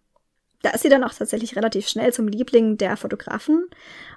Da 0.63 0.71
ist 0.71 0.83
sie 0.83 0.89
dann 0.89 1.05
auch 1.05 1.15
tatsächlich 1.15 1.55
relativ 1.55 1.87
schnell 1.87 2.13
zum 2.13 2.27
Liebling 2.27 2.79
der 2.79 2.97
Fotografen 2.97 3.69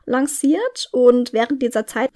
lanciert 0.06 0.90
und 0.92 1.34
während 1.34 1.62
dieser 1.62 1.86
Zeit 1.86 2.10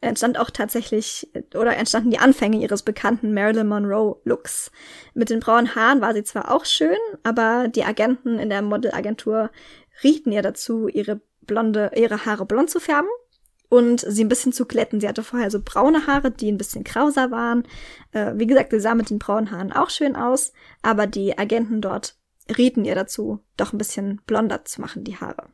entstand 0.00 0.38
auch 0.38 0.50
tatsächlich 0.50 1.28
oder 1.54 1.76
entstanden 1.76 2.10
die 2.10 2.18
Anfänge 2.18 2.58
ihres 2.58 2.82
bekannten 2.82 3.34
Marilyn 3.34 3.68
Monroe 3.68 4.20
Looks. 4.24 4.70
Mit 5.14 5.30
den 5.30 5.40
braunen 5.40 5.74
Haaren 5.74 6.00
war 6.00 6.14
sie 6.14 6.24
zwar 6.24 6.54
auch 6.54 6.64
schön, 6.64 6.96
aber 7.22 7.68
die 7.68 7.84
Agenten 7.84 8.38
in 8.38 8.50
der 8.50 8.62
Modelagentur 8.62 9.50
rieten 10.02 10.32
ihr 10.32 10.42
dazu, 10.42 10.88
ihre 10.88 11.20
blonde, 11.42 11.90
ihre 11.96 12.24
Haare 12.24 12.46
blond 12.46 12.70
zu 12.70 12.78
färben 12.78 13.08
und 13.68 14.00
sie 14.00 14.24
ein 14.24 14.28
bisschen 14.28 14.52
zu 14.52 14.66
glätten. 14.66 15.00
Sie 15.00 15.08
hatte 15.08 15.24
vorher 15.24 15.50
so 15.50 15.60
braune 15.64 16.06
Haare, 16.06 16.30
die 16.30 16.50
ein 16.50 16.58
bisschen 16.58 16.84
krauser 16.84 17.30
waren. 17.30 17.64
Äh, 18.12 18.34
wie 18.36 18.46
gesagt, 18.46 18.70
sie 18.70 18.80
sah 18.80 18.94
mit 18.94 19.10
den 19.10 19.18
braunen 19.18 19.50
Haaren 19.50 19.72
auch 19.72 19.90
schön 19.90 20.16
aus, 20.16 20.52
aber 20.82 21.06
die 21.06 21.36
Agenten 21.36 21.80
dort 21.80 22.16
rieten 22.56 22.84
ihr 22.84 22.94
dazu, 22.94 23.40
doch 23.56 23.72
ein 23.72 23.78
bisschen 23.78 24.20
blonder 24.26 24.64
zu 24.64 24.80
machen, 24.80 25.04
die 25.04 25.16
Haare. 25.16 25.48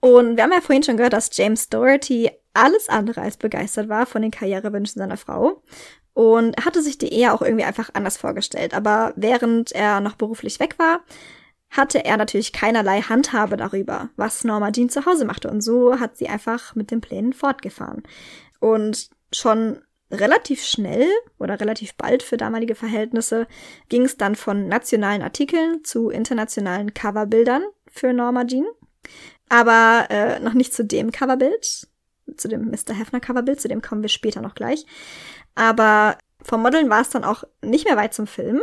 Und 0.00 0.36
wir 0.36 0.44
haben 0.44 0.52
ja 0.52 0.60
vorhin 0.60 0.82
schon 0.82 0.96
gehört, 0.96 1.12
dass 1.12 1.36
James 1.36 1.68
Doherty 1.68 2.30
alles 2.54 2.88
andere 2.88 3.20
als 3.20 3.36
begeistert 3.36 3.88
war 3.88 4.06
von 4.06 4.22
den 4.22 4.30
Karrierewünschen 4.30 4.98
seiner 4.98 5.16
Frau. 5.16 5.62
Und 6.14 6.62
hatte 6.62 6.82
sich 6.82 6.98
die 6.98 7.12
Ehe 7.12 7.32
auch 7.32 7.40
irgendwie 7.40 7.64
einfach 7.64 7.90
anders 7.94 8.18
vorgestellt. 8.18 8.74
Aber 8.74 9.14
während 9.16 9.72
er 9.72 10.00
noch 10.00 10.16
beruflich 10.16 10.60
weg 10.60 10.78
war, 10.78 11.00
hatte 11.70 12.04
er 12.04 12.18
natürlich 12.18 12.52
keinerlei 12.52 13.00
Handhabe 13.00 13.56
darüber, 13.56 14.10
was 14.16 14.44
Norma 14.44 14.70
Jean 14.72 14.90
zu 14.90 15.06
Hause 15.06 15.24
machte. 15.24 15.50
Und 15.50 15.62
so 15.62 15.98
hat 15.98 16.18
sie 16.18 16.28
einfach 16.28 16.74
mit 16.74 16.90
den 16.90 17.00
Plänen 17.00 17.32
fortgefahren. 17.32 18.02
Und 18.60 19.08
schon 19.32 19.80
relativ 20.10 20.62
schnell 20.62 21.08
oder 21.38 21.58
relativ 21.58 21.94
bald 21.94 22.22
für 22.22 22.36
damalige 22.36 22.74
Verhältnisse 22.74 23.46
ging 23.88 24.02
es 24.02 24.18
dann 24.18 24.34
von 24.34 24.68
nationalen 24.68 25.22
Artikeln 25.22 25.82
zu 25.82 26.10
internationalen 26.10 26.92
Coverbildern 26.92 27.62
für 27.90 28.12
Norma 28.12 28.44
Jean. 28.44 28.66
Aber 29.52 30.06
äh, 30.08 30.40
noch 30.40 30.54
nicht 30.54 30.72
zu 30.72 30.82
dem 30.82 31.12
Coverbild, 31.12 31.86
zu 32.38 32.48
dem 32.48 32.70
Mr. 32.70 32.94
Hefner 32.94 33.20
Coverbild, 33.20 33.60
zu 33.60 33.68
dem 33.68 33.82
kommen 33.82 34.00
wir 34.00 34.08
später 34.08 34.40
noch 34.40 34.54
gleich. 34.54 34.86
Aber 35.54 36.16
vom 36.42 36.62
Modeln 36.62 36.88
war 36.88 37.02
es 37.02 37.10
dann 37.10 37.22
auch 37.22 37.44
nicht 37.62 37.84
mehr 37.84 37.98
weit 37.98 38.14
zum 38.14 38.26
Film. 38.26 38.62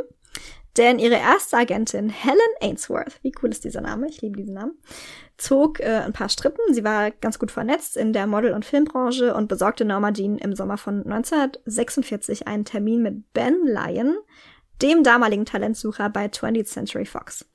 Denn 0.77 0.97
ihre 0.97 1.17
erste 1.17 1.57
Agentin, 1.57 2.09
Helen 2.09 2.39
Ainsworth, 2.59 3.19
wie 3.21 3.31
cool 3.39 3.51
ist 3.51 3.65
dieser 3.65 3.81
Name, 3.81 4.07
ich 4.07 4.23
liebe 4.23 4.37
diesen 4.37 4.55
Namen, 4.55 4.79
zog 5.37 5.79
äh, 5.79 6.01
ein 6.05 6.13
paar 6.13 6.29
Strippen. 6.29 6.73
Sie 6.73 6.83
war 6.83 7.11
ganz 7.11 7.37
gut 7.37 7.51
vernetzt 7.51 7.95
in 7.95 8.11
der 8.11 8.25
Model- 8.25 8.53
und 8.53 8.65
Filmbranche 8.65 9.35
und 9.35 9.47
besorgte 9.47 9.85
Norma 9.85 10.11
Jean 10.11 10.39
im 10.39 10.55
Sommer 10.55 10.77
von 10.77 11.03
1946 11.05 12.47
einen 12.47 12.65
Termin 12.65 13.03
mit 13.03 13.31
Ben 13.33 13.59
Lyon, 13.63 14.17
dem 14.81 15.03
damaligen 15.03 15.45
Talentsucher 15.45 16.09
bei 16.09 16.25
20th 16.25 16.65
Century 16.65 17.05
Fox. 17.05 17.45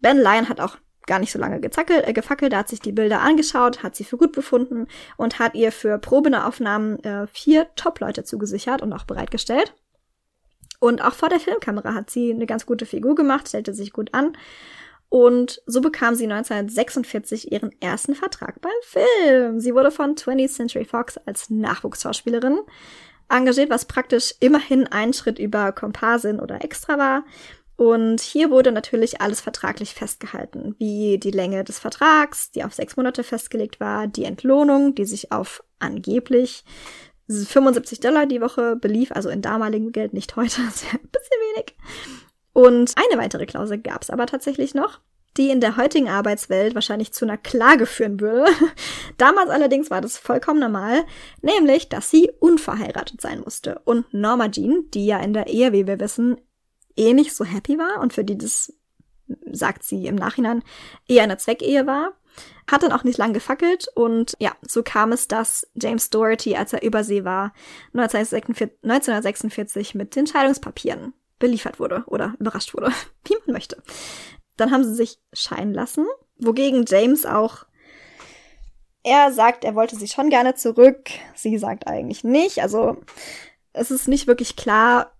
Ben 0.00 0.18
Lyon 0.18 0.48
hat 0.48 0.60
auch 0.60 0.76
gar 1.06 1.18
nicht 1.18 1.32
so 1.32 1.38
lange 1.38 1.60
gezackelt, 1.60 2.06
äh, 2.06 2.12
gefackelt, 2.12 2.54
hat 2.54 2.68
sich 2.68 2.80
die 2.80 2.92
Bilder 2.92 3.20
angeschaut, 3.20 3.82
hat 3.82 3.96
sie 3.96 4.04
für 4.04 4.16
gut 4.16 4.32
befunden 4.32 4.86
und 5.16 5.38
hat 5.38 5.54
ihr 5.54 5.72
für 5.72 5.98
Probenaufnahmen 5.98 7.02
äh, 7.04 7.26
vier 7.28 7.68
Top-Leute 7.76 8.24
zugesichert 8.24 8.82
und 8.82 8.92
auch 8.92 9.04
bereitgestellt. 9.04 9.74
Und 10.78 11.02
auch 11.02 11.14
vor 11.14 11.28
der 11.28 11.40
Filmkamera 11.40 11.94
hat 11.94 12.10
sie 12.10 12.32
eine 12.32 12.46
ganz 12.46 12.66
gute 12.66 12.86
Figur 12.86 13.14
gemacht, 13.14 13.48
stellte 13.48 13.72
sich 13.72 13.92
gut 13.92 14.12
an. 14.12 14.36
Und 15.08 15.62
so 15.66 15.80
bekam 15.80 16.14
sie 16.14 16.24
1946 16.24 17.52
ihren 17.52 17.70
ersten 17.80 18.14
Vertrag 18.14 18.60
beim 18.60 18.72
Film. 18.82 19.60
Sie 19.60 19.74
wurde 19.74 19.90
von 19.90 20.16
20th 20.16 20.48
Century 20.48 20.84
Fox 20.84 21.16
als 21.18 21.48
Nachwuchsschauspielerin 21.48 22.58
engagiert, 23.28 23.70
was 23.70 23.86
praktisch 23.86 24.34
immerhin 24.40 24.86
ein 24.86 25.12
Schritt 25.12 25.38
über 25.38 25.72
Komparsin 25.72 26.40
oder 26.40 26.62
Extra 26.64 26.98
war. 26.98 27.24
Und 27.76 28.22
hier 28.22 28.50
wurde 28.50 28.72
natürlich 28.72 29.20
alles 29.20 29.42
vertraglich 29.42 29.94
festgehalten, 29.94 30.74
wie 30.78 31.18
die 31.18 31.30
Länge 31.30 31.62
des 31.62 31.78
Vertrags, 31.78 32.50
die 32.50 32.64
auf 32.64 32.72
sechs 32.72 32.96
Monate 32.96 33.22
festgelegt 33.22 33.80
war, 33.80 34.06
die 34.06 34.24
Entlohnung, 34.24 34.94
die 34.94 35.04
sich 35.04 35.30
auf 35.30 35.62
angeblich 35.78 36.64
75 37.28 38.00
Dollar 38.00 38.26
die 38.26 38.40
Woche 38.40 38.76
belief, 38.76 39.12
also 39.12 39.28
in 39.28 39.42
damaligem 39.42 39.92
Geld, 39.92 40.14
nicht 40.14 40.36
heute, 40.36 40.60
ja 40.60 40.92
ein 40.92 41.08
bisschen 41.10 41.38
wenig. 41.54 41.76
Und 42.52 42.94
eine 42.96 43.20
weitere 43.20 43.44
Klausel 43.44 43.78
gab 43.78 44.02
es 44.02 44.10
aber 44.10 44.26
tatsächlich 44.26 44.74
noch, 44.74 45.00
die 45.36 45.50
in 45.50 45.60
der 45.60 45.76
heutigen 45.76 46.08
Arbeitswelt 46.08 46.74
wahrscheinlich 46.74 47.12
zu 47.12 47.26
einer 47.26 47.36
Klage 47.36 47.84
führen 47.84 48.20
würde. 48.20 48.50
Damals 49.18 49.50
allerdings 49.50 49.90
war 49.90 50.00
das 50.00 50.16
vollkommen 50.16 50.60
normal, 50.60 51.04
nämlich, 51.42 51.90
dass 51.90 52.10
sie 52.10 52.30
unverheiratet 52.38 53.20
sein 53.20 53.40
musste. 53.40 53.80
Und 53.84 54.12
Norma 54.14 54.48
Jean, 54.48 54.84
die 54.94 55.04
ja 55.04 55.18
in 55.18 55.34
der 55.34 55.48
Ehe, 55.48 55.72
wie 55.72 55.86
wir 55.86 56.00
wissen, 56.00 56.38
eh 56.96 57.12
nicht 57.12 57.34
so 57.34 57.44
happy 57.44 57.78
war 57.78 58.00
und 58.00 58.12
für 58.12 58.24
die 58.24 58.38
das, 58.38 58.72
sagt 59.50 59.84
sie 59.84 60.06
im 60.06 60.16
Nachhinein, 60.16 60.62
eher 61.08 61.24
eine 61.24 61.38
Zweckehe 61.38 61.86
war, 61.86 62.12
hat 62.70 62.82
dann 62.82 62.92
auch 62.92 63.04
nicht 63.04 63.18
lang 63.18 63.32
gefackelt 63.32 63.88
und 63.94 64.34
ja, 64.38 64.52
so 64.66 64.82
kam 64.82 65.12
es, 65.12 65.28
dass 65.28 65.66
James 65.74 66.10
Doherty, 66.10 66.56
als 66.56 66.72
er 66.72 66.82
übersee 66.82 67.24
war, 67.24 67.52
1946 67.92 69.94
mit 69.94 70.16
den 70.16 70.26
Scheidungspapieren 70.26 71.12
beliefert 71.38 71.80
wurde 71.80 72.04
oder 72.06 72.34
überrascht 72.38 72.74
wurde, 72.74 72.92
wie 73.24 73.36
man 73.46 73.54
möchte. 73.54 73.82
Dann 74.56 74.70
haben 74.70 74.84
sie 74.84 74.94
sich 74.94 75.18
scheiden 75.32 75.74
lassen, 75.74 76.06
wogegen 76.38 76.84
James 76.86 77.26
auch 77.26 77.66
er 79.06 79.30
sagt, 79.30 79.62
er 79.62 79.76
wollte 79.76 79.94
sie 79.94 80.08
schon 80.08 80.30
gerne 80.30 80.56
zurück. 80.56 81.10
Sie 81.36 81.56
sagt 81.58 81.86
eigentlich 81.86 82.24
nicht. 82.24 82.60
Also 82.60 82.96
es 83.72 83.92
ist 83.92 84.08
nicht 84.08 84.26
wirklich 84.26 84.56
klar, 84.56 85.12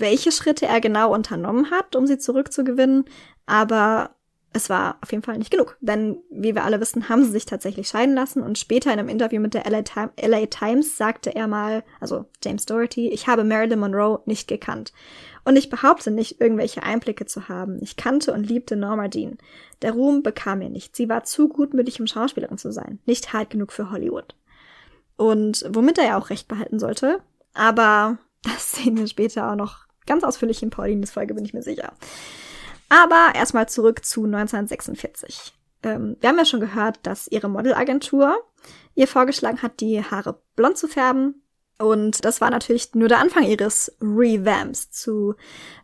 welche 0.00 0.32
Schritte 0.32 0.66
er 0.66 0.80
genau 0.80 1.12
unternommen 1.12 1.70
hat, 1.70 1.96
um 1.96 2.06
sie 2.06 2.18
zurückzugewinnen. 2.18 3.04
Aber 3.46 4.10
es 4.54 4.68
war 4.68 4.98
auf 5.00 5.10
jeden 5.10 5.24
Fall 5.24 5.38
nicht 5.38 5.50
genug, 5.50 5.76
denn 5.80 6.18
wie 6.30 6.54
wir 6.54 6.64
alle 6.64 6.80
wissen, 6.80 7.08
haben 7.08 7.24
sie 7.24 7.30
sich 7.30 7.46
tatsächlich 7.46 7.88
scheiden 7.88 8.14
lassen 8.14 8.42
und 8.42 8.58
später 8.58 8.92
in 8.92 8.98
einem 8.98 9.08
Interview 9.08 9.40
mit 9.40 9.54
der 9.54 9.64
LA, 9.68 10.10
LA, 10.20 10.46
Times 10.46 10.96
sagte 10.96 11.34
er 11.34 11.48
mal, 11.48 11.82
also 12.00 12.26
James 12.44 12.66
Doherty, 12.66 13.08
ich 13.08 13.26
habe 13.26 13.44
Marilyn 13.44 13.80
Monroe 13.80 14.20
nicht 14.26 14.48
gekannt. 14.48 14.92
Und 15.44 15.56
ich 15.56 15.70
behaupte 15.70 16.10
nicht, 16.10 16.40
irgendwelche 16.40 16.82
Einblicke 16.82 17.26
zu 17.26 17.48
haben. 17.48 17.78
Ich 17.82 17.96
kannte 17.96 18.32
und 18.32 18.44
liebte 18.44 18.76
Norma 18.76 19.08
Dean. 19.08 19.38
Der 19.80 19.92
Ruhm 19.92 20.22
bekam 20.22 20.60
mir 20.60 20.70
nicht. 20.70 20.94
Sie 20.94 21.08
war 21.08 21.24
zu 21.24 21.48
gutmütig, 21.48 21.98
um 21.98 22.06
Schauspielerin 22.06 22.58
zu 22.58 22.72
sein. 22.72 23.00
Nicht 23.06 23.32
hart 23.32 23.50
genug 23.50 23.72
für 23.72 23.90
Hollywood. 23.90 24.36
Und 25.16 25.64
womit 25.68 25.98
er 25.98 26.04
ja 26.04 26.18
auch 26.18 26.30
recht 26.30 26.46
behalten 26.46 26.78
sollte. 26.78 27.20
Aber 27.54 28.18
das 28.42 28.72
sehen 28.72 28.96
wir 28.96 29.06
später 29.06 29.50
auch 29.50 29.56
noch 29.56 29.86
ganz 30.06 30.24
ausführlich 30.24 30.62
in 30.62 30.70
Paulines 30.70 31.10
Folge, 31.10 31.34
bin 31.34 31.44
ich 31.44 31.54
mir 31.54 31.62
sicher. 31.62 31.92
Aber 32.88 33.34
erstmal 33.34 33.68
zurück 33.68 34.04
zu 34.04 34.24
1946. 34.24 35.54
Ähm, 35.82 36.16
wir 36.20 36.28
haben 36.28 36.38
ja 36.38 36.44
schon 36.44 36.60
gehört, 36.60 36.98
dass 37.04 37.28
ihre 37.28 37.48
Modelagentur 37.48 38.36
ihr 38.94 39.08
vorgeschlagen 39.08 39.62
hat, 39.62 39.80
die 39.80 40.02
Haare 40.02 40.40
blond 40.56 40.76
zu 40.76 40.88
färben. 40.88 41.41
Und 41.78 42.24
das 42.24 42.40
war 42.40 42.50
natürlich 42.50 42.94
nur 42.94 43.08
der 43.08 43.18
Anfang 43.18 43.42
ihres 43.42 43.92
Revamps 44.00 44.90
zu 44.90 45.34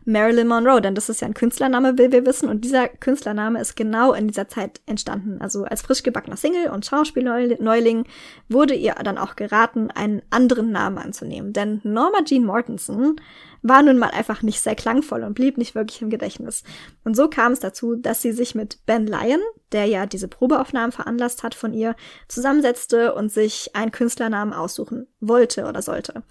Marilyn 0.05 0.47
Monroe, 0.47 0.81
denn 0.81 0.95
das 0.95 1.09
ist 1.09 1.21
ja 1.21 1.27
ein 1.27 1.33
Künstlername, 1.33 1.97
will 1.97 2.11
wir 2.11 2.25
wissen. 2.25 2.47
Und 2.47 2.63
dieser 2.63 2.87
Künstlername 2.87 3.59
ist 3.59 3.75
genau 3.75 4.13
in 4.13 4.27
dieser 4.27 4.47
Zeit 4.47 4.79
entstanden. 4.85 5.41
Also 5.41 5.65
als 5.65 5.81
frisch 5.81 6.03
gebackener 6.03 6.37
Single 6.37 6.69
und 6.69 6.85
Schauspielneuling 6.85 8.05
wurde 8.47 8.75
ihr 8.75 8.95
dann 9.03 9.17
auch 9.17 9.35
geraten, 9.35 9.91
einen 9.91 10.21
anderen 10.29 10.71
Namen 10.71 10.97
anzunehmen. 10.97 11.51
Denn 11.53 11.81
Norma 11.83 12.23
Jean 12.23 12.45
Mortensen 12.45 13.19
war 13.61 13.81
nun 13.81 13.97
mal 13.97 14.11
einfach 14.11 14.41
nicht 14.41 14.61
sehr 14.61 14.75
klangvoll 14.75 15.23
und 15.23 15.33
blieb 15.33 15.57
nicht 15.57 15.75
wirklich 15.75 16.01
im 16.01 16.09
Gedächtnis. 16.09 16.63
Und 17.03 17.15
so 17.15 17.29
kam 17.29 17.51
es 17.51 17.59
dazu, 17.59 17.95
dass 17.95 18.21
sie 18.21 18.31
sich 18.31 18.55
mit 18.55 18.85
Ben 18.85 19.07
Lyon, 19.07 19.41
der 19.71 19.85
ja 19.85 20.05
diese 20.05 20.27
Probeaufnahmen 20.27 20.91
veranlasst 20.91 21.43
hat 21.43 21.55
von 21.55 21.73
ihr, 21.73 21.95
zusammensetzte 22.27 23.13
und 23.13 23.31
sich 23.31 23.75
einen 23.75 23.91
Künstlernamen 23.91 24.53
aussuchen 24.53 25.07
wollte 25.19 25.65
oder 25.65 25.81
sollte. 25.81 26.23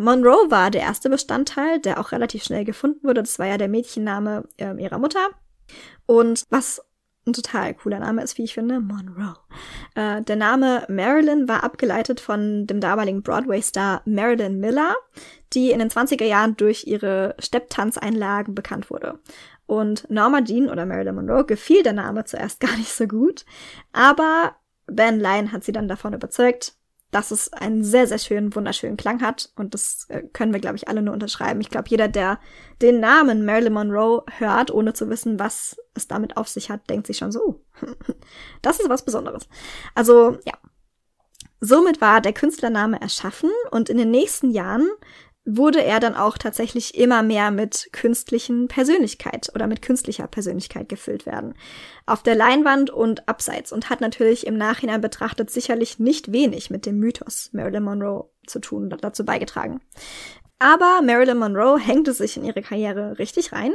Monroe 0.00 0.50
war 0.50 0.70
der 0.70 0.82
erste 0.82 1.10
Bestandteil, 1.10 1.80
der 1.80 1.98
auch 2.00 2.12
relativ 2.12 2.44
schnell 2.44 2.64
gefunden 2.64 3.06
wurde. 3.06 3.22
Das 3.22 3.38
war 3.38 3.46
ja 3.46 3.58
der 3.58 3.68
Mädchenname 3.68 4.44
äh, 4.56 4.80
ihrer 4.80 4.98
Mutter. 4.98 5.28
Und 6.06 6.44
was 6.50 6.80
ein 7.28 7.32
total 7.32 7.74
cooler 7.74 8.00
Name 8.00 8.22
ist, 8.22 8.38
wie 8.38 8.44
ich 8.44 8.54
finde, 8.54 8.80
Monroe. 8.80 9.36
Äh, 9.94 10.22
der 10.22 10.36
Name 10.36 10.84
Marilyn 10.88 11.48
war 11.48 11.62
abgeleitet 11.62 12.20
von 12.20 12.66
dem 12.66 12.80
damaligen 12.80 13.22
Broadway-Star 13.22 14.02
Marilyn 14.04 14.58
Miller, 14.58 14.94
die 15.52 15.70
in 15.70 15.78
den 15.78 15.90
20er 15.90 16.24
Jahren 16.24 16.56
durch 16.56 16.86
ihre 16.86 17.34
Stepptanzeinlagen 17.38 18.54
bekannt 18.54 18.90
wurde. 18.90 19.18
Und 19.66 20.10
Norma 20.10 20.42
Jean 20.42 20.70
oder 20.70 20.86
Marilyn 20.86 21.14
Monroe 21.14 21.44
gefiel 21.44 21.82
der 21.82 21.92
Name 21.92 22.24
zuerst 22.24 22.60
gar 22.60 22.76
nicht 22.76 22.92
so 22.92 23.06
gut, 23.06 23.44
aber 23.92 24.56
Ben 24.86 25.20
Lyon 25.20 25.52
hat 25.52 25.64
sie 25.64 25.72
dann 25.72 25.86
davon 25.86 26.14
überzeugt, 26.14 26.77
dass 27.10 27.30
es 27.30 27.52
einen 27.52 27.84
sehr, 27.84 28.06
sehr 28.06 28.18
schönen, 28.18 28.54
wunderschönen 28.54 28.96
Klang 28.96 29.22
hat. 29.22 29.50
Und 29.56 29.74
das 29.74 30.06
äh, 30.08 30.22
können 30.32 30.52
wir, 30.52 30.60
glaube 30.60 30.76
ich, 30.76 30.88
alle 30.88 31.02
nur 31.02 31.14
unterschreiben. 31.14 31.60
Ich 31.60 31.70
glaube, 31.70 31.88
jeder, 31.88 32.08
der 32.08 32.38
den 32.82 33.00
Namen 33.00 33.44
Marilyn 33.44 33.72
Monroe 33.72 34.24
hört, 34.38 34.70
ohne 34.70 34.92
zu 34.92 35.08
wissen, 35.08 35.38
was 35.38 35.76
es 35.94 36.06
damit 36.06 36.36
auf 36.36 36.48
sich 36.48 36.70
hat, 36.70 36.88
denkt 36.90 37.06
sich 37.06 37.18
schon 37.18 37.32
so, 37.32 37.64
das 38.62 38.80
ist 38.80 38.88
was 38.88 39.04
Besonderes. 39.04 39.48
Also, 39.94 40.38
ja. 40.44 40.54
Somit 41.60 42.00
war 42.00 42.20
der 42.20 42.32
Künstlername 42.32 43.00
erschaffen 43.00 43.50
und 43.72 43.88
in 43.88 43.96
den 43.96 44.12
nächsten 44.12 44.52
Jahren 44.52 44.88
wurde 45.56 45.82
er 45.82 45.98
dann 45.98 46.14
auch 46.14 46.36
tatsächlich 46.36 46.94
immer 46.96 47.22
mehr 47.22 47.50
mit 47.50 47.88
künstlichen 47.92 48.68
Persönlichkeit 48.68 49.50
oder 49.54 49.66
mit 49.66 49.80
künstlicher 49.80 50.26
Persönlichkeit 50.26 50.88
gefüllt 50.88 51.24
werden. 51.24 51.54
Auf 52.04 52.22
der 52.22 52.34
Leinwand 52.34 52.90
und 52.90 53.28
abseits 53.28 53.72
und 53.72 53.88
hat 53.88 54.02
natürlich 54.02 54.46
im 54.46 54.58
Nachhinein 54.58 55.00
betrachtet 55.00 55.50
sicherlich 55.50 55.98
nicht 55.98 56.32
wenig 56.32 56.68
mit 56.68 56.84
dem 56.84 56.98
Mythos 56.98 57.48
Marilyn 57.52 57.82
Monroe 57.82 58.28
zu 58.46 58.58
tun, 58.60 58.94
dazu 59.00 59.24
beigetragen. 59.24 59.80
Aber 60.60 61.02
Marilyn 61.02 61.38
Monroe 61.38 61.78
hängte 61.78 62.12
sich 62.12 62.36
in 62.36 62.44
ihre 62.44 62.62
Karriere 62.62 63.16
richtig 63.20 63.52
rein 63.52 63.74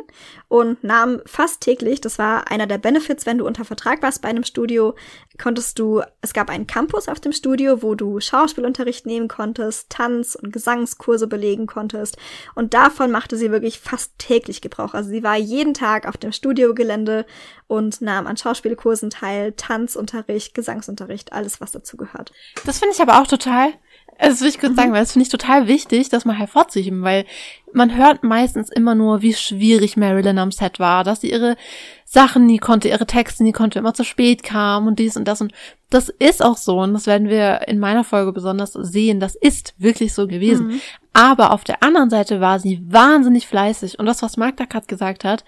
und 0.50 0.84
nahm 0.84 1.22
fast 1.26 1.62
täglich, 1.62 2.02
das 2.02 2.20
war 2.20 2.52
einer 2.52 2.68
der 2.68 2.78
Benefits, 2.78 3.26
wenn 3.26 3.38
du 3.38 3.48
unter 3.48 3.64
Vertrag 3.64 4.02
warst 4.02 4.22
bei 4.22 4.28
einem 4.28 4.44
Studio, 4.44 4.94
konntest 5.42 5.80
du, 5.80 6.02
es 6.20 6.34
gab 6.34 6.50
einen 6.50 6.68
Campus 6.68 7.08
auf 7.08 7.22
dem 7.22 7.32
Studio, 7.32 7.82
wo 7.82 7.96
du 7.96 8.20
Schauspielunterricht 8.20 9.06
nehmen 9.06 9.30
konntest, 9.30 9.92
Tanz- 9.92 10.36
und 10.36 10.52
Gesangskurse 10.52 11.28
belegen 11.28 11.68
konntest 11.68 12.18
und 12.54 12.74
davon 12.74 13.12
machte 13.12 13.38
sie 13.38 13.50
wirklich 13.50 13.80
fast 13.80 14.20
täglich 14.20 14.60
Gebrauch. 14.60 14.94
Also 14.94 15.10
sie 15.10 15.24
war 15.24 15.38
jeden 15.38 15.74
Tag 15.74 16.06
auf 16.06 16.18
dem 16.18 16.34
Studiogelände 16.34 17.26
und 17.68 18.02
nahm 18.02 18.28
an 18.28 18.36
Schauspielkursen 18.36 19.10
teil, 19.10 19.54
Tanzunterricht, 19.54 20.54
Gesangsunterricht, 20.54 21.32
alles 21.32 21.62
was 21.62 21.72
dazu 21.72 21.96
gehört. 21.96 22.34
Das 22.66 22.80
finde 22.80 22.94
ich 22.94 23.02
aber 23.02 23.22
auch 23.22 23.28
total 23.28 23.72
das 24.20 24.42
will 24.42 24.50
ich 24.50 24.60
kurz 24.60 24.76
sagen, 24.76 24.92
weil 24.92 25.02
das 25.02 25.14
finde 25.14 25.24
ich 25.24 25.32
total 25.32 25.68
wichtig, 25.68 26.10
das 26.10 26.26
mal 26.26 26.38
hervorzuheben, 26.38 27.02
weil 27.02 27.26
man 27.74 27.96
hört 27.96 28.24
meistens 28.24 28.70
immer 28.70 28.96
nur, 28.96 29.22
wie 29.22 29.34
schwierig 29.34 29.98
Marilyn 29.98 30.38
am 30.38 30.52
Set 30.52 30.80
war, 30.80 31.04
dass 31.04 31.22
sie 31.22 31.32
ihre 31.32 31.56
Sachen 32.06 32.46
nie 32.46 32.60
konnte, 32.60 32.90
ihre 32.90 33.08
Texte 33.08 33.44
nie 33.44 33.52
konnte, 33.52 33.80
immer 33.80 33.94
zu 33.94 34.04
spät 34.04 34.44
kam 34.44 34.88
und 34.88 35.00
dies 35.00 35.18
und 35.18 35.28
das 35.28 35.42
und 35.42 35.52
das 35.90 36.10
ist 36.10 36.44
auch 36.44 36.58
so 36.58 36.80
und 36.80 36.94
das 36.94 37.08
werden 37.08 37.30
wir 37.30 37.68
in 37.68 37.80
meiner 37.80 38.04
Folge 38.04 38.32
besonders 38.32 38.74
sehen, 38.74 39.20
das 39.20 39.36
ist 39.36 39.74
wirklich 39.78 40.14
so 40.14 40.28
gewesen. 40.28 40.68
Mhm. 40.68 40.82
Aber 41.14 41.52
auf 41.52 41.64
der 41.64 41.84
anderen 41.84 42.10
Seite 42.10 42.42
war 42.42 42.60
sie 42.60 42.82
wahnsinnig 42.88 43.48
fleißig 43.48 44.00
und 44.00 44.06
das, 44.06 44.22
was 44.22 44.38
Magda 44.38 44.66
gerade 44.66 44.88
gesagt 44.88 45.24
hat, 45.24 45.44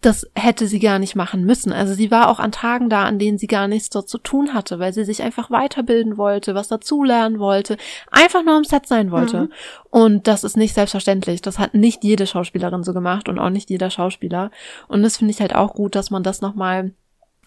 das 0.00 0.30
hätte 0.36 0.68
sie 0.68 0.78
gar 0.78 1.00
nicht 1.00 1.16
machen 1.16 1.44
müssen. 1.44 1.72
Also 1.72 1.92
sie 1.92 2.12
war 2.12 2.28
auch 2.28 2.38
an 2.38 2.52
Tagen 2.52 2.88
da, 2.88 3.04
an 3.04 3.18
denen 3.18 3.36
sie 3.36 3.48
gar 3.48 3.66
nichts 3.66 3.90
dort 3.90 4.08
zu 4.08 4.18
tun 4.18 4.54
hatte, 4.54 4.78
weil 4.78 4.92
sie 4.92 5.04
sich 5.04 5.22
einfach 5.22 5.50
weiterbilden 5.50 6.16
wollte, 6.16 6.54
was 6.54 6.68
dazulernen 6.68 7.40
wollte, 7.40 7.76
einfach 8.10 8.44
nur 8.44 8.54
am 8.54 8.64
Set 8.64 8.86
sein 8.86 9.10
wollte. 9.10 9.42
Mhm. 9.42 9.52
Und 9.90 10.28
das 10.28 10.44
ist 10.44 10.56
nicht 10.56 10.74
selbstverständlich. 10.74 11.42
Das 11.42 11.58
hat 11.58 11.74
nicht 11.74 12.04
jede 12.04 12.28
Schauspielerin 12.28 12.84
so 12.84 12.94
gemacht 12.94 13.28
und 13.28 13.40
auch 13.40 13.50
nicht 13.50 13.70
jeder 13.70 13.90
Schauspieler. 13.90 14.52
Und 14.86 15.02
das 15.02 15.16
finde 15.16 15.32
ich 15.32 15.40
halt 15.40 15.54
auch 15.54 15.74
gut, 15.74 15.96
dass 15.96 16.10
man 16.10 16.22
das 16.22 16.42
nochmal 16.42 16.92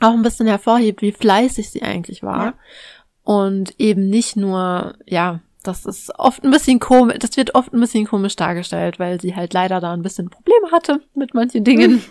auch 0.01 0.13
ein 0.13 0.23
bisschen 0.23 0.47
hervorhebt, 0.47 1.01
wie 1.01 1.13
fleißig 1.13 1.69
sie 1.69 1.83
eigentlich 1.83 2.21
war. 2.21 2.45
Ja. 2.45 2.53
Und 3.23 3.79
eben 3.79 4.09
nicht 4.09 4.35
nur, 4.35 4.95
ja, 5.05 5.39
das 5.63 5.85
ist 5.85 6.11
oft 6.17 6.43
ein 6.43 6.51
bisschen 6.51 6.79
komisch, 6.79 7.17
das 7.19 7.37
wird 7.37 7.55
oft 7.55 7.73
ein 7.73 7.79
bisschen 7.79 8.05
komisch 8.05 8.35
dargestellt, 8.35 8.99
weil 8.99 9.21
sie 9.21 9.35
halt 9.35 9.53
leider 9.53 9.79
da 9.79 9.93
ein 9.93 10.01
bisschen 10.01 10.29
Probleme 10.29 10.71
hatte 10.71 11.01
mit 11.13 11.33
manchen 11.33 11.63
Dingen. 11.63 11.91
Mhm. 11.93 12.03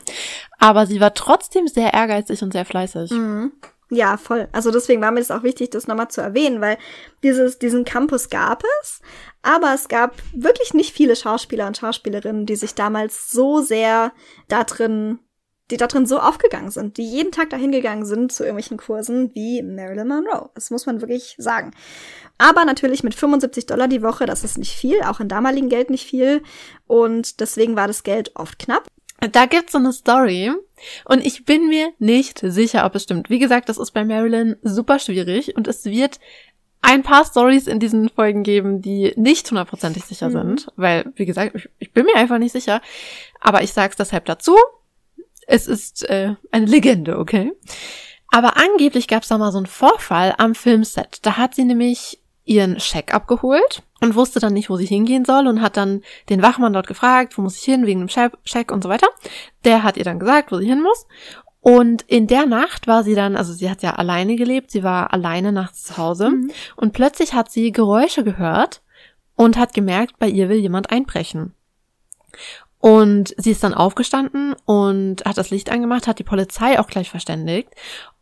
Aber 0.59 0.87
sie 0.87 1.01
war 1.01 1.15
trotzdem 1.15 1.67
sehr 1.67 1.93
ehrgeizig 1.93 2.43
und 2.43 2.53
sehr 2.53 2.65
fleißig. 2.65 3.11
Mhm. 3.11 3.53
Ja, 3.93 4.17
voll. 4.17 4.49
Also 4.53 4.71
deswegen 4.71 5.03
war 5.03 5.11
mir 5.11 5.21
es 5.21 5.33
auch 5.33 5.43
wichtig, 5.43 5.71
das 5.71 5.89
nochmal 5.89 6.09
zu 6.09 6.21
erwähnen, 6.21 6.61
weil 6.61 6.79
dieses, 7.25 7.59
diesen 7.59 7.85
Campus 7.85 8.31
gab 8.31 8.63
es, 8.83 9.01
aber 9.43 9.75
es 9.75 9.89
gab 9.89 10.15
wirklich 10.33 10.75
nicht 10.75 10.95
viele 10.95 11.17
Schauspieler 11.17 11.67
und 11.67 11.77
Schauspielerinnen, 11.77 12.47
die 12.47 12.55
sich 12.55 12.77
damals 12.77 13.33
so 13.33 13.61
sehr 13.61 14.13
da 14.47 14.63
drin 14.63 15.19
die 15.71 15.77
da 15.77 15.87
drin 15.87 16.07
so 16.07 16.19
aufgegangen 16.19 16.71
sind, 16.71 16.97
die 16.97 17.05
jeden 17.05 17.33
Tag 17.33 17.51
dahin 17.51 17.73
gegangen 17.73 18.05
sind 18.05 18.33
zu 18.33 18.45
irgendwelchen 18.45 18.77
Kursen 18.77 19.35
wie 19.35 19.63
Marilyn 19.63 20.09
Monroe. 20.09 20.51
Das 20.55 20.71
muss 20.71 20.87
man 20.87 21.01
wirklich 21.01 21.35
sagen. 21.39 21.73
Aber 22.39 22.65
natürlich 22.65 23.03
mit 23.03 23.15
75 23.15 23.67
Dollar 23.67 23.89
die 23.89 24.03
Woche, 24.03 24.27
das 24.27 24.45
ist 24.45 24.59
nicht 24.59 24.73
viel, 24.73 25.03
auch 25.03 25.21
in 25.21 25.29
damaligen 25.29 25.69
Geld 25.69 25.91
nicht 25.91 26.07
viel. 26.07 26.43
Und 26.87 27.41
deswegen 27.41 27.77
war 27.77 27.87
das 27.87 28.03
Geld 28.03 28.33
oft 28.35 28.59
knapp. 28.59 28.87
Da 29.33 29.45
gibt's 29.45 29.73
so 29.73 29.79
eine 29.79 29.93
Story 29.93 30.51
und 31.05 31.27
ich 31.27 31.45
bin 31.45 31.69
mir 31.69 31.93
nicht 31.99 32.39
sicher, 32.43 32.87
ob 32.87 32.95
es 32.95 33.03
stimmt. 33.03 33.29
Wie 33.29 33.39
gesagt, 33.39 33.69
das 33.69 33.77
ist 33.77 33.91
bei 33.91 34.03
Marilyn 34.03 34.57
super 34.63 34.99
schwierig 34.99 35.57
und 35.57 35.69
es 35.69 35.85
wird 35.85 36.19
ein 36.83 37.03
paar 37.03 37.25
Stories 37.27 37.67
in 37.67 37.79
diesen 37.79 38.09
Folgen 38.09 38.43
geben, 38.43 38.81
die 38.81 39.13
nicht 39.17 39.51
hundertprozentig 39.51 40.05
sicher 40.05 40.31
mhm. 40.31 40.33
sind, 40.33 40.69
weil, 40.77 41.13
wie 41.17 41.27
gesagt, 41.27 41.55
ich, 41.55 41.69
ich, 41.79 41.93
bin 41.93 42.07
mir 42.07 42.17
einfach 42.17 42.39
nicht 42.39 42.53
sicher. 42.53 42.81
Aber 43.41 43.63
ich 43.63 43.73
sag's 43.73 43.97
deshalb 43.97 44.25
dazu. 44.25 44.57
Es 45.51 45.67
ist 45.67 46.09
äh, 46.09 46.37
eine 46.53 46.67
Legende, 46.67 47.19
okay? 47.19 47.53
Aber 48.29 48.57
angeblich 48.57 49.09
gab 49.09 49.25
es 49.25 49.29
da 49.29 49.37
mal 49.37 49.51
so 49.51 49.59
einen 49.59 49.67
Vorfall 49.67 50.33
am 50.39 50.55
Filmset. 50.55 51.19
Da 51.27 51.37
hat 51.37 51.57
sie 51.57 51.65
nämlich 51.65 52.21
ihren 52.45 52.79
Scheck 52.79 53.13
abgeholt 53.13 53.83
und 54.01 54.15
wusste 54.15 54.39
dann 54.39 54.53
nicht, 54.53 54.71
wo 54.71 54.77
sie 54.77 54.87
hingehen 54.87 55.25
soll 55.25 55.49
und 55.49 55.61
hat 55.61 55.77
dann 55.77 56.03
den 56.29 56.41
Wachmann 56.41 56.73
dort 56.73 56.87
gefragt, 56.87 57.37
wo 57.37 57.43
muss 57.43 57.57
ich 57.57 57.65
hin, 57.65 57.85
wegen 57.85 58.07
dem 58.07 58.09
Scheck 58.09 58.71
und 58.71 58.85
so 58.85 58.89
weiter. 58.89 59.09
Der 59.65 59.83
hat 59.83 59.97
ihr 59.97 60.05
dann 60.05 60.21
gesagt, 60.21 60.53
wo 60.53 60.59
sie 60.59 60.69
hin 60.69 60.83
muss. 60.83 61.07
Und 61.61 62.03
in 62.03 62.29
der 62.29 62.47
Nacht 62.47 62.87
war 62.87 63.03
sie 63.03 63.17
dann, 63.17 63.37
also 63.37 63.53
sie 63.53 63.69
hat 63.69 63.83
ja 63.83 63.97
alleine 63.97 64.37
gelebt, 64.37 64.71
sie 64.71 64.85
war 64.85 65.13
alleine 65.13 65.51
nachts 65.51 65.83
zu 65.83 65.97
Hause 65.97 66.31
mhm. 66.31 66.53
und 66.77 66.93
plötzlich 66.93 67.35
hat 67.35 67.51
sie 67.51 67.73
Geräusche 67.73 68.23
gehört 68.23 68.83
und 69.35 69.59
hat 69.59 69.75
gemerkt, 69.75 70.19
bei 70.21 70.29
ihr 70.29 70.49
will 70.49 70.59
jemand 70.59 70.91
einbrechen. 70.91 71.55
Und 72.81 73.35
sie 73.37 73.51
ist 73.51 73.63
dann 73.63 73.75
aufgestanden 73.75 74.55
und 74.65 75.23
hat 75.27 75.37
das 75.37 75.51
Licht 75.51 75.71
angemacht, 75.71 76.07
hat 76.07 76.19
die 76.19 76.25
Polizei 76.25 76.81
auch 76.81 76.87
gleich 76.87 77.11
verständigt. 77.11 77.69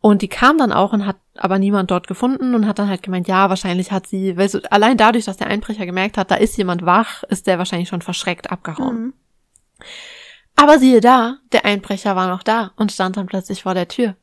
Und 0.01 0.21
die 0.21 0.27
kam 0.27 0.57
dann 0.57 0.73
auch 0.73 0.91
und 0.91 1.05
hat 1.05 1.15
aber 1.37 1.59
niemand 1.59 1.91
dort 1.91 2.07
gefunden 2.07 2.53
und 2.53 2.67
hat 2.67 2.77
dann 2.77 2.89
halt 2.89 3.01
gemeint, 3.01 3.29
ja, 3.29 3.49
wahrscheinlich 3.49 3.93
hat 3.93 4.07
sie, 4.07 4.35
weil 4.35 4.49
so, 4.49 4.59
allein 4.69 4.97
dadurch, 4.97 5.25
dass 5.25 5.37
der 5.37 5.47
Einbrecher 5.47 5.85
gemerkt 5.85 6.17
hat, 6.17 6.29
da 6.29 6.35
ist 6.35 6.57
jemand 6.57 6.85
wach, 6.85 7.23
ist 7.23 7.47
der 7.47 7.57
wahrscheinlich 7.57 7.87
schon 7.87 8.01
verschreckt 8.01 8.51
abgehauen. 8.51 9.01
Mhm. 9.01 9.13
Aber 10.57 10.77
siehe 10.77 10.99
da, 10.99 11.37
der 11.53 11.63
Einbrecher 11.63 12.17
war 12.17 12.27
noch 12.27 12.43
da 12.43 12.71
und 12.75 12.91
stand 12.91 13.15
dann 13.15 13.27
plötzlich 13.27 13.63
vor 13.63 13.73
der 13.73 13.87
Tür. 13.87 14.15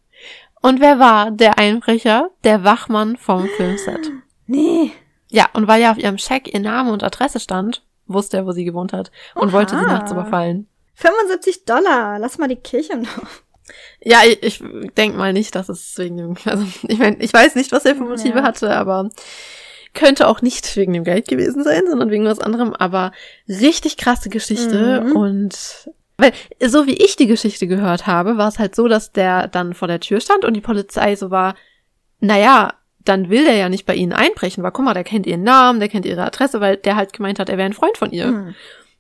Und 0.61 0.81
wer 0.81 0.99
war 0.99 1.31
der 1.31 1.59
Einbrecher? 1.59 2.29
Der 2.45 2.63
Wachmann 2.63 3.17
vom 3.17 3.47
Filmset. 3.57 4.11
Nee. 4.47 4.93
Ja, 5.29 5.49
und 5.55 5.67
weil 5.67 5.81
ja 5.81 5.93
auf 5.93 5.99
ihrem 5.99 6.19
Scheck 6.19 6.53
ihr 6.53 6.61
Name 6.61 6.93
und 6.93 7.03
Adresse 7.03 7.41
stand, 7.41 7.83
wusste 8.07 8.39
er, 8.39 8.47
wo 8.47 8.53
sie 8.53 8.65
gewohnt 8.65 8.93
hat 8.93 9.11
und 9.35 9.49
Oha. 9.49 9.53
wollte 9.53 9.79
sie 9.79 9.85
nachts 9.85 10.11
überfallen. 10.11 10.69
75 10.95 11.65
Dollar, 11.65 12.19
lass 12.19 12.39
mal 12.39 12.49
die 12.49 12.57
Kirche 12.57 12.97
noch. 12.97 13.27
Ja, 14.01 14.21
ich, 14.25 14.43
ich 14.43 14.63
denke 14.97 15.19
mal 15.19 15.33
nicht, 15.33 15.55
dass 15.55 15.69
es 15.69 15.99
wegen 15.99 16.17
dem, 16.17 16.37
also 16.45 16.65
ich 16.89 16.99
meine, 16.99 17.17
ich 17.19 17.33
weiß 17.33 17.55
nicht, 17.57 17.73
was 17.73 17.85
er 17.85 17.97
für 17.97 18.05
Motive 18.05 18.39
ja. 18.39 18.45
hatte, 18.45 18.75
aber 18.77 19.11
könnte 19.95 20.29
auch 20.29 20.43
nicht 20.43 20.77
wegen 20.77 20.93
dem 20.93 21.05
Geld 21.05 21.27
gewesen 21.27 21.65
sein, 21.65 21.83
sondern 21.89 22.11
wegen 22.11 22.25
was 22.25 22.39
anderem, 22.39 22.75
aber 22.75 23.13
richtig 23.49 23.97
krasse 23.97 24.29
Geschichte 24.29 25.03
mhm. 25.03 25.17
und 25.17 25.91
weil, 26.19 26.33
so 26.65 26.87
wie 26.87 26.95
ich 26.95 27.17
die 27.17 27.27
Geschichte 27.27 27.67
gehört 27.67 28.07
habe, 28.07 28.39
war 28.39 28.49
es 28.49 28.59
halt 28.59 28.75
so, 28.75 28.89
dass 28.89 29.13
der 29.13 29.49
dann 29.49 29.75
vor 29.75 29.89
der 29.89 30.01
Tür 30.01 30.21
stand 30.21 30.45
und 30.45 30.55
die 30.55 30.63
Polizei 30.63 31.15
so 31.17 31.31
war, 31.31 31.57
naja, 32.21 32.75
dann 33.09 33.31
will 33.31 33.45
der 33.45 33.57
ja 33.57 33.69
nicht 33.69 33.87
bei 33.87 33.95
ihnen 33.95 34.13
einbrechen, 34.13 34.63
weil 34.63 34.73
guck 34.73 34.85
mal, 34.85 34.95
der 34.95 35.05
kennt 35.05 35.27
ihren 35.27 35.43
Namen, 35.43 35.81
der 35.81 35.89
kennt 35.89 36.07
ihre 36.07 36.25
Adresse, 36.25 36.61
weil 36.61 36.77
der 36.77 36.97
halt 36.97 37.13
gemeint 37.13 37.39
hat, 37.39 37.49
er 37.49 37.57
wäre 37.57 37.67
ein 37.67 37.73
Freund 37.73 37.97
von 37.97 38.11
ihr. 38.11 38.27
Mhm. 38.27 38.55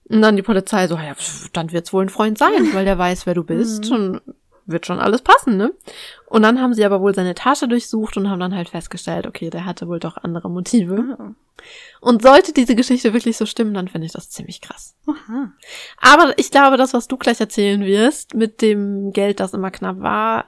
Und 0.08 0.22
dann 0.22 0.36
die 0.36 0.42
Polizei 0.42 0.86
so, 0.86 0.94
ja, 0.96 1.14
dann 1.52 1.72
wird's 1.72 1.92
wohl 1.92 2.04
ein 2.04 2.08
Freund 2.08 2.38
sein, 2.38 2.72
weil 2.72 2.84
der 2.84 2.96
weiß, 2.96 3.26
wer 3.26 3.34
du 3.34 3.42
bist 3.42 3.90
mhm. 3.90 3.96
und 3.96 4.20
wird 4.66 4.86
schon 4.86 4.98
alles 4.98 5.22
passen, 5.22 5.56
ne? 5.56 5.72
Und 6.26 6.42
dann 6.42 6.60
haben 6.60 6.74
sie 6.74 6.84
aber 6.84 7.00
wohl 7.00 7.14
seine 7.14 7.34
Tasche 7.34 7.68
durchsucht 7.68 8.16
und 8.16 8.28
haben 8.28 8.40
dann 8.40 8.54
halt 8.54 8.68
festgestellt, 8.68 9.26
okay, 9.26 9.48
der 9.48 9.64
hatte 9.64 9.86
wohl 9.86 10.00
doch 10.00 10.16
andere 10.16 10.50
Motive. 10.50 10.96
Mhm. 10.96 11.36
Und 12.00 12.22
sollte 12.22 12.52
diese 12.52 12.74
Geschichte 12.74 13.12
wirklich 13.12 13.36
so 13.36 13.46
stimmen, 13.46 13.74
dann 13.74 13.88
finde 13.88 14.06
ich 14.06 14.12
das 14.12 14.30
ziemlich 14.30 14.60
krass. 14.60 14.96
Aha. 15.06 15.52
Aber 16.00 16.34
ich 16.36 16.50
glaube, 16.50 16.76
das, 16.76 16.94
was 16.94 17.08
du 17.08 17.16
gleich 17.16 17.40
erzählen 17.40 17.84
wirst, 17.84 18.34
mit 18.34 18.60
dem 18.60 19.12
Geld, 19.12 19.40
das 19.40 19.54
immer 19.54 19.70
knapp 19.70 20.00
war, 20.00 20.46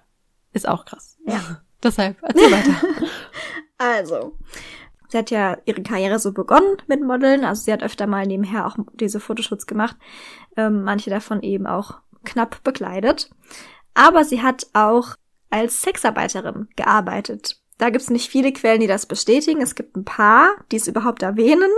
ist 0.52 0.68
auch 0.68 0.84
krass. 0.84 1.16
Ja. 1.26 1.62
Deshalb, 1.82 2.16
erzähl 2.22 2.50
weiter. 2.50 2.74
also, 3.78 4.36
sie 5.08 5.18
hat 5.18 5.30
ja 5.30 5.58
ihre 5.64 5.82
Karriere 5.82 6.18
so 6.18 6.32
begonnen 6.32 6.76
mit 6.86 7.02
Modeln. 7.02 7.44
Also 7.44 7.62
sie 7.62 7.72
hat 7.72 7.82
öfter 7.82 8.06
mal 8.06 8.26
nebenher 8.26 8.66
auch 8.66 8.76
diese 8.94 9.20
Fotoshoots 9.20 9.66
gemacht. 9.66 9.96
Ähm, 10.56 10.82
manche 10.82 11.10
davon 11.10 11.42
eben 11.42 11.66
auch 11.66 11.98
knapp 12.24 12.62
bekleidet. 12.64 13.30
Aber 13.94 14.24
sie 14.24 14.42
hat 14.42 14.66
auch 14.72 15.14
als 15.50 15.80
Sexarbeiterin 15.82 16.68
gearbeitet. 16.76 17.60
Da 17.78 17.90
gibt's 17.90 18.10
nicht 18.10 18.28
viele 18.28 18.52
Quellen, 18.52 18.80
die 18.80 18.88
das 18.88 19.06
bestätigen. 19.06 19.62
Es 19.62 19.76
gibt 19.76 19.96
ein 19.96 20.04
paar, 20.04 20.50
die 20.72 20.76
es 20.76 20.88
überhaupt 20.88 21.22
erwähnen. 21.22 21.70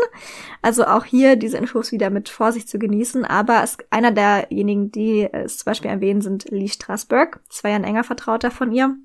Also 0.62 0.86
auch 0.86 1.04
hier 1.04 1.36
diese 1.36 1.58
Infos 1.58 1.92
wieder 1.92 2.08
mit 2.08 2.30
Vorsicht 2.30 2.70
zu 2.70 2.78
genießen. 2.78 3.26
Aber 3.26 3.62
es, 3.62 3.76
einer 3.90 4.10
derjenigen, 4.10 4.90
die 4.90 5.28
es 5.30 5.58
zum 5.58 5.66
Beispiel 5.66 5.90
erwähnen, 5.90 6.22
sind 6.22 6.46
Lee 6.50 6.68
Strasberg. 6.68 7.40
Das 7.48 7.62
war 7.62 7.70
ja 7.70 7.76
ein 7.76 7.84
enger 7.84 8.04
Vertrauter 8.04 8.50
von 8.50 8.72
ihr 8.72 8.96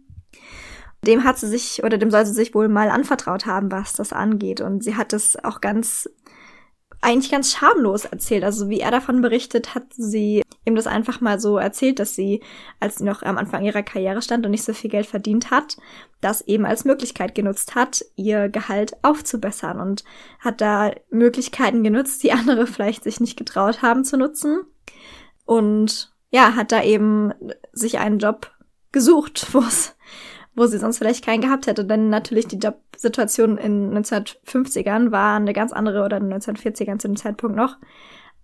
dem 1.06 1.24
hat 1.24 1.38
sie 1.38 1.48
sich 1.48 1.84
oder 1.84 1.98
dem 1.98 2.12
soll 2.12 2.26
sie 2.26 2.34
sich 2.34 2.54
wohl 2.54 2.68
mal 2.68 2.90
anvertraut 2.90 3.46
haben, 3.46 3.72
was 3.72 3.94
das 3.94 4.14
angeht. 4.14 4.62
Und 4.62 4.84
sie 4.84 4.96
hat 4.96 5.14
es 5.14 5.42
auch 5.44 5.62
ganz, 5.62 6.10
eigentlich 7.02 7.32
ganz 7.32 7.52
schamlos 7.52 8.06
erzählt. 8.06 8.44
Also 8.44 8.70
wie 8.70 8.80
er 8.80 8.92
davon 8.92 9.22
berichtet, 9.22 9.76
hat 9.76 9.94
sie 9.94 10.44
ihm 10.66 10.76
das 10.76 10.88
einfach 10.88 11.22
mal 11.22 11.40
so 11.40 11.58
erzählt, 11.58 12.00
dass 12.00 12.16
sie, 12.16 12.42
als 12.80 12.98
sie 12.98 13.04
noch 13.04 13.22
am 13.22 13.38
Anfang 13.38 13.64
ihrer 13.64 13.84
Karriere 13.84 14.22
stand 14.22 14.46
und 14.46 14.52
nicht 14.52 14.64
so 14.64 14.74
viel 14.74 14.90
Geld 14.90 15.06
verdient 15.06 15.52
hat, 15.52 15.78
das 16.22 16.42
eben 16.42 16.66
als 16.66 16.86
Möglichkeit 16.86 17.36
genutzt 17.36 17.76
hat, 17.76 18.04
ihr 18.16 18.50
Gehalt 18.50 18.98
aufzubessern 19.04 19.80
und 19.80 20.04
hat 20.40 20.62
da 20.62 20.92
Möglichkeiten 21.10 21.84
genutzt, 21.84 22.24
die 22.24 22.32
andere 22.34 22.68
vielleicht 22.68 23.04
sich 23.04 23.20
nicht 23.20 23.38
getraut 23.38 23.82
haben 23.82 24.04
zu 24.04 24.18
nutzen. 24.18 24.62
Und 25.46 26.12
ja, 26.32 26.56
hat 26.56 26.72
da 26.72 26.84
eben 26.84 27.34
sich 27.72 28.00
einen 28.00 28.20
Job 28.20 28.52
gesucht, 28.92 29.48
wo 29.54 29.60
es 29.60 29.95
wo 30.56 30.66
sie 30.66 30.78
sonst 30.78 30.98
vielleicht 30.98 31.26
keinen 31.26 31.42
gehabt 31.42 31.68
hätte. 31.68 31.86
Denn 31.86 32.10
natürlich 32.10 32.48
die 32.48 32.58
Jobsituation 32.58 33.58
in 33.58 33.92
1950ern 33.92 35.12
war 35.12 35.36
eine 35.36 35.54
ganz 35.54 35.74
andere 35.74 36.04
oder 36.04 36.18
in 36.18 36.34
1940ern 36.34 37.00
zu 37.00 37.08
dem 37.08 37.18
Zeitpunkt 37.18 37.56
noch 37.56 37.78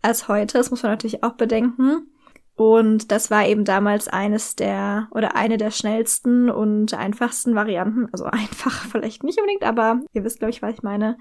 als 0.01 0.27
heute. 0.27 0.57
Das 0.57 0.71
muss 0.71 0.83
man 0.83 0.91
natürlich 0.91 1.23
auch 1.23 1.33
bedenken. 1.33 2.07
Und 2.55 3.11
das 3.11 3.31
war 3.31 3.47
eben 3.47 3.65
damals 3.65 4.07
eines 4.07 4.55
der 4.55 5.07
oder 5.11 5.35
eine 5.35 5.57
der 5.57 5.71
schnellsten 5.71 6.49
und 6.49 6.93
einfachsten 6.93 7.55
Varianten, 7.55 8.07
also 8.11 8.25
einfach 8.25 8.85
vielleicht 8.91 9.23
nicht 9.23 9.39
unbedingt, 9.39 9.63
aber 9.63 10.01
ihr 10.13 10.23
wisst, 10.23 10.39
glaube 10.39 10.51
ich, 10.51 10.61
was 10.61 10.73
ich 10.73 10.83
meine, 10.83 11.17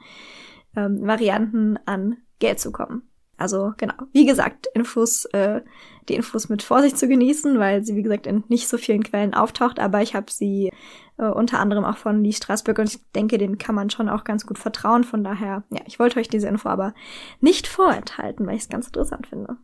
ähm, 0.77 1.07
Varianten 1.07 1.79
an 1.87 2.19
Geld 2.41 2.61
zu 2.61 2.73
kommen. 2.73 3.10
Also 3.41 3.73
genau, 3.77 3.95
wie 4.13 4.27
gesagt, 4.27 4.67
Infos, 4.75 5.25
äh, 5.27 5.63
die 6.09 6.15
Infos 6.15 6.49
mit 6.49 6.63
Vorsicht 6.63 6.99
zu 6.99 7.09
genießen, 7.09 7.59
weil 7.59 7.85
sie, 7.85 7.97
wie 7.97 8.03
gesagt, 8.03 8.27
in 8.27 8.45
nicht 8.49 8.69
so 8.69 8.77
vielen 8.77 9.03
Quellen 9.03 9.33
auftaucht, 9.35 9.79
aber 9.79 10.03
ich 10.03 10.15
habe 10.15 10.31
sie 10.31 10.71
äh, 11.17 11.27
unter 11.27 11.59
anderem 11.59 11.85
auch 11.85 11.97
von 11.97 12.23
Lee 12.23 12.33
Strasberg 12.33 12.79
und 12.79 12.93
ich 12.93 13.01
denke, 13.15 13.39
dem 13.39 13.59
kann 13.59 13.75
man 13.75 13.91
schon 13.91 14.09
auch 14.09 14.25
ganz 14.25 14.47
gut 14.47 14.59
vertrauen. 14.59 15.05
Von 15.05 15.25
daher, 15.25 15.65
ja, 15.71 15.81
ich 15.87 15.99
wollte 15.99 16.21
euch 16.21 16.29
diese 16.29 16.49
Info 16.49 16.69
aber 16.69 16.95
nicht 17.41 17.67
vorenthalten, 17.67 18.47
weil 18.47 18.57
ich 18.57 18.63
es 18.63 18.69
ganz 18.69 18.87
interessant 18.87 19.27
finde. 19.27 19.57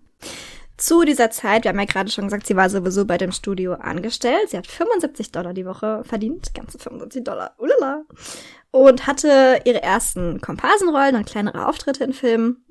Zu 0.77 1.05
dieser 1.05 1.31
Zeit, 1.31 1.65
wir 1.65 1.71
haben 1.71 1.79
ja 1.79 1.87
gerade 1.87 2.11
schon 2.11 2.25
gesagt, 2.25 2.47
sie 2.47 2.57
war 2.57 2.69
sowieso 2.69 3.07
bei 3.07 3.17
dem 3.17 3.33
Studio 3.33 3.73
angestellt. 3.75 4.51
Sie 4.51 4.59
hat 4.59 4.67
75 4.67 5.33
Dollar 5.33 5.55
die 5.55 5.65
Woche 5.65 6.03
verdient, 6.05 6.55
ganze 6.55 6.79
75 6.79 7.25
Dollar, 7.25 7.55
ulala. 7.57 8.05
Und 8.73 9.07
hatte 9.07 9.61
ihre 9.65 9.83
ersten 9.83 10.43
Komparsenrollen 10.43 11.17
und 11.17 11.25
kleinere 11.25 11.67
Auftritte 11.67 12.05
in 12.05 12.13
Filmen 12.13 12.66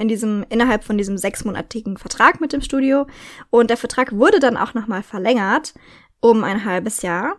in 0.00 0.08
diesem, 0.08 0.44
innerhalb 0.48 0.84
von 0.84 0.98
diesem 0.98 1.18
sechsmonatigen 1.18 1.96
Vertrag 1.96 2.40
mit 2.40 2.52
dem 2.52 2.62
Studio. 2.62 3.06
Und 3.50 3.70
der 3.70 3.76
Vertrag 3.76 4.12
wurde 4.12 4.40
dann 4.40 4.56
auch 4.56 4.74
nochmal 4.74 5.02
verlängert 5.02 5.74
um 6.20 6.44
ein 6.44 6.64
halbes 6.64 7.02
Jahr. 7.02 7.36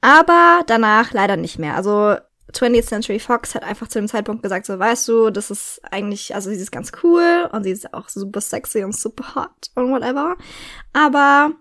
Aber 0.00 0.62
danach 0.66 1.12
leider 1.12 1.36
nicht 1.36 1.58
mehr. 1.58 1.76
Also 1.76 2.16
20th 2.52 2.86
Century 2.86 3.18
Fox 3.18 3.54
hat 3.54 3.62
einfach 3.62 3.88
zu 3.88 3.98
dem 3.98 4.08
Zeitpunkt 4.08 4.42
gesagt, 4.42 4.66
so 4.66 4.78
weißt 4.78 5.08
du, 5.08 5.30
das 5.30 5.50
ist 5.50 5.80
eigentlich, 5.90 6.34
also 6.34 6.50
sie 6.50 6.56
ist 6.56 6.72
ganz 6.72 6.92
cool 7.02 7.48
und 7.52 7.64
sie 7.64 7.70
ist 7.70 7.94
auch 7.94 8.08
super 8.08 8.40
sexy 8.40 8.84
und 8.84 8.94
super 8.94 9.34
hot 9.34 9.70
und 9.74 9.90
whatever. 9.90 10.36
Aber 10.92 11.52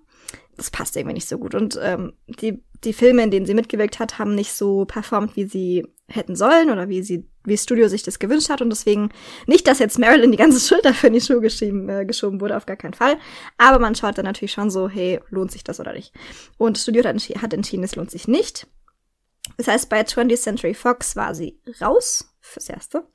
das 0.57 0.71
passt 0.71 0.95
irgendwie 0.95 1.15
nicht 1.15 1.29
so 1.29 1.37
gut. 1.37 1.55
Und 1.55 1.79
ähm, 1.81 2.13
die, 2.27 2.63
die 2.83 2.93
Filme, 2.93 3.23
in 3.23 3.31
denen 3.31 3.45
sie 3.45 3.53
mitgewirkt 3.53 3.99
hat, 3.99 4.19
haben 4.19 4.35
nicht 4.35 4.53
so 4.53 4.85
performt, 4.85 5.35
wie 5.35 5.45
sie 5.45 5.87
hätten 6.07 6.35
sollen 6.35 6.69
oder 6.69 6.89
wie 6.89 7.03
sie, 7.03 7.29
wie 7.43 7.57
Studio 7.57 7.87
sich 7.87 8.03
das 8.03 8.19
gewünscht 8.19 8.49
hat. 8.49 8.61
Und 8.61 8.69
deswegen 8.69 9.09
nicht, 9.47 9.67
dass 9.67 9.79
jetzt 9.79 9.99
Marilyn 9.99 10.31
die 10.31 10.37
ganze 10.37 10.59
Schuld 10.67 10.85
dafür 10.85 11.07
in 11.07 11.13
die 11.13 11.21
Schuhe 11.21 11.41
geschrieben, 11.41 11.89
äh, 11.89 12.05
geschoben 12.05 12.41
wurde, 12.41 12.57
auf 12.57 12.65
gar 12.65 12.77
keinen 12.77 12.93
Fall. 12.93 13.17
Aber 13.57 13.79
man 13.79 13.95
schaut 13.95 14.17
dann 14.17 14.25
natürlich 14.25 14.51
schon 14.51 14.69
so, 14.69 14.89
hey, 14.89 15.19
lohnt 15.29 15.51
sich 15.51 15.63
das 15.63 15.79
oder 15.79 15.93
nicht? 15.93 16.13
Und 16.57 16.77
Studio 16.77 17.03
hat, 17.03 17.11
entschi 17.11 17.33
hat 17.33 17.53
entschieden, 17.53 17.83
es 17.83 17.95
lohnt 17.95 18.11
sich 18.11 18.27
nicht. 18.27 18.67
Das 19.57 19.67
heißt, 19.67 19.89
bei 19.89 20.01
20th 20.01 20.41
Century 20.41 20.73
Fox 20.73 21.15
war 21.15 21.35
sie 21.35 21.59
raus 21.81 22.33
fürs 22.39 22.69
Erste. 22.69 23.07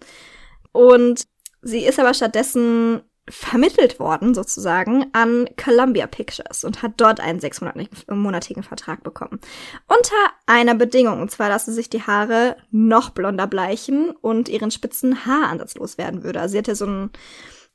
Und 0.73 1.24
sie 1.62 1.85
ist 1.85 1.98
aber 1.98 2.15
stattdessen 2.15 3.03
vermittelt 3.28 3.98
worden, 3.98 4.35
sozusagen, 4.35 5.07
an 5.12 5.48
Columbia 5.57 6.07
Pictures 6.07 6.65
und 6.65 6.82
hat 6.82 6.93
dort 6.97 7.20
einen 7.20 7.40
sechsmonatigen 7.40 8.62
Vertrag 8.62 9.03
bekommen. 9.03 9.40
Unter 9.89 10.15
einer 10.47 10.74
Bedingung, 10.74 11.20
und 11.20 11.31
zwar, 11.31 11.48
dass 11.48 11.66
sie 11.66 11.73
sich 11.73 11.90
die 11.90 12.03
Haare 12.03 12.57
noch 12.70 13.11
blonder 13.11 13.47
bleichen 13.47 14.11
und 14.11 14.48
ihren 14.48 14.70
spitzen 14.70 15.27
Haaransatz 15.27 15.74
loswerden 15.74 16.23
würde. 16.23 16.40
Also 16.40 16.53
sie 16.53 16.59
hatte 16.59 16.77
so 16.77 16.86
einen 16.86 17.11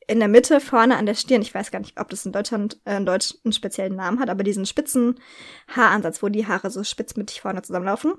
in 0.08 0.20
der 0.20 0.28
Mitte 0.28 0.60
vorne 0.60 0.98
an 0.98 1.06
der 1.06 1.14
Stirn, 1.14 1.42
ich 1.42 1.54
weiß 1.54 1.72
gar 1.72 1.80
nicht, 1.80 2.00
ob 2.00 2.10
das 2.10 2.26
in 2.26 2.32
Deutschland 2.32 2.80
äh, 2.86 2.98
in 2.98 3.06
Deutsch 3.06 3.36
einen 3.46 3.54
speziellen 3.54 3.96
Namen 3.96 4.20
hat, 4.20 4.30
aber 4.30 4.44
diesen 4.44 4.66
spitzen 4.66 5.20
Haaransatz, 5.68 6.22
wo 6.24 6.30
die 6.30 6.48
Haare 6.48 6.70
so 6.70 6.84
spitzmittig 6.84 7.42
vorne 7.42 7.62
zusammenlaufen. 7.62 8.14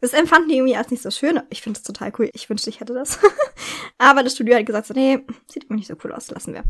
Das 0.00 0.12
empfanden 0.12 0.48
die 0.48 0.56
irgendwie 0.56 0.76
als 0.76 0.90
nicht 0.90 1.02
so 1.02 1.10
schön. 1.10 1.40
Ich 1.50 1.62
finde 1.62 1.78
es 1.78 1.82
total 1.82 2.12
cool. 2.18 2.30
Ich 2.32 2.48
wünschte, 2.48 2.70
ich 2.70 2.80
hätte 2.80 2.94
das. 2.94 3.18
Aber 3.98 4.22
das 4.22 4.34
Studio 4.34 4.56
hat 4.56 4.64
gesagt, 4.64 4.86
so, 4.86 4.94
nee, 4.94 5.24
sieht 5.46 5.64
irgendwie 5.64 5.80
nicht 5.80 5.88
so 5.88 5.96
cool 6.04 6.12
aus, 6.12 6.30
lassen 6.30 6.54
wir. 6.54 6.62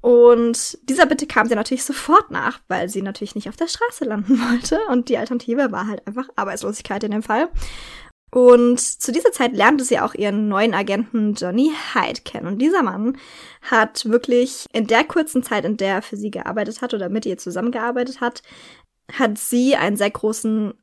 Und 0.00 0.78
dieser 0.88 1.06
Bitte 1.06 1.26
kam 1.26 1.46
sie 1.46 1.54
natürlich 1.54 1.84
sofort 1.84 2.30
nach, 2.30 2.60
weil 2.66 2.88
sie 2.88 3.02
natürlich 3.02 3.36
nicht 3.36 3.48
auf 3.48 3.56
der 3.56 3.68
Straße 3.68 4.04
landen 4.04 4.40
wollte. 4.50 4.80
Und 4.88 5.08
die 5.08 5.18
Alternative 5.18 5.70
war 5.70 5.86
halt 5.86 6.06
einfach 6.06 6.28
Arbeitslosigkeit 6.34 7.04
in 7.04 7.12
dem 7.12 7.22
Fall. 7.22 7.48
Und 8.32 8.80
zu 8.80 9.12
dieser 9.12 9.30
Zeit 9.30 9.54
lernte 9.54 9.84
sie 9.84 10.00
auch 10.00 10.12
ihren 10.12 10.48
neuen 10.48 10.74
Agenten 10.74 11.34
Johnny 11.34 11.70
Hyde 11.92 12.22
kennen. 12.22 12.48
Und 12.48 12.58
dieser 12.58 12.82
Mann 12.82 13.16
hat 13.62 14.06
wirklich 14.06 14.66
in 14.72 14.88
der 14.88 15.04
kurzen 15.04 15.44
Zeit, 15.44 15.64
in 15.64 15.76
der 15.76 15.94
er 15.94 16.02
für 16.02 16.16
sie 16.16 16.32
gearbeitet 16.32 16.82
hat 16.82 16.92
oder 16.94 17.08
mit 17.08 17.26
ihr 17.26 17.38
zusammengearbeitet 17.38 18.20
hat, 18.20 18.42
hat 19.12 19.38
sie 19.38 19.76
einen 19.76 19.96
sehr 19.96 20.10
großen 20.10 20.74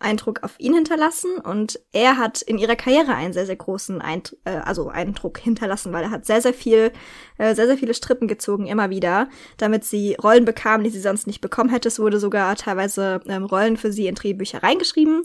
Eindruck 0.00 0.42
auf 0.42 0.54
ihn 0.58 0.74
hinterlassen 0.74 1.38
und 1.38 1.80
er 1.92 2.16
hat 2.16 2.42
in 2.42 2.58
ihrer 2.58 2.76
Karriere 2.76 3.14
einen 3.14 3.32
sehr, 3.32 3.46
sehr 3.46 3.56
großen 3.56 4.00
Eindruck, 4.00 4.38
äh, 4.44 4.58
also 4.58 4.88
Eindruck 4.88 5.38
hinterlassen, 5.38 5.92
weil 5.92 6.04
er 6.04 6.10
hat 6.10 6.24
sehr, 6.24 6.40
sehr 6.40 6.54
viel, 6.54 6.92
äh, 7.36 7.54
sehr, 7.54 7.66
sehr 7.66 7.76
viele 7.76 7.94
Strippen 7.94 8.28
gezogen, 8.28 8.66
immer 8.66 8.90
wieder, 8.90 9.28
damit 9.56 9.84
sie 9.84 10.14
Rollen 10.14 10.44
bekam, 10.44 10.84
die 10.84 10.90
sie 10.90 11.00
sonst 11.00 11.26
nicht 11.26 11.40
bekommen 11.40 11.70
hätte. 11.70 11.88
Es 11.88 11.98
wurde 11.98 12.20
sogar 12.20 12.54
teilweise 12.54 13.20
ähm, 13.26 13.44
Rollen 13.44 13.76
für 13.76 13.92
sie 13.92 14.06
in 14.06 14.14
Drehbücher 14.14 14.62
reingeschrieben. 14.62 15.24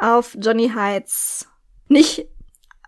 Auf 0.00 0.36
Johnny 0.40 0.70
Heights 0.70 1.48
nicht 1.88 2.26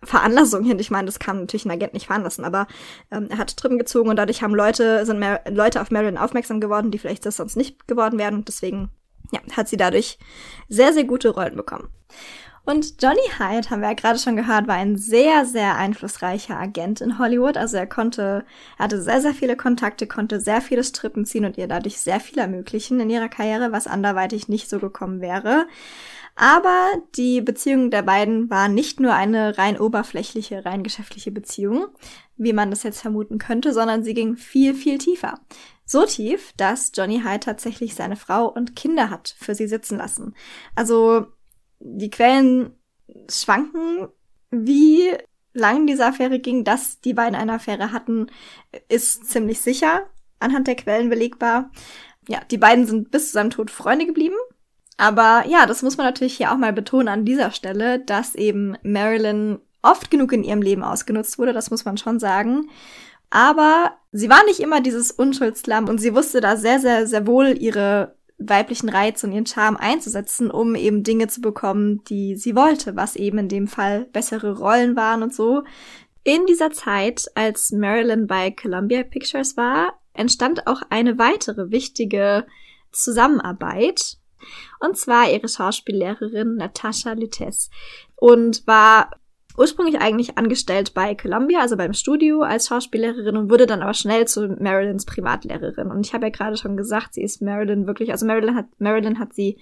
Veranlassung 0.04 0.64
hin. 0.64 0.78
Ich 0.80 0.90
meine, 0.90 1.06
das 1.06 1.20
kann 1.20 1.38
natürlich 1.40 1.64
ein 1.64 1.70
Agent 1.70 1.94
nicht 1.94 2.06
veranlassen, 2.06 2.44
aber 2.44 2.66
ähm, 3.12 3.28
er 3.30 3.38
hat 3.38 3.52
Strippen 3.52 3.78
gezogen 3.78 4.10
und 4.10 4.16
dadurch 4.16 4.42
haben 4.42 4.54
Leute, 4.54 5.06
sind 5.06 5.20
mehr 5.20 5.42
Leute 5.48 5.80
auf 5.80 5.92
Marilyn 5.92 6.18
aufmerksam 6.18 6.60
geworden, 6.60 6.90
die 6.90 6.98
vielleicht 6.98 7.24
das 7.24 7.36
sonst 7.36 7.56
nicht 7.56 7.86
geworden 7.86 8.18
wären 8.18 8.34
und 8.34 8.48
deswegen 8.48 8.90
ja, 9.32 9.40
hat 9.56 9.68
sie 9.68 9.76
dadurch 9.76 10.18
sehr, 10.68 10.92
sehr 10.92 11.04
gute 11.04 11.30
Rollen 11.30 11.56
bekommen. 11.56 11.88
Und 12.64 13.02
Johnny 13.02 13.20
Hyde, 13.38 13.70
haben 13.70 13.80
wir 13.80 13.88
ja 13.88 13.94
gerade 13.94 14.20
schon 14.20 14.36
gehört, 14.36 14.68
war 14.68 14.76
ein 14.76 14.96
sehr, 14.96 15.44
sehr 15.44 15.76
einflussreicher 15.76 16.56
Agent 16.56 17.00
in 17.00 17.18
Hollywood. 17.18 17.56
Also 17.56 17.76
er 17.76 17.88
konnte, 17.88 18.44
er 18.78 18.84
hatte 18.84 19.02
sehr, 19.02 19.20
sehr 19.20 19.34
viele 19.34 19.56
Kontakte, 19.56 20.06
konnte 20.06 20.38
sehr 20.38 20.60
viele 20.60 20.84
Strippen 20.84 21.26
ziehen 21.26 21.44
und 21.44 21.58
ihr 21.58 21.66
dadurch 21.66 21.98
sehr 21.98 22.20
viel 22.20 22.38
ermöglichen 22.38 23.00
in 23.00 23.10
ihrer 23.10 23.28
Karriere, 23.28 23.72
was 23.72 23.88
anderweitig 23.88 24.48
nicht 24.48 24.68
so 24.70 24.78
gekommen 24.78 25.20
wäre. 25.20 25.66
Aber 26.36 26.88
die 27.16 27.40
Beziehung 27.40 27.90
der 27.90 28.02
beiden 28.02 28.48
war 28.48 28.68
nicht 28.68 29.00
nur 29.00 29.12
eine 29.12 29.58
rein 29.58 29.78
oberflächliche, 29.78 30.64
rein 30.64 30.84
geschäftliche 30.84 31.32
Beziehung, 31.32 31.86
wie 32.36 32.52
man 32.52 32.70
das 32.70 32.84
jetzt 32.84 33.00
vermuten 33.00 33.38
könnte, 33.38 33.72
sondern 33.72 34.04
sie 34.04 34.14
ging 34.14 34.36
viel, 34.36 34.74
viel 34.74 34.98
tiefer. 34.98 35.40
So 35.92 36.06
tief, 36.06 36.54
dass 36.56 36.90
Johnny 36.94 37.20
Hyde 37.20 37.40
tatsächlich 37.40 37.94
seine 37.94 38.16
Frau 38.16 38.48
und 38.48 38.74
Kinder 38.74 39.10
hat 39.10 39.36
für 39.38 39.54
sie 39.54 39.66
sitzen 39.66 39.98
lassen. 39.98 40.34
Also 40.74 41.26
die 41.80 42.08
Quellen 42.08 42.74
schwanken, 43.30 44.08
wie 44.50 45.10
lang 45.52 45.86
diese 45.86 46.06
Affäre 46.06 46.38
ging, 46.38 46.64
dass 46.64 47.02
die 47.02 47.12
beiden 47.12 47.34
eine 47.34 47.52
Affäre 47.52 47.92
hatten, 47.92 48.28
ist 48.88 49.28
ziemlich 49.28 49.60
sicher 49.60 50.06
anhand 50.40 50.66
der 50.66 50.76
Quellen 50.76 51.10
belegbar. 51.10 51.70
Ja, 52.26 52.40
die 52.50 52.56
beiden 52.56 52.86
sind 52.86 53.10
bis 53.10 53.26
zu 53.26 53.32
seinem 53.32 53.50
Tod 53.50 53.70
Freunde 53.70 54.06
geblieben. 54.06 54.36
Aber 54.96 55.44
ja, 55.46 55.66
das 55.66 55.82
muss 55.82 55.98
man 55.98 56.06
natürlich 56.06 56.38
hier 56.38 56.52
auch 56.52 56.56
mal 56.56 56.72
betonen 56.72 57.08
an 57.08 57.26
dieser 57.26 57.50
Stelle, 57.50 57.98
dass 57.98 58.34
eben 58.34 58.78
Marilyn 58.82 59.58
oft 59.82 60.10
genug 60.10 60.32
in 60.32 60.42
ihrem 60.42 60.62
Leben 60.62 60.84
ausgenutzt 60.84 61.38
wurde, 61.38 61.52
das 61.52 61.70
muss 61.70 61.84
man 61.84 61.98
schon 61.98 62.18
sagen. 62.18 62.70
Aber 63.34 63.92
sie 64.12 64.28
war 64.28 64.44
nicht 64.44 64.60
immer 64.60 64.82
dieses 64.82 65.10
Unschuldslamm 65.10 65.88
und 65.88 65.96
sie 65.96 66.14
wusste 66.14 66.42
da 66.42 66.58
sehr, 66.58 66.80
sehr, 66.80 67.06
sehr 67.06 67.26
wohl 67.26 67.56
ihre 67.58 68.14
weiblichen 68.36 68.90
Reiz 68.90 69.24
und 69.24 69.32
ihren 69.32 69.46
Charme 69.46 69.78
einzusetzen, 69.78 70.50
um 70.50 70.74
eben 70.74 71.02
Dinge 71.02 71.28
zu 71.28 71.40
bekommen, 71.40 72.04
die 72.04 72.36
sie 72.36 72.54
wollte, 72.54 72.94
was 72.94 73.16
eben 73.16 73.38
in 73.38 73.48
dem 73.48 73.68
Fall 73.68 74.04
bessere 74.12 74.58
Rollen 74.58 74.96
waren 74.96 75.22
und 75.22 75.34
so. 75.34 75.62
In 76.24 76.44
dieser 76.44 76.72
Zeit, 76.72 77.24
als 77.34 77.72
Marilyn 77.72 78.26
bei 78.26 78.50
Columbia 78.50 79.02
Pictures 79.02 79.56
war, 79.56 79.94
entstand 80.12 80.66
auch 80.66 80.82
eine 80.90 81.16
weitere 81.16 81.70
wichtige 81.70 82.46
Zusammenarbeit. 82.92 84.18
Und 84.78 84.98
zwar 84.98 85.30
ihre 85.30 85.48
Schauspiellehrerin 85.48 86.56
Natascha 86.56 87.14
Lutes. 87.14 87.70
Und 88.16 88.66
war 88.66 89.08
ursprünglich 89.56 90.00
eigentlich 90.00 90.38
angestellt 90.38 90.94
bei 90.94 91.14
Columbia, 91.14 91.60
also 91.60 91.76
beim 91.76 91.92
Studio 91.92 92.42
als 92.42 92.68
Schauspiellehrerin 92.68 93.36
und 93.36 93.50
wurde 93.50 93.66
dann 93.66 93.82
aber 93.82 93.94
schnell 93.94 94.26
zu 94.26 94.48
Marilyns 94.58 95.04
Privatlehrerin. 95.04 95.90
Und 95.90 96.06
ich 96.06 96.14
habe 96.14 96.26
ja 96.26 96.30
gerade 96.30 96.56
schon 96.56 96.76
gesagt, 96.76 97.14
sie 97.14 97.22
ist 97.22 97.42
Marilyn 97.42 97.86
wirklich, 97.86 98.12
also 98.12 98.26
Marilyn 98.26 98.54
hat, 98.54 98.66
Marilyn 98.78 99.18
hat 99.18 99.34
sie 99.34 99.58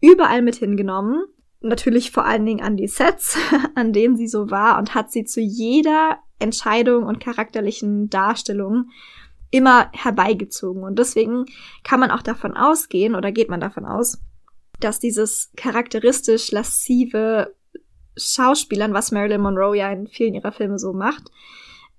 überall 0.00 0.42
mit 0.42 0.56
hingenommen. 0.56 1.24
Natürlich 1.60 2.10
vor 2.10 2.24
allen 2.24 2.46
Dingen 2.46 2.62
an 2.62 2.76
die 2.76 2.88
Sets, 2.88 3.36
an 3.74 3.92
denen 3.92 4.16
sie 4.16 4.28
so 4.28 4.50
war 4.50 4.78
und 4.78 4.94
hat 4.94 5.10
sie 5.10 5.24
zu 5.24 5.40
jeder 5.40 6.18
Entscheidung 6.38 7.04
und 7.04 7.20
charakterlichen 7.20 8.08
Darstellung 8.08 8.90
immer 9.50 9.90
herbeigezogen. 9.92 10.82
Und 10.82 10.98
deswegen 10.98 11.46
kann 11.82 12.00
man 12.00 12.10
auch 12.10 12.22
davon 12.22 12.56
ausgehen, 12.56 13.14
oder 13.14 13.32
geht 13.32 13.48
man 13.48 13.60
davon 13.60 13.86
aus, 13.86 14.18
dass 14.80 14.98
dieses 14.98 15.50
charakteristisch 15.56 16.50
lassive 16.52 17.54
Schauspielern, 18.16 18.94
was 18.94 19.12
Marilyn 19.12 19.40
Monroe 19.40 19.76
ja 19.76 19.92
in 19.92 20.06
vielen 20.06 20.34
ihrer 20.34 20.52
Filme 20.52 20.78
so 20.78 20.92
macht, 20.92 21.30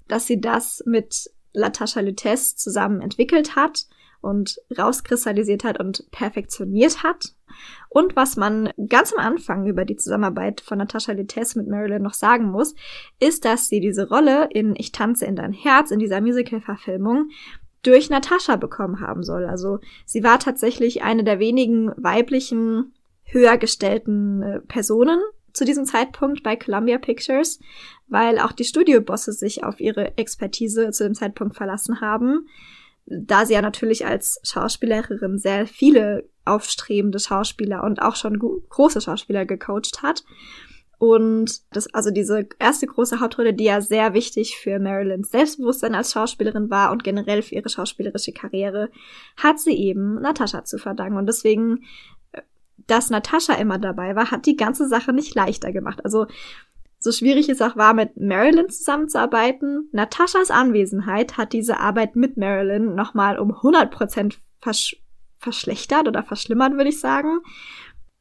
dass 0.08 0.28
sie 0.28 0.40
das 0.40 0.84
mit 0.86 1.30
Latasha 1.54 2.02
Lutes 2.02 2.56
zusammen 2.56 3.02
entwickelt 3.02 3.56
hat 3.56 3.86
und 4.22 4.60
rauskristallisiert 4.78 5.64
hat 5.64 5.80
und 5.80 6.10
perfektioniert 6.12 7.04
hat. 7.04 7.34
Und 7.90 8.16
was 8.16 8.36
man 8.36 8.72
ganz 8.90 9.14
am 9.14 9.24
Anfang 9.24 9.68
über 9.68 9.86
die 9.86 9.96
Zusammenarbeit 9.96 10.62
von 10.62 10.78
Natascha 10.78 11.14
Lutes 11.14 11.56
mit 11.56 11.68
Marilyn 11.68 12.04
noch 12.04 12.14
sagen 12.14 12.52
muss, 12.52 12.76
ist, 13.20 13.46
dass 13.46 13.70
sie 13.70 13.80
diese 13.80 14.10
Rolle 14.10 14.50
in 14.52 14.76
Ich 14.76 14.92
tanze 14.92 15.26
in 15.26 15.36
dein 15.36 15.54
Herz, 15.54 15.92
in 15.92 16.00
dieser 16.00 16.22
Musical-Verfilmung, 16.22 17.30
durch 17.84 18.10
Natascha 18.10 18.58
bekommen 18.58 19.00
haben 19.00 19.24
soll. 19.24 19.46
Also 19.46 19.80
sie 20.06 20.24
war 20.24 20.40
tatsächlich 20.40 21.04
eine 21.04 21.24
der 21.24 21.40
wenigen 21.40 21.92
weiblichen, 21.96 22.94
höher 23.24 23.58
gestellten 23.58 24.42
äh, 24.42 24.60
Personen 24.62 25.20
zu 25.58 25.66
diesem 25.66 25.86
Zeitpunkt 25.86 26.44
bei 26.44 26.56
Columbia 26.56 26.98
Pictures, 26.98 27.60
weil 28.08 28.40
auch 28.40 28.52
die 28.52 28.64
Studiobosse 28.64 29.34
sich 29.34 29.64
auf 29.64 29.80
ihre 29.80 30.18
Expertise 30.18 30.92
zu 30.92 31.04
dem 31.04 31.16
Zeitpunkt 31.16 31.56
verlassen 31.56 32.00
haben, 32.00 32.48
da 33.06 33.46
sie 33.46 33.54
ja 33.54 33.62
natürlich 33.62 34.06
als 34.06 34.40
Schauspielerin 34.44 35.38
sehr 35.38 35.66
viele 35.66 36.30
aufstrebende 36.46 37.20
Schauspieler 37.20 37.84
und 37.84 38.02
auch 38.02 38.16
schon 38.16 38.38
große 38.40 39.02
Schauspieler 39.02 39.46
gecoacht 39.46 40.02
hat. 40.02 40.24
Und 41.00 41.62
das, 41.76 41.94
also 41.94 42.10
diese 42.10 42.48
erste 42.58 42.88
große 42.88 43.20
Hauptrolle, 43.20 43.54
die 43.54 43.66
ja 43.66 43.82
sehr 43.82 44.14
wichtig 44.14 44.58
für 44.58 44.80
Marilyns 44.80 45.30
Selbstbewusstsein 45.30 45.94
als 45.94 46.12
Schauspielerin 46.12 46.72
war 46.72 46.92
und 46.92 47.04
generell 47.04 47.44
für 47.44 47.56
ihre 47.56 47.70
schauspielerische 47.70 48.32
Karriere, 48.32 48.90
hat 49.38 49.60
sie 49.60 49.78
eben 49.78 50.20
Natascha 50.22 50.64
zu 50.66 50.80
verdanken. 50.80 51.18
Und 51.18 51.28
deswegen 51.28 51.84
dass 52.86 53.10
Natascha 53.10 53.54
immer 53.56 53.80
dabei 53.80 54.16
war, 54.16 54.32
hat 54.32 54.46
die 54.46 54.56
ganze 54.56 54.88
Sache 54.88 55.14
nicht 55.14 55.36
leichter 55.36 55.72
gemacht. 55.72 56.06
Also 56.06 56.28
so 57.00 57.12
schwierig 57.12 57.50
es 57.50 57.62
auch 57.62 57.76
war, 57.76 57.94
mit 57.94 58.18
Marilyn 58.18 58.70
zusammenzuarbeiten, 58.70 59.90
Nataschas 59.92 60.52
Anwesenheit 60.52 61.38
hat 61.38 61.54
diese 61.54 61.80
Arbeit 61.80 62.16
mit 62.16 62.38
Marilyn 62.38 62.96
nochmal 62.96 63.40
um 63.40 63.52
100% 63.52 64.38
versch 64.60 64.98
verschlechtert 65.40 66.08
oder 66.08 66.24
verschlimmert, 66.24 66.74
würde 66.74 66.90
ich 66.90 67.00
sagen. 67.00 67.42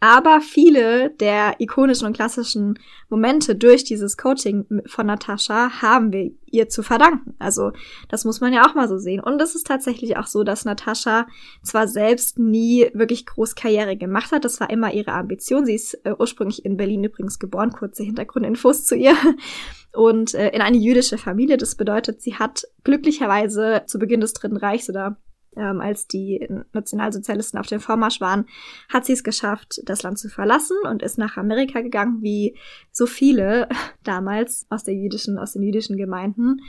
Aber 0.00 0.42
viele 0.42 1.10
der 1.10 1.58
ikonischen 1.58 2.06
und 2.06 2.12
klassischen 2.12 2.78
Momente 3.08 3.56
durch 3.56 3.82
dieses 3.82 4.18
Coaching 4.18 4.66
von 4.84 5.06
Natascha 5.06 5.80
haben 5.80 6.12
wir 6.12 6.32
ihr 6.44 6.68
zu 6.68 6.82
verdanken. 6.82 7.34
Also 7.38 7.72
das 8.08 8.26
muss 8.26 8.42
man 8.42 8.52
ja 8.52 8.66
auch 8.66 8.74
mal 8.74 8.88
so 8.88 8.98
sehen. 8.98 9.20
Und 9.20 9.40
es 9.40 9.54
ist 9.54 9.66
tatsächlich 9.66 10.18
auch 10.18 10.26
so, 10.26 10.44
dass 10.44 10.66
Natascha 10.66 11.26
zwar 11.62 11.88
selbst 11.88 12.38
nie 12.38 12.90
wirklich 12.92 13.24
groß 13.24 13.54
Karriere 13.54 13.96
gemacht 13.96 14.32
hat, 14.32 14.44
das 14.44 14.60
war 14.60 14.68
immer 14.68 14.92
ihre 14.92 15.12
Ambition. 15.12 15.64
Sie 15.64 15.74
ist 15.74 15.94
äh, 16.04 16.14
ursprünglich 16.18 16.66
in 16.66 16.76
Berlin 16.76 17.04
übrigens 17.04 17.38
geboren, 17.38 17.72
kurze 17.72 18.02
Hintergrundinfos 18.02 18.84
zu 18.84 18.96
ihr. 18.96 19.16
Und 19.94 20.34
äh, 20.34 20.50
in 20.50 20.60
eine 20.60 20.76
jüdische 20.76 21.16
Familie. 21.16 21.56
Das 21.56 21.74
bedeutet, 21.74 22.20
sie 22.20 22.34
hat 22.34 22.64
glücklicherweise 22.84 23.84
zu 23.86 23.98
Beginn 23.98 24.20
des 24.20 24.34
Dritten 24.34 24.58
Reichs 24.58 24.90
oder 24.90 25.16
ähm, 25.56 25.80
als 25.80 26.06
die 26.06 26.46
Nationalsozialisten 26.72 27.58
auf 27.58 27.66
dem 27.66 27.80
Vormarsch 27.80 28.20
waren, 28.20 28.46
hat 28.88 29.06
sie 29.06 29.12
es 29.12 29.24
geschafft, 29.24 29.80
das 29.84 30.02
Land 30.02 30.18
zu 30.18 30.28
verlassen 30.28 30.76
und 30.84 31.02
ist 31.02 31.18
nach 31.18 31.36
Amerika 31.36 31.80
gegangen, 31.80 32.22
wie 32.22 32.56
so 32.92 33.06
viele 33.06 33.68
damals 34.04 34.66
aus 34.70 34.84
der 34.84 34.94
jüdischen, 34.94 35.38
aus 35.38 35.52
den 35.52 35.62
jüdischen 35.62 35.96
Gemeinden 35.96 36.60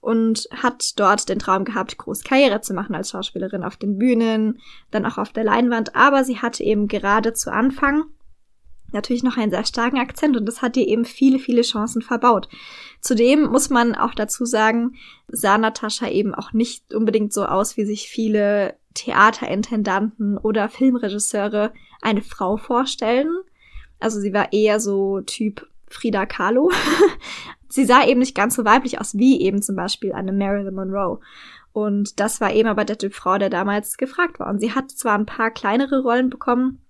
und 0.00 0.48
hat 0.50 0.98
dort 0.98 1.28
den 1.28 1.38
Traum 1.38 1.64
gehabt, 1.64 1.96
groß 1.96 2.24
Karriere 2.24 2.60
zu 2.60 2.74
machen 2.74 2.94
als 2.94 3.10
Schauspielerin 3.10 3.62
auf 3.62 3.76
den 3.76 3.98
Bühnen, 3.98 4.58
dann 4.90 5.06
auch 5.06 5.16
auf 5.16 5.32
der 5.32 5.44
Leinwand, 5.44 5.94
aber 5.94 6.24
sie 6.24 6.38
hatte 6.38 6.64
eben 6.64 6.88
gerade 6.88 7.32
zu 7.34 7.52
Anfang 7.52 8.04
natürlich 8.92 9.22
noch 9.22 9.36
einen 9.36 9.50
sehr 9.50 9.64
starken 9.64 9.98
Akzent 9.98 10.36
und 10.36 10.46
das 10.46 10.62
hat 10.62 10.76
ihr 10.76 10.86
eben 10.86 11.04
viele, 11.04 11.38
viele 11.38 11.62
Chancen 11.62 12.02
verbaut. 12.02 12.48
Zudem 13.00 13.44
muss 13.44 13.70
man 13.70 13.94
auch 13.94 14.14
dazu 14.14 14.44
sagen, 14.44 14.94
sah 15.28 15.58
Natascha 15.58 16.08
eben 16.08 16.34
auch 16.34 16.52
nicht 16.52 16.94
unbedingt 16.94 17.32
so 17.32 17.44
aus, 17.44 17.76
wie 17.76 17.84
sich 17.84 18.08
viele 18.08 18.76
Theaterintendanten 18.94 20.38
oder 20.38 20.68
Filmregisseure 20.68 21.72
eine 22.00 22.22
Frau 22.22 22.56
vorstellen. 22.56 23.30
Also 23.98 24.20
sie 24.20 24.32
war 24.32 24.52
eher 24.52 24.80
so 24.80 25.20
Typ 25.20 25.66
Frida 25.88 26.26
Kahlo. 26.26 26.70
sie 27.68 27.84
sah 27.84 28.04
eben 28.04 28.20
nicht 28.20 28.34
ganz 28.34 28.54
so 28.54 28.64
weiblich 28.64 29.00
aus 29.00 29.16
wie 29.16 29.40
eben 29.40 29.62
zum 29.62 29.76
Beispiel 29.76 30.12
eine 30.12 30.32
Marilyn 30.32 30.74
Monroe. 30.74 31.20
Und 31.72 32.20
das 32.20 32.40
war 32.40 32.52
eben 32.52 32.68
aber 32.68 32.84
der 32.84 32.98
Typ 32.98 33.14
Frau, 33.14 33.38
der 33.38 33.50
damals 33.50 33.96
gefragt 33.96 34.38
war. 34.38 34.48
Und 34.50 34.60
sie 34.60 34.72
hat 34.72 34.90
zwar 34.90 35.14
ein 35.14 35.26
paar 35.26 35.50
kleinere 35.50 36.02
Rollen 36.02 36.28
bekommen, 36.28 36.82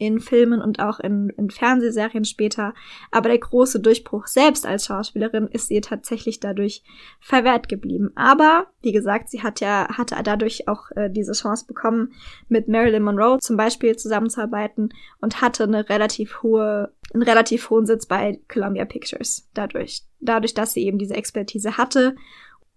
in 0.00 0.18
Filmen 0.18 0.62
und 0.62 0.80
auch 0.80 0.98
in, 0.98 1.28
in 1.36 1.50
Fernsehserien 1.50 2.24
später. 2.24 2.72
Aber 3.10 3.28
der 3.28 3.38
große 3.38 3.80
Durchbruch 3.80 4.26
selbst 4.26 4.64
als 4.64 4.86
Schauspielerin 4.86 5.46
ist 5.46 5.70
ihr 5.70 5.82
tatsächlich 5.82 6.40
dadurch 6.40 6.82
verwehrt 7.20 7.68
geblieben. 7.68 8.10
Aber, 8.14 8.68
wie 8.80 8.92
gesagt, 8.92 9.28
sie 9.28 9.42
hat 9.42 9.60
ja, 9.60 9.88
hatte 9.96 10.16
dadurch 10.24 10.68
auch 10.68 10.90
äh, 10.96 11.10
diese 11.10 11.32
Chance 11.32 11.66
bekommen, 11.66 12.14
mit 12.48 12.66
Marilyn 12.66 13.02
Monroe 13.02 13.38
zum 13.40 13.58
Beispiel 13.58 13.94
zusammenzuarbeiten 13.94 14.88
und 15.20 15.42
hatte 15.42 15.64
eine 15.64 15.90
relativ 15.90 16.42
hohe, 16.42 16.94
einen 17.12 17.22
relativ 17.22 17.68
hohen 17.68 17.84
Sitz 17.84 18.06
bei 18.06 18.40
Columbia 18.48 18.86
Pictures. 18.86 19.50
Dadurch, 19.52 20.02
dadurch, 20.20 20.54
dass 20.54 20.72
sie 20.72 20.86
eben 20.86 20.98
diese 20.98 21.14
Expertise 21.14 21.76
hatte, 21.76 22.16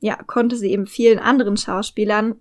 ja, 0.01 0.17
konnte 0.27 0.57
sie 0.57 0.71
eben 0.71 0.87
vielen 0.87 1.19
anderen 1.19 1.55
Schauspielern 1.55 2.35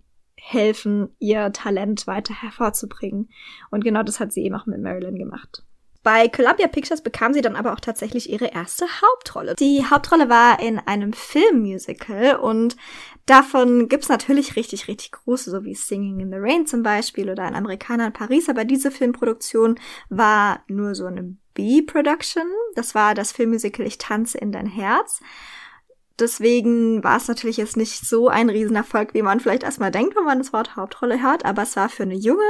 helfen, 0.44 1.14
ihr 1.20 1.52
Talent 1.52 2.06
weiter 2.06 2.35
hervorzubringen. 2.43 3.31
Und 3.70 3.85
genau 3.85 4.02
das 4.02 4.19
hat 4.19 4.32
sie 4.32 4.43
eben 4.43 4.56
auch 4.56 4.66
mit 4.66 4.82
Marilyn 4.82 5.16
gemacht. 5.16 5.62
Bei 6.02 6.27
Columbia 6.27 6.66
Pictures 6.66 7.01
bekam 7.01 7.32
sie 7.32 7.43
dann 7.43 7.55
aber 7.55 7.73
auch 7.73 7.78
tatsächlich 7.78 8.28
ihre 8.28 8.47
erste 8.47 8.86
Hauptrolle. 8.86 9.55
Die 9.55 9.85
Hauptrolle 9.89 10.28
war 10.28 10.59
in 10.59 10.81
einem 10.81 11.12
Filmmusical 11.12 12.36
und 12.36 12.77
davon 13.27 13.89
gibt's 13.89 14.09
natürlich 14.09 14.56
richtig, 14.56 14.89
richtig 14.89 15.12
große, 15.12 15.48
so 15.52 15.62
wie 15.62 15.77
Singing 15.77 16.19
in 16.19 16.32
the 16.32 16.39
Rain 16.40 16.66
zum 16.66 16.82
Beispiel 16.82 17.31
oder 17.31 17.44
ein 17.44 17.55
Amerikaner 17.55 18.09
in 18.09 18.12
Paris, 18.12 18.48
aber 18.48 18.64
diese 18.64 18.90
Filmproduktion 18.90 19.78
war 20.09 20.64
nur 20.66 20.97
so 20.97 21.06
eine 21.06 21.36
B-Production. 21.55 22.48
Das 22.74 22.97
war 22.97 23.14
das 23.14 23.31
Filmmusical 23.31 23.86
Ich 23.86 23.98
tanze 23.98 24.39
in 24.39 24.51
dein 24.51 24.66
Herz. 24.66 25.20
Deswegen 26.18 27.02
war 27.02 27.16
es 27.16 27.28
natürlich 27.28 27.56
jetzt 27.56 27.76
nicht 27.76 28.06
so 28.06 28.28
ein 28.28 28.51
Riesenerfolg, 28.51 29.14
wie 29.14 29.22
man 29.22 29.40
vielleicht 29.40 29.62
erstmal 29.62 29.90
denkt, 29.90 30.16
wenn 30.16 30.24
man 30.24 30.39
das 30.39 30.52
Wort 30.52 30.76
Hauptrolle 30.76 31.22
hört, 31.22 31.44
aber 31.44 31.62
es 31.62 31.76
war 31.76 31.89
für 31.89 32.02
eine 32.02 32.14
junge, 32.14 32.43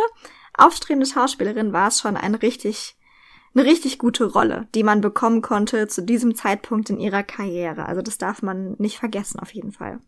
aufstrebende 0.56 1.06
Schauspielerin 1.06 1.72
war 1.72 1.88
es 1.88 2.00
schon 2.00 2.16
ein 2.16 2.34
richtig, 2.34 2.96
eine 3.54 3.64
richtig 3.64 3.98
gute 3.98 4.24
Rolle, 4.24 4.68
die 4.74 4.82
man 4.82 5.00
bekommen 5.00 5.42
konnte 5.42 5.88
zu 5.88 6.02
diesem 6.02 6.34
Zeitpunkt 6.34 6.90
in 6.90 6.98
ihrer 6.98 7.22
Karriere. 7.22 7.86
Also 7.86 8.02
das 8.02 8.18
darf 8.18 8.42
man 8.42 8.74
nicht 8.78 8.98
vergessen 8.98 9.40
auf 9.40 9.52
jeden 9.54 9.72
Fall. 9.72 10.00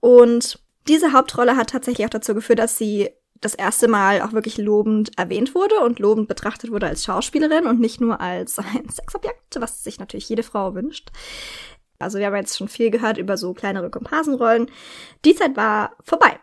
Und 0.00 0.58
diese 0.88 1.12
Hauptrolle 1.12 1.56
hat 1.56 1.70
tatsächlich 1.70 2.06
auch 2.06 2.10
dazu 2.10 2.34
geführt, 2.34 2.58
dass 2.58 2.76
sie 2.76 3.10
das 3.42 3.54
erste 3.54 3.88
Mal 3.88 4.22
auch 4.22 4.32
wirklich 4.32 4.56
lobend 4.56 5.18
erwähnt 5.18 5.54
wurde 5.54 5.80
und 5.80 5.98
lobend 5.98 6.28
betrachtet 6.28 6.70
wurde 6.70 6.86
als 6.86 7.04
Schauspielerin 7.04 7.66
und 7.66 7.80
nicht 7.80 8.00
nur 8.00 8.20
als 8.20 8.58
ein 8.58 8.88
Sexobjekt, 8.88 9.60
was 9.60 9.82
sich 9.82 9.98
natürlich 9.98 10.28
jede 10.28 10.44
Frau 10.44 10.74
wünscht. 10.74 11.10
Also 12.02 12.18
wir 12.18 12.26
haben 12.26 12.36
jetzt 12.36 12.56
schon 12.56 12.68
viel 12.68 12.90
gehört 12.90 13.18
über 13.18 13.36
so 13.36 13.54
kleinere 13.54 13.90
Komparsenrollen. 13.90 14.70
Die 15.24 15.34
Zeit 15.34 15.56
war 15.56 15.96
vorbei. 16.02 16.38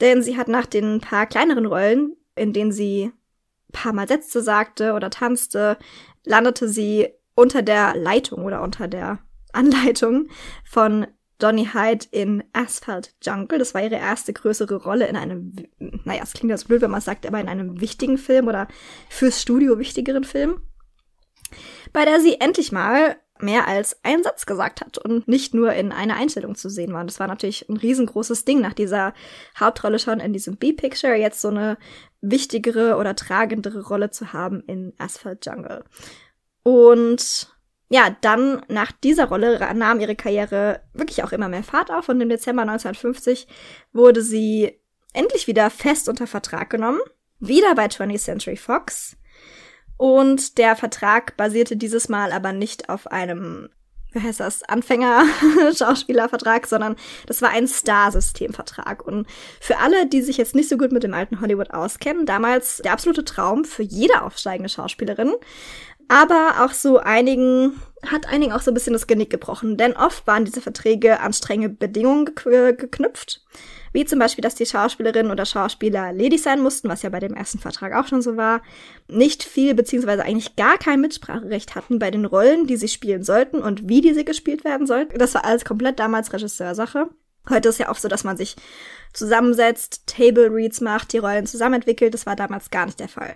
Denn 0.00 0.22
sie 0.22 0.36
hat 0.36 0.48
nach 0.48 0.66
den 0.66 1.00
paar 1.00 1.26
kleineren 1.26 1.66
Rollen, 1.66 2.16
in 2.34 2.52
denen 2.52 2.72
sie 2.72 3.12
paar 3.72 3.92
Mal 3.92 4.08
Sätze 4.08 4.42
sagte 4.42 4.92
oder 4.92 5.10
tanzte, 5.10 5.76
landete 6.24 6.68
sie 6.68 7.08
unter 7.34 7.62
der 7.62 7.94
Leitung 7.96 8.44
oder 8.44 8.62
unter 8.62 8.88
der 8.88 9.18
Anleitung 9.52 10.28
von 10.64 11.06
Donny 11.38 11.68
Hyde 11.72 12.06
in 12.10 12.42
Asphalt 12.52 13.14
Jungle. 13.22 13.58
Das 13.58 13.74
war 13.74 13.82
ihre 13.82 13.96
erste 13.96 14.32
größere 14.32 14.76
Rolle 14.76 15.06
in 15.06 15.16
einem, 15.16 15.54
naja, 15.78 16.22
es 16.22 16.32
klingt 16.32 16.50
jetzt 16.50 16.68
blöd, 16.68 16.80
wenn 16.80 16.90
man 16.90 17.00
sagt, 17.00 17.26
aber 17.26 17.40
in 17.40 17.48
einem 17.48 17.80
wichtigen 17.80 18.18
Film 18.18 18.48
oder 18.48 18.68
fürs 19.08 19.42
Studio 19.42 19.78
wichtigeren 19.78 20.24
Film. 20.24 20.62
Bei 21.92 22.04
der 22.04 22.20
sie 22.20 22.40
endlich 22.40 22.72
mal 22.72 23.16
mehr 23.42 23.68
als 23.68 24.02
einen 24.04 24.22
Satz 24.22 24.46
gesagt 24.46 24.80
hat 24.80 24.98
und 24.98 25.28
nicht 25.28 25.54
nur 25.54 25.72
in 25.72 25.92
einer 25.92 26.16
Einstellung 26.16 26.54
zu 26.54 26.68
sehen 26.68 26.92
war. 26.92 27.00
Und 27.00 27.10
das 27.10 27.20
war 27.20 27.26
natürlich 27.26 27.68
ein 27.68 27.76
riesengroßes 27.76 28.44
Ding 28.44 28.60
nach 28.60 28.74
dieser 28.74 29.14
Hauptrolle 29.58 29.98
schon 29.98 30.20
in 30.20 30.32
diesem 30.32 30.56
B-Picture, 30.56 31.14
jetzt 31.14 31.40
so 31.40 31.48
eine 31.48 31.78
wichtigere 32.20 32.96
oder 32.96 33.14
tragendere 33.14 33.86
Rolle 33.86 34.10
zu 34.10 34.32
haben 34.32 34.62
in 34.66 34.92
Asphalt 34.98 35.44
Jungle. 35.46 35.84
Und 36.62 37.56
ja, 37.88 38.16
dann 38.20 38.62
nach 38.68 38.90
dieser 38.90 39.26
Rolle 39.26 39.60
nahm 39.74 40.00
ihre 40.00 40.16
Karriere 40.16 40.80
wirklich 40.92 41.22
auch 41.22 41.32
immer 41.32 41.48
mehr 41.48 41.62
Fahrt 41.62 41.90
auf 41.90 42.08
und 42.08 42.20
im 42.20 42.28
Dezember 42.28 42.62
1950 42.62 43.46
wurde 43.92 44.22
sie 44.22 44.80
endlich 45.12 45.46
wieder 45.46 45.70
fest 45.70 46.08
unter 46.08 46.26
Vertrag 46.26 46.70
genommen. 46.70 47.00
Wieder 47.38 47.74
bei 47.74 47.86
20th 47.86 48.18
Century 48.18 48.56
Fox 48.56 49.16
und 49.96 50.58
der 50.58 50.76
Vertrag 50.76 51.36
basierte 51.36 51.76
dieses 51.76 52.08
Mal 52.08 52.32
aber 52.32 52.52
nicht 52.52 52.88
auf 52.88 53.06
einem, 53.06 53.68
wie 54.12 54.20
heißt 54.20 54.40
das, 54.40 54.62
Anfänger-Schauspielervertrag, 54.64 56.66
sondern 56.70 56.96
das 57.26 57.42
war 57.42 57.50
ein 57.50 57.66
Star-System-Vertrag. 57.66 59.06
Und 59.06 59.26
für 59.60 59.78
alle, 59.78 60.06
die 60.06 60.22
sich 60.22 60.36
jetzt 60.36 60.54
nicht 60.54 60.68
so 60.68 60.76
gut 60.76 60.92
mit 60.92 61.02
dem 61.02 61.14
alten 61.14 61.40
Hollywood 61.40 61.72
auskennen, 61.72 62.26
damals 62.26 62.78
der 62.78 62.92
absolute 62.92 63.24
Traum 63.24 63.64
für 63.64 63.82
jede 63.82 64.22
aufsteigende 64.22 64.68
Schauspielerin. 64.68 65.32
Aber 66.08 66.64
auch 66.64 66.70
so 66.70 66.98
einigen, 66.98 67.82
hat 68.06 68.28
einigen 68.28 68.52
auch 68.52 68.60
so 68.60 68.70
ein 68.70 68.74
bisschen 68.74 68.92
das 68.92 69.08
Genick 69.08 69.30
gebrochen, 69.30 69.76
denn 69.76 69.96
oft 69.96 70.24
waren 70.28 70.44
diese 70.44 70.60
Verträge 70.60 71.18
an 71.18 71.32
strenge 71.32 71.68
Bedingungen 71.68 72.26
geknüpft 72.26 73.42
wie 73.96 74.04
zum 74.04 74.18
Beispiel, 74.18 74.42
dass 74.42 74.54
die 74.54 74.66
Schauspielerinnen 74.66 75.32
oder 75.32 75.46
Schauspieler 75.46 76.12
ledig 76.12 76.42
sein 76.42 76.60
mussten, 76.60 76.90
was 76.90 77.00
ja 77.00 77.08
bei 77.08 77.18
dem 77.18 77.32
ersten 77.32 77.58
Vertrag 77.58 77.94
auch 77.94 78.06
schon 78.06 78.20
so 78.20 78.36
war, 78.36 78.60
nicht 79.08 79.42
viel 79.42 79.74
beziehungsweise 79.74 80.22
eigentlich 80.22 80.54
gar 80.54 80.76
kein 80.76 81.00
Mitspracherecht 81.00 81.74
hatten 81.74 81.98
bei 81.98 82.10
den 82.10 82.26
Rollen, 82.26 82.66
die 82.66 82.76
sie 82.76 82.88
spielen 82.88 83.22
sollten 83.22 83.62
und 83.62 83.88
wie 83.88 84.02
diese 84.02 84.24
gespielt 84.24 84.64
werden 84.64 84.86
sollten. 84.86 85.18
Das 85.18 85.32
war 85.32 85.46
alles 85.46 85.64
komplett 85.64 85.98
damals 85.98 86.30
Regisseursache. 86.30 87.08
Heute 87.48 87.70
ist 87.70 87.78
ja 87.78 87.88
auch 87.88 87.96
so, 87.96 88.08
dass 88.08 88.22
man 88.22 88.36
sich 88.36 88.56
zusammensetzt, 89.14 90.06
Table 90.06 90.52
Reads 90.52 90.82
macht, 90.82 91.14
die 91.14 91.18
Rollen 91.18 91.46
zusammenentwickelt. 91.46 92.12
Das 92.12 92.26
war 92.26 92.36
damals 92.36 92.68
gar 92.68 92.84
nicht 92.84 93.00
der 93.00 93.08
Fall. 93.08 93.34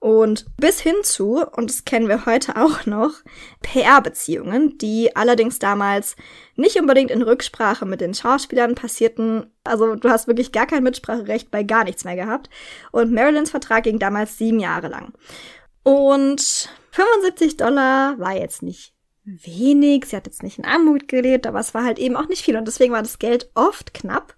Und 0.00 0.46
bis 0.56 0.80
hin 0.80 0.94
zu, 1.02 1.44
und 1.44 1.70
das 1.70 1.84
kennen 1.84 2.08
wir 2.08 2.24
heute 2.24 2.56
auch 2.56 2.86
noch, 2.86 3.14
PR-Beziehungen, 3.62 4.78
die 4.78 5.16
allerdings 5.16 5.58
damals 5.58 6.14
nicht 6.54 6.78
unbedingt 6.78 7.10
in 7.10 7.22
Rücksprache 7.22 7.84
mit 7.84 8.00
den 8.00 8.14
Schauspielern 8.14 8.76
passierten. 8.76 9.52
Also 9.64 9.96
du 9.96 10.08
hast 10.08 10.28
wirklich 10.28 10.52
gar 10.52 10.66
kein 10.66 10.84
Mitspracherecht 10.84 11.50
bei 11.50 11.64
gar 11.64 11.82
nichts 11.82 12.04
mehr 12.04 12.14
gehabt. 12.14 12.48
Und 12.92 13.12
Marilyns 13.12 13.50
Vertrag 13.50 13.84
ging 13.84 13.98
damals 13.98 14.38
sieben 14.38 14.60
Jahre 14.60 14.86
lang. 14.86 15.12
Und 15.82 16.70
75 16.92 17.56
Dollar 17.56 18.18
war 18.20 18.36
jetzt 18.36 18.62
nicht 18.62 18.94
wenig. 19.24 20.06
Sie 20.06 20.16
hat 20.16 20.26
jetzt 20.26 20.44
nicht 20.44 20.58
in 20.58 20.64
Armut 20.64 21.08
gelebt, 21.08 21.46
aber 21.46 21.58
es 21.58 21.74
war 21.74 21.84
halt 21.84 21.98
eben 21.98 22.16
auch 22.16 22.28
nicht 22.28 22.44
viel. 22.44 22.56
Und 22.56 22.68
deswegen 22.68 22.92
war 22.92 23.02
das 23.02 23.18
Geld 23.18 23.50
oft 23.54 23.94
knapp. 23.94 24.36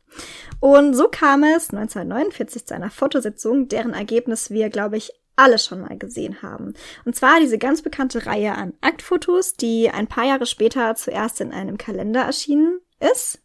Und 0.58 0.94
so 0.94 1.08
kam 1.08 1.44
es 1.44 1.70
1949 1.70 2.66
zu 2.66 2.74
einer 2.74 2.90
Fotositzung, 2.90 3.68
deren 3.68 3.94
Ergebnis 3.94 4.50
wir, 4.50 4.70
glaube 4.70 4.96
ich, 4.96 5.12
alle 5.40 5.58
schon 5.58 5.80
mal 5.80 5.96
gesehen 5.96 6.42
haben. 6.42 6.74
Und 7.04 7.16
zwar 7.16 7.40
diese 7.40 7.58
ganz 7.58 7.82
bekannte 7.82 8.26
Reihe 8.26 8.54
an 8.54 8.74
Aktfotos, 8.80 9.54
die 9.54 9.90
ein 9.90 10.06
paar 10.06 10.24
Jahre 10.24 10.46
später 10.46 10.94
zuerst 10.94 11.40
in 11.40 11.52
einem 11.52 11.78
Kalender 11.78 12.22
erschienen 12.22 12.80
ist, 13.12 13.40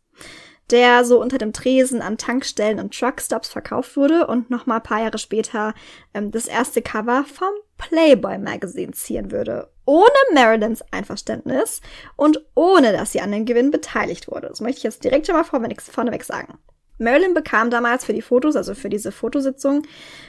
der 0.72 1.05
so 1.05 1.22
unter 1.22 1.38
dem 1.38 1.53
Tresen 1.53 2.01
an 2.01 2.17
Tankstellen 2.17 2.80
und 2.80 2.97
Truckstops 2.97 3.49
verkauft 3.49 3.95
wurde 3.95 4.27
und 4.27 4.49
noch 4.49 4.65
mal 4.65 4.77
ein 4.77 4.84
paar 4.84 5.01
Jahre 5.01 5.19
später 5.19 5.73
ähm, 6.13 6.31
das 6.31 6.47
erste 6.47 6.81
Cover 6.81 7.23
vom 7.23 7.53
Playboy 7.77 8.39
Magazine 8.39 8.91
ziehen 8.91 9.31
würde. 9.31 9.69
Ohne 9.85 10.09
Marilyns 10.34 10.84
Einverständnis 10.91 11.81
und 12.15 12.43
ohne, 12.55 12.91
dass 12.91 13.11
sie 13.11 13.22
an 13.22 13.31
dem 13.31 13.45
Gewinn 13.45 13.72
beteiligt 13.72 14.27
wurde. 14.27 14.47
Das 14.47 14.59
möchte 14.59 14.80
ich 14.80 14.84
jetzt 14.84 15.03
direkt 15.03 15.27
schon 15.27 15.35
mal 15.35 15.43
vorneweg 15.43 16.23
sagen. 16.23 16.57
Marilyn 16.97 17.34
bekam 17.34 17.69
damals 17.69 18.05
für 18.05 18.13
die 18.13 18.22
Fotos, 18.22 18.55
also 18.55 18.73
für 18.73 18.89
diese 18.89 19.11
Fotositzung, 19.11 19.84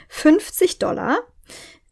50 0.09 0.79
Dollar, 0.79 1.19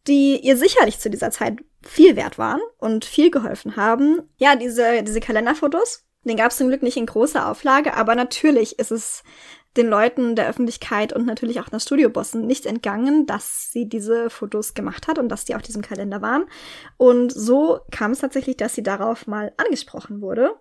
die 0.08 0.40
ihr 0.40 0.58
sicherlich 0.58 1.00
zu 1.00 1.10
dieser 1.10 1.32
Zeit 1.32 1.60
viel 1.84 2.16
wert 2.16 2.38
waren 2.38 2.62
und 2.78 3.06
viel 3.06 3.32
geholfen 3.32 3.76
haben. 3.76 4.22
Ja, 4.38 4.56
diese, 4.56 5.04
diese 5.04 5.20
Kalenderfotos, 5.20 6.06
den 6.24 6.38
gab 6.38 6.52
es 6.52 6.58
zum 6.58 6.68
Glück 6.68 6.84
nicht 6.84 6.98
in 6.98 7.06
großer 7.06 7.48
Auflage, 7.48 7.94
aber 7.96 8.16
natürlich 8.16 8.80
ist 8.80 8.92
es 8.92 9.24
den 9.78 9.88
Leuten 9.88 10.36
der 10.36 10.48
Öffentlichkeit 10.48 11.12
und 11.14 11.26
natürlich 11.26 11.60
auch 11.60 11.70
den 11.70 11.80
Studiobossen 11.80 12.46
nicht 12.48 12.66
entgangen, 12.66 13.26
dass 13.26 13.72
sie 13.72 13.88
diese 13.88 14.30
Fotos 14.30 14.74
gemacht 14.74 15.08
hat 15.08 15.20
und 15.20 15.30
dass 15.30 15.46
die 15.46 15.56
auf 15.56 15.62
diesem 15.62 15.82
Kalender 15.82 16.22
waren. 16.22 16.46
Und 16.98 17.32
so 17.32 17.80
kam 17.92 18.12
es 18.12 18.20
tatsächlich, 18.20 18.58
dass 18.58 18.76
sie 18.76 18.84
darauf 18.84 19.28
mal 19.28 19.52
angesprochen 19.58 20.22
wurde 20.22 20.56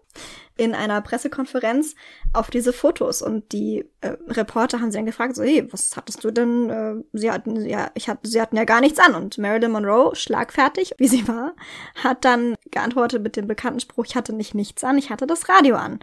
in 0.56 0.74
einer 0.74 1.00
Pressekonferenz 1.00 1.94
auf 2.32 2.50
diese 2.50 2.72
Fotos. 2.72 3.22
Und 3.22 3.52
die 3.52 3.84
äh, 4.00 4.16
Reporter 4.28 4.80
haben 4.80 4.90
sie 4.90 4.98
dann 4.98 5.06
gefragt 5.06 5.36
so 5.36 5.42
hey 5.42 5.66
was 5.72 5.96
hattest 5.96 6.22
du 6.22 6.30
denn 6.30 6.70
äh, 6.70 6.94
sie 7.12 7.30
hatten 7.30 7.64
ja 7.64 7.90
ich 7.94 8.08
hatte 8.08 8.28
sie 8.28 8.40
hatten 8.40 8.56
ja 8.56 8.64
gar 8.64 8.80
nichts 8.80 8.98
an. 8.98 9.14
Und 9.14 9.38
Marilyn 9.38 9.72
Monroe 9.72 10.14
schlagfertig 10.14 10.94
wie 10.98 11.08
sie 11.08 11.26
war 11.28 11.54
hat 11.96 12.24
dann 12.24 12.54
geantwortet 12.70 13.22
mit 13.22 13.36
dem 13.36 13.46
bekannten 13.46 13.80
Spruch 13.80 14.06
ich 14.06 14.16
hatte 14.16 14.32
nicht 14.32 14.54
nichts 14.54 14.84
an 14.84 14.98
ich 14.98 15.10
hatte 15.10 15.26
das 15.26 15.48
Radio 15.48 15.76
an. 15.76 15.98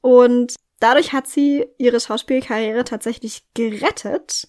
Und 0.00 0.56
dadurch 0.80 1.12
hat 1.12 1.26
sie 1.26 1.66
ihre 1.78 2.00
Schauspielkarriere 2.00 2.84
tatsächlich 2.84 3.44
gerettet 3.54 4.48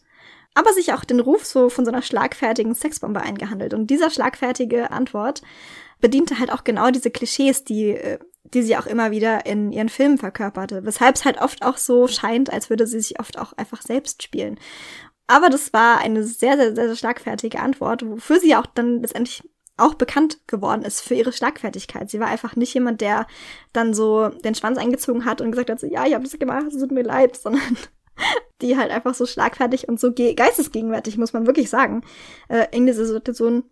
aber 0.58 0.72
sich 0.72 0.94
auch 0.94 1.04
den 1.04 1.20
Ruf 1.20 1.46
so 1.46 1.70
von 1.70 1.84
so 1.84 1.92
einer 1.92 2.02
schlagfertigen 2.02 2.74
Sexbombe 2.74 3.22
eingehandelt. 3.22 3.74
Und 3.74 3.88
dieser 3.88 4.10
schlagfertige 4.10 4.90
Antwort 4.90 5.42
bediente 6.00 6.40
halt 6.40 6.50
auch 6.50 6.64
genau 6.64 6.92
diese 6.92 7.12
Klischees, 7.12 7.66
die 7.66 7.90
äh, 7.90 8.20
die 8.54 8.62
sie 8.62 8.78
auch 8.78 8.86
immer 8.86 9.12
wieder 9.12 9.46
in 9.46 9.72
ihren 9.72 9.90
Filmen 9.90 10.18
verkörperte, 10.18 10.86
weshalb 10.86 11.16
es 11.16 11.26
halt 11.26 11.42
oft 11.42 11.64
auch 11.64 11.78
so 11.78 12.08
scheint, 12.08 12.52
als 12.52 12.70
würde 12.70 12.86
sie 12.86 13.00
sich 13.00 13.20
oft 13.20 13.40
auch 13.40 13.54
einfach 13.54 13.82
selbst 13.82 14.24
spielen. 14.24 14.60
Aber 15.28 15.50
das 15.50 15.74
war 15.74 15.98
eine 15.98 16.24
sehr, 16.24 16.56
sehr, 16.56 16.76
sehr, 16.76 16.88
sehr 16.88 16.96
schlagfertige 16.96 17.60
Antwort, 17.60 18.08
wofür 18.08 18.40
sie 18.40 18.56
auch 18.56 18.68
dann 18.68 19.02
letztendlich 19.02 19.44
auch 19.78 19.96
bekannt 19.96 20.40
geworden 20.48 20.84
ist 20.84 21.02
für 21.02 21.16
ihre 21.16 21.34
Schlagfertigkeit. 21.34 22.10
Sie 22.10 22.20
war 22.20 22.28
einfach 22.28 22.56
nicht 22.56 22.74
jemand, 22.74 23.02
der 23.02 23.28
dann 23.74 23.94
so 23.94 24.30
den 24.30 24.56
Schwanz 24.56 24.78
eingezogen 24.78 25.26
hat 25.26 25.42
und 25.42 25.52
gesagt 25.52 25.70
hat, 25.70 25.80
so, 25.80 25.88
ja, 25.88 26.06
ich 26.06 26.14
habe 26.14 26.24
das 26.24 26.38
gemacht, 26.40 26.68
es 26.68 26.80
tut 26.80 26.92
mir 26.92 27.04
leid, 27.04 27.36
sondern 27.42 27.78
die 28.62 28.78
halt 28.78 28.92
einfach 28.92 29.14
so 29.14 29.26
schlagfertig 29.26 29.90
und 29.90 30.00
so 30.00 30.14
geistesgegenwärtig, 30.14 31.18
muss 31.18 31.34
man 31.34 31.46
wirklich 31.46 31.70
sagen, 31.70 32.04
äh, 32.48 32.66
in 32.72 32.86
diese 32.86 33.06
Situation 33.06 33.64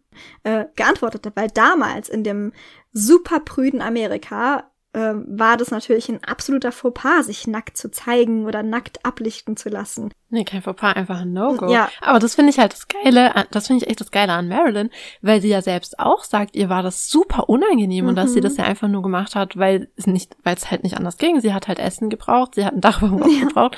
äh, 0.43 0.65
geantwortet 0.75 1.25
hat. 1.25 1.35
Weil 1.37 1.47
damals 1.47 2.09
in 2.09 2.23
dem 2.23 2.51
super 2.91 3.39
prüden 3.39 3.81
Amerika 3.81 4.69
äh, 4.93 5.13
war 5.25 5.57
das 5.57 5.71
natürlich 5.71 6.09
ein 6.09 6.23
absoluter 6.23 6.71
Fauxpas, 6.71 7.25
sich 7.25 7.47
nackt 7.47 7.77
zu 7.77 7.91
zeigen 7.91 8.45
oder 8.45 8.63
nackt 8.63 9.05
ablichten 9.05 9.57
zu 9.57 9.69
lassen. 9.69 10.11
Nee, 10.29 10.45
kein 10.45 10.61
Fauxpas, 10.61 10.95
einfach 10.95 11.21
ein 11.21 11.33
No-Go. 11.33 11.71
Ja. 11.71 11.89
Aber 12.01 12.19
das 12.19 12.35
finde 12.35 12.51
ich 12.51 12.59
halt 12.59 12.73
das 12.73 12.87
Geile, 12.87 13.45
das 13.51 13.67
finde 13.67 13.83
ich 13.83 13.89
echt 13.89 14.01
das 14.01 14.11
Geile 14.11 14.33
an 14.33 14.47
Marilyn, 14.47 14.89
weil 15.21 15.41
sie 15.41 15.49
ja 15.49 15.61
selbst 15.61 15.99
auch 15.99 16.23
sagt, 16.23 16.55
ihr 16.55 16.69
war 16.69 16.83
das 16.83 17.09
super 17.09 17.49
unangenehm 17.49 18.05
mhm. 18.05 18.09
und 18.09 18.15
dass 18.15 18.33
sie 18.33 18.39
mhm. 18.39 18.43
das 18.43 18.57
ja 18.57 18.63
einfach 18.63 18.87
nur 18.87 19.01
gemacht 19.01 19.35
hat, 19.35 19.57
weil 19.57 19.89
es 19.95 20.07
nicht, 20.07 20.35
weil 20.43 20.55
es 20.55 20.71
halt 20.71 20.83
nicht 20.83 20.97
anders 20.97 21.17
ging. 21.17 21.41
Sie 21.41 21.53
hat 21.53 21.67
halt 21.67 21.79
Essen 21.79 22.09
gebraucht, 22.09 22.55
sie 22.55 22.65
hat 22.65 22.73
ein 22.73 22.81
Dach 22.81 23.01
ja. 23.01 23.47
gebraucht. 23.47 23.77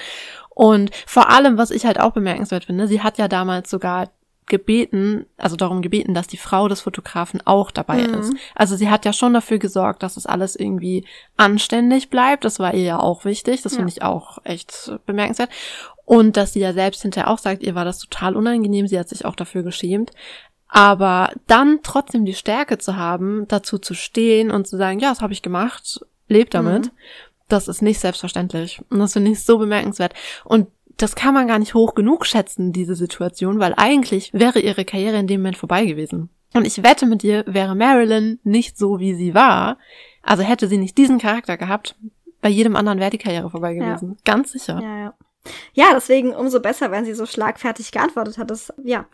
Und 0.50 0.92
vor 1.06 1.30
allem, 1.30 1.58
was 1.58 1.72
ich 1.72 1.86
halt 1.86 2.00
auch 2.00 2.12
bemerkenswert 2.12 2.66
finde, 2.66 2.88
sie 2.88 3.02
hat 3.02 3.18
ja 3.18 3.28
damals 3.28 3.70
sogar 3.70 4.10
gebeten, 4.48 5.26
also 5.38 5.56
darum 5.56 5.82
gebeten, 5.82 6.14
dass 6.14 6.28
die 6.28 6.38
Frau 6.38 6.68
des 6.68 6.82
Fotografen 6.82 7.42
auch 7.46 7.72
dabei 7.72 8.08
mhm. 8.08 8.14
ist. 8.16 8.34
Also 8.54 8.76
sie 8.76 8.90
hat 8.90 9.06
ja 9.06 9.14
schon 9.14 9.34
dafür 9.34 9.58
gesorgt, 9.58 10.04
dass 10.04 10.18
es 10.18 10.26
alles 10.26 10.56
irgendwie 10.56 11.06
anständig 11.38 12.10
bleibt. 12.10 12.46
Das 12.46 12.60
war 12.60 12.74
ihr 12.74 12.84
ja 12.84 13.00
auch 13.00 13.26
wichtig. 13.26 13.62
Das 13.62 13.74
ja. 13.74 13.78
finde 13.78 13.92
ich 13.92 14.04
auch 14.04 14.38
echt 14.44 14.92
bemerkenswert. 15.06 15.50
Und 16.06 16.38
dass 16.38 16.54
sie 16.54 16.60
ja 16.60 16.74
selbst 16.74 17.02
hinterher 17.02 17.32
auch 17.32 17.40
sagt, 17.40 17.64
ihr 17.64 17.74
war 17.74 17.86
das 17.86 17.98
total 18.00 18.36
unangenehm. 18.36 18.88
Sie 18.88 19.00
hat 19.00 19.10
sich 19.10 19.26
auch 19.26 19.36
dafür 19.36 19.64
geschämt. 19.64 20.12
Aber 20.68 21.32
dann 21.48 21.80
trotzdem 21.82 22.26
die 22.26 22.34
Stärke 22.34 22.78
zu 22.78 22.96
haben, 22.96 23.48
dazu 23.48 23.80
zu 23.80 23.94
stehen 23.94 24.52
und 24.52 24.68
zu 24.68 24.78
sagen, 24.78 25.00
ja, 25.00 25.10
das 25.10 25.22
habe 25.22 25.34
ich 25.34 25.42
gemacht, 25.42 26.06
lebt 26.28 26.54
damit. 26.54 26.86
Mhm. 26.86 26.92
Das 27.48 27.68
ist 27.68 27.82
nicht 27.82 28.00
selbstverständlich. 28.00 28.82
Und 28.90 29.00
das 29.00 29.14
finde 29.14 29.32
ich 29.32 29.44
so 29.44 29.58
bemerkenswert. 29.58 30.14
Und 30.44 30.68
das 30.98 31.16
kann 31.16 31.34
man 31.34 31.48
gar 31.48 31.60
nicht 31.60 31.74
hoch 31.74 31.96
genug 31.96 32.26
schätzen, 32.26 32.72
diese 32.72 32.96
Situation, 32.96 33.60
weil 33.60 33.74
eigentlich 33.76 34.32
wäre 34.34 34.60
ihre 34.60 34.86
Karriere 34.86 35.18
in 35.18 35.28
dem 35.28 35.42
Moment 35.42 35.58
vorbei 35.58 35.86
gewesen. 35.86 36.30
Und 36.54 36.66
ich 36.66 36.82
wette 36.84 37.06
mit 37.06 37.22
dir, 37.22 37.44
wäre 37.48 37.76
Marilyn 37.76 38.40
nicht 38.44 38.78
so, 38.78 39.00
wie 39.00 39.14
sie 39.14 39.34
war, 39.34 39.78
also 40.24 40.44
hätte 40.44 40.68
sie 40.68 40.78
nicht 40.78 40.98
diesen 40.98 41.20
Charakter 41.20 41.58
gehabt, 41.58 41.96
bei 42.42 42.50
jedem 42.50 42.76
anderen 42.76 43.00
wäre 43.00 43.12
die 43.12 43.18
Karriere 43.18 43.50
vorbei 43.50 43.74
gewesen. 43.74 44.12
Ja. 44.12 44.34
Ganz 44.34 44.52
sicher. 44.52 44.80
Ja, 44.82 45.00
ja. 45.00 45.14
Ja, 45.74 45.92
deswegen 45.94 46.34
umso 46.34 46.60
besser, 46.60 46.92
wenn 46.92 47.06
sie 47.06 47.14
so 47.14 47.26
schlagfertig 47.26 47.92
geantwortet 47.92 48.38
hat. 48.38 48.50
Das, 48.50 48.74
ja. 48.84 49.06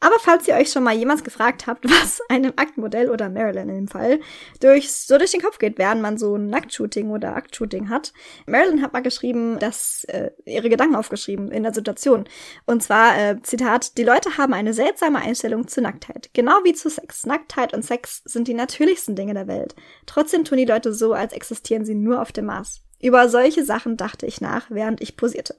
Aber 0.00 0.16
falls 0.20 0.46
ihr 0.48 0.54
euch 0.54 0.70
schon 0.70 0.84
mal 0.84 0.94
jemals 0.94 1.24
gefragt 1.24 1.66
habt, 1.66 1.84
was 1.90 2.20
einem 2.28 2.52
Aktmodell 2.56 3.10
oder 3.10 3.28
Marilyn 3.28 3.68
in 3.68 3.74
dem 3.76 3.88
Fall 3.88 4.20
durch, 4.60 4.92
so 4.92 5.18
durch 5.18 5.32
den 5.32 5.42
Kopf 5.42 5.58
geht, 5.58 5.78
während 5.78 6.02
man 6.02 6.18
so 6.18 6.36
ein 6.36 6.48
Nacktshooting 6.48 7.10
oder 7.10 7.36
Aktshooting 7.36 7.88
hat. 7.88 8.12
Marilyn 8.46 8.82
hat 8.82 8.92
mal 8.92 9.02
geschrieben, 9.02 9.58
dass 9.58 10.04
äh, 10.04 10.30
ihre 10.44 10.68
Gedanken 10.68 10.96
aufgeschrieben 10.96 11.50
in 11.50 11.62
der 11.62 11.74
Situation. 11.74 12.24
Und 12.64 12.82
zwar, 12.82 13.18
äh, 13.18 13.42
Zitat, 13.42 13.96
die 13.98 14.04
Leute 14.04 14.38
haben 14.38 14.54
eine 14.54 14.74
seltsame 14.74 15.18
Einstellung 15.18 15.68
zu 15.68 15.80
Nacktheit. 15.80 16.30
Genau 16.32 16.54
wie 16.64 16.74
zu 16.74 16.90
Sex. 16.90 17.26
Nacktheit 17.26 17.74
und 17.74 17.84
Sex 17.84 18.22
sind 18.24 18.48
die 18.48 18.54
natürlichsten 18.54 19.16
Dinge 19.16 19.34
der 19.34 19.46
Welt. 19.46 19.74
Trotzdem 20.06 20.44
tun 20.44 20.58
die 20.58 20.64
Leute 20.64 20.92
so, 20.92 21.12
als 21.12 21.32
existieren 21.32 21.84
sie 21.84 21.94
nur 21.94 22.20
auf 22.20 22.32
dem 22.32 22.46
Mars. 22.46 22.82
Über 23.00 23.28
solche 23.28 23.64
Sachen 23.64 23.96
dachte 23.96 24.26
ich 24.26 24.40
nach, 24.40 24.70
während 24.70 25.00
ich 25.00 25.16
posierte. 25.16 25.56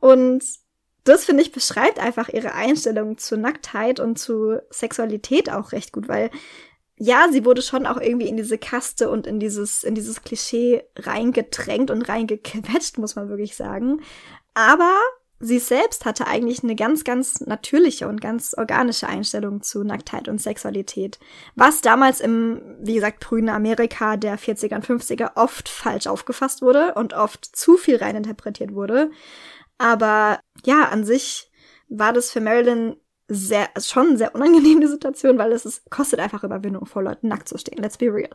Und 0.00 0.44
das, 1.04 1.24
finde 1.24 1.42
ich, 1.42 1.52
beschreibt 1.52 1.98
einfach 1.98 2.28
ihre 2.28 2.52
Einstellung 2.52 3.18
zur 3.18 3.38
Nacktheit 3.38 3.98
und 4.00 4.18
zu 4.18 4.60
Sexualität 4.70 5.50
auch 5.50 5.72
recht 5.72 5.92
gut, 5.92 6.08
weil 6.08 6.30
ja, 6.96 7.26
sie 7.32 7.44
wurde 7.44 7.62
schon 7.62 7.86
auch 7.86 8.00
irgendwie 8.00 8.28
in 8.28 8.36
diese 8.36 8.58
Kaste 8.58 9.10
und 9.10 9.26
in 9.26 9.40
dieses, 9.40 9.82
in 9.82 9.96
dieses 9.96 10.22
Klischee 10.22 10.84
reingedrängt 10.96 11.90
und 11.90 12.02
reingequetscht, 12.02 12.98
muss 12.98 13.16
man 13.16 13.28
wirklich 13.28 13.56
sagen. 13.56 14.02
Aber 14.54 14.94
sie 15.42 15.58
selbst 15.58 16.04
hatte 16.04 16.28
eigentlich 16.28 16.62
eine 16.62 16.76
ganz, 16.76 17.02
ganz 17.02 17.40
natürliche 17.40 18.06
und 18.08 18.20
ganz 18.20 18.54
organische 18.56 19.08
Einstellung 19.08 19.60
zu 19.60 19.82
Nacktheit 19.82 20.28
und 20.28 20.40
Sexualität. 20.40 21.18
Was 21.56 21.80
damals 21.80 22.20
im, 22.20 22.62
wie 22.80 22.94
gesagt, 22.94 23.20
prüden 23.20 23.48
Amerika 23.48 24.16
der 24.16 24.38
40er 24.38 24.76
und 24.76 24.86
50er 24.86 25.32
oft 25.34 25.68
falsch 25.68 26.06
aufgefasst 26.06 26.62
wurde 26.62 26.94
und 26.94 27.12
oft 27.12 27.44
zu 27.44 27.76
viel 27.76 27.96
reininterpretiert 27.96 28.72
wurde. 28.72 29.10
Aber 29.78 30.38
ja, 30.64 30.88
an 30.88 31.04
sich 31.04 31.50
war 31.88 32.12
das 32.12 32.30
für 32.30 32.40
Marilyn 32.40 32.96
sehr, 33.34 33.68
schon 33.80 34.16
sehr 34.16 34.34
unangenehme 34.34 34.86
Situation, 34.88 35.38
weil 35.38 35.52
es 35.52 35.64
ist, 35.64 35.90
kostet 35.90 36.20
einfach 36.20 36.44
Überwindung, 36.44 36.86
vor 36.86 37.02
Leuten 37.02 37.28
nackt 37.28 37.48
zu 37.48 37.58
stehen. 37.58 37.82
Let's 37.82 37.98
be 37.98 38.06
real. 38.06 38.30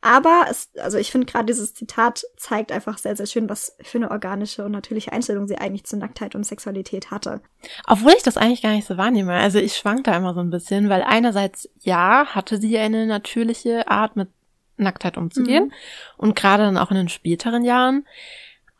Aber 0.00 0.46
es, 0.50 0.70
also 0.78 0.98
ich 0.98 1.10
finde 1.10 1.26
gerade 1.26 1.46
dieses 1.46 1.74
Zitat 1.74 2.24
zeigt 2.36 2.72
einfach 2.72 2.98
sehr, 2.98 3.16
sehr 3.16 3.26
schön, 3.26 3.48
was 3.48 3.76
für 3.82 3.98
eine 3.98 4.10
organische 4.10 4.64
und 4.64 4.72
natürliche 4.72 5.12
Einstellung 5.12 5.46
sie 5.46 5.58
eigentlich 5.58 5.84
zu 5.84 5.96
Nacktheit 5.96 6.34
und 6.34 6.44
Sexualität 6.44 7.10
hatte. 7.10 7.40
Obwohl 7.86 8.12
ich 8.16 8.22
das 8.22 8.36
eigentlich 8.36 8.62
gar 8.62 8.72
nicht 8.72 8.86
so 8.86 8.96
wahrnehme. 8.96 9.34
Also 9.34 9.58
ich 9.58 9.76
schwank 9.76 10.04
da 10.04 10.16
immer 10.16 10.34
so 10.34 10.40
ein 10.40 10.50
bisschen, 10.50 10.88
weil 10.88 11.02
einerseits, 11.02 11.68
ja, 11.80 12.26
hatte 12.26 12.58
sie 12.58 12.78
eine 12.78 13.06
natürliche 13.06 13.88
Art 13.88 14.16
mit 14.16 14.28
Nacktheit 14.76 15.16
umzugehen. 15.16 15.64
Mhm. 15.64 15.72
Und 16.16 16.36
gerade 16.36 16.64
dann 16.64 16.78
auch 16.78 16.90
in 16.90 16.96
den 16.96 17.08
späteren 17.08 17.64
Jahren. 17.64 18.06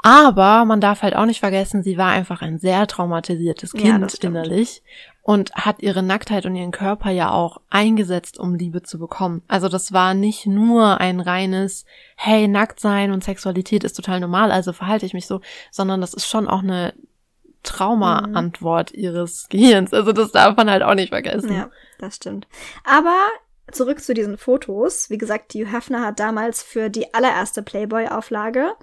Aber 0.07 0.65
man 0.67 0.81
darf 0.81 1.03
halt 1.03 1.17
auch 1.17 1.27
nicht 1.27 1.41
vergessen, 1.41 1.83
sie 1.83 1.99
war 1.99 2.11
einfach 2.11 2.41
ein 2.41 2.59
sehr 2.59 2.87
traumatisiertes 2.87 3.73
Kind 3.73 4.13
ja, 4.13 4.29
innerlich 4.29 4.85
und 5.23 5.53
hat 5.55 5.83
ihre 5.83 6.05
Nacktheit 6.05 6.47
und 6.47 6.55
ihren 6.55 6.71
Körper 6.71 7.11
ja 7.11 7.33
auch 7.33 7.61
eingesetzt, 7.71 8.39
um 8.39 8.55
Liebe 8.55 8.85
zu 8.85 9.01
bekommen. 9.01 9.43
Also 9.49 9.69
das 9.69 9.93
war 9.93 10.15
nicht 10.15 10.47
nur 10.47 11.01
ein 11.01 11.19
reines, 11.19 11.87
hey, 12.15 12.47
nackt 12.47 12.79
sein 12.79 13.11
und 13.11 13.25
Sexualität 13.25 13.83
ist 13.83 13.95
total 13.95 14.21
normal, 14.21 14.53
also 14.53 14.73
verhalte 14.73 15.07
ich 15.07 15.13
mich 15.13 15.27
so, 15.27 15.41
sondern 15.73 16.01
das 16.01 16.15
ist 16.15 16.29
schon 16.29 16.47
auch 16.47 16.63
eine 16.63 16.95
Trauma-Antwort 17.65 18.93
mhm. 18.93 19.03
ihres 19.03 19.47
Gehirns. 19.51 19.93
Also 19.93 20.13
das 20.13 20.31
darf 20.31 20.57
man 20.57 20.71
halt 20.71 20.85
auch 20.85 20.95
nicht 20.95 21.09
vergessen. 21.09 21.53
Ja, 21.53 21.69
das 21.99 22.15
stimmt. 22.15 22.47
Aber 22.85 23.17
zurück 23.73 24.01
zu 24.01 24.15
diesen 24.15 24.39
Fotos. 24.39 25.11
Wie 25.11 25.19
gesagt, 25.19 25.53
die 25.53 25.71
Höfner 25.71 26.03
hat 26.07 26.21
damals 26.21 26.63
für 26.63 26.89
die 26.89 27.13
allererste 27.15 27.63
Playboy-Auflage 27.63 28.75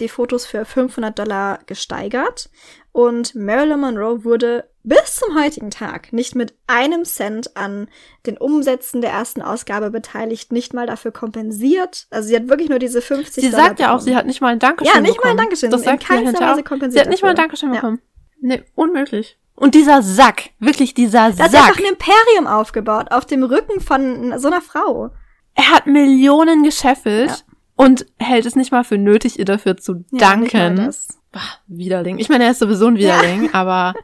die 0.00 0.08
Fotos 0.08 0.46
für 0.46 0.64
500 0.64 1.18
Dollar 1.18 1.58
gesteigert. 1.66 2.50
Und 2.92 3.34
Marilyn 3.34 3.80
Monroe 3.80 4.24
wurde 4.24 4.68
bis 4.82 5.16
zum 5.16 5.38
heutigen 5.38 5.70
Tag 5.70 6.12
nicht 6.12 6.34
mit 6.34 6.54
einem 6.66 7.04
Cent 7.04 7.56
an 7.56 7.88
den 8.26 8.36
Umsätzen 8.38 9.00
der 9.02 9.10
ersten 9.10 9.42
Ausgabe 9.42 9.90
beteiligt, 9.90 10.50
nicht 10.52 10.72
mal 10.74 10.86
dafür 10.86 11.12
kompensiert. 11.12 12.06
Also 12.10 12.28
sie 12.28 12.36
hat 12.36 12.48
wirklich 12.48 12.68
nur 12.70 12.78
diese 12.78 13.00
50 13.02 13.44
Sie 13.44 13.50
Dollar 13.50 13.66
sagt 13.66 13.80
ja 13.80 13.94
auch, 13.94 14.00
sie 14.00 14.16
hat 14.16 14.26
nicht 14.26 14.40
mal 14.40 14.48
ein 14.48 14.58
Dankeschön 14.58 14.92
Ja, 14.94 15.00
nicht 15.00 15.16
bekommen. 15.16 15.36
mal 15.36 15.42
ein 15.42 15.44
Dankeschön. 15.44 15.70
Das 15.70 15.82
In 15.82 15.84
sagt 15.86 16.02
sie 16.02 16.06
keinster 16.08 16.26
hinterher 16.30 16.52
Weise 16.54 16.62
kompensiert 16.64 16.92
Sie 17.04 17.06
hat 17.06 17.10
nicht 17.10 17.22
mal 17.22 17.28
ein 17.30 17.36
dafür. 17.36 17.44
Dankeschön 17.44 17.68
Ja. 17.74 17.80
bekommen. 17.80 18.00
Nee, 18.40 18.62
unmöglich. 18.74 19.38
Und 19.54 19.74
dieser 19.74 20.02
Sack, 20.02 20.50
wirklich 20.58 20.94
dieser 20.94 21.30
Da 21.32 21.44
hat 21.44 21.50
sie 21.50 21.56
Sack. 21.56 21.68
einfach 21.68 21.78
ein 21.78 21.84
Imperium 21.92 22.46
aufgebaut, 22.46 23.08
auf 23.12 23.26
dem 23.26 23.42
Rücken 23.44 23.80
von 23.80 24.36
so 24.38 24.48
einer 24.48 24.62
Frau. 24.62 25.10
Er 25.54 25.70
hat 25.70 25.86
Millionen 25.86 26.62
gescheffelt 26.62 27.28
Ja. 27.30 27.36
Und 27.84 28.06
hält 28.18 28.46
es 28.46 28.56
nicht 28.56 28.72
mal 28.72 28.84
für 28.84 28.98
nötig, 28.98 29.38
ihr 29.38 29.44
dafür 29.44 29.76
zu 29.76 30.04
Ja, 30.12 30.18
danken. 30.30 30.76
das. 30.76 31.08
Bah, 31.32 31.40
Widerling. 31.68 32.18
Ich 32.18 32.28
meine, 32.28 32.44
er 32.44 32.50
ist 32.50 32.58
sowieso 32.58 32.86
ein 32.88 32.96
Widerling, 32.96 33.54
aber 33.54 33.94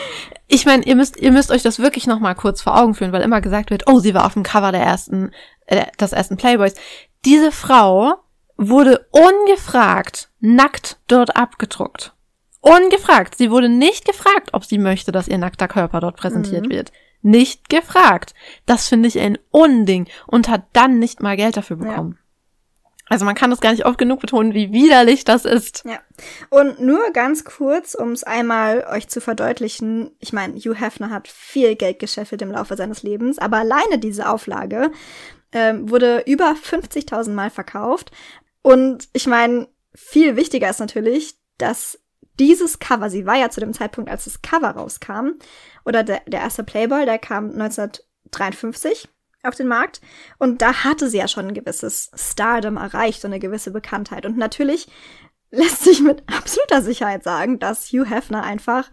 ich 0.46 0.66
meine, 0.66 0.84
ihr 0.84 0.94
müsst, 0.96 1.16
ihr 1.16 1.32
müsst 1.32 1.50
euch 1.50 1.62
das 1.62 1.78
wirklich 1.80 2.06
noch 2.06 2.20
mal 2.20 2.34
kurz 2.34 2.62
vor 2.62 2.80
Augen 2.80 2.94
führen, 2.94 3.12
weil 3.12 3.22
immer 3.22 3.40
gesagt 3.40 3.70
wird, 3.70 3.84
oh, 3.88 3.98
sie 3.98 4.14
war 4.14 4.24
auf 4.26 4.34
dem 4.34 4.42
Cover 4.44 4.70
der 4.72 4.82
ersten, 4.82 5.32
äh, 5.66 5.86
des 6.00 6.12
ersten 6.12 6.36
Playboys. 6.36 6.74
Diese 7.24 7.50
Frau 7.50 8.14
wurde 8.56 9.06
ungefragt 9.10 10.30
nackt 10.40 10.98
dort 11.08 11.36
abgedruckt. 11.36 12.14
Ungefragt. 12.60 13.36
Sie 13.36 13.50
wurde 13.50 13.68
nicht 13.68 14.04
gefragt, 14.04 14.50
ob 14.52 14.64
sie 14.64 14.78
möchte, 14.78 15.12
dass 15.12 15.28
ihr 15.28 15.38
nackter 15.38 15.68
Körper 15.68 16.00
dort 16.00 16.16
präsentiert 16.16 16.66
Mhm. 16.66 16.70
wird. 16.70 16.92
Nicht 17.22 17.68
gefragt. 17.68 18.34
Das 18.66 18.88
finde 18.88 19.08
ich 19.08 19.18
ein 19.18 19.38
Unding 19.50 20.06
und 20.26 20.48
hat 20.48 20.62
dann 20.72 20.98
nicht 20.98 21.20
mal 21.20 21.36
Geld 21.36 21.56
dafür 21.56 21.76
bekommen. 21.76 22.18
Also 23.08 23.24
man 23.24 23.36
kann 23.36 23.50
das 23.50 23.60
gar 23.60 23.70
nicht 23.70 23.86
oft 23.86 23.98
genug 23.98 24.20
betonen, 24.20 24.52
wie 24.52 24.72
widerlich 24.72 25.24
das 25.24 25.44
ist. 25.44 25.84
Ja. 25.84 26.00
Und 26.50 26.80
nur 26.80 27.12
ganz 27.12 27.44
kurz, 27.44 27.94
um 27.94 28.10
es 28.12 28.24
einmal 28.24 28.84
euch 28.90 29.08
zu 29.08 29.20
verdeutlichen, 29.20 30.10
ich 30.18 30.32
meine, 30.32 30.56
Hugh 30.56 30.74
Hefner 30.74 31.10
hat 31.10 31.28
viel 31.28 31.76
Geld 31.76 32.00
gescheffelt 32.00 32.42
im 32.42 32.50
Laufe 32.50 32.76
seines 32.76 33.04
Lebens, 33.04 33.38
aber 33.38 33.58
alleine 33.58 33.98
diese 33.98 34.28
Auflage 34.28 34.90
ähm, 35.52 35.88
wurde 35.88 36.24
über 36.26 36.50
50.000 36.50 37.30
Mal 37.30 37.50
verkauft. 37.50 38.10
Und 38.62 39.08
ich 39.12 39.28
meine, 39.28 39.68
viel 39.94 40.34
wichtiger 40.34 40.68
ist 40.68 40.80
natürlich, 40.80 41.36
dass 41.58 42.00
dieses 42.40 42.80
Cover, 42.80 43.08
sie 43.08 43.24
war 43.24 43.36
ja 43.36 43.50
zu 43.50 43.60
dem 43.60 43.72
Zeitpunkt, 43.72 44.10
als 44.10 44.24
das 44.24 44.42
Cover 44.42 44.70
rauskam, 44.70 45.34
oder 45.84 46.02
der, 46.02 46.22
der 46.26 46.40
erste 46.40 46.64
Playboy, 46.64 47.04
der 47.06 47.18
kam 47.18 47.50
1953 47.50 49.08
auf 49.48 49.54
den 49.54 49.68
Markt. 49.68 50.00
Und 50.38 50.62
da 50.62 50.84
hatte 50.84 51.08
sie 51.08 51.18
ja 51.18 51.28
schon 51.28 51.48
ein 51.48 51.54
gewisses 51.54 52.10
Stardom 52.14 52.76
erreicht 52.76 53.24
und 53.24 53.32
eine 53.32 53.40
gewisse 53.40 53.70
Bekanntheit. 53.70 54.26
Und 54.26 54.36
natürlich 54.36 54.88
lässt 55.50 55.84
sich 55.84 56.00
mit 56.00 56.22
absoluter 56.26 56.82
Sicherheit 56.82 57.22
sagen, 57.22 57.58
dass 57.58 57.88
Hugh 57.88 58.08
Hefner 58.08 58.42
einfach 58.42 58.90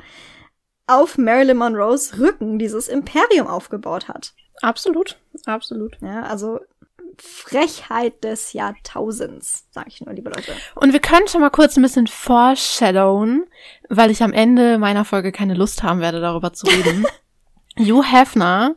auf 0.87 1.17
Marilyn 1.17 1.57
Monroes 1.57 2.19
Rücken 2.19 2.59
dieses 2.59 2.87
Imperium 2.87 3.47
aufgebaut 3.47 4.07
hat. 4.07 4.33
Absolut, 4.61 5.17
absolut. 5.45 5.97
Ja, 6.01 6.23
also 6.23 6.59
Frechheit 7.17 8.23
des 8.23 8.53
Jahrtausends, 8.53 9.67
sage 9.71 9.89
ich 9.89 10.01
nur, 10.01 10.13
liebe 10.13 10.29
Leute. 10.29 10.53
Und 10.75 10.93
wir 10.93 10.99
können 10.99 11.27
schon 11.27 11.41
mal 11.41 11.49
kurz 11.49 11.77
ein 11.77 11.83
bisschen 11.83 12.07
foreshadowen, 12.07 13.45
weil 13.89 14.11
ich 14.11 14.23
am 14.23 14.33
Ende 14.33 14.77
meiner 14.77 15.05
Folge 15.05 15.31
keine 15.31 15.53
Lust 15.53 15.83
haben 15.83 15.99
werde, 15.99 16.21
darüber 16.21 16.53
zu 16.53 16.67
reden. 16.67 17.05
Hugh 17.77 18.03
Hefner 18.03 18.75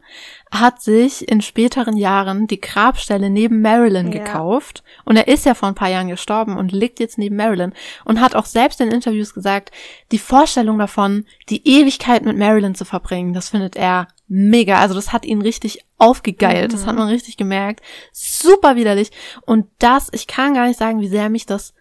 hat 0.50 0.80
sich 0.80 1.28
in 1.28 1.42
späteren 1.42 1.96
Jahren 1.96 2.46
die 2.46 2.60
Grabstelle 2.60 3.28
neben 3.30 3.60
Marilyn 3.60 4.10
Ja. 4.12 4.18
gekauft. 4.18 4.82
Und 5.04 5.16
er 5.16 5.28
ist 5.28 5.44
ja 5.44 5.54
vor 5.54 5.68
ein 5.68 5.74
paar 5.74 5.88
Jahren 5.90 6.08
gestorben 6.08 6.56
und 6.56 6.72
liegt 6.72 7.00
jetzt 7.00 7.18
neben 7.18 7.36
Marilyn. 7.36 7.74
Und 8.04 8.20
hat 8.20 8.34
auch 8.34 8.46
selbst 8.46 8.80
in 8.80 8.90
Interviews 8.90 9.34
gesagt, 9.34 9.70
die 10.12 10.18
Vorstellung 10.18 10.78
davon, 10.78 11.26
die 11.50 11.66
Ewigkeit 11.68 12.24
mit 12.24 12.38
Marilyn 12.38 12.74
zu 12.74 12.84
verbringen, 12.84 13.34
das 13.34 13.50
findet 13.50 13.76
er 13.76 14.08
mega. 14.28 14.78
Also 14.80 14.94
das 14.94 15.12
hat 15.12 15.24
ihn 15.26 15.42
richtig 15.42 15.84
aufgegeilt. 15.98 16.72
Das 16.72 16.86
hat 16.86 16.96
man 16.96 17.08
richtig 17.08 17.36
gemerkt. 17.36 17.82
Super 18.12 18.76
widerlich. 18.76 19.10
Und 19.42 19.66
das, 19.78 20.08
ich 20.12 20.26
kann 20.26 20.54
gar 20.54 20.66
nicht 20.66 20.78
sagen, 20.78 21.00
wie 21.00 21.08
sehr 21.08 21.28
mich 21.28 21.44
das 21.46 21.74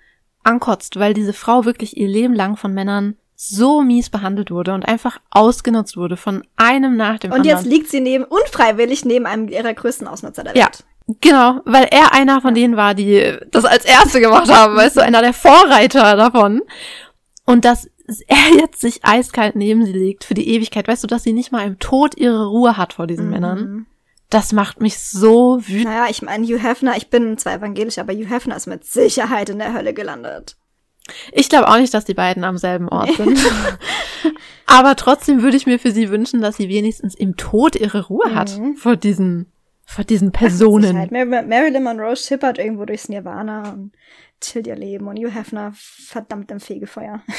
ankotzt, 0.44 1.00
weil 1.00 1.14
diese 1.14 1.34
Frau 1.34 1.66
wirklich 1.66 1.98
ihr 1.98 2.08
Leben 2.08 2.34
lang 2.34 2.58
von 2.58 2.74
Männern 2.74 3.16
so 3.36 3.82
mies 3.82 4.10
behandelt 4.10 4.50
wurde 4.52 4.74
und 4.74 4.84
einfach 4.88 5.20
ausgenutzt 5.30 5.98
wurde 5.98 6.16
von 6.18 6.44
einem 6.56 6.96
nach 6.96 7.20
dem 7.20 7.32
Und 7.32 7.40
anderen. 7.40 7.58
jetzt 7.58 7.66
liegt 7.68 7.90
sie 7.90 8.00
neben, 8.00 8.24
unfreiwillig 8.24 9.04
neben 9.06 9.26
einem 9.26 9.48
ihrer 9.50 9.74
größten 9.74 10.08
Ausnutzer 10.08 10.44
der 10.44 10.56
Ja. 10.56 10.66
Welt. 10.66 10.84
Genau, 11.22 11.60
weil 11.66 11.84
er 11.92 12.14
einer 12.14 12.42
von 12.42 12.56
denen 12.56 12.78
war, 12.78 12.96
die 12.96 13.38
das 13.52 13.64
als 13.66 13.86
Erste 13.86 14.20
gemacht 14.22 14.52
haben, 14.52 14.76
weißt 14.76 14.98
du, 14.98 15.02
einer 15.02 15.22
der 15.22 15.34
Vorreiter 15.34 16.16
davon. 16.16 16.62
Und 17.46 17.64
dass 17.66 17.88
er 18.28 18.60
jetzt 18.60 18.82
sich 18.82 19.04
eiskalt 19.04 19.56
neben 19.56 19.86
sie 19.86 19.92
legt 19.94 20.24
für 20.24 20.34
die 20.34 20.48
Ewigkeit, 20.50 20.88
weißt 20.88 21.04
du, 21.04 21.08
dass 21.08 21.24
sie 21.24 21.34
nicht 21.34 21.52
mal 21.52 21.66
im 21.68 21.78
Tod 21.78 22.18
ihre 22.18 22.48
Ruhe 22.48 22.78
hat 22.78 22.94
vor 22.94 23.06
diesen 23.06 23.30
Männern. 23.30 23.86
Das 24.32 24.52
macht 24.54 24.82
mich 24.82 24.98
so 25.00 25.60
wütend. 25.62 25.86
Naja, 25.86 26.06
ich 26.10 26.24
meine, 26.24 26.44
Hugh 26.46 26.58
Hefner, 26.58 26.98
ich 26.98 27.10
bin 27.12 27.38
zwar 27.38 27.54
evangelisch, 27.54 28.00
aber 28.00 28.14
Hugh 28.14 28.28
Hefner 28.30 28.56
ist 28.56 28.66
mit 28.66 28.84
Sicherheit 28.86 29.50
in 29.50 29.60
der 29.60 29.74
Hölle 29.74 29.94
gelandet. 29.94 30.56
Ich 31.32 31.50
glaube 31.50 31.68
auch 31.68 31.78
nicht, 31.78 31.94
dass 31.94 32.06
die 32.06 32.14
beiden 32.14 32.44
am 32.44 32.58
selben 32.58 32.90
Ort 32.90 33.14
sind. 33.16 33.40
Aber 34.66 34.96
trotzdem 34.96 35.44
würde 35.44 35.58
ich 35.58 35.68
mir 35.68 35.80
für 35.80 35.92
sie 35.92 36.10
wünschen, 36.10 36.42
dass 36.42 36.58
sie 36.58 36.70
wenigstens 36.70 37.14
im 37.16 37.38
Tod 37.38 37.76
ihre 37.76 38.08
Ruhe 38.08 38.34
hat 38.34 38.60
vor 38.78 38.96
diesen, 38.96 39.52
vor 39.86 40.04
diesen 40.04 40.32
Personen. 40.32 41.08
Mar 41.12 41.26
Mar 41.26 41.44
Marilyn 41.44 41.84
Monroe 41.84 42.16
schippert 42.16 42.58
irgendwo 42.58 42.86
durchs 42.86 43.08
Nirvana 43.08 43.74
und 43.74 43.92
chillt 44.42 44.68
ihr 44.68 44.76
Leben 44.76 45.08
und 45.08 45.18
Hugh 45.18 45.34
Hefner 45.34 45.72
verdammt 45.76 46.52
im 46.52 46.60
Fegefeuer. 46.60 47.22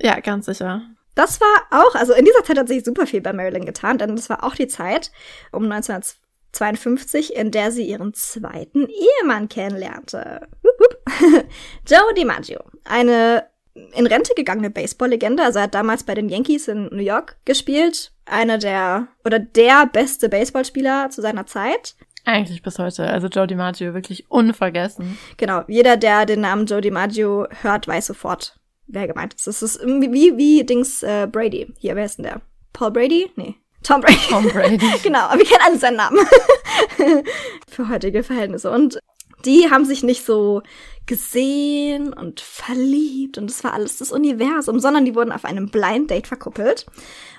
Ja, 0.00 0.20
ganz 0.20 0.46
sicher. 0.46 0.82
Das 1.14 1.40
war 1.40 1.62
auch, 1.70 1.94
also 1.94 2.12
in 2.12 2.24
dieser 2.24 2.42
Zeit 2.42 2.58
hat 2.58 2.68
sich 2.68 2.84
super 2.84 3.06
viel 3.06 3.20
bei 3.20 3.32
Marilyn 3.32 3.66
getan, 3.66 3.98
denn 3.98 4.16
das 4.16 4.28
war 4.28 4.42
auch 4.42 4.54
die 4.54 4.66
Zeit 4.66 5.12
um 5.52 5.70
1952, 5.70 7.36
in 7.36 7.52
der 7.52 7.70
sie 7.70 7.84
ihren 7.84 8.14
zweiten 8.14 8.88
Ehemann 8.88 9.48
kennenlernte. 9.48 10.48
Wup, 10.62 10.80
wup. 10.80 10.93
Joe 11.86 12.14
DiMaggio, 12.16 12.60
eine 12.84 13.46
in 13.74 14.06
Rente 14.06 14.34
gegangene 14.36 14.70
Baseball-Legende, 14.70 15.42
also 15.42 15.58
er 15.58 15.64
hat 15.64 15.74
damals 15.74 16.04
bei 16.04 16.14
den 16.14 16.28
Yankees 16.28 16.68
in 16.68 16.84
New 16.86 17.02
York 17.02 17.36
gespielt, 17.44 18.12
einer 18.24 18.58
der 18.58 19.08
oder 19.24 19.40
der 19.40 19.86
beste 19.86 20.28
Baseballspieler 20.28 21.10
zu 21.10 21.20
seiner 21.20 21.46
Zeit. 21.46 21.96
Eigentlich 22.24 22.62
bis 22.62 22.78
heute. 22.78 23.06
Also 23.06 23.26
Joe 23.26 23.46
DiMaggio 23.46 23.92
wirklich 23.92 24.30
unvergessen. 24.30 25.18
Genau, 25.36 25.62
jeder, 25.68 25.96
der 25.96 26.24
den 26.24 26.40
Namen 26.40 26.66
Joe 26.66 26.80
DiMaggio 26.80 27.46
hört, 27.62 27.86
weiß 27.86 28.06
sofort, 28.06 28.58
wer 28.86 29.06
gemeint 29.06 29.34
ist. 29.34 29.46
Das 29.46 29.62
ist 29.62 29.76
irgendwie 29.76 30.12
wie, 30.12 30.36
wie 30.38 30.64
Dings 30.64 31.02
äh, 31.02 31.28
Brady. 31.30 31.74
Hier, 31.78 31.96
wer 31.96 32.06
ist 32.06 32.16
denn 32.16 32.24
der? 32.24 32.40
Paul 32.72 32.92
Brady? 32.92 33.30
Nee. 33.36 33.56
Tom 33.82 34.00
Brady. 34.00 34.18
Tom 34.30 34.48
Brady. 34.48 34.78
genau, 35.02 35.20
aber 35.20 35.38
wir 35.38 35.46
kennen 35.46 35.60
alle 35.66 35.78
seinen 35.78 35.96
Namen. 35.96 36.18
Für 37.68 37.88
heutige 37.90 38.22
Verhältnisse. 38.22 38.70
Und 38.70 38.98
die 39.44 39.70
haben 39.70 39.84
sich 39.84 40.02
nicht 40.02 40.24
so 40.24 40.62
gesehen 41.06 42.12
und 42.12 42.40
verliebt 42.40 43.38
und 43.38 43.50
das 43.50 43.62
war 43.64 43.74
alles 43.74 43.98
das 43.98 44.12
Universum, 44.12 44.80
sondern 44.80 45.04
die 45.04 45.14
wurden 45.14 45.32
auf 45.32 45.44
einem 45.44 45.68
Blind 45.68 46.10
Date 46.10 46.26
verkuppelt. 46.26 46.86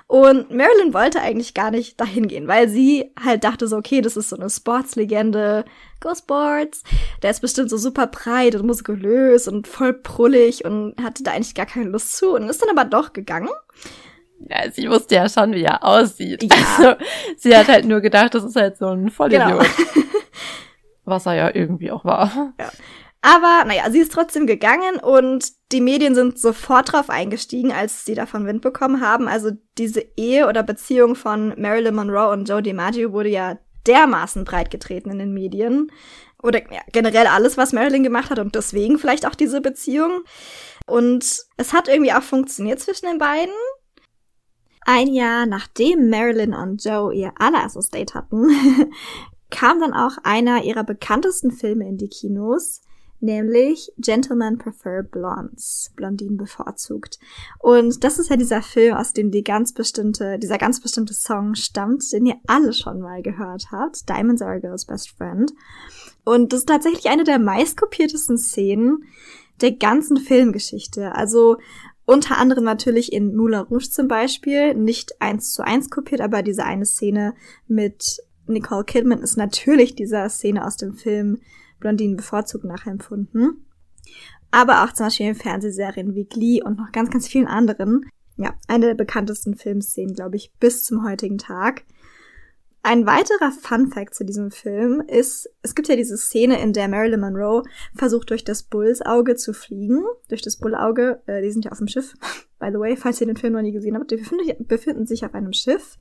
Und 0.07 0.51
Marilyn 0.51 0.93
wollte 0.93 1.19
eigentlich 1.19 1.55
gar 1.55 1.71
nicht 1.71 1.99
dahin 1.99 2.27
gehen, 2.27 2.47
weil 2.47 2.69
sie 2.69 3.11
halt 3.23 3.43
dachte 3.43 3.67
so, 3.67 3.77
okay, 3.77 4.01
das 4.01 4.15
ist 4.15 4.29
so 4.29 4.35
eine 4.35 4.51
Sportslegende, 4.51 5.65
Go 5.99 6.13
Sports. 6.13 6.83
Der 7.23 7.31
ist 7.31 7.41
bestimmt 7.41 7.71
so 7.71 7.77
super 7.77 8.05
breit 8.05 8.53
und 8.53 8.67
muskulös 8.67 9.47
und 9.47 9.67
voll 9.67 9.93
prullig 9.93 10.63
und 10.63 10.93
hatte 11.01 11.23
da 11.23 11.31
eigentlich 11.31 11.55
gar 11.55 11.65
keine 11.65 11.89
Lust 11.89 12.15
zu 12.17 12.35
und 12.35 12.47
ist 12.47 12.61
dann 12.61 12.77
aber 12.77 12.87
doch 12.87 13.13
gegangen. 13.13 13.49
Ja, 14.47 14.69
sie 14.69 14.87
wusste 14.89 15.15
ja 15.15 15.27
schon, 15.27 15.53
wie 15.53 15.63
er 15.63 15.83
aussieht. 15.83 16.43
Ja. 16.43 16.55
Also, 16.77 17.03
sie 17.37 17.55
hat 17.55 17.67
halt 17.67 17.85
nur 17.85 18.01
gedacht, 18.01 18.35
das 18.35 18.43
ist 18.43 18.55
halt 18.55 18.77
so 18.77 18.87
ein 18.89 19.09
Vollidiot. 19.09 19.47
Genau. 19.47 19.63
Was 21.05 21.25
er 21.25 21.33
ja 21.35 21.55
irgendwie 21.55 21.91
auch 21.91 22.03
war. 22.05 22.53
Aber 23.25 23.65
naja, 23.65 23.89
sie 23.89 24.01
ist 24.01 24.11
trotzdem 24.11 24.45
gegangen 24.45 24.97
und 25.01 25.51
die 25.71 25.81
Medien 25.81 26.13
sind 26.13 26.37
sofort 26.37 26.91
drauf 26.91 27.09
eingestiegen, 27.09 27.71
als 27.71 28.05
sie 28.05 28.13
davon 28.13 28.45
Wind 28.45 28.61
bekommen 28.61 29.01
haben. 29.01 29.27
Also 29.27 29.49
diese 29.79 30.05
Ehe 30.15 30.47
oder 30.47 30.61
Beziehung 30.61 31.15
von 31.15 31.59
Marilyn 31.59 31.95
Monroe 31.95 32.29
und 32.31 32.47
Joe 32.47 32.61
DiMaggio 32.61 33.13
wurde 33.13 33.29
ja 33.29 33.57
dermaßen 33.87 34.45
breit 34.45 34.69
getreten 34.69 35.09
in 35.09 35.17
den 35.17 35.33
Medien. 35.33 35.91
Oder 36.43 36.71
ja, 36.71 36.81
generell 36.91 37.25
alles, 37.25 37.57
was 37.57 37.73
Marilyn 37.73 38.03
gemacht 38.03 38.29
hat 38.29 38.37
und 38.37 38.53
deswegen 38.53 38.99
vielleicht 38.99 39.25
auch 39.25 39.33
diese 39.33 39.59
Beziehung. 39.59 40.21
Und 40.85 41.25
es 41.57 41.73
hat 41.73 41.87
irgendwie 41.87 42.13
auch 42.13 42.21
funktioniert 42.21 42.79
zwischen 42.79 43.07
den 43.07 43.17
beiden. 43.17 43.55
Ein 44.81 45.07
Jahr 45.07 45.47
nachdem 45.47 46.11
Marilyn 46.11 46.53
und 46.53 46.85
Joe 46.85 47.11
ihr 47.11 47.33
allererstes 47.39 47.89
Date 47.89 48.13
hatten, 48.13 48.51
kam 49.49 49.79
dann 49.79 49.95
auch 49.95 50.19
einer 50.23 50.63
ihrer 50.63 50.83
bekanntesten 50.83 51.49
Filme 51.49 51.87
in 51.87 51.97
die 51.97 52.09
Kinos, 52.09 52.81
nämlich 53.25 53.91
Gentlemen 53.97 54.57
Prefer 54.57 55.03
Blondes, 55.03 55.91
Blondinen 55.95 56.37
bevorzugt. 56.37 57.19
Und 57.59 58.03
das 58.03 58.19
ist 58.19 58.29
ja 58.29 58.37
dieser 58.37 58.61
Film, 58.61 58.95
aus 58.95 59.11
dem 59.11 59.31
die 59.31 59.43
ganz 59.43 59.73
bestimmte, 59.73 60.39
dieser 60.39 60.57
ganz 60.57 60.79
bestimmte 60.79 61.13
Song 61.13 61.55
stammt, 61.55 62.09
den 62.13 62.27
ihr 62.27 62.35
alle 62.47 62.71
schon 62.71 63.01
mal 63.01 63.21
gehört 63.21 63.71
habt, 63.71 64.07
Diamonds 64.07 64.41
Are 64.41 64.55
a 64.55 64.59
Girl's 64.59 64.85
Best 64.85 65.09
Friend. 65.17 65.51
Und 66.23 66.53
das 66.53 66.61
ist 66.61 66.69
tatsächlich 66.69 67.07
eine 67.07 67.23
der 67.23 67.39
meistkopiertesten 67.39 68.37
Szenen 68.37 69.03
der 69.61 69.73
ganzen 69.73 70.17
Filmgeschichte. 70.17 71.13
Also 71.13 71.57
Unter 72.05 72.37
anderem 72.37 72.63
natürlich 72.63 73.11
in 73.11 73.35
Moulin 73.35 73.61
Rouge 73.61 73.89
zum 73.89 74.07
Beispiel, 74.07 74.75
nicht 74.75 75.19
eins 75.21 75.53
zu 75.53 75.63
eins 75.63 75.89
kopiert, 75.89 76.21
aber 76.21 76.43
diese 76.43 76.63
eine 76.63 76.85
Szene 76.85 77.33
mit 77.67 78.21
Nicole 78.47 78.83
Kidman 78.83 79.19
ist 79.19 79.37
natürlich 79.37 79.95
dieser 79.95 80.29
Szene 80.29 80.65
aus 80.65 80.77
dem 80.77 80.93
Film 80.93 81.39
Blondinen 81.85 82.17
bevorzugt 82.17 82.65
nachempfunden. 82.65 83.63
Aber 84.49 84.83
auch 84.83 84.93
zum 84.93 85.05
Beispiel 85.05 85.27
in 85.27 85.35
Fernsehserien 85.35 86.15
wie 86.15 86.25
Glee 86.25 86.63
und 86.63 86.79
noch 86.79 86.91
ganz, 86.91 87.11
ganz 87.11 87.27
vielen 87.27 87.45
anderen. 87.45 88.09
Ja, 88.37 88.55
eine 88.67 88.87
der 88.87 88.95
bekanntesten 88.95 89.55
Filmszenen, 89.55 90.15
glaube 90.15 90.35
ich, 90.35 90.51
bis 90.59 90.83
zum 90.83 91.07
heutigen 91.07 91.37
Tag. 91.37 91.83
Ein 92.81 93.05
weiterer 93.05 93.51
Fun 93.51 93.91
Fact 93.91 94.15
zu 94.15 94.25
diesem 94.25 94.49
Film 94.49 95.01
ist, 95.07 95.47
es 95.61 95.75
gibt 95.75 95.87
ja 95.87 95.95
diese 95.95 96.17
Szene, 96.17 96.59
in 96.59 96.73
der 96.73 96.87
Marilyn 96.87 97.19
Monroe 97.19 97.61
versucht, 97.95 98.31
durch 98.31 98.43
das 98.43 98.63
Bullsauge 98.63 99.35
zu 99.35 99.53
fliegen. 99.53 100.03
Durch 100.29 100.41
das 100.41 100.57
Bullauge, 100.57 101.21
äh, 101.27 101.43
die 101.43 101.51
sind 101.51 101.65
ja 101.65 101.71
auf 101.71 101.77
dem 101.77 101.87
Schiff, 101.87 102.15
by 102.59 102.69
the 102.71 102.79
way, 102.79 102.97
falls 102.97 103.21
ihr 103.21 103.27
den 103.27 103.37
Film 103.37 103.53
noch 103.53 103.61
nie 103.61 103.73
gesehen 103.73 103.95
habt. 103.95 104.09
Die 104.09 104.17
befinden, 104.17 104.65
befinden 104.65 105.05
sich 105.05 105.23
auf 105.23 105.35
einem 105.35 105.53
Schiff. 105.53 105.99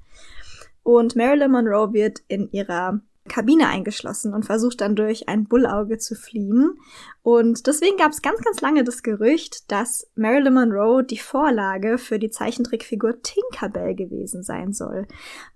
Und 0.83 1.15
Marilyn 1.15 1.51
Monroe 1.51 1.93
wird 1.93 2.21
in 2.29 2.51
ihrer 2.53 3.03
Kabine 3.29 3.69
eingeschlossen 3.69 4.35
und 4.35 4.45
versucht 4.45 4.81
dann 4.81 4.97
durch 4.97 5.29
ein 5.29 5.45
Bullauge 5.45 5.99
zu 5.99 6.15
fliehen. 6.15 6.75
Und 7.23 7.67
deswegen 7.67 7.97
gab 7.97 8.13
es 8.13 8.23
ganz, 8.23 8.41
ganz 8.43 8.61
lange 8.61 8.85
das 8.85 9.03
Gerücht, 9.03 9.71
dass 9.73 10.07
Marilyn 10.15 10.55
Monroe 10.55 11.03
die 11.03 11.19
Vorlage 11.19 11.97
für 11.97 12.19
die 12.19 12.31
Zeichentrickfigur 12.31 13.23
Tinkerbell 13.23 13.95
gewesen 13.95 14.43
sein 14.43 14.73
soll. 14.73 15.07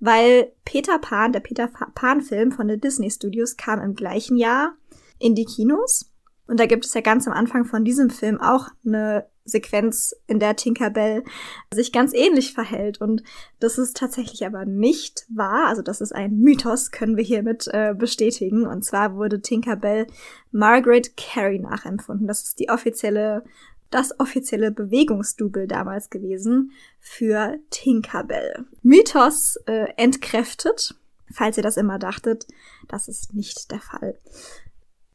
Weil 0.00 0.52
Peter 0.64 0.98
Pan, 0.98 1.32
der 1.32 1.40
Peter 1.40 1.68
Pan-Film 1.94 2.52
von 2.52 2.68
der 2.68 2.78
Disney 2.78 3.10
Studios, 3.10 3.56
kam 3.56 3.80
im 3.80 3.94
gleichen 3.94 4.36
Jahr 4.36 4.74
in 5.18 5.34
die 5.34 5.44
Kinos. 5.44 6.10
Und 6.46 6.58
da 6.58 6.66
gibt 6.66 6.86
es 6.86 6.94
ja 6.94 7.02
ganz 7.02 7.26
am 7.26 7.34
Anfang 7.34 7.66
von 7.66 7.84
diesem 7.84 8.08
Film 8.08 8.40
auch 8.40 8.68
eine 8.86 9.26
Sequenz, 9.48 10.14
in 10.26 10.38
der 10.38 10.56
Tinkerbell 10.56 11.24
sich 11.72 11.92
ganz 11.92 12.12
ähnlich 12.14 12.52
verhält. 12.52 13.00
Und 13.00 13.22
das 13.60 13.78
ist 13.78 13.96
tatsächlich 13.96 14.46
aber 14.46 14.64
nicht 14.64 15.26
wahr. 15.28 15.66
Also 15.68 15.82
das 15.82 16.00
ist 16.00 16.14
ein 16.14 16.38
Mythos, 16.38 16.90
können 16.90 17.16
wir 17.16 17.24
hiermit 17.24 17.66
äh, 17.72 17.94
bestätigen. 17.94 18.66
Und 18.66 18.84
zwar 18.84 19.16
wurde 19.16 19.40
Tinkerbell 19.40 20.06
Margaret 20.52 21.16
Carey 21.16 21.58
nachempfunden. 21.58 22.26
Das 22.26 22.44
ist 22.44 22.58
die 22.58 22.68
offizielle 22.70 23.42
das 23.90 24.18
offizielle 24.20 24.70
Bewegungsdouble 24.70 25.66
damals 25.66 26.10
gewesen 26.10 26.72
für 27.00 27.58
Tinkerbell. 27.70 28.66
Mythos 28.82 29.56
äh, 29.66 29.86
entkräftet, 29.96 30.94
falls 31.32 31.56
ihr 31.56 31.62
das 31.62 31.76
immer 31.76 31.98
dachtet, 31.98 32.46
das 32.88 33.08
ist 33.08 33.34
nicht 33.34 33.70
der 33.70 33.80
Fall. 33.80 34.18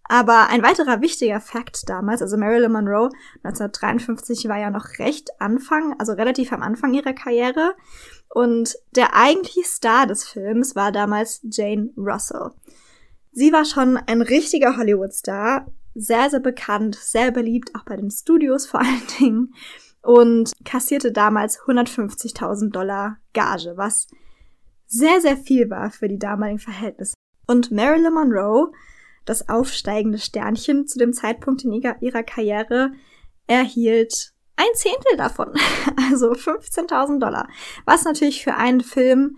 Aber 0.05 0.47
ein 0.49 0.63
weiterer 0.63 1.01
wichtiger 1.01 1.39
Fakt 1.39 1.87
damals, 1.87 2.21
also 2.21 2.37
Marilyn 2.37 2.71
Monroe 2.71 3.09
1953 3.43 4.47
war 4.49 4.59
ja 4.59 4.69
noch 4.69 4.99
recht 4.99 5.29
Anfang, 5.39 5.95
also 5.97 6.13
relativ 6.13 6.51
am 6.51 6.61
Anfang 6.61 6.93
ihrer 6.93 7.13
Karriere. 7.13 7.75
Und 8.29 8.75
der 8.95 9.15
eigentliche 9.15 9.63
Star 9.63 10.07
des 10.07 10.25
Films 10.25 10.75
war 10.75 10.91
damals 10.91 11.39
Jane 11.43 11.91
Russell. 11.95 12.51
Sie 13.31 13.53
war 13.53 13.65
schon 13.65 13.97
ein 13.97 14.21
richtiger 14.21 14.77
Hollywood-Star, 14.77 15.67
sehr, 15.95 16.29
sehr 16.29 16.39
bekannt, 16.39 16.95
sehr 16.95 17.31
beliebt, 17.31 17.71
auch 17.75 17.85
bei 17.85 17.95
den 17.95 18.11
Studios 18.11 18.65
vor 18.65 18.81
allen 18.81 19.07
Dingen, 19.19 19.53
und 20.01 20.51
kassierte 20.65 21.11
damals 21.11 21.59
150.000 21.61 22.71
Dollar 22.71 23.17
Gage, 23.33 23.73
was 23.77 24.07
sehr, 24.85 25.21
sehr 25.21 25.37
viel 25.37 25.69
war 25.69 25.91
für 25.91 26.07
die 26.07 26.19
damaligen 26.19 26.59
Verhältnisse. 26.59 27.13
Und 27.47 27.71
Marilyn 27.71 28.13
Monroe 28.13 28.71
das 29.25 29.49
aufsteigende 29.49 30.17
Sternchen 30.17 30.87
zu 30.87 30.99
dem 30.99 31.13
Zeitpunkt 31.13 31.63
in 31.63 31.71
ihrer 31.73 32.23
Karriere 32.23 32.91
erhielt 33.47 34.33
ein 34.55 34.75
Zehntel 34.75 35.17
davon, 35.17 35.53
also 36.09 36.31
15.000 36.31 37.19
Dollar, 37.19 37.47
was 37.85 38.05
natürlich 38.05 38.43
für 38.43 38.55
einen 38.55 38.81
Film, 38.81 39.37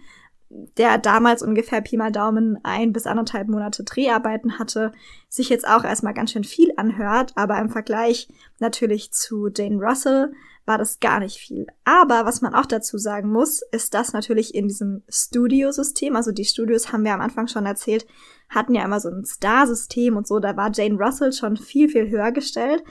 der 0.49 0.97
damals 0.97 1.41
ungefähr 1.41 1.81
Pi 1.81 1.97
mal 1.97 2.11
Daumen 2.11 2.59
ein 2.63 2.93
bis 2.93 3.07
anderthalb 3.07 3.47
Monate 3.47 3.83
Dreharbeiten 3.83 4.59
hatte, 4.59 4.91
sich 5.27 5.49
jetzt 5.49 5.67
auch 5.67 5.83
erstmal 5.83 6.13
ganz 6.13 6.31
schön 6.31 6.43
viel 6.43 6.71
anhört, 6.77 7.33
aber 7.35 7.57
im 7.59 7.69
Vergleich 7.69 8.27
natürlich 8.59 9.11
zu 9.11 9.49
Jane 9.53 9.81
Russell 9.81 10.33
war 10.65 10.77
das 10.77 10.99
gar 10.99 11.19
nicht 11.19 11.37
viel. 11.37 11.67
Aber 11.83 12.25
was 12.25 12.41
man 12.41 12.55
auch 12.55 12.65
dazu 12.65 12.97
sagen 12.97 13.31
muss, 13.31 13.61
ist, 13.71 13.93
dass 13.93 14.13
natürlich 14.13 14.55
in 14.55 14.67
diesem 14.67 15.03
Studiosystem, 15.07 16.15
also 16.15 16.31
die 16.31 16.45
Studios 16.45 16.91
haben 16.91 17.03
wir 17.03 17.13
am 17.13 17.21
Anfang 17.21 17.47
schon 17.47 17.65
erzählt, 17.65 18.05
hatten 18.49 18.73
ja 18.73 18.83
immer 18.83 18.99
so 18.99 19.09
ein 19.09 19.25
Star-System 19.25 20.17
und 20.17 20.27
so, 20.27 20.39
da 20.39 20.57
war 20.57 20.71
Jane 20.73 20.97
Russell 20.97 21.33
schon 21.33 21.57
viel, 21.57 21.89
viel 21.89 22.09
höher 22.09 22.31
gestellt. 22.31 22.83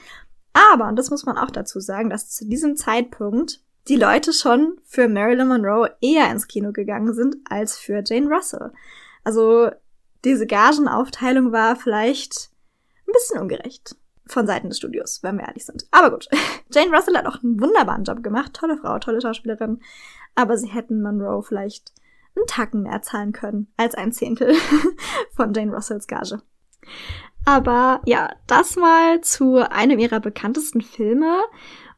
Aber, 0.52 0.88
und 0.88 0.96
das 0.96 1.10
muss 1.10 1.26
man 1.26 1.36
auch 1.36 1.50
dazu 1.50 1.80
sagen, 1.80 2.10
dass 2.10 2.30
zu 2.30 2.46
diesem 2.46 2.76
Zeitpunkt 2.76 3.60
die 3.88 3.96
Leute 3.96 4.32
schon 4.32 4.78
für 4.84 5.08
Marilyn 5.08 5.48
Monroe 5.48 5.90
eher 6.00 6.30
ins 6.30 6.46
Kino 6.46 6.72
gegangen 6.72 7.12
sind 7.12 7.36
als 7.48 7.76
für 7.76 8.02
Jane 8.04 8.28
Russell. 8.28 8.72
Also 9.24 9.70
diese 10.24 10.46
Gagenaufteilung 10.46 11.52
war 11.52 11.76
vielleicht 11.76 12.50
ein 13.06 13.12
bisschen 13.12 13.40
ungerecht 13.40 13.96
von 14.26 14.46
Seiten 14.46 14.68
des 14.68 14.78
Studios, 14.78 15.22
wenn 15.22 15.38
wir 15.38 15.46
ehrlich 15.46 15.66
sind. 15.66 15.86
Aber 15.90 16.10
gut, 16.10 16.28
Jane 16.72 16.94
Russell 16.94 17.16
hat 17.16 17.26
auch 17.26 17.42
einen 17.42 17.60
wunderbaren 17.60 18.04
Job 18.04 18.22
gemacht, 18.22 18.54
tolle 18.54 18.76
Frau, 18.76 18.98
tolle 18.98 19.20
Schauspielerin, 19.20 19.80
aber 20.34 20.56
sie 20.56 20.68
hätten 20.68 21.02
Monroe 21.02 21.42
vielleicht 21.42 21.92
einen 22.36 22.46
Tacken 22.46 22.82
mehr 22.82 23.02
zahlen 23.02 23.32
können 23.32 23.68
als 23.76 23.94
ein 23.94 24.12
Zehntel 24.12 24.54
von 25.36 25.52
Jane 25.52 25.72
Russells 25.72 26.06
Gage. 26.06 26.40
Aber 27.44 28.00
ja, 28.06 28.30
das 28.46 28.76
mal 28.76 29.20
zu 29.20 29.58
einem 29.58 29.98
ihrer 29.98 30.20
bekanntesten 30.20 30.80
Filme. 30.80 31.42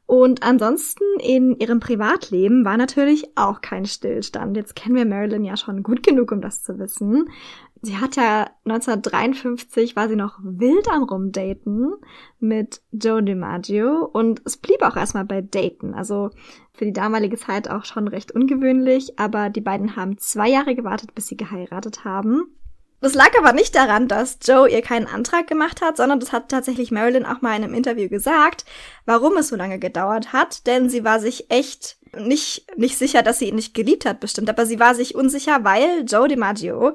Und 0.07 0.45
ansonsten 0.45 1.05
in 1.19 1.59
ihrem 1.59 1.81
Privatleben 1.81 2.65
war 2.65 2.77
natürlich 2.77 3.37
auch 3.37 3.61
kein 3.61 3.87
Stillstand. 3.87 4.57
Jetzt 4.57 4.77
kennen 4.77 4.95
wir 4.95 5.05
Marilyn 5.05 5.45
ja 5.45 5.57
schon 5.57 5.83
gut 5.83 6.05
genug, 6.05 6.31
um 6.31 6.41
das 6.41 6.63
zu 6.63 6.79
wissen. 6.79 7.29
Sie 7.83 7.99
hat 7.99 8.17
ja 8.17 8.51
1953 8.65 9.97
war 9.97 10.09
sie 10.09 10.17
noch 10.17 10.39
wild 10.43 10.89
am 10.91 11.05
Rumdaten 11.05 11.95
mit 12.41 12.81
Joe 12.91 13.23
DiMaggio 13.23 14.05
und 14.05 14.43
es 14.45 14.57
blieb 14.57 14.83
auch 14.83 14.97
erstmal 14.97 15.25
bei 15.25 15.43
Daten. 15.43 15.95
Also 15.95 16.31
für 16.73 16.85
die 16.85 16.93
damalige 16.93 17.37
Zeit 17.37 17.71
auch 17.71 17.85
schon 17.85 18.09
recht 18.09 18.33
ungewöhnlich, 18.33 19.19
aber 19.19 19.51
die 19.51 19.61
beiden 19.61 19.95
haben 19.97 20.19
zwei 20.19 20.49
Jahre 20.49 20.75
gewartet, 20.75 21.15
bis 21.15 21.27
sie 21.27 21.37
geheiratet 21.37 22.05
haben. 22.05 22.57
Das 23.01 23.15
lag 23.15 23.31
aber 23.39 23.53
nicht 23.53 23.75
daran, 23.75 24.09
dass 24.09 24.39
Joe 24.43 24.69
ihr 24.69 24.81
keinen 24.81 25.07
Antrag 25.07 25.47
gemacht 25.47 25.83
hat, 25.83 25.99
sondern 25.99 26.19
das 26.19 26.33
hat 26.33 26.49
tatsächlich 26.49 26.91
Marilyn 26.91 27.27
auch 27.27 27.43
mal 27.43 27.55
in 27.55 27.63
einem 27.63 27.75
Interview 27.75 28.09
gesagt, 28.09 28.65
warum 29.05 29.37
es 29.37 29.49
so 29.49 29.57
lange 29.57 29.79
gedauert 29.79 30.33
hat, 30.33 30.67
denn 30.67 30.89
sie 30.89 31.05
war 31.05 31.21
sich 31.21 31.51
echt 31.51 31.99
nicht, 32.17 32.67
nicht 32.77 32.97
sicher, 32.97 33.23
dass 33.23 33.39
sie 33.39 33.49
ihn 33.49 33.55
nicht 33.55 33.75
geliebt 33.75 34.07
hat, 34.07 34.21
bestimmt, 34.21 34.49
aber 34.49 34.65
sie 34.65 34.81
war 34.81 34.95
sich 34.95 35.15
unsicher, 35.15 35.63
weil 35.63 36.05
Joe 36.07 36.27
DiMaggio 36.27 36.95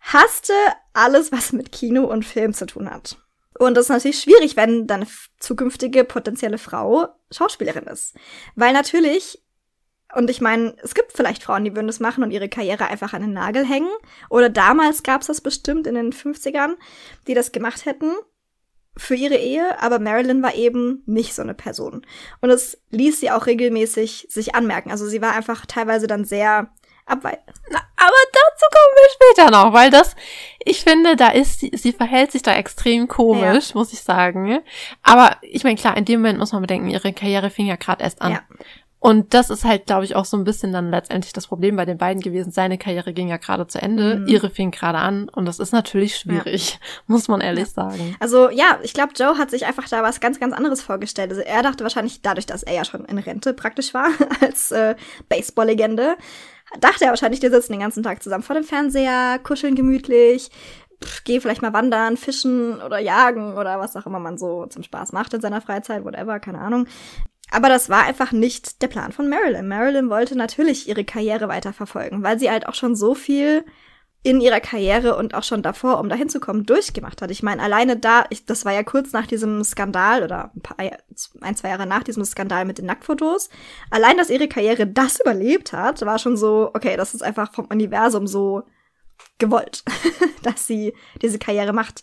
hasste 0.00 0.54
alles, 0.92 1.32
was 1.32 1.52
mit 1.52 1.72
Kino 1.72 2.04
und 2.04 2.24
Film 2.24 2.52
zu 2.52 2.66
tun 2.66 2.90
hat. 2.90 3.16
Und 3.58 3.76
das 3.76 3.86
ist 3.86 3.90
natürlich 3.90 4.20
schwierig, 4.20 4.56
wenn 4.56 4.86
deine 4.86 5.06
zukünftige 5.38 6.04
potenzielle 6.04 6.58
Frau 6.58 7.08
Schauspielerin 7.30 7.84
ist. 7.84 8.16
Weil 8.56 8.72
natürlich, 8.72 9.42
und 10.14 10.30
ich 10.30 10.40
meine, 10.40 10.74
es 10.82 10.94
gibt 10.94 11.12
vielleicht 11.12 11.42
Frauen, 11.42 11.64
die 11.64 11.74
würden 11.74 11.86
das 11.86 12.00
machen 12.00 12.24
und 12.24 12.30
ihre 12.30 12.48
Karriere 12.48 12.86
einfach 12.86 13.12
an 13.12 13.22
den 13.22 13.32
Nagel 13.32 13.66
hängen. 13.66 13.90
Oder 14.30 14.48
damals 14.48 15.02
gab 15.02 15.20
es 15.20 15.26
das 15.26 15.40
bestimmt 15.40 15.86
in 15.86 15.94
den 15.94 16.12
50ern, 16.12 16.76
die 17.26 17.34
das 17.34 17.52
gemacht 17.52 17.84
hätten 17.84 18.12
für 18.96 19.14
ihre 19.14 19.36
Ehe, 19.36 19.80
aber 19.80 19.98
Marilyn 19.98 20.42
war 20.42 20.54
eben 20.54 21.02
nicht 21.06 21.34
so 21.34 21.42
eine 21.42 21.54
Person. 21.54 22.04
Und 22.40 22.50
es 22.50 22.78
ließ 22.90 23.20
sie 23.20 23.30
auch 23.30 23.46
regelmäßig 23.46 24.26
sich 24.28 24.54
anmerken. 24.54 24.90
Also 24.90 25.06
sie 25.06 25.22
war 25.22 25.34
einfach 25.34 25.64
teilweise 25.66 26.06
dann 26.06 26.24
sehr 26.24 26.72
abweichen. 27.06 27.42
Aber 27.96 28.20
dazu 28.32 28.66
kommen 28.70 28.94
wir 28.96 29.34
später 29.34 29.50
noch, 29.50 29.72
weil 29.72 29.90
das, 29.90 30.16
ich 30.64 30.82
finde, 30.82 31.16
da 31.16 31.28
ist 31.28 31.60
sie, 31.60 31.70
sie 31.74 31.92
verhält 31.92 32.32
sich 32.32 32.42
da 32.42 32.54
extrem 32.54 33.08
komisch, 33.08 33.70
ja. 33.70 33.74
muss 33.74 33.92
ich 33.92 34.00
sagen. 34.00 34.60
Aber 35.02 35.36
ich 35.42 35.64
meine, 35.64 35.76
klar, 35.76 35.96
in 35.96 36.04
dem 36.04 36.20
Moment 36.20 36.38
muss 36.38 36.52
man 36.52 36.62
bedenken, 36.62 36.88
ihre 36.88 37.12
Karriere 37.12 37.50
fing 37.50 37.66
ja 37.66 37.76
gerade 37.76 38.02
erst 38.02 38.22
an. 38.22 38.32
Ja. 38.32 38.42
Und 39.02 39.32
das 39.32 39.48
ist 39.48 39.64
halt, 39.64 39.86
glaube 39.86 40.04
ich, 40.04 40.14
auch 40.14 40.26
so 40.26 40.36
ein 40.36 40.44
bisschen 40.44 40.74
dann 40.74 40.90
letztendlich 40.90 41.32
das 41.32 41.46
Problem 41.46 41.74
bei 41.74 41.86
den 41.86 41.96
beiden 41.96 42.22
gewesen. 42.22 42.52
Seine 42.52 42.76
Karriere 42.76 43.14
ging 43.14 43.28
ja 43.28 43.38
gerade 43.38 43.66
zu 43.66 43.80
Ende, 43.80 44.16
mhm. 44.16 44.28
ihre 44.28 44.50
fing 44.50 44.70
gerade 44.70 44.98
an 44.98 45.30
und 45.30 45.46
das 45.46 45.58
ist 45.58 45.72
natürlich 45.72 46.16
schwierig, 46.16 46.72
ja. 46.72 46.78
muss 47.06 47.26
man 47.26 47.40
ehrlich 47.40 47.68
ja. 47.68 47.88
sagen. 47.88 48.14
Also 48.20 48.50
ja, 48.50 48.78
ich 48.82 48.92
glaube, 48.92 49.14
Joe 49.16 49.38
hat 49.38 49.50
sich 49.50 49.64
einfach 49.64 49.88
da 49.88 50.02
was 50.02 50.20
ganz, 50.20 50.38
ganz 50.38 50.54
anderes 50.54 50.82
vorgestellt. 50.82 51.30
Also 51.30 51.40
er 51.40 51.62
dachte 51.62 51.82
wahrscheinlich 51.82 52.20
dadurch, 52.20 52.44
dass 52.44 52.62
er 52.62 52.74
ja 52.74 52.84
schon 52.84 53.06
in 53.06 53.16
Rente 53.16 53.54
praktisch 53.54 53.94
war 53.94 54.10
als 54.42 54.70
äh, 54.70 54.94
Baseball-Legende, 55.30 56.16
dachte 56.78 57.04
er 57.04 57.10
wahrscheinlich, 57.10 57.40
die 57.40 57.48
sitzen 57.48 57.72
den 57.72 57.80
ganzen 57.80 58.02
Tag 58.02 58.22
zusammen 58.22 58.44
vor 58.44 58.54
dem 58.54 58.64
Fernseher, 58.64 59.38
kuscheln 59.42 59.74
gemütlich, 59.74 60.50
pff, 61.02 61.24
geh 61.24 61.40
vielleicht 61.40 61.62
mal 61.62 61.72
wandern, 61.72 62.16
fischen 62.16 62.80
oder 62.80 62.98
jagen 62.98 63.54
oder 63.54 63.80
was 63.80 63.96
auch 63.96 64.06
immer 64.06 64.20
man 64.20 64.38
so 64.38 64.66
zum 64.66 64.82
Spaß 64.82 65.12
macht 65.12 65.34
in 65.34 65.40
seiner 65.40 65.60
Freizeit, 65.60 66.04
whatever, 66.04 66.38
keine 66.40 66.60
Ahnung. 66.60 66.86
Aber 67.50 67.68
das 67.68 67.88
war 67.88 68.04
einfach 68.04 68.30
nicht 68.32 68.80
der 68.80 68.88
Plan 68.88 69.10
von 69.10 69.28
Marilyn. 69.28 69.66
Marilyn 69.66 70.08
wollte 70.08 70.36
natürlich 70.36 70.88
ihre 70.88 71.04
Karriere 71.04 71.48
weiterverfolgen, 71.48 72.22
weil 72.22 72.38
sie 72.38 72.50
halt 72.50 72.68
auch 72.68 72.74
schon 72.74 72.94
so 72.94 73.14
viel 73.14 73.64
in 74.22 74.40
ihrer 74.40 74.60
Karriere 74.60 75.16
und 75.16 75.34
auch 75.34 75.44
schon 75.44 75.62
davor, 75.62 75.98
um 75.98 76.10
dahin 76.10 76.28
zu 76.28 76.40
kommen, 76.40 76.66
durchgemacht 76.66 77.22
hat. 77.22 77.30
Ich 77.30 77.42
meine, 77.42 77.62
alleine 77.62 77.96
da, 77.96 78.24
ich, 78.28 78.44
das 78.44 78.66
war 78.66 78.72
ja 78.72 78.82
kurz 78.82 79.12
nach 79.12 79.26
diesem 79.26 79.64
Skandal 79.64 80.22
oder 80.22 80.50
ein, 80.54 80.60
paar, 80.60 80.76
ein, 80.78 81.56
zwei 81.56 81.70
Jahre 81.70 81.86
nach 81.86 82.02
diesem 82.02 82.24
Skandal 82.24 82.66
mit 82.66 82.76
den 82.76 82.86
Nacktfotos. 82.86 83.48
Allein, 83.88 84.18
dass 84.18 84.28
ihre 84.28 84.48
Karriere 84.48 84.86
das 84.86 85.20
überlebt 85.20 85.72
hat, 85.72 86.02
war 86.02 86.18
schon 86.18 86.36
so, 86.36 86.70
okay, 86.74 86.98
das 86.98 87.14
ist 87.14 87.22
einfach 87.22 87.54
vom 87.54 87.64
Universum 87.66 88.26
so 88.26 88.64
gewollt, 89.38 89.84
dass 90.42 90.66
sie 90.66 90.94
diese 91.22 91.38
Karriere 91.38 91.72
macht. 91.72 92.02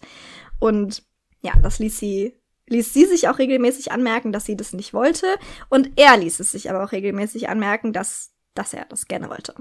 Und 0.59 1.03
ja, 1.41 1.53
das 1.61 1.77
ließ 1.77 1.99
sie, 1.99 2.33
ließ 2.67 2.93
sie 2.93 3.05
sich 3.05 3.29
auch 3.29 3.37
regelmäßig 3.37 3.91
anmerken, 3.91 4.31
dass 4.31 4.45
sie 4.45 4.57
das 4.57 4.73
nicht 4.73 4.91
wollte. 4.93 5.27
Und 5.69 5.91
er 5.97 6.17
ließ 6.17 6.39
es 6.39 6.51
sich 6.51 6.69
aber 6.69 6.83
auch 6.83 6.91
regelmäßig 6.91 7.47
anmerken, 7.47 7.93
dass, 7.93 8.33
dass 8.55 8.73
er 8.73 8.85
das 8.85 9.07
gerne 9.07 9.29
wollte. 9.29 9.53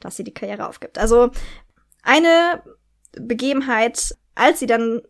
Dass 0.00 0.16
sie 0.16 0.24
die 0.24 0.34
Karriere 0.34 0.68
aufgibt. 0.68 0.98
Also, 0.98 1.30
eine 2.04 2.62
Begebenheit, 3.12 4.16
als 4.34 4.60
sie 4.60 4.66
dann 4.66 5.02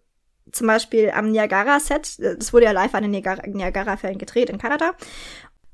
zum 0.53 0.67
Beispiel 0.67 1.11
am 1.11 1.31
Niagara-Set, 1.31 2.19
das 2.39 2.53
wurde 2.53 2.67
ja 2.67 2.73
live 2.73 2.95
an 2.95 3.03
den 3.03 3.11
Niagara-Fällen 3.11 4.19
gedreht 4.19 4.51
in 4.51 4.59
Kanada. 4.59 4.93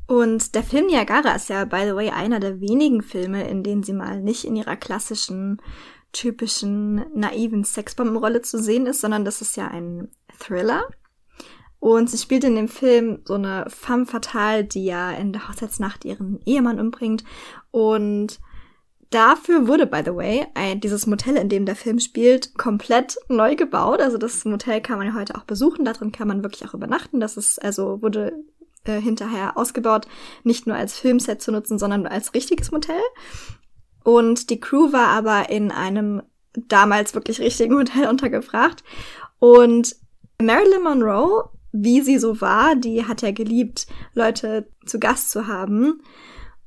Und 0.06 0.54
der 0.54 0.64
Film 0.64 0.86
Niagara 0.86 1.36
ist 1.36 1.50
ja, 1.50 1.64
by 1.64 1.82
the 1.84 1.94
way, 1.94 2.10
einer 2.10 2.40
der 2.40 2.60
wenigen 2.60 3.02
Filme, 3.02 3.48
in 3.48 3.62
denen 3.62 3.82
sie 3.82 3.92
mal 3.92 4.20
nicht 4.20 4.44
in 4.44 4.56
ihrer 4.56 4.76
klassischen, 4.76 5.62
typischen, 6.12 7.04
naiven 7.14 7.62
Sexbombenrolle 7.62 8.42
zu 8.42 8.60
sehen 8.60 8.86
ist, 8.86 9.00
sondern 9.00 9.24
das 9.24 9.40
ist 9.40 9.56
ja 9.56 9.68
ein 9.68 10.08
Thriller. 10.40 10.88
Und 11.78 12.10
sie 12.10 12.18
spielt 12.18 12.44
in 12.44 12.56
dem 12.56 12.68
Film 12.68 13.22
so 13.24 13.34
eine 13.34 13.66
femme 13.68 14.06
fatale, 14.06 14.64
die 14.64 14.84
ja 14.84 15.12
in 15.12 15.32
der 15.32 15.48
Hochzeitsnacht 15.48 16.04
ihren 16.04 16.40
Ehemann 16.44 16.80
umbringt. 16.80 17.24
Und 17.70 18.40
Dafür 19.10 19.66
wurde, 19.66 19.86
by 19.86 20.02
the 20.04 20.14
way, 20.14 20.46
ein, 20.54 20.80
dieses 20.80 21.06
Motel, 21.08 21.36
in 21.36 21.48
dem 21.48 21.66
der 21.66 21.74
Film 21.74 21.98
spielt, 21.98 22.54
komplett 22.56 23.16
neu 23.28 23.56
gebaut. 23.56 24.00
Also 24.00 24.18
das 24.18 24.44
Motel 24.44 24.80
kann 24.80 24.98
man 24.98 25.08
ja 25.08 25.14
heute 25.14 25.34
auch 25.34 25.44
besuchen. 25.44 25.84
Darin 25.84 26.12
kann 26.12 26.28
man 26.28 26.44
wirklich 26.44 26.68
auch 26.68 26.74
übernachten. 26.74 27.18
Das 27.18 27.36
ist, 27.36 27.60
also 27.60 28.02
wurde 28.02 28.44
äh, 28.84 29.00
hinterher 29.00 29.56
ausgebaut, 29.58 30.06
nicht 30.44 30.68
nur 30.68 30.76
als 30.76 30.96
Filmset 30.96 31.42
zu 31.42 31.50
nutzen, 31.50 31.78
sondern 31.78 32.06
als 32.06 32.34
richtiges 32.34 32.70
Motel. 32.70 33.00
Und 34.04 34.48
die 34.48 34.60
Crew 34.60 34.92
war 34.92 35.08
aber 35.08 35.50
in 35.50 35.72
einem 35.72 36.22
damals 36.54 37.14
wirklich 37.14 37.40
richtigen 37.40 37.76
Hotel 37.76 38.06
untergebracht. 38.08 38.84
Und 39.40 39.96
Marilyn 40.40 40.82
Monroe, 40.84 41.50
wie 41.72 42.00
sie 42.00 42.18
so 42.18 42.40
war, 42.40 42.76
die 42.76 43.06
hat 43.06 43.22
ja 43.22 43.32
geliebt, 43.32 43.86
Leute 44.14 44.68
zu 44.86 45.00
Gast 45.00 45.32
zu 45.32 45.48
haben. 45.48 46.00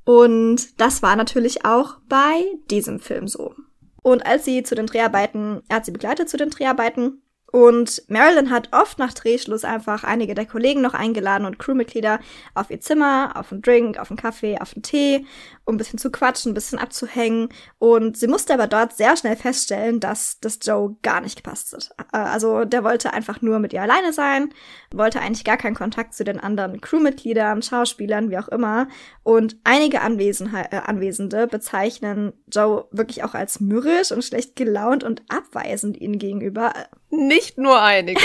Und 0.06 0.80
das 0.80 1.02
war 1.02 1.16
natürlich 1.16 1.66
auch 1.66 1.98
bei 2.08 2.44
diesem 2.70 3.00
Film 3.00 3.28
so. 3.28 3.56
Und 4.02 4.26
als 4.26 4.46
sie 4.46 4.64
zu 4.64 4.76
den 4.76 4.88
Dreharbeiten, 4.88 5.62
er 5.70 5.78
hat 5.78 5.86
sie 5.86 5.92
begleitet 5.92 6.30
zu 6.30 6.38
den 6.38 6.50
Dreharbeiten, 6.50 7.24
und 7.54 8.02
Marilyn 8.08 8.50
hat 8.50 8.70
oft 8.72 8.98
nach 8.98 9.14
Drehschluss 9.14 9.64
einfach 9.64 10.04
einige 10.04 10.34
der 10.34 10.48
Kollegen 10.48 10.82
noch 10.82 10.96
eingeladen 10.96 11.46
und 11.46 11.60
Crewmitglieder 11.60 12.20
auf 12.56 12.72
ihr 12.72 12.82
Zimmer, 12.82 13.34
auf 13.36 13.52
einen 13.52 13.62
Drink, 13.62 14.00
auf 14.00 14.10
einen 14.10 14.18
Kaffee, 14.18 14.58
auf 14.60 14.74
einen 14.74 14.82
Tee, 14.82 15.28
um 15.64 15.76
ein 15.76 15.78
bisschen 15.78 16.00
zu 16.00 16.10
quatschen, 16.10 16.50
ein 16.52 16.56
bisschen 16.56 16.80
abzuhängen. 16.80 17.50
Und 17.78 18.18
sie 18.18 18.26
musste 18.26 18.56
aber 18.56 18.66
dort 18.66 18.94
sehr 18.94 19.16
schnell 19.18 19.36
feststellen, 19.36 20.00
dass 20.00 20.40
das 20.40 20.58
Joe 20.64 20.96
gar 21.04 21.22
nicht 21.22 21.36
gepasst 21.36 21.74
hat. 21.74 21.92
Äh, 22.12 22.18
also 22.18 22.66
der 22.66 22.84
wollte 22.84 23.14
einfach 23.14 23.44
nur 23.44 23.60
mit 23.60 23.72
ihr 23.72 23.84
alleine 23.84 24.14
sein, 24.14 24.52
wollte 24.94 25.20
eigentlich 25.20 25.44
gar 25.44 25.58
keinen 25.58 25.76
Kontakt 25.76 26.14
zu 26.14 26.24
den 26.24 26.40
anderen 26.40 26.80
Crewmitgliedern, 26.80 27.62
Schauspielern, 27.62 28.30
wie 28.30 28.38
auch 28.38 28.48
immer. 28.48 28.88
Und 29.24 29.58
einige 29.64 30.02
Anwesen 30.02 30.54
äh, 30.54 30.78
Anwesende 30.78 31.48
bezeichnen 31.48 32.34
Joe 32.48 32.86
wirklich 32.92 33.24
auch 33.24 33.34
als 33.34 33.60
mürrisch 33.60 34.12
und 34.12 34.24
schlecht 34.24 34.56
gelaunt 34.56 35.04
und 35.04 35.24
abweisend 35.30 36.00
ihnen 36.00 36.20
gegenüber. 36.20 36.74
Nicht 37.10 37.58
nur 37.58 37.82
einige. 37.82 38.22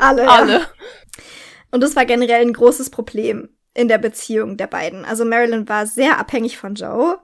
Alle. 0.00 0.28
Alle. 0.28 0.52
Ja. 0.52 0.66
Und 1.70 1.82
das 1.82 1.96
war 1.96 2.04
generell 2.04 2.42
ein 2.42 2.52
großes 2.52 2.90
Problem 2.90 3.48
in 3.74 3.88
der 3.88 3.98
Beziehung 3.98 4.56
der 4.56 4.66
beiden. 4.66 5.04
Also 5.04 5.24
Marilyn 5.24 5.68
war 5.68 5.86
sehr 5.86 6.18
abhängig 6.18 6.58
von 6.58 6.74
Joe. 6.74 7.18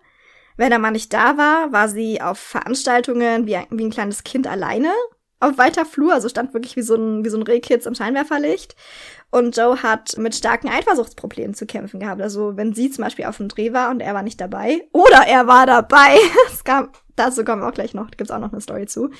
Wenn 0.56 0.70
er 0.70 0.78
mal 0.78 0.92
nicht 0.92 1.12
da 1.12 1.36
war, 1.36 1.72
war 1.72 1.88
sie 1.88 2.22
auf 2.22 2.38
Veranstaltungen 2.38 3.46
wie 3.46 3.56
ein, 3.56 3.66
wie 3.70 3.84
ein 3.84 3.90
kleines 3.90 4.22
Kind 4.22 4.46
alleine 4.46 4.92
auf 5.40 5.58
weiter 5.58 5.84
Flur, 5.84 6.14
also 6.14 6.28
stand 6.28 6.54
wirklich 6.54 6.76
wie 6.76 6.82
so 6.82 6.94
ein, 6.94 7.24
wie 7.24 7.28
so 7.28 7.36
ein 7.36 7.42
Rehkitz 7.42 7.86
im 7.86 7.94
Scheinwerferlicht. 7.94 8.76
Und 9.30 9.56
Joe 9.56 9.82
hat 9.82 10.16
mit 10.16 10.34
starken 10.34 10.68
Eifersuchtsproblemen 10.68 11.54
zu 11.54 11.66
kämpfen 11.66 11.98
gehabt. 11.98 12.22
Also 12.22 12.56
wenn 12.56 12.72
sie 12.72 12.90
zum 12.90 13.02
Beispiel 13.02 13.24
auf 13.24 13.38
dem 13.38 13.48
Dreh 13.48 13.72
war 13.72 13.90
und 13.90 14.00
er 14.00 14.14
war 14.14 14.22
nicht 14.22 14.40
dabei, 14.40 14.86
oder 14.92 15.26
er 15.26 15.46
war 15.46 15.66
dabei, 15.66 16.16
es 16.52 16.62
gab, 16.62 17.02
dazu 17.16 17.44
kommen 17.44 17.62
wir 17.62 17.68
auch 17.68 17.74
gleich 17.74 17.94
noch, 17.94 18.10
gibt's 18.12 18.30
auch 18.30 18.38
noch 18.38 18.52
eine 18.52 18.60
Story 18.60 18.86
zu. 18.86 19.10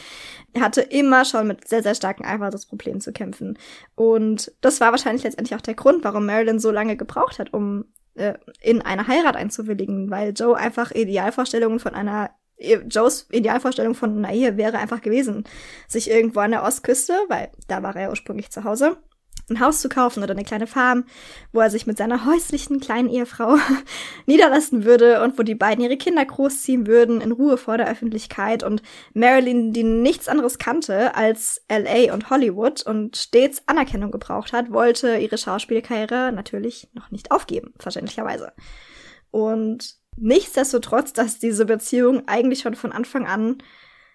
Er 0.53 0.63
hatte 0.63 0.83
immer 0.83 1.25
schon 1.25 1.49
mit 1.49 1.67
sehr, 1.67 1.83
sehr 1.83 1.97
starken 1.97 2.25
Eifersuchtsproblemen 2.25 3.01
zu 3.01 3.13
kämpfen. 3.13 3.59
Und 3.97 4.53
das 4.61 4.81
war 4.81 4.93
wahrscheinlich 4.93 5.25
letztendlich 5.25 5.57
auch 5.57 5.63
der 5.63 5.75
Grund, 5.75 6.05
warum 6.05 6.27
Marilyn 6.27 6.61
so 6.61 6.71
lange 6.71 6.97
gebraucht 6.97 7.41
hat, 7.41 7.53
um 7.53 7.87
äh, 8.15 8.35
in 8.61 8.83
eine 8.83 9.09
Heirat 9.09 9.35
einzuwilligen, 9.35 10.11
weil 10.11 10.33
Joe 10.33 10.57
einfach 10.57 10.93
Idealvorstellungen 10.93 11.81
von 11.81 11.95
einer 11.95 12.31
Joes 12.59 13.27
Idealvorstellung 13.31 13.95
von 13.95 14.25
Ehe 14.25 14.57
wäre 14.57 14.79
einfach 14.79 15.01
gewesen, 15.01 15.45
sich 15.89 16.11
irgendwo 16.11 16.41
an 16.41 16.53
der 16.53 16.63
Ostküste, 16.63 17.15
weil 17.29 17.51
da 17.69 17.83
war 17.83 17.97
er 17.97 18.03
ja 18.03 18.11
ursprünglich 18.11 18.51
zu 18.51 18.65
Hause, 18.65 18.97
ein 19.51 19.61
Haus 19.61 19.81
zu 19.81 19.89
kaufen 19.89 20.23
oder 20.23 20.33
eine 20.33 20.45
kleine 20.45 20.67
Farm, 20.67 21.05
wo 21.53 21.61
er 21.61 21.71
sich 21.71 21.87
mit 21.87 21.99
seiner 21.99 22.25
häuslichen 22.25 22.81
kleinen 22.81 23.11
Ehefrau 23.11 23.57
niederlassen 24.27 24.85
würde 24.85 25.23
und 25.23 25.39
wo 25.39 25.43
die 25.43 25.55
beiden 25.55 25.85
ihre 25.85 25.97
Kinder 25.97 26.25
großziehen 26.25 26.87
würden, 26.87 27.21
in 27.21 27.33
Ruhe 27.33 27.59
vor 27.59 27.77
der 27.77 27.89
Öffentlichkeit. 27.89 28.63
Und 28.63 28.83
Marilyn, 29.13 29.73
die 29.73 29.83
nichts 29.83 30.29
anderes 30.29 30.59
kannte 30.59 31.15
als 31.15 31.63
LA 31.69 32.15
und 32.15 32.31
Hollywood 32.31 32.83
und 32.87 33.17
stets 33.17 33.63
Anerkennung 33.67 34.11
gebraucht 34.11 34.53
hat, 34.53 34.73
wollte 34.73 35.17
ihre 35.17 35.39
Schauspielkarriere 35.39 36.33
natürlich 36.33 36.89
noch 36.95 37.11
nicht 37.11 37.31
aufgeben, 37.31 37.75
verständlicherweise. 37.79 38.53
Und 39.31 39.97
Nichtsdestotrotz, 40.17 41.13
dass 41.13 41.39
diese 41.39 41.67
Beziehung 41.67 42.29
eigentlich 42.29 42.61
schon 42.61 42.75
von 42.75 42.93
Anfang 42.93 43.27
an 43.27 43.59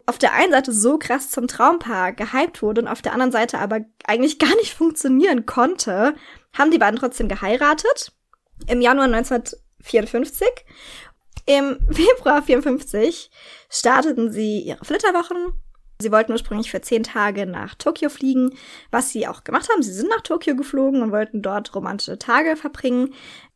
auf 0.06 0.18
der 0.18 0.34
einen 0.34 0.52
Seite 0.52 0.72
so 0.72 0.98
krass 0.98 1.30
zum 1.30 1.48
Traumpaar 1.48 2.14
gehypt 2.14 2.64
wurde 2.64 2.82
und 2.82 2.88
auf 2.88 3.02
der 3.04 3.14
anderen 3.14 3.32
Seite 3.32 3.60
aber 3.60 3.82
eigentlich 4.06 4.40
gar 4.40 4.56
nicht 4.56 4.74
funktionieren 4.76 5.46
konnte, 5.46 6.16
haben 6.58 6.72
die 6.72 6.80
beiden 6.80 7.00
trotzdem 7.00 7.28
geheiratet 7.28 8.12
im 8.68 8.82
Januar 8.82 9.06
1954. 9.06 10.48
Im 11.46 11.78
Februar 11.92 12.42
54 12.42 13.30
starteten 13.70 14.32
sie 14.32 14.62
ihre 14.62 14.84
Flitterwochen. 14.84 15.54
Sie 16.02 16.12
wollten 16.14 16.32
ursprünglich 16.32 16.72
für 16.72 16.82
zehn 16.82 17.04
Tage 17.04 17.46
nach 17.46 17.76
Tokio 17.76 18.10
fliegen, 18.10 18.52
was 18.90 19.10
sie 19.10 19.28
auch 19.28 19.44
gemacht 19.44 19.68
haben. 19.70 19.84
Sie 19.84 19.92
sind 19.92 20.10
nach 20.10 20.22
Tokio 20.22 20.56
geflogen 20.56 21.02
und 21.02 21.12
wollten 21.12 21.42
dort 21.42 21.76
romantische 21.76 22.18
Tage 22.18 22.56
verbringen. 22.56 23.14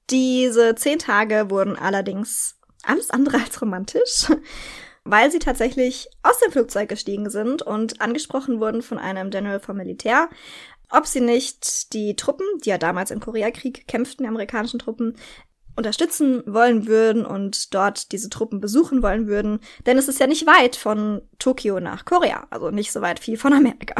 Diese 0.09 0.75
zehn 0.75 0.99
Tage 0.99 1.49
wurden 1.49 1.77
allerdings 1.77 2.57
alles 2.83 3.09
andere 3.09 3.37
als 3.37 3.61
romantisch, 3.61 4.27
weil 5.03 5.31
sie 5.31 5.39
tatsächlich 5.39 6.09
aus 6.21 6.39
dem 6.39 6.51
Flugzeug 6.51 6.89
gestiegen 6.89 7.29
sind 7.29 7.61
und 7.61 8.01
angesprochen 8.01 8.59
wurden 8.59 8.81
von 8.81 8.99
einem 8.99 9.29
General 9.29 9.59
vom 9.59 9.77
Militär, 9.77 10.29
ob 10.89 11.07
sie 11.07 11.21
nicht 11.21 11.93
die 11.93 12.15
Truppen, 12.15 12.45
die 12.63 12.69
ja 12.69 12.77
damals 12.77 13.11
im 13.11 13.19
Koreakrieg 13.19 13.87
kämpften, 13.87 14.23
die 14.23 14.29
amerikanischen 14.29 14.79
Truppen, 14.79 15.15
unterstützen 15.75 16.43
wollen 16.45 16.87
würden 16.87 17.25
und 17.25 17.73
dort 17.73 18.11
diese 18.11 18.29
Truppen 18.29 18.61
besuchen 18.61 19.01
wollen 19.01 19.27
würden. 19.27 19.59
Denn 19.85 19.97
es 19.97 20.07
ist 20.07 20.19
ja 20.19 20.27
nicht 20.27 20.45
weit 20.45 20.75
von 20.75 21.21
Tokio 21.39 21.79
nach 21.79 22.05
Korea, 22.05 22.45
also 22.51 22.69
nicht 22.69 22.91
so 22.91 23.01
weit 23.01 23.19
viel 23.19 23.37
von 23.37 23.53
Amerika. 23.53 23.95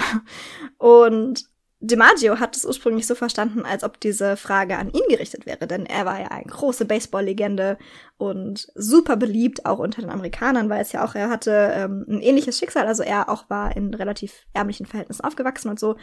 Und 0.78 1.46
DiMaggio 1.86 2.40
hat 2.40 2.56
es 2.56 2.64
ursprünglich 2.64 3.06
so 3.06 3.14
verstanden, 3.14 3.66
als 3.66 3.84
ob 3.84 4.00
diese 4.00 4.38
Frage 4.38 4.78
an 4.78 4.90
ihn 4.90 5.04
gerichtet 5.10 5.46
wäre, 5.46 5.68
denn 5.68 5.86
er 5.86 6.06
war 6.06 6.18
ja 6.18 6.28
eine 6.30 6.46
große 6.46 6.86
Baseball-Legende 6.86 7.78
und 8.18 8.72
super 8.74 9.18
beliebt, 9.18 9.66
auch 9.66 9.80
unter 9.80 10.02
den 10.02 10.10
Amerikanern, 10.10 10.70
weil 10.70 10.82
es 10.82 10.94
ja 10.94 11.04
auch, 11.04 11.14
er 11.14 11.30
hatte 11.30 11.74
ähm, 11.76 12.06
ein 12.08 12.22
ähnliches 12.22 12.58
Schicksal, 12.58 12.88
also 12.88 13.04
er 13.04 13.28
auch 13.28 13.50
war 13.50 13.76
in 13.76 13.94
relativ 13.94 14.46
ärmlichen 14.54 14.86
Verhältnissen 14.86 15.26
aufgewachsen 15.26 15.68
und 15.68 15.78
so. 15.78 15.98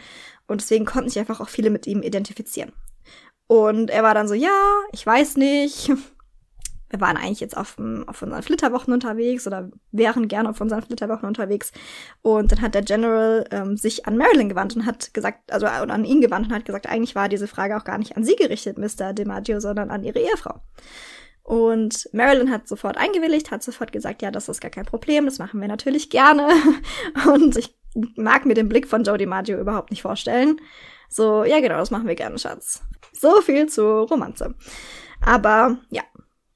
Und 0.45 0.61
deswegen 0.61 0.85
konnten 0.85 1.09
sich 1.09 1.17
einfach 1.17 1.41
auch 1.41 1.49
viele 1.49 1.71
mit 1.71 1.87
ihm 1.87 2.03
identifizieren. 2.03 2.73
Und 3.47 3.89
er 3.89 4.03
war 4.03 4.13
dann 4.13 4.27
so, 4.27 4.35
ja, 4.35 4.83
ich 4.91 5.03
weiß 5.03 5.37
nicht, 5.37 5.91
wir 6.91 7.01
waren 7.01 7.17
eigentlich 7.17 7.39
jetzt 7.39 7.57
auf, 7.57 7.77
auf 8.07 8.21
unseren 8.21 8.43
Flitterwochen 8.43 8.93
unterwegs 8.93 9.47
oder 9.47 9.69
wären 9.91 10.27
gerne 10.27 10.49
auf 10.49 10.61
unseren 10.61 10.81
Flitterwochen 10.81 11.27
unterwegs. 11.27 11.71
Und 12.21 12.51
dann 12.51 12.61
hat 12.61 12.75
der 12.75 12.83
General 12.83 13.45
ähm, 13.51 13.77
sich 13.77 14.05
an 14.05 14.17
Marilyn 14.17 14.49
gewandt 14.49 14.75
und 14.75 14.85
hat 14.85 15.13
gesagt, 15.13 15.51
also 15.51 15.65
oder 15.65 15.93
an 15.93 16.05
ihn 16.05 16.21
gewandt 16.21 16.47
und 16.47 16.53
hat 16.53 16.65
gesagt, 16.65 16.87
eigentlich 16.87 17.15
war 17.15 17.29
diese 17.29 17.47
Frage 17.47 17.77
auch 17.77 17.83
gar 17.83 17.97
nicht 17.97 18.17
an 18.17 18.23
sie 18.23 18.35
gerichtet, 18.35 18.77
Mr. 18.77 19.13
DiMaggio, 19.13 19.59
sondern 19.59 19.89
an 19.89 20.03
ihre 20.03 20.19
Ehefrau. 20.19 20.61
Und 21.43 22.07
Marilyn 22.13 22.51
hat 22.51 22.67
sofort 22.67 22.97
eingewilligt, 22.97 23.51
hat 23.51 23.63
sofort 23.63 23.91
gesagt, 23.91 24.21
ja, 24.21 24.31
das 24.31 24.47
ist 24.47 24.61
gar 24.61 24.71
kein 24.71 24.85
Problem, 24.85 25.25
das 25.25 25.39
machen 25.39 25.59
wir 25.59 25.67
natürlich 25.67 26.09
gerne. 26.09 26.49
Und 27.33 27.57
ich 27.57 27.75
mag 28.15 28.45
mir 28.45 28.53
den 28.53 28.69
Blick 28.69 28.87
von 28.87 29.03
Joe 29.03 29.17
DiMaggio 29.17 29.59
überhaupt 29.59 29.91
nicht 29.91 30.01
vorstellen. 30.01 30.61
So, 31.09 31.43
ja 31.43 31.59
genau, 31.59 31.77
das 31.77 31.91
machen 31.91 32.07
wir 32.07 32.15
gerne, 32.15 32.37
Schatz. 32.37 32.83
So 33.11 33.41
viel 33.41 33.67
zur 33.67 34.07
Romanze. 34.07 34.55
Aber 35.23 35.77
ja, 35.89 36.03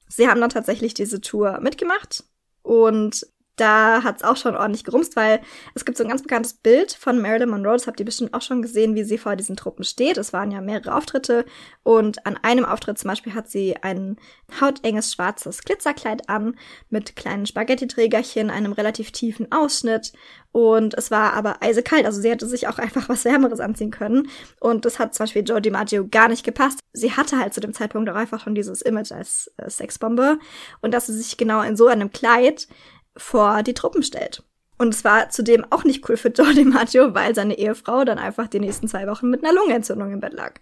Sie 0.08 0.28
haben 0.28 0.40
dann 0.40 0.50
tatsächlich 0.50 0.94
diese 0.94 1.20
Tour 1.20 1.60
mitgemacht 1.60 2.24
und 2.62 3.26
da 3.56 4.02
hat's 4.04 4.22
auch 4.22 4.36
schon 4.36 4.56
ordentlich 4.56 4.84
gerumst, 4.84 5.16
weil 5.16 5.40
es 5.74 5.84
gibt 5.84 5.98
so 5.98 6.04
ein 6.04 6.10
ganz 6.10 6.22
bekanntes 6.22 6.54
Bild 6.54 6.92
von 6.92 7.20
Marilyn 7.20 7.48
Monroe, 7.48 7.72
das 7.72 7.86
habt 7.86 7.98
ihr 7.98 8.06
bestimmt 8.06 8.34
auch 8.34 8.42
schon 8.42 8.62
gesehen, 8.62 8.94
wie 8.94 9.04
sie 9.04 9.18
vor 9.18 9.36
diesen 9.36 9.56
Truppen 9.56 9.84
steht. 9.84 10.18
Es 10.18 10.32
waren 10.32 10.50
ja 10.50 10.60
mehrere 10.60 10.94
Auftritte 10.94 11.44
und 11.82 12.24
an 12.26 12.38
einem 12.42 12.64
Auftritt 12.64 12.98
zum 12.98 13.08
Beispiel 13.08 13.34
hat 13.34 13.48
sie 13.48 13.76
ein 13.82 14.16
hautenges 14.60 15.12
schwarzes 15.12 15.62
Glitzerkleid 15.62 16.28
an 16.28 16.56
mit 16.90 17.16
kleinen 17.16 17.46
Spaghetti-Trägerchen, 17.46 18.50
einem 18.50 18.72
relativ 18.72 19.10
tiefen 19.10 19.50
Ausschnitt 19.50 20.12
und 20.52 20.94
es 20.94 21.10
war 21.10 21.34
aber 21.34 21.62
eisekalt, 21.62 22.06
also 22.06 22.20
sie 22.20 22.30
hätte 22.30 22.46
sich 22.46 22.68
auch 22.68 22.78
einfach 22.78 23.08
was 23.08 23.24
Wärmeres 23.24 23.60
anziehen 23.60 23.90
können 23.90 24.28
und 24.60 24.84
das 24.84 24.98
hat 24.98 25.14
zum 25.14 25.24
Beispiel 25.24 25.44
Joe 25.46 25.60
DiMaggio 25.60 26.08
gar 26.08 26.28
nicht 26.28 26.44
gepasst. 26.44 26.80
Sie 26.92 27.12
hatte 27.12 27.38
halt 27.38 27.52
zu 27.52 27.60
dem 27.60 27.74
Zeitpunkt 27.74 28.08
auch 28.08 28.14
einfach 28.14 28.42
schon 28.42 28.54
dieses 28.54 28.80
Image 28.80 29.12
als 29.12 29.52
äh, 29.58 29.68
Sexbombe 29.68 30.38
und 30.80 30.94
dass 30.94 31.06
sie 31.06 31.12
sich 31.12 31.36
genau 31.36 31.60
in 31.60 31.76
so 31.76 31.88
einem 31.88 32.10
Kleid 32.10 32.68
vor 33.16 33.62
die 33.62 33.74
Truppen 33.74 34.02
stellt. 34.02 34.42
Und 34.78 34.94
es 34.94 35.04
war 35.04 35.30
zudem 35.30 35.64
auch 35.70 35.84
nicht 35.84 36.08
cool 36.08 36.16
für 36.16 36.28
Joe 36.28 36.52
DiMaggio, 36.54 37.14
weil 37.14 37.34
seine 37.34 37.58
Ehefrau 37.58 38.04
dann 38.04 38.18
einfach 38.18 38.46
die 38.46 38.60
nächsten 38.60 38.88
zwei 38.88 39.06
Wochen 39.06 39.30
mit 39.30 39.42
einer 39.42 39.54
Lungenentzündung 39.54 40.12
im 40.12 40.20
Bett 40.20 40.34
lag. 40.34 40.54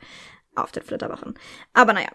Auf 0.57 0.71
den 0.71 0.85
Flitterwochen. 0.85 1.35
Aber 1.73 1.95
naja, 1.95 2.11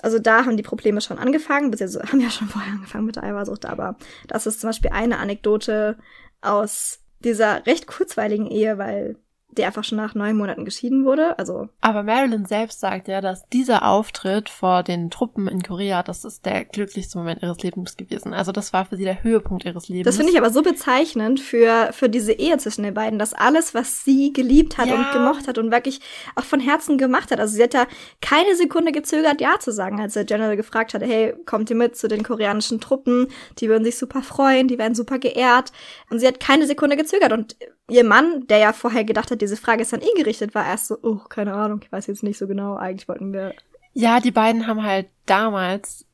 also 0.00 0.18
da 0.18 0.46
haben 0.46 0.56
die 0.56 0.62
Probleme 0.62 1.02
schon 1.02 1.18
angefangen, 1.18 1.70
beziehungsweise 1.70 2.10
haben 2.10 2.20
ja 2.20 2.30
schon 2.30 2.48
vorher 2.48 2.72
angefangen 2.72 3.04
mit 3.04 3.16
der 3.16 3.24
Eifersucht, 3.24 3.66
aber 3.66 3.98
das 4.26 4.46
ist 4.46 4.62
zum 4.62 4.70
Beispiel 4.70 4.92
eine 4.92 5.18
Anekdote 5.18 5.98
aus 6.40 7.00
dieser 7.18 7.66
recht 7.66 7.86
kurzweiligen 7.86 8.46
Ehe, 8.46 8.78
weil 8.78 9.18
der 9.58 9.68
einfach 9.68 9.84
schon 9.84 9.98
nach 9.98 10.14
neun 10.14 10.36
Monaten 10.36 10.64
geschieden 10.64 11.04
wurde. 11.04 11.38
Also. 11.38 11.68
Aber 11.80 12.02
Marilyn 12.02 12.46
selbst 12.46 12.80
sagt 12.80 13.08
ja, 13.08 13.20
dass 13.20 13.48
dieser 13.48 13.86
Auftritt 13.86 14.48
vor 14.48 14.82
den 14.82 15.10
Truppen 15.10 15.48
in 15.48 15.62
Korea, 15.62 16.02
das 16.02 16.24
ist 16.24 16.44
der 16.44 16.64
glücklichste 16.64 17.18
Moment 17.18 17.42
ihres 17.42 17.58
Lebens 17.62 17.96
gewesen. 17.96 18.34
Also 18.34 18.52
das 18.52 18.72
war 18.72 18.84
für 18.86 18.96
sie 18.96 19.04
der 19.04 19.22
Höhepunkt 19.22 19.64
ihres 19.64 19.88
Lebens. 19.88 20.06
Das 20.06 20.16
finde 20.16 20.32
ich 20.32 20.38
aber 20.38 20.50
so 20.50 20.62
bezeichnend 20.62 21.40
für, 21.40 21.90
für 21.92 22.08
diese 22.08 22.32
Ehe 22.32 22.58
zwischen 22.58 22.82
den 22.82 22.94
beiden, 22.94 23.18
dass 23.18 23.34
alles, 23.34 23.74
was 23.74 24.04
sie 24.04 24.32
geliebt 24.32 24.78
hat 24.78 24.88
ja. 24.88 24.94
und 24.94 25.12
gemocht 25.12 25.48
hat 25.48 25.58
und 25.58 25.70
wirklich 25.70 26.00
auch 26.34 26.44
von 26.44 26.60
Herzen 26.60 26.98
gemacht 26.98 27.30
hat. 27.30 27.40
Also 27.40 27.56
sie 27.56 27.62
hat 27.62 27.74
da 27.74 27.86
keine 28.20 28.54
Sekunde 28.56 28.92
gezögert, 28.92 29.40
Ja 29.40 29.58
zu 29.58 29.72
sagen, 29.72 30.00
als 30.00 30.14
der 30.14 30.24
General 30.24 30.56
gefragt 30.56 30.94
hat, 30.94 31.02
hey, 31.02 31.34
kommt 31.46 31.70
ihr 31.70 31.76
mit 31.76 31.96
zu 31.96 32.08
den 32.08 32.22
koreanischen 32.22 32.80
Truppen? 32.80 33.28
Die 33.58 33.68
würden 33.68 33.84
sich 33.84 33.98
super 33.98 34.22
freuen, 34.22 34.68
die 34.68 34.78
werden 34.78 34.94
super 34.94 35.18
geehrt. 35.18 35.72
Und 36.10 36.18
sie 36.18 36.26
hat 36.26 36.40
keine 36.40 36.66
Sekunde 36.66 36.96
gezögert 36.96 37.32
und 37.32 37.56
ihr 37.88 38.04
Mann, 38.04 38.46
der 38.46 38.58
ja 38.58 38.72
vorher 38.72 39.04
gedacht 39.04 39.30
hat, 39.30 39.40
diese 39.40 39.56
Frage 39.56 39.82
ist 39.82 39.94
an 39.94 40.00
ihn 40.00 40.16
gerichtet, 40.16 40.54
war 40.54 40.66
erst 40.66 40.88
so, 40.88 40.98
oh, 41.02 41.16
keine 41.28 41.54
Ahnung, 41.54 41.80
ich 41.82 41.92
weiß 41.92 42.06
jetzt 42.06 42.22
nicht 42.22 42.38
so 42.38 42.46
genau, 42.46 42.76
eigentlich 42.76 43.08
wollten 43.08 43.32
wir. 43.32 43.54
Ja, 43.92 44.20
die 44.20 44.30
beiden 44.30 44.66
haben 44.66 44.82
halt 44.82 45.08
damals, 45.26 46.06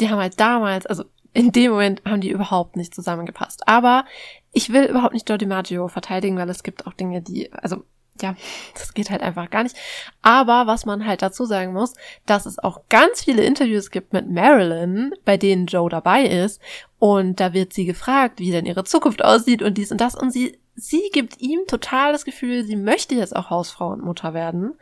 die 0.00 0.08
haben 0.10 0.18
halt 0.18 0.40
damals, 0.40 0.86
also 0.86 1.04
in 1.32 1.52
dem 1.52 1.72
Moment 1.72 2.02
haben 2.04 2.20
die 2.20 2.30
überhaupt 2.30 2.76
nicht 2.76 2.94
zusammengepasst. 2.94 3.68
Aber 3.68 4.04
ich 4.52 4.72
will 4.72 4.84
überhaupt 4.84 5.14
nicht 5.14 5.28
Joe 5.28 5.38
DiMaggio 5.38 5.88
verteidigen, 5.88 6.36
weil 6.36 6.48
es 6.48 6.62
gibt 6.62 6.86
auch 6.86 6.94
Dinge, 6.94 7.22
die, 7.22 7.52
also 7.52 7.84
ja, 8.20 8.34
das 8.74 8.94
geht 8.94 9.10
halt 9.10 9.22
einfach 9.22 9.50
gar 9.50 9.62
nicht. 9.62 9.76
Aber 10.22 10.66
was 10.66 10.84
man 10.84 11.06
halt 11.06 11.22
dazu 11.22 11.44
sagen 11.44 11.72
muss, 11.72 11.94
dass 12.26 12.46
es 12.46 12.58
auch 12.58 12.82
ganz 12.88 13.22
viele 13.22 13.44
Interviews 13.44 13.90
gibt 13.90 14.12
mit 14.12 14.28
Marilyn, 14.28 15.14
bei 15.24 15.36
denen 15.36 15.66
Joe 15.66 15.88
dabei 15.88 16.24
ist. 16.24 16.60
Und 16.98 17.38
da 17.38 17.52
wird 17.52 17.72
sie 17.72 17.84
gefragt, 17.84 18.40
wie 18.40 18.50
denn 18.50 18.66
ihre 18.66 18.82
Zukunft 18.84 19.24
aussieht 19.24 19.62
und 19.62 19.78
dies 19.78 19.92
und 19.92 20.00
das. 20.00 20.16
Und 20.16 20.32
sie 20.32 20.58
sie 20.78 21.10
gibt 21.12 21.40
ihm 21.40 21.60
total 21.66 22.12
das 22.12 22.24
Gefühl, 22.24 22.64
sie 22.64 22.76
möchte 22.76 23.14
jetzt 23.14 23.34
auch 23.34 23.50
Hausfrau 23.50 23.88
und 23.88 24.04
Mutter 24.04 24.32
werden. 24.32 24.74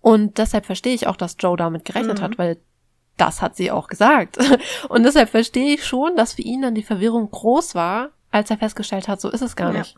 Und 0.00 0.38
deshalb 0.38 0.66
verstehe 0.66 0.94
ich 0.94 1.06
auch, 1.06 1.16
dass 1.16 1.36
Joe 1.38 1.56
damit 1.56 1.84
gerechnet 1.84 2.18
mhm. 2.18 2.22
hat, 2.22 2.38
weil 2.38 2.58
das 3.16 3.42
hat 3.42 3.56
sie 3.56 3.70
auch 3.70 3.88
gesagt. 3.88 4.38
Und 4.88 5.04
deshalb 5.04 5.28
verstehe 5.28 5.74
ich 5.74 5.84
schon, 5.84 6.16
dass 6.16 6.32
für 6.32 6.42
ihn 6.42 6.62
dann 6.62 6.74
die 6.74 6.82
Verwirrung 6.82 7.30
groß 7.30 7.74
war, 7.74 8.10
als 8.30 8.50
er 8.50 8.56
festgestellt 8.56 9.06
hat, 9.06 9.20
so 9.20 9.30
ist 9.30 9.42
es 9.42 9.54
gar 9.54 9.72
ja. 9.72 9.80
nicht. 9.80 9.96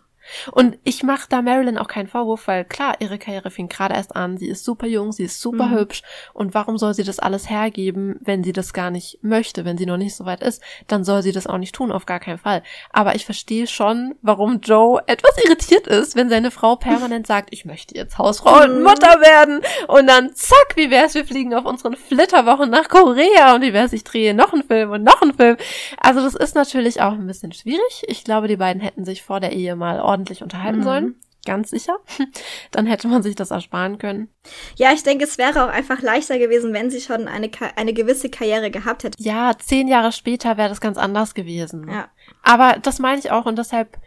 Und 0.52 0.78
ich 0.84 1.02
mache 1.02 1.26
da 1.28 1.42
Marilyn 1.42 1.78
auch 1.78 1.88
keinen 1.88 2.09
Vorwurf, 2.09 2.46
weil 2.46 2.64
klar, 2.64 2.96
ihre 3.01 3.18
Karriere 3.18 3.51
fing 3.51 3.68
gerade 3.68 3.94
erst 3.94 4.16
an, 4.16 4.36
sie 4.36 4.48
ist 4.48 4.64
super 4.64 4.86
jung, 4.86 5.12
sie 5.12 5.24
ist 5.24 5.40
super 5.40 5.66
mhm. 5.66 5.76
hübsch 5.76 6.02
und 6.32 6.55
warum 6.55 6.78
soll 6.78 6.94
sie 6.94 7.05
das 7.05 7.18
alles 7.18 7.48
hergeben, 7.51 8.16
wenn 8.20 8.44
sie 8.44 8.52
das 8.52 8.72
gar 8.72 8.90
nicht 8.90 9.18
möchte, 9.22 9.64
wenn 9.64 9.78
sie 9.78 9.86
noch 9.86 9.96
nicht 9.96 10.14
so 10.14 10.24
weit 10.24 10.42
ist, 10.42 10.62
dann 10.86 11.05
soll 11.05 11.22
sie 11.22 11.32
das 11.32 11.46
auch 11.46 11.59
nicht 11.59 11.74
tun, 11.74 11.92
auf 11.92 12.06
gar 12.06 12.20
keinen 12.20 12.38
Fall. 12.38 12.62
Aber 12.92 13.14
ich 13.14 13.24
verstehe 13.24 13.66
schon, 13.66 14.14
warum 14.22 14.60
Joe 14.60 15.02
etwas 15.06 15.36
irritiert 15.44 15.86
ist, 15.86 16.16
wenn 16.16 16.28
seine 16.28 16.51
Frau 16.51 16.76
permanent 16.76 17.26
sagt, 17.26 17.48
ich 17.52 17.64
möchte 17.64 17.94
jetzt 17.94 18.18
Hausfrau 18.18 18.62
und 18.64 18.78
mhm. 18.78 18.82
Mutter 18.82 19.20
werden 19.20 19.60
und 19.88 20.06
dann 20.06 20.34
zack, 20.34 20.76
wie 20.76 20.90
wär's, 20.90 21.14
wir 21.14 21.26
fliegen 21.26 21.55
auf 21.55 21.64
unseren 21.64 21.96
Flitterwochen 21.96 22.70
nach 22.70 22.88
Korea 22.88 23.55
und 23.55 23.62
wie 23.62 23.72
wär's, 23.72 23.92
ich 23.92 24.05
drehe 24.05 24.34
noch 24.34 24.52
einen 24.52 24.62
Film 24.62 24.90
und 24.90 25.02
noch 25.02 25.22
einen 25.22 25.34
Film. 25.34 25.56
Also 25.98 26.20
das 26.20 26.34
ist 26.34 26.55
natürlich 26.55 27.01
auch 27.01 27.12
ein 27.12 27.26
bisschen 27.26 27.52
schwierig. 27.52 28.05
Ich 28.06 28.24
glaube, 28.24 28.48
die 28.48 28.56
beiden 28.56 28.80
hätten 28.82 29.05
sich 29.05 29.22
vor 29.22 29.40
der 29.40 29.52
Ehe 29.52 29.76
mal 29.76 30.01
ordentlich 30.15 30.43
unterhalten 30.43 30.81
mhm. 30.81 30.85
sollen. 30.85 31.15
Ganz 31.45 31.70
sicher. 31.70 31.97
Dann 32.70 32.86
hätte 32.86 33.09
man 33.09 33.23
sich 33.23 33.35
das 33.35 33.51
ersparen 33.51 33.99
können. 33.99 34.28
Ja, 34.77 34.93
ich 34.93 35.03
denke, 35.03 35.24
es 35.24 35.36
wäre 35.36 35.65
auch 35.65 35.69
einfach 35.69 36.01
leichter 36.01 36.39
gewesen, 36.39 36.73
wenn 36.73 36.91
sie 36.91 37.01
schon 37.01 37.28
eine, 37.28 37.51
eine 37.77 37.93
gewisse 37.93 38.31
Karriere 38.31 38.70
gehabt 38.70 39.05
hätte. 39.05 39.23
Ja, 39.23 39.53
zehn 39.59 39.89
Jahre 39.89 40.12
später 40.12 40.57
wäre 40.57 40.70
das 40.70 40.81
ganz 40.81 40.97
anders 40.97 41.35
gewesen. 41.35 41.89
Ja. 41.91 42.09
Aber 42.43 42.78
das 42.81 42.99
meine 42.99 43.19
ich 43.19 43.31
auch 43.31 43.45
und 43.45 43.59
deshalb, 43.59 43.99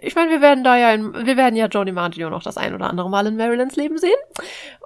ich 0.00 0.14
meine, 0.14 0.30
wir 0.30 0.40
werden 0.40 0.64
da 0.64 0.78
ja, 0.78 0.92
in, 0.92 1.12
wir 1.12 1.36
werden 1.36 1.56
ja 1.56 1.66
Jodie 1.66 1.92
Maggio 1.92 2.30
noch 2.30 2.42
das 2.42 2.56
ein 2.56 2.74
oder 2.74 2.88
andere 2.88 3.10
Mal 3.10 3.26
in 3.26 3.36
Marilyns 3.36 3.76
Leben 3.76 3.98
sehen. 3.98 4.16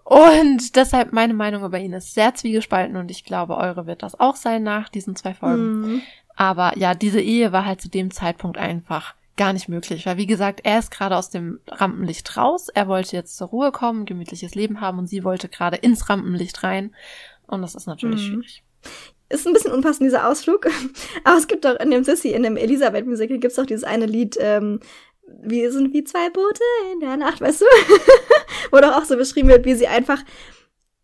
Und 0.02 0.74
deshalb 0.74 1.12
meine 1.12 1.34
Meinung 1.34 1.64
über 1.64 1.78
ihn 1.78 1.92
ist 1.92 2.14
sehr 2.14 2.34
zwiegespalten 2.34 2.96
und 2.96 3.12
ich 3.12 3.24
glaube, 3.24 3.56
eure 3.56 3.86
wird 3.86 4.02
das 4.02 4.18
auch 4.18 4.34
sein 4.34 4.64
nach 4.64 4.88
diesen 4.88 5.14
zwei 5.14 5.34
Folgen. 5.34 5.80
Mhm. 5.80 6.02
Aber 6.34 6.76
ja, 6.76 6.94
diese 6.94 7.20
Ehe 7.20 7.52
war 7.52 7.66
halt 7.66 7.80
zu 7.80 7.88
dem 7.88 8.10
Zeitpunkt 8.10 8.58
einfach 8.58 9.14
gar 9.40 9.54
nicht 9.54 9.70
möglich, 9.70 10.04
weil 10.04 10.18
wie 10.18 10.26
gesagt, 10.26 10.60
er 10.64 10.78
ist 10.78 10.90
gerade 10.90 11.16
aus 11.16 11.30
dem 11.30 11.60
Rampenlicht 11.66 12.36
raus, 12.36 12.68
er 12.68 12.88
wollte 12.88 13.16
jetzt 13.16 13.38
zur 13.38 13.48
Ruhe 13.48 13.72
kommen, 13.72 14.04
gemütliches 14.04 14.54
Leben 14.54 14.82
haben 14.82 14.98
und 14.98 15.06
sie 15.06 15.24
wollte 15.24 15.48
gerade 15.48 15.78
ins 15.78 16.10
Rampenlicht 16.10 16.62
rein 16.62 16.94
und 17.46 17.62
das 17.62 17.74
ist 17.74 17.86
natürlich 17.86 18.20
mhm. 18.20 18.42
schwierig. 18.42 18.64
Ist 19.30 19.46
ein 19.46 19.54
bisschen 19.54 19.72
unpassend, 19.72 20.04
dieser 20.04 20.28
Ausflug. 20.28 20.66
Aber 21.24 21.38
es 21.38 21.48
gibt 21.48 21.64
doch 21.64 21.80
in 21.80 21.90
dem 21.90 22.04
Sissy, 22.04 22.28
in 22.28 22.42
dem 22.42 22.58
Elisabeth-Musical, 22.58 23.38
gibt 23.38 23.52
es 23.52 23.56
doch 23.56 23.64
dieses 23.64 23.84
eine 23.84 24.04
Lied, 24.04 24.36
ähm, 24.38 24.80
wir 25.42 25.72
sind 25.72 25.94
wie 25.94 26.04
zwei 26.04 26.28
Boote 26.28 26.62
in 26.92 27.00
der 27.00 27.16
Nacht, 27.16 27.40
weißt 27.40 27.62
du? 27.62 27.64
Wo 28.70 28.76
doch 28.76 28.94
auch 28.94 29.06
so 29.06 29.16
beschrieben 29.16 29.48
wird, 29.48 29.64
wie 29.64 29.74
sie 29.74 29.86
einfach, 29.86 30.22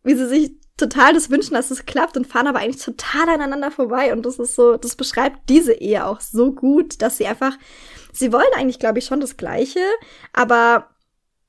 wie 0.02 0.14
sie 0.14 0.28
sich 0.28 0.50
total 0.76 1.14
das 1.14 1.30
wünschen, 1.30 1.54
dass 1.54 1.70
es 1.70 1.86
klappt 1.86 2.18
und 2.18 2.26
fahren 2.26 2.48
aber 2.48 2.58
eigentlich 2.58 2.84
total 2.84 3.30
aneinander 3.30 3.70
vorbei. 3.70 4.12
Und 4.12 4.26
das 4.26 4.38
ist 4.38 4.56
so, 4.56 4.76
das 4.76 4.94
beschreibt 4.94 5.48
diese 5.48 5.72
Ehe 5.72 6.04
auch 6.04 6.20
so 6.20 6.52
gut, 6.52 7.00
dass 7.00 7.16
sie 7.16 7.26
einfach 7.26 7.56
sie 8.16 8.32
wollen 8.32 8.44
eigentlich, 8.56 8.78
glaube 8.78 8.98
ich, 8.98 9.05
schon 9.05 9.20
das 9.20 9.36
Gleiche, 9.36 9.80
aber 10.32 10.88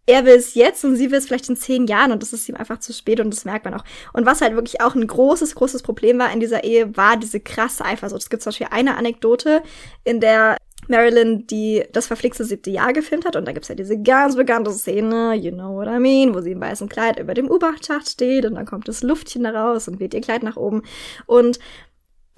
er 0.05 0.25
will 0.25 0.35
es 0.35 0.55
jetzt 0.55 0.85
und 0.85 0.95
sie 0.95 1.11
will 1.11 1.17
es 1.17 1.27
vielleicht 1.27 1.49
in 1.49 1.57
zehn 1.57 1.85
Jahren 1.85 2.11
und 2.11 2.21
das 2.21 2.31
ist 2.31 2.47
ihm 2.47 2.55
einfach 2.55 2.79
zu 2.79 2.93
spät 2.93 3.19
und 3.19 3.29
das 3.29 3.43
merkt 3.43 3.65
man 3.65 3.73
auch. 3.73 3.83
Und 4.13 4.25
was 4.25 4.41
halt 4.41 4.55
wirklich 4.55 4.79
auch 4.81 4.95
ein 4.95 5.05
großes, 5.05 5.53
großes 5.55 5.83
Problem 5.83 6.17
war 6.17 6.31
in 6.31 6.39
dieser 6.39 6.63
Ehe, 6.63 6.95
war 6.95 7.17
diese 7.17 7.41
krasse 7.41 7.83
Eifersucht. 7.83 8.21
Es 8.21 8.29
gibt 8.29 8.41
zum 8.41 8.51
Beispiel 8.51 8.67
eine 8.71 8.95
Anekdote, 8.95 9.61
in 10.05 10.21
der 10.21 10.57
Marilyn 10.87 11.45
die 11.47 11.83
das 11.91 12.07
verflixte 12.07 12.45
siebte 12.45 12.69
Jahr 12.69 12.93
gefilmt 12.93 13.25
hat 13.25 13.35
und 13.35 13.45
da 13.45 13.51
gibt's 13.51 13.67
ja 13.67 13.75
diese 13.75 14.01
ganz 14.01 14.37
bekannte 14.37 14.71
Szene, 14.71 15.33
you 15.35 15.51
know 15.51 15.75
what 15.75 15.87
I 15.87 15.99
mean, 15.99 16.33
wo 16.33 16.39
sie 16.39 16.51
im 16.51 16.61
weißen 16.61 16.87
Kleid 16.87 17.19
über 17.19 17.33
dem 17.33 17.51
U-Bahn-Schacht 17.51 18.07
steht 18.07 18.45
und 18.45 18.55
dann 18.55 18.65
kommt 18.65 18.87
das 18.87 19.03
Luftchen 19.03 19.43
da 19.43 19.51
raus 19.51 19.89
und 19.89 19.99
weht 19.99 20.13
ihr 20.13 20.21
Kleid 20.21 20.43
nach 20.43 20.55
oben 20.55 20.83
und 21.25 21.59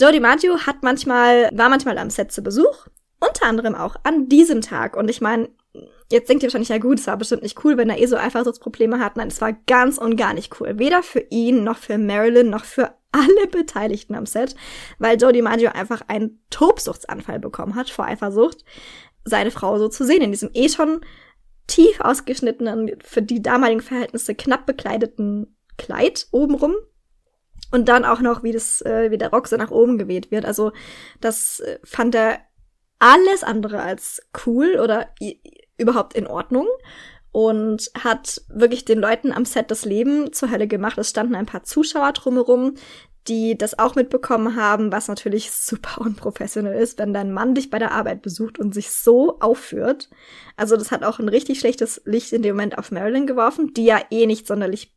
Jodie 0.02 0.22
Maggio 0.22 0.58
hat 0.66 0.78
manchmal, 0.82 1.50
war 1.54 1.70
manchmal 1.70 1.98
am 1.98 2.10
Set 2.10 2.32
zu 2.32 2.42
Besuch 2.42 2.88
unter 3.20 3.46
anderem 3.46 3.76
auch 3.76 3.96
an 4.04 4.30
diesem 4.30 4.62
Tag. 4.62 4.96
Und 4.96 5.10
ich 5.10 5.22
meine, 5.22 5.50
jetzt 6.12 6.30
denkt 6.30 6.44
ihr 6.44 6.48
wahrscheinlich, 6.48 6.70
ja 6.70 6.78
gut, 6.78 7.00
es 7.00 7.08
war 7.08 7.18
bestimmt 7.18 7.44
nicht 7.44 7.64
cool, 7.64 7.78
wenn 7.78 7.90
er 7.90 8.00
eh 8.00 8.06
so 8.06 8.18
Eifersuchtsprobleme 8.18 9.00
hat. 9.00 9.18
Nein, 9.18 9.28
es 9.28 9.42
war 9.42 9.54
ganz 9.68 9.98
und 9.98 10.16
gar 10.16 10.34
nicht 10.34 10.60
cool. 10.60 10.80
Weder 10.80 11.04
für 11.04 11.26
ihn, 11.30 11.64
noch 11.64 11.78
für 11.78 11.98
Marilyn, 11.98 12.50
noch 12.50 12.66
für 12.66 12.94
alle 13.12 13.48
Beteiligten 13.52 14.16
am 14.16 14.26
Set, 14.26 14.56
weil 15.00 15.20
Jodie 15.20 15.42
Maggio 15.42 15.72
einfach 15.72 16.02
einen 16.08 16.44
Tobsuchtsanfall 16.50 17.40
bekommen 17.40 17.76
hat 17.76 17.90
vor 17.90 18.06
Eifersucht, 18.06 18.64
seine 19.26 19.52
Frau 19.52 19.78
so 19.80 19.88
zu 19.90 20.06
sehen, 20.06 20.22
in 20.22 20.32
diesem 20.32 20.52
eh 20.54 20.70
schon 20.70 21.02
tief 21.68 22.00
ausgeschnittenen, 22.02 22.92
für 23.04 23.22
die 23.22 23.42
damaligen 23.42 23.82
Verhältnisse 23.82 24.36
knapp 24.36 24.66
bekleideten 24.66 25.56
Kleid 25.78 26.28
obenrum. 26.32 26.76
Und 27.72 27.88
dann 27.88 28.04
auch 28.04 28.20
noch, 28.20 28.42
wie 28.42 28.52
das, 28.52 28.82
äh, 28.82 29.12
wie 29.12 29.20
der 29.20 29.30
Rock 29.30 29.48
so 29.48 29.56
nach 29.56 29.70
oben 29.70 30.00
geweht 30.00 30.32
wird. 30.32 30.44
Also, 30.44 30.72
das 31.22 31.60
äh, 31.60 31.78
fand 31.84 32.16
er 32.16 32.40
alles 33.00 33.44
andere 33.44 33.82
als 33.82 34.22
cool 34.46 34.80
oder 34.82 35.10
überhaupt 35.78 36.14
in 36.14 36.28
Ordnung 36.28 36.68
und 37.32 37.92
hat 37.98 38.42
wirklich 38.50 38.86
den 38.86 39.00
Leuten 39.00 39.32
am 39.32 39.46
Set 39.46 39.72
das 39.72 39.86
Leben 39.86 40.34
zur 40.34 40.52
Hölle 40.52 40.68
gemacht. 40.68 40.98
Es 40.98 41.10
standen 41.10 41.36
ein 41.36 41.46
paar 41.46 41.64
Zuschauer 41.64 42.12
drumherum, 42.14 42.76
die 43.28 43.58
das 43.58 43.78
auch 43.78 43.96
mitbekommen 43.96 44.56
haben, 44.56 44.92
was 44.92 45.08
natürlich 45.08 45.52
super 45.54 46.02
unprofessionell 46.02 46.82
ist, 46.82 47.00
wenn 47.00 47.14
dein 47.14 47.32
Mann 47.32 47.56
dich 47.56 47.70
bei 47.70 47.80
der 47.80 47.92
Arbeit 47.92 48.22
besucht 48.22 48.60
und 48.60 48.74
sich 48.74 48.92
so 48.92 49.40
aufführt. 49.40 50.10
Also 50.58 50.76
das 50.76 50.92
hat 50.92 51.04
auch 51.04 51.20
ein 51.20 51.30
richtig 51.30 51.60
schlechtes 51.60 52.02
Licht 52.06 52.34
in 52.34 52.42
dem 52.42 52.56
Moment 52.56 52.78
auf 52.78 52.92
Marilyn 52.92 53.28
geworfen, 53.28 53.74
die 53.74 53.86
ja 53.86 54.02
eh 54.10 54.26
nicht 54.26 54.48
sonderlich 54.48 54.96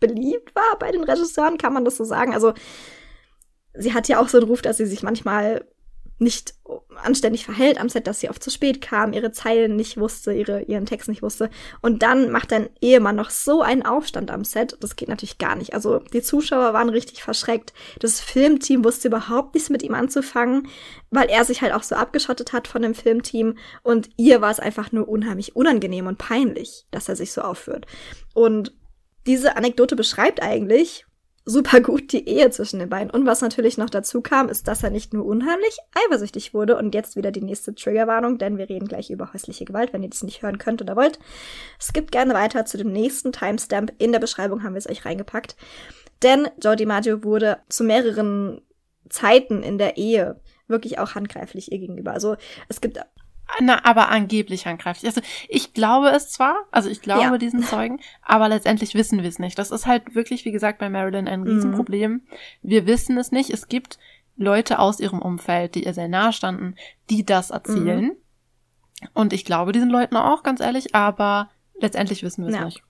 beliebt 0.00 0.54
war 0.54 0.78
bei 0.78 0.90
den 0.90 1.04
Regisseuren, 1.04 1.58
kann 1.58 1.72
man 1.72 1.84
das 1.84 1.96
so 1.96 2.04
sagen. 2.04 2.34
Also 2.34 2.52
sie 3.74 3.94
hat 3.94 4.08
ja 4.08 4.20
auch 4.20 4.28
so 4.28 4.38
einen 4.38 4.48
Ruf, 4.48 4.62
dass 4.62 4.76
sie 4.76 4.86
sich 4.86 5.02
manchmal 5.02 5.64
nicht 6.22 6.54
anständig 7.02 7.44
verhält 7.44 7.80
am 7.80 7.88
Set, 7.88 8.06
dass 8.06 8.20
sie 8.20 8.30
oft 8.30 8.42
zu 8.42 8.50
spät 8.50 8.80
kam, 8.80 9.12
ihre 9.12 9.32
Zeilen 9.32 9.76
nicht 9.76 9.98
wusste, 9.98 10.32
ihre, 10.32 10.62
ihren 10.62 10.86
Text 10.86 11.08
nicht 11.08 11.22
wusste. 11.22 11.50
Und 11.80 12.02
dann 12.02 12.30
macht 12.30 12.52
dein 12.52 12.70
Ehemann 12.80 13.16
noch 13.16 13.30
so 13.30 13.62
einen 13.62 13.84
Aufstand 13.84 14.30
am 14.30 14.44
Set. 14.44 14.76
Das 14.80 14.96
geht 14.96 15.08
natürlich 15.08 15.38
gar 15.38 15.56
nicht. 15.56 15.74
Also 15.74 15.98
die 15.98 16.22
Zuschauer 16.22 16.72
waren 16.72 16.88
richtig 16.88 17.22
verschreckt. 17.22 17.72
Das 18.00 18.20
Filmteam 18.20 18.84
wusste 18.84 19.08
überhaupt 19.08 19.54
nichts 19.54 19.70
mit 19.70 19.82
ihm 19.82 19.94
anzufangen, 19.94 20.68
weil 21.10 21.28
er 21.28 21.44
sich 21.44 21.62
halt 21.62 21.72
auch 21.74 21.82
so 21.82 21.94
abgeschottet 21.94 22.52
hat 22.52 22.68
von 22.68 22.82
dem 22.82 22.94
Filmteam. 22.94 23.56
Und 23.82 24.10
ihr 24.16 24.40
war 24.40 24.50
es 24.50 24.60
einfach 24.60 24.92
nur 24.92 25.08
unheimlich 25.08 25.56
unangenehm 25.56 26.06
und 26.06 26.18
peinlich, 26.18 26.86
dass 26.90 27.08
er 27.08 27.16
sich 27.16 27.32
so 27.32 27.42
aufführt. 27.42 27.86
Und 28.34 28.72
diese 29.26 29.56
Anekdote 29.56 29.96
beschreibt 29.96 30.42
eigentlich, 30.42 31.06
super 31.44 31.80
gut 31.80 32.12
die 32.12 32.28
Ehe 32.28 32.50
zwischen 32.50 32.78
den 32.78 32.88
beiden. 32.88 33.10
Und 33.10 33.26
was 33.26 33.40
natürlich 33.40 33.76
noch 33.78 33.90
dazu 33.90 34.20
kam, 34.20 34.48
ist, 34.48 34.68
dass 34.68 34.82
er 34.82 34.90
nicht 34.90 35.12
nur 35.12 35.24
unheimlich 35.24 35.76
eifersüchtig 35.94 36.54
wurde 36.54 36.76
und 36.76 36.94
jetzt 36.94 37.16
wieder 37.16 37.32
die 37.32 37.42
nächste 37.42 37.74
Triggerwarnung, 37.74 38.38
denn 38.38 38.58
wir 38.58 38.68
reden 38.68 38.86
gleich 38.86 39.10
über 39.10 39.32
häusliche 39.32 39.64
Gewalt, 39.64 39.92
wenn 39.92 40.02
ihr 40.02 40.10
das 40.10 40.22
nicht 40.22 40.42
hören 40.42 40.58
könnt 40.58 40.80
oder 40.80 40.96
wollt. 40.96 41.18
Skippt 41.80 42.12
gerne 42.12 42.34
weiter 42.34 42.64
zu 42.64 42.78
dem 42.78 42.92
nächsten 42.92 43.32
Timestamp. 43.32 43.92
In 43.98 44.12
der 44.12 44.20
Beschreibung 44.20 44.62
haben 44.62 44.74
wir 44.74 44.78
es 44.78 44.88
euch 44.88 45.04
reingepackt. 45.04 45.56
Denn 46.22 46.48
Joe 46.62 46.76
DiMaggio 46.76 47.24
wurde 47.24 47.58
zu 47.68 47.82
mehreren 47.82 48.62
Zeiten 49.08 49.62
in 49.62 49.78
der 49.78 49.96
Ehe 49.96 50.40
wirklich 50.68 50.98
auch 50.98 51.14
handgreiflich 51.14 51.72
ihr 51.72 51.78
gegenüber. 51.78 52.12
Also 52.12 52.36
es 52.68 52.80
gibt 52.80 52.98
na, 53.60 53.84
aber 53.84 54.08
angeblich 54.08 54.66
handgreiflich. 54.66 55.06
Also 55.06 55.20
ich 55.48 55.72
glaube 55.72 56.08
es 56.08 56.30
zwar, 56.30 56.56
also 56.70 56.88
ich 56.88 57.02
glaube 57.02 57.22
ja. 57.22 57.38
diesen 57.38 57.62
Zeugen, 57.62 58.00
aber 58.22 58.48
letztendlich 58.48 58.94
wissen 58.94 59.22
wir 59.22 59.28
es 59.28 59.38
nicht. 59.38 59.58
Das 59.58 59.70
ist 59.70 59.86
halt 59.86 60.14
wirklich, 60.14 60.44
wie 60.44 60.52
gesagt, 60.52 60.78
bei 60.78 60.88
Marilyn 60.88 61.28
ein 61.28 61.42
Riesenproblem. 61.42 62.12
Mhm. 62.12 62.22
Wir 62.62 62.86
wissen 62.86 63.18
es 63.18 63.32
nicht. 63.32 63.50
Es 63.50 63.68
gibt 63.68 63.98
Leute 64.36 64.78
aus 64.78 65.00
ihrem 65.00 65.20
Umfeld, 65.20 65.74
die 65.74 65.84
ihr 65.84 65.94
sehr 65.94 66.08
nahe 66.08 66.32
standen, 66.32 66.76
die 67.10 67.24
das 67.24 67.50
erzählen. 67.50 68.04
Mhm. 68.04 68.16
Und 69.14 69.32
ich 69.32 69.44
glaube 69.44 69.72
diesen 69.72 69.90
Leuten 69.90 70.16
auch, 70.16 70.42
ganz 70.42 70.60
ehrlich, 70.60 70.94
aber 70.94 71.50
letztendlich 71.80 72.22
wissen 72.22 72.44
wir 72.44 72.50
es 72.50 72.56
ja. 72.56 72.64
nicht. 72.64 72.82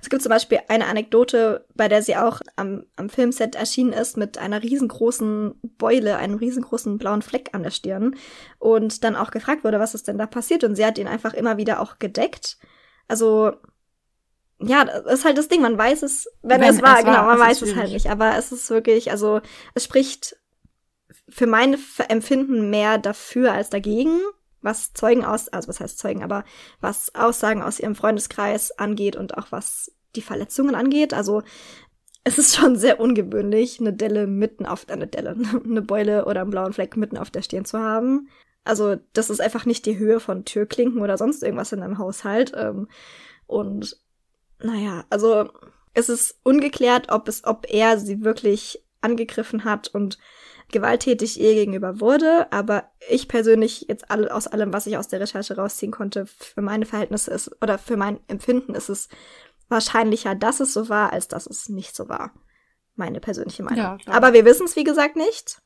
Es 0.00 0.08
gibt 0.08 0.22
zum 0.22 0.30
Beispiel 0.30 0.60
eine 0.68 0.86
Anekdote, 0.86 1.66
bei 1.74 1.88
der 1.88 2.02
sie 2.02 2.16
auch 2.16 2.40
am, 2.56 2.84
am 2.96 3.08
Filmset 3.08 3.56
erschienen 3.56 3.92
ist 3.92 4.16
mit 4.16 4.38
einer 4.38 4.62
riesengroßen 4.62 5.60
Beule, 5.76 6.16
einem 6.16 6.36
riesengroßen 6.36 6.98
blauen 6.98 7.22
Fleck 7.22 7.50
an 7.52 7.62
der 7.62 7.70
Stirn. 7.70 8.16
Und 8.58 9.04
dann 9.04 9.16
auch 9.16 9.30
gefragt 9.30 9.64
wurde, 9.64 9.80
was 9.80 9.94
ist 9.94 10.08
denn 10.08 10.18
da 10.18 10.26
passiert? 10.26 10.64
Und 10.64 10.76
sie 10.76 10.86
hat 10.86 10.98
ihn 10.98 11.08
einfach 11.08 11.34
immer 11.34 11.56
wieder 11.56 11.80
auch 11.80 11.98
gedeckt. 11.98 12.58
Also 13.08 13.52
ja, 14.58 14.84
das 14.84 15.20
ist 15.20 15.24
halt 15.24 15.36
das 15.36 15.48
Ding, 15.48 15.60
man 15.60 15.76
weiß 15.76 16.02
es, 16.02 16.28
wenn, 16.42 16.60
wenn 16.60 16.74
es 16.74 16.82
war, 16.82 16.98
es 16.98 17.04
genau, 17.04 17.24
man 17.24 17.38
weiß 17.38 17.60
es 17.60 17.76
halt 17.76 17.92
nicht, 17.92 18.08
aber 18.08 18.38
es 18.38 18.52
ist 18.52 18.70
wirklich, 18.70 19.10
also 19.10 19.42
es 19.74 19.84
spricht 19.84 20.36
für 21.28 21.46
mein 21.46 21.76
Empfinden 22.08 22.70
mehr 22.70 22.96
dafür 22.98 23.52
als 23.52 23.68
dagegen, 23.68 24.18
was 24.66 24.92
Zeugen 24.92 25.24
aus, 25.24 25.48
also 25.48 25.68
was 25.68 25.80
heißt 25.80 25.98
Zeugen, 25.98 26.22
aber 26.22 26.44
was 26.82 27.14
Aussagen 27.14 27.62
aus 27.62 27.80
ihrem 27.80 27.94
Freundeskreis 27.94 28.72
angeht 28.72 29.16
und 29.16 29.38
auch 29.38 29.46
was 29.50 29.92
die 30.14 30.22
Verletzungen 30.22 30.74
angeht. 30.74 31.14
Also 31.14 31.42
es 32.24 32.38
ist 32.38 32.56
schon 32.56 32.76
sehr 32.76 33.00
ungewöhnlich, 33.00 33.80
eine 33.80 33.92
Delle 33.92 34.26
mitten 34.26 34.66
auf, 34.66 34.86
äh, 34.88 34.92
eine 34.92 35.06
Delle, 35.06 35.36
eine 35.64 35.80
Beule 35.80 36.26
oder 36.26 36.42
einen 36.42 36.50
blauen 36.50 36.72
Fleck 36.72 36.96
mitten 36.96 37.16
auf 37.16 37.30
der 37.30 37.42
Stirn 37.42 37.64
zu 37.64 37.78
haben. 37.78 38.28
Also 38.64 38.96
das 39.12 39.30
ist 39.30 39.40
einfach 39.40 39.64
nicht 39.64 39.86
die 39.86 39.96
Höhe 39.96 40.18
von 40.18 40.44
Türklinken 40.44 41.00
oder 41.00 41.16
sonst 41.16 41.42
irgendwas 41.42 41.72
in 41.72 41.82
einem 41.82 41.98
Haushalt. 41.98 42.52
Ähm, 42.56 42.88
und 43.46 43.96
naja, 44.58 45.04
also 45.08 45.48
es 45.94 46.08
ist 46.08 46.40
ungeklärt, 46.42 47.10
ob 47.10 47.28
es, 47.28 47.44
ob 47.44 47.66
er 47.70 47.98
sie 47.98 48.24
wirklich 48.24 48.82
angegriffen 49.00 49.64
hat 49.64 49.88
und 49.88 50.18
gewalttätig 50.72 51.40
ihr 51.40 51.54
gegenüber 51.54 52.00
wurde. 52.00 52.50
Aber 52.52 52.90
ich 53.08 53.28
persönlich, 53.28 53.86
jetzt 53.88 54.10
alle, 54.10 54.34
aus 54.34 54.46
allem, 54.46 54.72
was 54.72 54.86
ich 54.86 54.96
aus 54.96 55.08
der 55.08 55.20
Recherche 55.20 55.56
rausziehen 55.56 55.92
konnte, 55.92 56.26
für 56.26 56.62
meine 56.62 56.86
Verhältnisse 56.86 57.30
ist, 57.30 57.50
oder 57.62 57.78
für 57.78 57.96
mein 57.96 58.20
Empfinden 58.28 58.74
ist 58.74 58.88
es 58.88 59.08
wahrscheinlicher, 59.68 60.34
dass 60.34 60.60
es 60.60 60.72
so 60.72 60.88
war, 60.88 61.12
als 61.12 61.28
dass 61.28 61.46
es 61.46 61.68
nicht 61.68 61.94
so 61.94 62.08
war. 62.08 62.32
Meine 62.94 63.20
persönliche 63.20 63.62
Meinung. 63.62 63.78
Ja, 63.78 63.98
Aber 64.06 64.32
wir 64.32 64.44
wissen 64.44 64.66
es, 64.66 64.76
wie 64.76 64.84
gesagt, 64.84 65.16
nicht. 65.16 65.58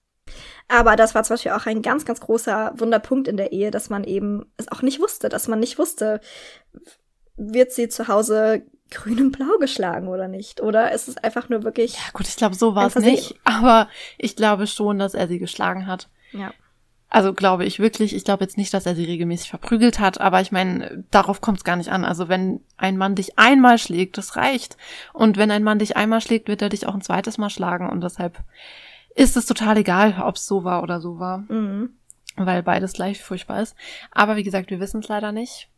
Aber 0.69 0.97
das 0.97 1.15
war 1.15 1.25
zum 1.25 1.35
Beispiel 1.35 1.53
auch 1.53 1.67
ein 1.67 1.83
ganz, 1.83 2.05
ganz 2.05 2.21
großer 2.21 2.73
Wunderpunkt 2.77 3.29
in 3.29 3.37
der 3.37 3.53
Ehe, 3.53 3.71
dass 3.71 3.91
man 3.91 4.05
eben 4.05 4.53
es 4.57 4.71
auch 4.71 4.83
nicht 4.83 5.01
wusste, 5.01 5.29
dass 5.29 5.49
man 5.49 5.61
nicht 5.61 5.79
wusste, 5.79 6.21
wird 7.37 7.73
sie 7.73 7.89
zu 7.89 8.09
Hause 8.09 8.63
grün 8.91 9.21
und 9.21 9.33
blau 9.33 9.59
geschlagen 9.59 10.09
oder 10.09 10.29
nicht? 10.29 10.61
Oder 10.61 10.93
ist 10.93 11.09
es 11.09 11.17
einfach 11.17 11.49
nur 11.49 11.63
wirklich. 11.63 11.95
Ja, 11.95 12.11
gut, 12.13 12.29
ich 12.29 12.37
glaube, 12.37 12.55
so 12.55 12.75
war 12.75 12.87
es 12.87 12.95
nicht. 12.97 13.35
Aber 13.45 13.89
ich 14.19 14.37
glaube 14.37 14.67
schon, 14.67 14.99
dass 14.99 15.15
er 15.15 15.29
sie 15.29 15.39
geschlagen 15.39 15.87
hat. 15.87 16.09
Ja. 16.33 16.53
Also 17.13 17.35
glaube 17.35 17.65
ich 17.65 17.81
wirklich, 17.81 18.15
ich 18.15 18.25
glaube 18.25 18.45
jetzt 18.45 18.57
nicht, 18.57 18.73
dass 18.73 18.87
er 18.87 18.95
sie 18.95 19.05
regelmäßig 19.05 19.51
verprügelt 19.51 19.99
hat, 19.99 20.21
aber 20.21 20.41
ich 20.41 20.53
meine, 20.53 21.05
darauf 21.11 21.41
kommt 21.41 21.59
es 21.59 21.65
gar 21.65 21.75
nicht 21.75 21.91
an. 21.91 22.05
Also 22.05 22.29
wenn 22.29 22.61
ein 22.77 22.97
Mann 22.97 23.17
dich 23.17 23.37
einmal 23.37 23.79
schlägt, 23.79 24.17
das 24.17 24.37
reicht. 24.37 24.77
Und 25.13 25.37
wenn 25.37 25.51
ein 25.51 25.65
Mann 25.65 25.81
dich 25.81 25.97
einmal 25.97 26.21
schlägt, 26.21 26.47
wird 26.47 26.63
er 26.63 26.69
dich 26.69 26.87
auch 26.87 26.95
ein 26.95 27.03
zweites 27.03 27.37
Mal 27.37 27.51
schlagen. 27.51 27.91
Und 27.91 28.03
deshalb 28.03 28.39
ist 29.17 29.37
es 29.37 29.45
total 29.45 29.77
egal, 29.79 30.23
ob 30.23 30.37
es 30.37 30.47
so 30.47 30.63
war 30.63 30.85
oder 30.85 31.01
so 31.01 31.19
war. 31.19 31.39
Mhm. 31.49 31.91
Weil 32.37 32.63
beides 32.63 32.93
gleich 32.93 33.21
furchtbar 33.21 33.61
ist. 33.61 33.75
Aber 34.13 34.37
wie 34.37 34.45
gesagt, 34.45 34.71
wir 34.71 34.79
wissen 34.79 35.01
es 35.01 35.09
leider 35.09 35.33
nicht. 35.33 35.69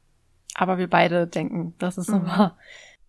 Aber 0.54 0.76
wir 0.76 0.88
beide 0.88 1.26
denken, 1.26 1.74
dass 1.78 1.96
es 1.96 2.06
so 2.08 2.16
mhm. 2.16 2.26
war. 2.26 2.58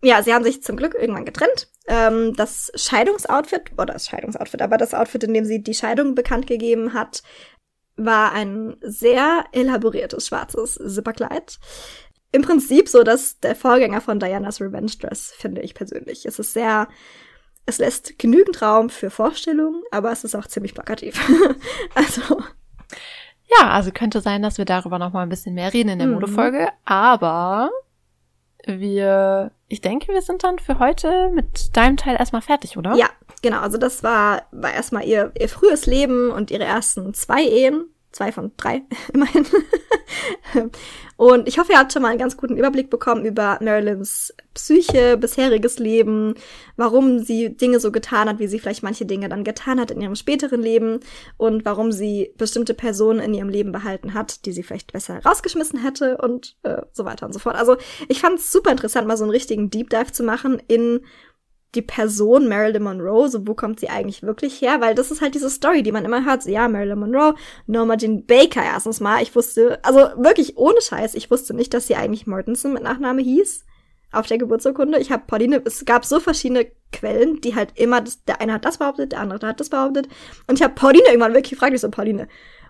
Ja, 0.04 0.22
sie 0.22 0.34
haben 0.34 0.44
sich 0.44 0.62
zum 0.62 0.76
Glück 0.76 0.94
irgendwann 0.94 1.24
getrennt. 1.24 1.68
Ähm, 1.88 2.34
das 2.36 2.70
Scheidungsoutfit, 2.74 3.72
oder 3.78 3.94
das 3.94 4.06
Scheidungsoutfit, 4.06 4.60
aber 4.60 4.76
das 4.76 4.92
Outfit, 4.92 5.24
in 5.24 5.32
dem 5.32 5.46
sie 5.46 5.62
die 5.62 5.72
Scheidung 5.74 6.14
bekannt 6.14 6.46
gegeben 6.46 6.92
hat, 6.92 7.22
war 7.96 8.32
ein 8.32 8.76
sehr 8.82 9.44
elaboriertes 9.52 10.26
schwarzes 10.26 10.74
Zipperkleid. 10.74 11.58
Im 12.32 12.42
Prinzip 12.42 12.88
so, 12.88 13.02
dass 13.02 13.40
der 13.40 13.56
Vorgänger 13.56 14.02
von 14.02 14.20
Dianas 14.20 14.60
Revenge 14.60 14.92
Dress, 15.00 15.32
finde 15.38 15.62
ich 15.62 15.74
persönlich. 15.74 16.26
Es 16.26 16.38
ist 16.38 16.52
sehr, 16.52 16.88
es 17.64 17.78
lässt 17.78 18.18
genügend 18.18 18.60
Raum 18.60 18.90
für 18.90 19.08
Vorstellungen, 19.08 19.82
aber 19.90 20.12
es 20.12 20.24
ist 20.24 20.34
auch 20.34 20.46
ziemlich 20.46 20.74
plakativ. 20.74 21.18
also. 21.94 22.42
Ja, 23.58 23.70
also 23.70 23.90
könnte 23.90 24.20
sein, 24.20 24.42
dass 24.42 24.58
wir 24.58 24.66
darüber 24.66 24.98
noch 24.98 25.12
mal 25.14 25.22
ein 25.22 25.28
bisschen 25.30 25.54
mehr 25.54 25.72
reden 25.72 25.90
in 25.90 25.98
der 25.98 26.08
mhm. 26.08 26.14
Modefolge, 26.14 26.68
aber 26.84 27.70
wir, 28.66 29.50
ich 29.68 29.80
denke, 29.80 30.12
wir 30.12 30.22
sind 30.22 30.44
dann 30.44 30.58
für 30.58 30.78
heute 30.78 31.30
mit 31.32 31.76
deinem 31.76 31.96
Teil 31.96 32.16
erstmal 32.16 32.42
fertig, 32.42 32.76
oder? 32.76 32.94
Ja, 32.96 33.08
genau. 33.42 33.60
Also 33.60 33.78
das 33.78 34.02
war, 34.02 34.42
war 34.52 34.72
erstmal 34.72 35.04
ihr, 35.04 35.32
ihr 35.38 35.48
frühes 35.48 35.86
Leben 35.86 36.30
und 36.30 36.50
ihre 36.50 36.64
ersten 36.64 37.14
zwei 37.14 37.42
Ehen. 37.44 37.86
Zwei 38.14 38.30
von 38.30 38.52
drei, 38.56 38.82
immerhin. 39.12 39.44
und 41.16 41.48
ich 41.48 41.58
hoffe, 41.58 41.72
ihr 41.72 41.80
habt 41.80 41.92
schon 41.92 42.02
mal 42.02 42.10
einen 42.10 42.18
ganz 42.20 42.36
guten 42.36 42.56
Überblick 42.56 42.88
bekommen 42.88 43.24
über 43.24 43.58
Marilyns 43.60 44.32
Psyche, 44.54 45.16
bisheriges 45.16 45.80
Leben, 45.80 46.34
warum 46.76 47.18
sie 47.18 47.56
Dinge 47.56 47.80
so 47.80 47.90
getan 47.90 48.28
hat, 48.28 48.38
wie 48.38 48.46
sie 48.46 48.60
vielleicht 48.60 48.84
manche 48.84 49.04
Dinge 49.04 49.28
dann 49.28 49.42
getan 49.42 49.80
hat 49.80 49.90
in 49.90 50.00
ihrem 50.00 50.14
späteren 50.14 50.62
Leben 50.62 51.00
und 51.38 51.64
warum 51.64 51.90
sie 51.90 52.32
bestimmte 52.38 52.72
Personen 52.72 53.18
in 53.18 53.34
ihrem 53.34 53.48
Leben 53.48 53.72
behalten 53.72 54.14
hat, 54.14 54.46
die 54.46 54.52
sie 54.52 54.62
vielleicht 54.62 54.92
besser 54.92 55.20
rausgeschmissen 55.24 55.82
hätte 55.82 56.16
und 56.18 56.54
äh, 56.62 56.82
so 56.92 57.04
weiter 57.04 57.26
und 57.26 57.32
so 57.32 57.40
fort. 57.40 57.56
Also 57.56 57.76
ich 58.06 58.20
fand 58.20 58.38
es 58.38 58.52
super 58.52 58.70
interessant, 58.70 59.08
mal 59.08 59.16
so 59.16 59.24
einen 59.24 59.32
richtigen 59.32 59.70
Deep 59.70 59.90
Dive 59.90 60.12
zu 60.12 60.22
machen 60.22 60.62
in 60.68 61.00
die 61.74 61.82
Person 61.82 62.48
Marilyn 62.48 62.82
Monroe, 62.82 63.28
so 63.28 63.46
wo 63.46 63.54
kommt 63.54 63.80
sie 63.80 63.88
eigentlich 63.88 64.22
wirklich 64.22 64.60
her? 64.60 64.80
Weil 64.80 64.94
das 64.94 65.10
ist 65.10 65.20
halt 65.20 65.34
diese 65.34 65.50
Story, 65.50 65.82
die 65.82 65.92
man 65.92 66.04
immer 66.04 66.24
hört. 66.24 66.42
So, 66.42 66.50
ja, 66.50 66.68
Marilyn 66.68 66.98
Monroe, 66.98 67.34
Norma 67.66 67.96
Jean 67.96 68.24
Baker 68.26 68.62
erstens 68.62 69.00
mal. 69.00 69.22
Ich 69.22 69.34
wusste, 69.34 69.78
also 69.82 69.98
wirklich 70.16 70.56
ohne 70.56 70.80
Scheiß, 70.80 71.14
ich 71.14 71.30
wusste 71.30 71.54
nicht, 71.54 71.74
dass 71.74 71.86
sie 71.86 71.96
eigentlich 71.96 72.26
Mortensen 72.26 72.72
mit 72.72 72.82
Nachname 72.82 73.22
hieß. 73.22 73.64
Auf 74.12 74.26
der 74.26 74.38
Geburtsurkunde. 74.38 75.00
Ich 75.00 75.10
habe 75.10 75.24
Pauline, 75.26 75.60
es 75.64 75.84
gab 75.84 76.04
so 76.04 76.20
verschiedene 76.20 76.68
Quellen, 76.92 77.40
die 77.40 77.56
halt 77.56 77.70
immer, 77.74 78.00
das, 78.00 78.22
der 78.22 78.40
eine 78.40 78.52
hat 78.52 78.64
das 78.64 78.78
behauptet, 78.78 79.10
der 79.10 79.18
andere 79.18 79.44
hat 79.44 79.58
das 79.58 79.70
behauptet. 79.70 80.06
Und 80.46 80.56
ich 80.56 80.62
habe 80.62 80.74
Pauline 80.74 81.08
irgendwann 81.08 81.34
wirklich 81.34 81.50
gefragt, 81.50 81.74
ich 81.74 81.80
so, 81.80 81.90
Pauline, 81.90 82.28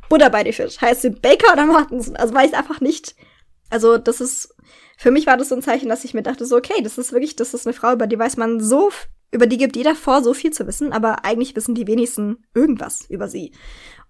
Butter 0.09 0.31
bei 0.31 0.43
die 0.43 0.53
Fisch, 0.53 0.81
heißt 0.81 1.03
sie 1.03 1.11
Baker 1.11 1.53
oder 1.53 1.67
Mortensen? 1.67 2.17
Also 2.17 2.33
weil 2.33 2.49
ich 2.49 2.57
einfach 2.57 2.81
nicht, 2.81 3.15
also 3.69 3.99
das 3.99 4.23
ist 4.23 4.54
für 4.97 5.11
mich 5.11 5.27
war 5.27 5.37
das 5.37 5.49
so 5.49 5.55
ein 5.55 5.63
Zeichen, 5.63 5.89
dass 5.89 6.05
ich 6.05 6.15
mir 6.15 6.23
dachte, 6.23 6.47
so, 6.47 6.57
okay, 6.57 6.83
das 6.83 6.99
ist 6.99 7.13
wirklich, 7.13 7.37
das 7.37 7.55
ist 7.55 7.67
eine 7.67 7.75
Frau, 7.75 7.93
über 7.93 8.07
die 8.07 8.19
weiß 8.19 8.37
man 8.37 8.61
so, 8.61 8.91
über 9.35 9.47
die 9.47 9.59
gibt 9.59 9.77
jeder 9.77 9.97
vor, 9.97 10.23
so 10.23 10.33
viel 10.33 10.53
zu 10.53 10.67
wissen, 10.67 10.93
aber 10.93 11.25
eigentlich 11.25 11.57
wissen 11.57 11.75
die 11.75 11.87
wenigsten 11.87 12.45
irgendwas 12.55 13.05
über 13.09 13.29
sie. 13.29 13.53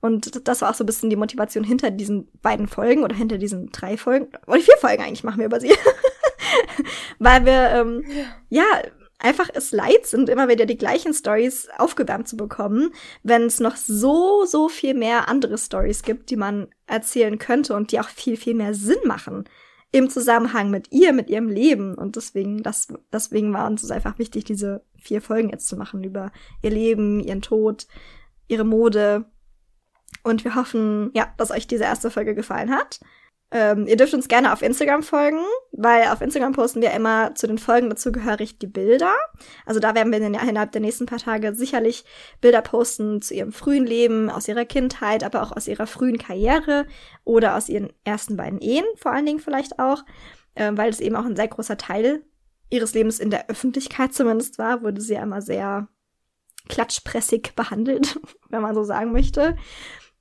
Und 0.01 0.47
das 0.47 0.61
war 0.61 0.71
auch 0.71 0.75
so 0.75 0.85
ein 0.85 0.87
bisschen 0.87 1.09
die 1.09 1.17
Motivation 1.17 1.65
hinter 1.65 1.91
diesen 1.91 2.31
beiden 2.43 2.67
Folgen 2.67 3.05
oder 3.05 3.17
hinter 3.17 3.39
diesen 3.39 3.71
drei 3.73 3.97
Folgen, 3.97 4.29
oder 4.47 4.61
vier 4.61 4.77
Folgen 4.77 5.03
eigentlich 5.03 5.25
machen 5.25 5.39
wir 5.39 5.47
über 5.47 5.61
sie. 5.61 5.73
Weil 7.19 7.47
wir, 7.47 7.71
ähm, 7.71 8.05
ja, 8.51 8.65
einfach 9.19 9.49
es 9.55 9.73
leid 9.73 10.05
sind, 10.05 10.29
immer 10.29 10.49
wieder 10.49 10.67
die 10.67 10.77
gleichen 10.77 11.15
Stories 11.15 11.69
aufgewärmt 11.79 12.29
zu 12.29 12.37
bekommen, 12.37 12.91
wenn 13.23 13.45
es 13.45 13.61
noch 13.61 13.77
so, 13.77 14.45
so 14.45 14.69
viel 14.69 14.93
mehr 14.93 15.29
andere 15.29 15.57
Stories 15.57 16.03
gibt, 16.03 16.29
die 16.29 16.37
man 16.37 16.69
erzählen 16.87 17.39
könnte 17.39 17.75
und 17.75 17.93
die 17.93 18.01
auch 18.01 18.09
viel, 18.11 18.37
viel 18.37 18.55
mehr 18.55 18.75
Sinn 18.75 18.99
machen 19.07 19.45
im 19.95 20.11
Zusammenhang 20.11 20.71
mit 20.71 20.91
ihr, 20.91 21.13
mit 21.13 21.31
ihrem 21.31 21.49
Leben. 21.49 21.95
Und 21.95 22.17
deswegen, 22.17 22.65
das, 22.65 22.89
deswegen 23.13 23.53
war 23.53 23.69
uns 23.69 23.85
es 23.85 23.93
einfach 23.93 24.19
wichtig, 24.19 24.43
diese 24.43 24.83
vier 24.99 25.23
Folgen 25.23 25.51
jetzt 25.51 25.69
zu 25.69 25.77
machen 25.77 26.03
über 26.03 26.33
ihr 26.63 26.71
Leben, 26.71 27.21
ihren 27.21 27.43
Tod, 27.43 27.87
ihre 28.49 28.65
Mode 28.65 29.27
Und 30.25 30.45
wir 30.45 30.57
hoffen, 30.57 31.13
ja, 31.15 31.33
dass 31.37 31.53
euch 31.53 31.69
diese 31.69 31.85
erste 31.85 32.11
Folge 32.11 32.35
gefallen 32.35 32.73
hat. 32.73 32.99
Ähm, 33.57 33.87
ihr 33.87 33.97
dürft 33.97 34.13
uns 34.15 34.27
gerne 34.27 34.53
auf 34.53 34.63
Instagram 34.63 35.05
folgen, 35.05 35.39
weil 35.71 36.09
auf 36.09 36.21
Instagram 36.21 36.55
posten 36.55 36.83
wir 36.83 36.91
immer 36.91 37.37
zu 37.37 37.47
den 37.47 37.59
Folgen 37.59 37.89
dazugehörig 37.89 38.59
die 38.59 38.67
Bilder. 38.67 39.15
Also 39.65 39.79
da 39.79 39.95
werden 39.95 40.11
wir 40.11 40.19
in, 40.19 40.35
innerhalb 40.35 40.73
der 40.73 40.81
nächsten 40.81 41.07
paar 41.07 41.21
Tage 41.21 41.55
sicherlich 41.55 42.05
Bilder 42.41 42.63
posten 42.63 43.23
zu 43.23 43.33
ihrem 43.33 43.53
frühen 43.53 43.87
Leben, 43.87 44.29
aus 44.29 44.49
ihrer 44.49 44.65
Kindheit, 44.65 45.23
aber 45.23 45.41
auch 45.41 45.53
aus 45.53 45.69
ihrer 45.69 45.87
frühen 45.87 46.19
Karriere 46.19 46.87
oder 47.23 47.55
aus 47.55 47.69
ihren 47.69 47.93
ersten 48.03 48.37
beiden 48.37 48.59
Ehen 48.59 48.85
vor 48.97 49.13
allen 49.13 49.25
Dingen 49.25 49.39
vielleicht 49.39 49.79
auch, 49.79 50.03
ähm, 50.57 50.77
weil 50.77 50.91
es 50.91 50.99
eben 50.99 51.15
auch 51.15 51.25
ein 51.25 51.37
sehr 51.37 51.47
großer 51.47 51.77
Teil 51.77 52.25
ihres 52.71 52.93
Lebens 52.93 53.21
in 53.21 53.31
der 53.31 53.49
Öffentlichkeit 53.49 54.15
zumindest 54.15 54.59
war, 54.59 54.83
wurde 54.83 55.01
sie 55.01 55.15
ja 55.15 55.23
immer 55.23 55.43
sehr 55.43 55.87
klatschpressig 56.69 57.53
behandelt, 57.55 58.19
wenn 58.49 58.63
man 58.63 58.75
so 58.75 58.83
sagen 58.83 59.13
möchte. 59.13 59.57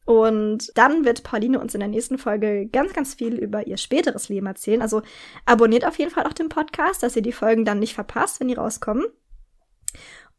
Und 0.05 0.71
dann 0.75 1.05
wird 1.05 1.23
Pauline 1.23 1.59
uns 1.59 1.73
in 1.73 1.79
der 1.79 1.89
nächsten 1.89 2.17
Folge 2.17 2.67
ganz, 2.67 2.93
ganz 2.93 3.13
viel 3.13 3.35
über 3.35 3.67
ihr 3.67 3.77
späteres 3.77 4.27
Leben 4.27 4.47
erzählen. 4.47 4.81
Also 4.81 5.01
abonniert 5.45 5.85
auf 5.85 5.97
jeden 5.97 6.11
Fall 6.11 6.25
auch 6.25 6.33
den 6.33 6.49
Podcast, 6.49 7.03
dass 7.03 7.15
ihr 7.15 7.21
die 7.21 7.31
Folgen 7.31 7.63
dann 7.63 7.79
nicht 7.79 7.93
verpasst, 7.93 8.39
wenn 8.39 8.49
die 8.49 8.55
rauskommen. 8.55 9.05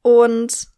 Und 0.02 0.68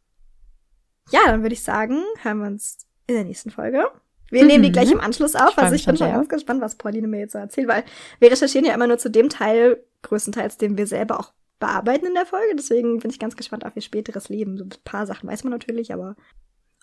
ja, 1.10 1.20
dann 1.26 1.42
würde 1.42 1.54
ich 1.54 1.62
sagen, 1.62 2.02
hören 2.22 2.38
wir 2.38 2.46
uns 2.46 2.86
in 3.06 3.14
der 3.14 3.24
nächsten 3.24 3.50
Folge. 3.50 3.88
Wir 4.30 4.42
mhm. 4.42 4.48
nehmen 4.48 4.62
die 4.64 4.72
gleich 4.72 4.90
im 4.90 5.00
Anschluss 5.00 5.34
auf. 5.34 5.56
also 5.58 5.74
ich 5.74 5.86
bin 5.86 5.96
schon 5.96 6.10
ganz 6.10 6.28
gespannt, 6.28 6.60
was 6.60 6.76
Pauline 6.76 7.08
mir 7.08 7.20
jetzt 7.20 7.32
so 7.32 7.38
erzählt, 7.38 7.68
weil 7.68 7.84
wir 8.18 8.30
recherchieren 8.30 8.66
ja 8.66 8.74
immer 8.74 8.86
nur 8.86 8.98
zu 8.98 9.10
dem 9.10 9.28
Teil, 9.28 9.84
größtenteils, 10.02 10.58
den 10.58 10.76
wir 10.76 10.86
selber 10.86 11.18
auch 11.20 11.32
bearbeiten 11.58 12.06
in 12.06 12.14
der 12.14 12.26
Folge. 12.26 12.54
Deswegen 12.56 12.98
bin 12.98 13.10
ich 13.10 13.18
ganz 13.18 13.36
gespannt 13.36 13.64
auf 13.64 13.74
ihr 13.76 13.82
späteres 13.82 14.28
Leben. 14.28 14.58
So 14.58 14.64
ein 14.64 14.70
paar 14.84 15.06
Sachen 15.06 15.28
weiß 15.28 15.44
man 15.44 15.52
natürlich, 15.52 15.92
aber 15.92 16.16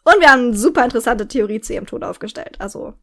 und 0.04 0.20
wir 0.20 0.30
haben 0.30 0.48
eine 0.48 0.58
super 0.58 0.84
interessante 0.84 1.28
Theorie 1.28 1.62
zu 1.62 1.74
ihrem 1.74 1.86
Tod 1.86 2.04
aufgestellt. 2.04 2.56
Also 2.60 2.94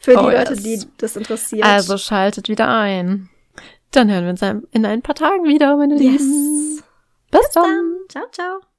für 0.00 0.12
die 0.12 0.16
oh, 0.16 0.30
Leute, 0.30 0.54
yes. 0.54 0.62
die 0.62 0.80
das 0.98 1.16
interessiert. 1.16 1.64
Also 1.64 1.96
schaltet 1.98 2.48
wieder 2.48 2.68
ein. 2.68 3.28
Dann 3.92 4.10
hören 4.10 4.24
wir 4.24 4.30
uns 4.30 4.66
in 4.72 4.86
ein 4.86 5.02
paar 5.02 5.14
Tagen 5.14 5.44
wieder, 5.44 5.76
meine 5.76 5.94
yes. 5.94 6.20
Lieben. 6.22 6.82
Bis, 7.30 7.40
Bis 7.40 7.50
dann. 7.50 7.64
dann. 7.64 7.98
Ciao, 8.08 8.24
ciao. 8.32 8.71